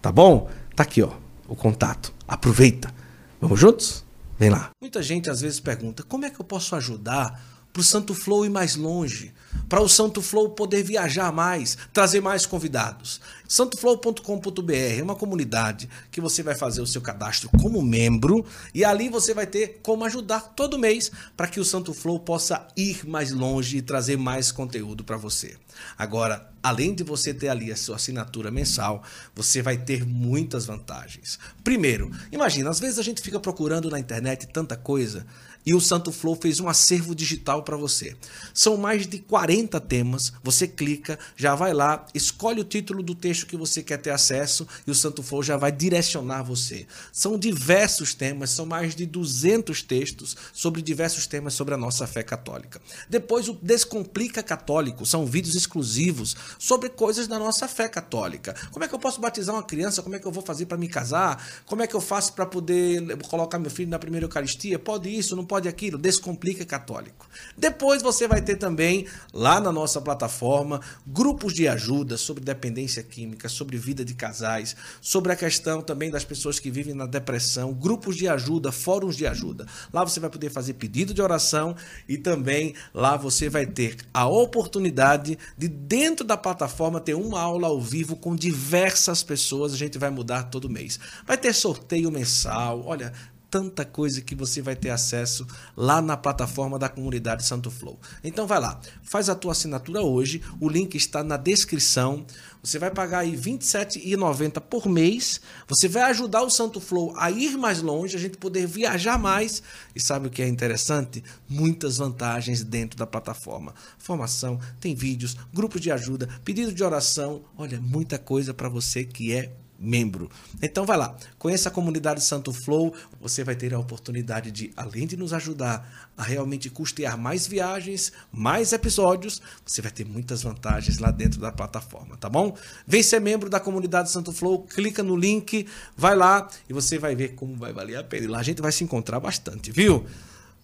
Tá 0.00 0.12
bom? 0.12 0.48
Tá 0.74 0.82
aqui, 0.82 1.02
ó, 1.02 1.12
o 1.48 1.56
contato. 1.56 2.12
Aproveita. 2.28 2.92
Vamos 3.40 3.58
juntos? 3.58 4.04
Vem 4.38 4.50
lá. 4.50 4.70
Muita 4.80 5.02
gente 5.02 5.30
às 5.30 5.40
vezes 5.40 5.60
pergunta: 5.60 6.02
"Como 6.02 6.24
é 6.24 6.30
que 6.30 6.40
eu 6.40 6.44
posso 6.44 6.76
ajudar 6.76 7.40
para 7.76 7.82
o 7.82 7.84
Santo 7.84 8.14
Flow 8.14 8.46
ir 8.46 8.48
mais 8.48 8.74
longe, 8.74 9.34
para 9.68 9.82
o 9.82 9.88
Santo 9.88 10.22
Flow 10.22 10.48
poder 10.48 10.82
viajar 10.82 11.30
mais, 11.30 11.76
trazer 11.92 12.22
mais 12.22 12.46
convidados. 12.46 13.20
Santoflow.com.br 13.46 14.72
é 14.72 15.02
uma 15.02 15.14
comunidade 15.14 15.86
que 16.10 16.18
você 16.18 16.42
vai 16.42 16.54
fazer 16.54 16.80
o 16.80 16.86
seu 16.86 17.02
cadastro 17.02 17.50
como 17.60 17.82
membro 17.82 18.46
e 18.72 18.82
ali 18.82 19.10
você 19.10 19.34
vai 19.34 19.46
ter 19.46 19.80
como 19.82 20.06
ajudar 20.06 20.54
todo 20.56 20.78
mês 20.78 21.12
para 21.36 21.48
que 21.48 21.60
o 21.60 21.64
Santo 21.66 21.92
Flow 21.92 22.18
possa 22.18 22.66
ir 22.74 23.06
mais 23.06 23.30
longe 23.30 23.76
e 23.76 23.82
trazer 23.82 24.16
mais 24.16 24.50
conteúdo 24.50 25.04
para 25.04 25.18
você. 25.18 25.54
Agora, 25.98 26.50
além 26.62 26.94
de 26.94 27.04
você 27.04 27.34
ter 27.34 27.48
ali 27.48 27.70
a 27.70 27.76
sua 27.76 27.96
assinatura 27.96 28.50
mensal, 28.50 29.02
você 29.34 29.60
vai 29.60 29.76
ter 29.76 30.06
muitas 30.06 30.64
vantagens. 30.64 31.38
Primeiro, 31.62 32.10
imagina, 32.32 32.70
às 32.70 32.80
vezes 32.80 32.98
a 32.98 33.02
gente 33.02 33.20
fica 33.20 33.38
procurando 33.38 33.90
na 33.90 34.00
internet 34.00 34.48
tanta 34.48 34.78
coisa 34.78 35.26
e 35.66 35.74
o 35.74 35.80
Santo 35.80 36.12
Flow 36.12 36.38
fez 36.40 36.60
um 36.60 36.68
acervo 36.68 37.14
digital 37.14 37.64
para 37.64 37.76
você. 37.76 38.16
São 38.54 38.76
mais 38.76 39.06
de 39.06 39.18
40 39.18 39.80
temas, 39.80 40.32
você 40.42 40.68
clica, 40.68 41.18
já 41.36 41.56
vai 41.56 41.74
lá, 41.74 42.06
escolhe 42.14 42.60
o 42.60 42.64
título 42.64 43.02
do 43.02 43.14
texto 43.14 43.46
que 43.46 43.56
você 43.56 43.82
quer 43.82 43.98
ter 43.98 44.10
acesso 44.10 44.66
e 44.86 44.90
o 44.90 44.94
Santo 44.94 45.22
Flow 45.22 45.42
já 45.42 45.56
vai 45.56 45.72
direcionar 45.72 46.44
você. 46.44 46.86
São 47.12 47.36
diversos 47.36 48.14
temas, 48.14 48.50
são 48.50 48.64
mais 48.64 48.94
de 48.94 49.04
200 49.04 49.82
textos 49.82 50.36
sobre 50.52 50.80
diversos 50.80 51.26
temas 51.26 51.54
sobre 51.54 51.74
a 51.74 51.76
nossa 51.76 52.06
fé 52.06 52.22
católica. 52.22 52.80
Depois 53.10 53.48
o 53.48 53.58
Descomplica 53.60 54.42
Católico, 54.42 55.04
são 55.04 55.26
vídeos 55.26 55.56
exclusivos 55.56 56.36
sobre 56.58 56.88
coisas 56.88 57.26
da 57.26 57.38
nossa 57.38 57.66
fé 57.66 57.88
católica. 57.88 58.54
Como 58.70 58.84
é 58.84 58.88
que 58.88 58.94
eu 58.94 58.98
posso 58.98 59.20
batizar 59.20 59.54
uma 59.54 59.62
criança? 59.62 60.02
Como 60.02 60.14
é 60.14 60.18
que 60.20 60.26
eu 60.26 60.32
vou 60.32 60.42
fazer 60.42 60.66
para 60.66 60.78
me 60.78 60.88
casar? 60.88 61.44
Como 61.66 61.82
é 61.82 61.86
que 61.86 61.96
eu 61.96 62.00
faço 62.00 62.34
para 62.34 62.46
poder 62.46 63.16
colocar 63.28 63.58
meu 63.58 63.70
filho 63.70 63.90
na 63.90 63.98
primeira 63.98 64.26
Eucaristia? 64.26 64.78
Pode 64.78 65.08
isso, 65.08 65.34
não 65.34 65.44
pode 65.44 65.55
aquilo? 65.68 65.98
Descomplica 65.98 66.64
Católico. 66.64 67.28
Depois 67.56 68.02
você 68.02 68.28
vai 68.28 68.42
ter 68.42 68.56
também 68.56 69.06
lá 69.32 69.60
na 69.60 69.72
nossa 69.72 70.00
plataforma 70.00 70.80
grupos 71.06 71.54
de 71.54 71.68
ajuda 71.68 72.16
sobre 72.16 72.44
dependência 72.44 73.02
química, 73.02 73.48
sobre 73.48 73.76
vida 73.76 74.04
de 74.04 74.14
casais, 74.14 74.76
sobre 75.00 75.32
a 75.32 75.36
questão 75.36 75.80
também 75.80 76.10
das 76.10 76.24
pessoas 76.24 76.58
que 76.58 76.70
vivem 76.70 76.94
na 76.94 77.06
depressão, 77.06 77.72
grupos 77.72 78.16
de 78.16 78.28
ajuda, 78.28 78.72
fóruns 78.72 79.16
de 79.16 79.26
ajuda. 79.26 79.66
Lá 79.92 80.04
você 80.04 80.20
vai 80.20 80.30
poder 80.30 80.50
fazer 80.50 80.74
pedido 80.74 81.14
de 81.14 81.22
oração 81.22 81.74
e 82.08 82.18
também 82.18 82.74
lá 82.92 83.16
você 83.16 83.48
vai 83.48 83.66
ter 83.66 83.96
a 84.12 84.26
oportunidade 84.26 85.38
de 85.56 85.68
dentro 85.68 86.24
da 86.24 86.36
plataforma 86.36 87.00
ter 87.00 87.14
uma 87.14 87.40
aula 87.40 87.68
ao 87.68 87.80
vivo 87.80 88.16
com 88.16 88.34
diversas 88.34 89.22
pessoas, 89.22 89.72
a 89.72 89.76
gente 89.76 89.98
vai 89.98 90.10
mudar 90.10 90.44
todo 90.44 90.68
mês. 90.68 90.98
Vai 91.26 91.36
ter 91.36 91.52
sorteio 91.52 92.10
mensal, 92.10 92.82
olha, 92.86 93.12
tanta 93.56 93.86
coisa 93.86 94.20
que 94.20 94.34
você 94.34 94.60
vai 94.60 94.76
ter 94.76 94.90
acesso 94.90 95.46
lá 95.74 96.02
na 96.02 96.14
plataforma 96.14 96.78
da 96.78 96.90
comunidade 96.90 97.42
Santo 97.42 97.70
Flow. 97.70 97.98
Então 98.22 98.46
vai 98.46 98.60
lá, 98.60 98.78
faz 99.02 99.30
a 99.30 99.34
tua 99.34 99.52
assinatura 99.52 100.02
hoje, 100.02 100.42
o 100.60 100.68
link 100.68 100.94
está 100.94 101.24
na 101.24 101.38
descrição. 101.38 102.26
Você 102.62 102.78
vai 102.78 102.90
pagar 102.90 103.20
aí 103.20 103.30
R$ 103.30 103.38
27,90 103.38 104.60
por 104.60 104.86
mês. 104.90 105.40
Você 105.66 105.88
vai 105.88 106.02
ajudar 106.02 106.42
o 106.42 106.50
Santo 106.50 106.82
Flow 106.82 107.14
a 107.16 107.30
ir 107.30 107.56
mais 107.56 107.80
longe, 107.80 108.14
a 108.14 108.20
gente 108.20 108.36
poder 108.36 108.66
viajar 108.66 109.18
mais. 109.18 109.62
E 109.94 110.00
sabe 110.00 110.26
o 110.26 110.30
que 110.30 110.42
é 110.42 110.48
interessante? 110.48 111.24
Muitas 111.48 111.96
vantagens 111.96 112.62
dentro 112.62 112.98
da 112.98 113.06
plataforma. 113.06 113.74
Formação, 113.96 114.60
tem 114.78 114.94
vídeos, 114.94 115.34
grupos 115.50 115.80
de 115.80 115.90
ajuda, 115.90 116.28
pedido 116.44 116.74
de 116.74 116.84
oração. 116.84 117.42
Olha, 117.56 117.80
muita 117.80 118.18
coisa 118.18 118.52
para 118.52 118.68
você 118.68 119.02
que 119.02 119.32
é 119.32 119.50
membro. 119.78 120.30
Então 120.62 120.84
vai 120.84 120.96
lá, 120.96 121.16
conheça 121.38 121.68
a 121.68 121.72
comunidade 121.72 122.22
Santo 122.22 122.52
Flow, 122.52 122.94
você 123.20 123.44
vai 123.44 123.54
ter 123.54 123.74
a 123.74 123.78
oportunidade 123.78 124.50
de, 124.50 124.72
além 124.76 125.06
de 125.06 125.16
nos 125.16 125.32
ajudar 125.32 126.10
a 126.16 126.22
realmente 126.22 126.70
custear 126.70 127.18
mais 127.18 127.46
viagens, 127.46 128.12
mais 128.32 128.72
episódios, 128.72 129.40
você 129.64 129.82
vai 129.82 129.90
ter 129.90 130.04
muitas 130.04 130.42
vantagens 130.42 130.98
lá 130.98 131.10
dentro 131.10 131.40
da 131.40 131.52
plataforma, 131.52 132.16
tá 132.16 132.28
bom? 132.28 132.56
Vem 132.86 133.02
ser 133.02 133.20
membro 133.20 133.50
da 133.50 133.60
comunidade 133.60 134.10
Santo 134.10 134.32
Flow, 134.32 134.62
clica 134.62 135.02
no 135.02 135.16
link, 135.16 135.66
vai 135.96 136.16
lá 136.16 136.48
e 136.68 136.72
você 136.72 136.98
vai 136.98 137.14
ver 137.14 137.34
como 137.34 137.56
vai 137.56 137.72
valer 137.72 137.96
a 137.96 138.04
pena. 138.04 138.24
E 138.24 138.28
lá 138.28 138.38
a 138.38 138.42
gente 138.42 138.62
vai 138.62 138.72
se 138.72 138.82
encontrar 138.82 139.20
bastante, 139.20 139.70
viu? 139.70 140.06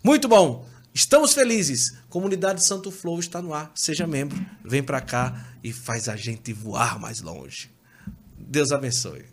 Muito 0.02 0.28
bom! 0.28 0.66
Estamos 0.94 1.32
felizes. 1.32 1.96
Comunidade 2.10 2.62
Santo 2.62 2.90
Flow 2.90 3.18
está 3.18 3.40
no 3.40 3.54
ar. 3.54 3.72
Seja 3.74 4.06
membro, 4.06 4.38
vem 4.62 4.82
para 4.82 5.00
cá 5.00 5.54
e 5.64 5.72
faz 5.72 6.06
a 6.06 6.16
gente 6.16 6.52
voar 6.52 6.98
mais 6.98 7.22
longe. 7.22 7.70
Deus 8.48 8.72
abençoe. 8.72 9.24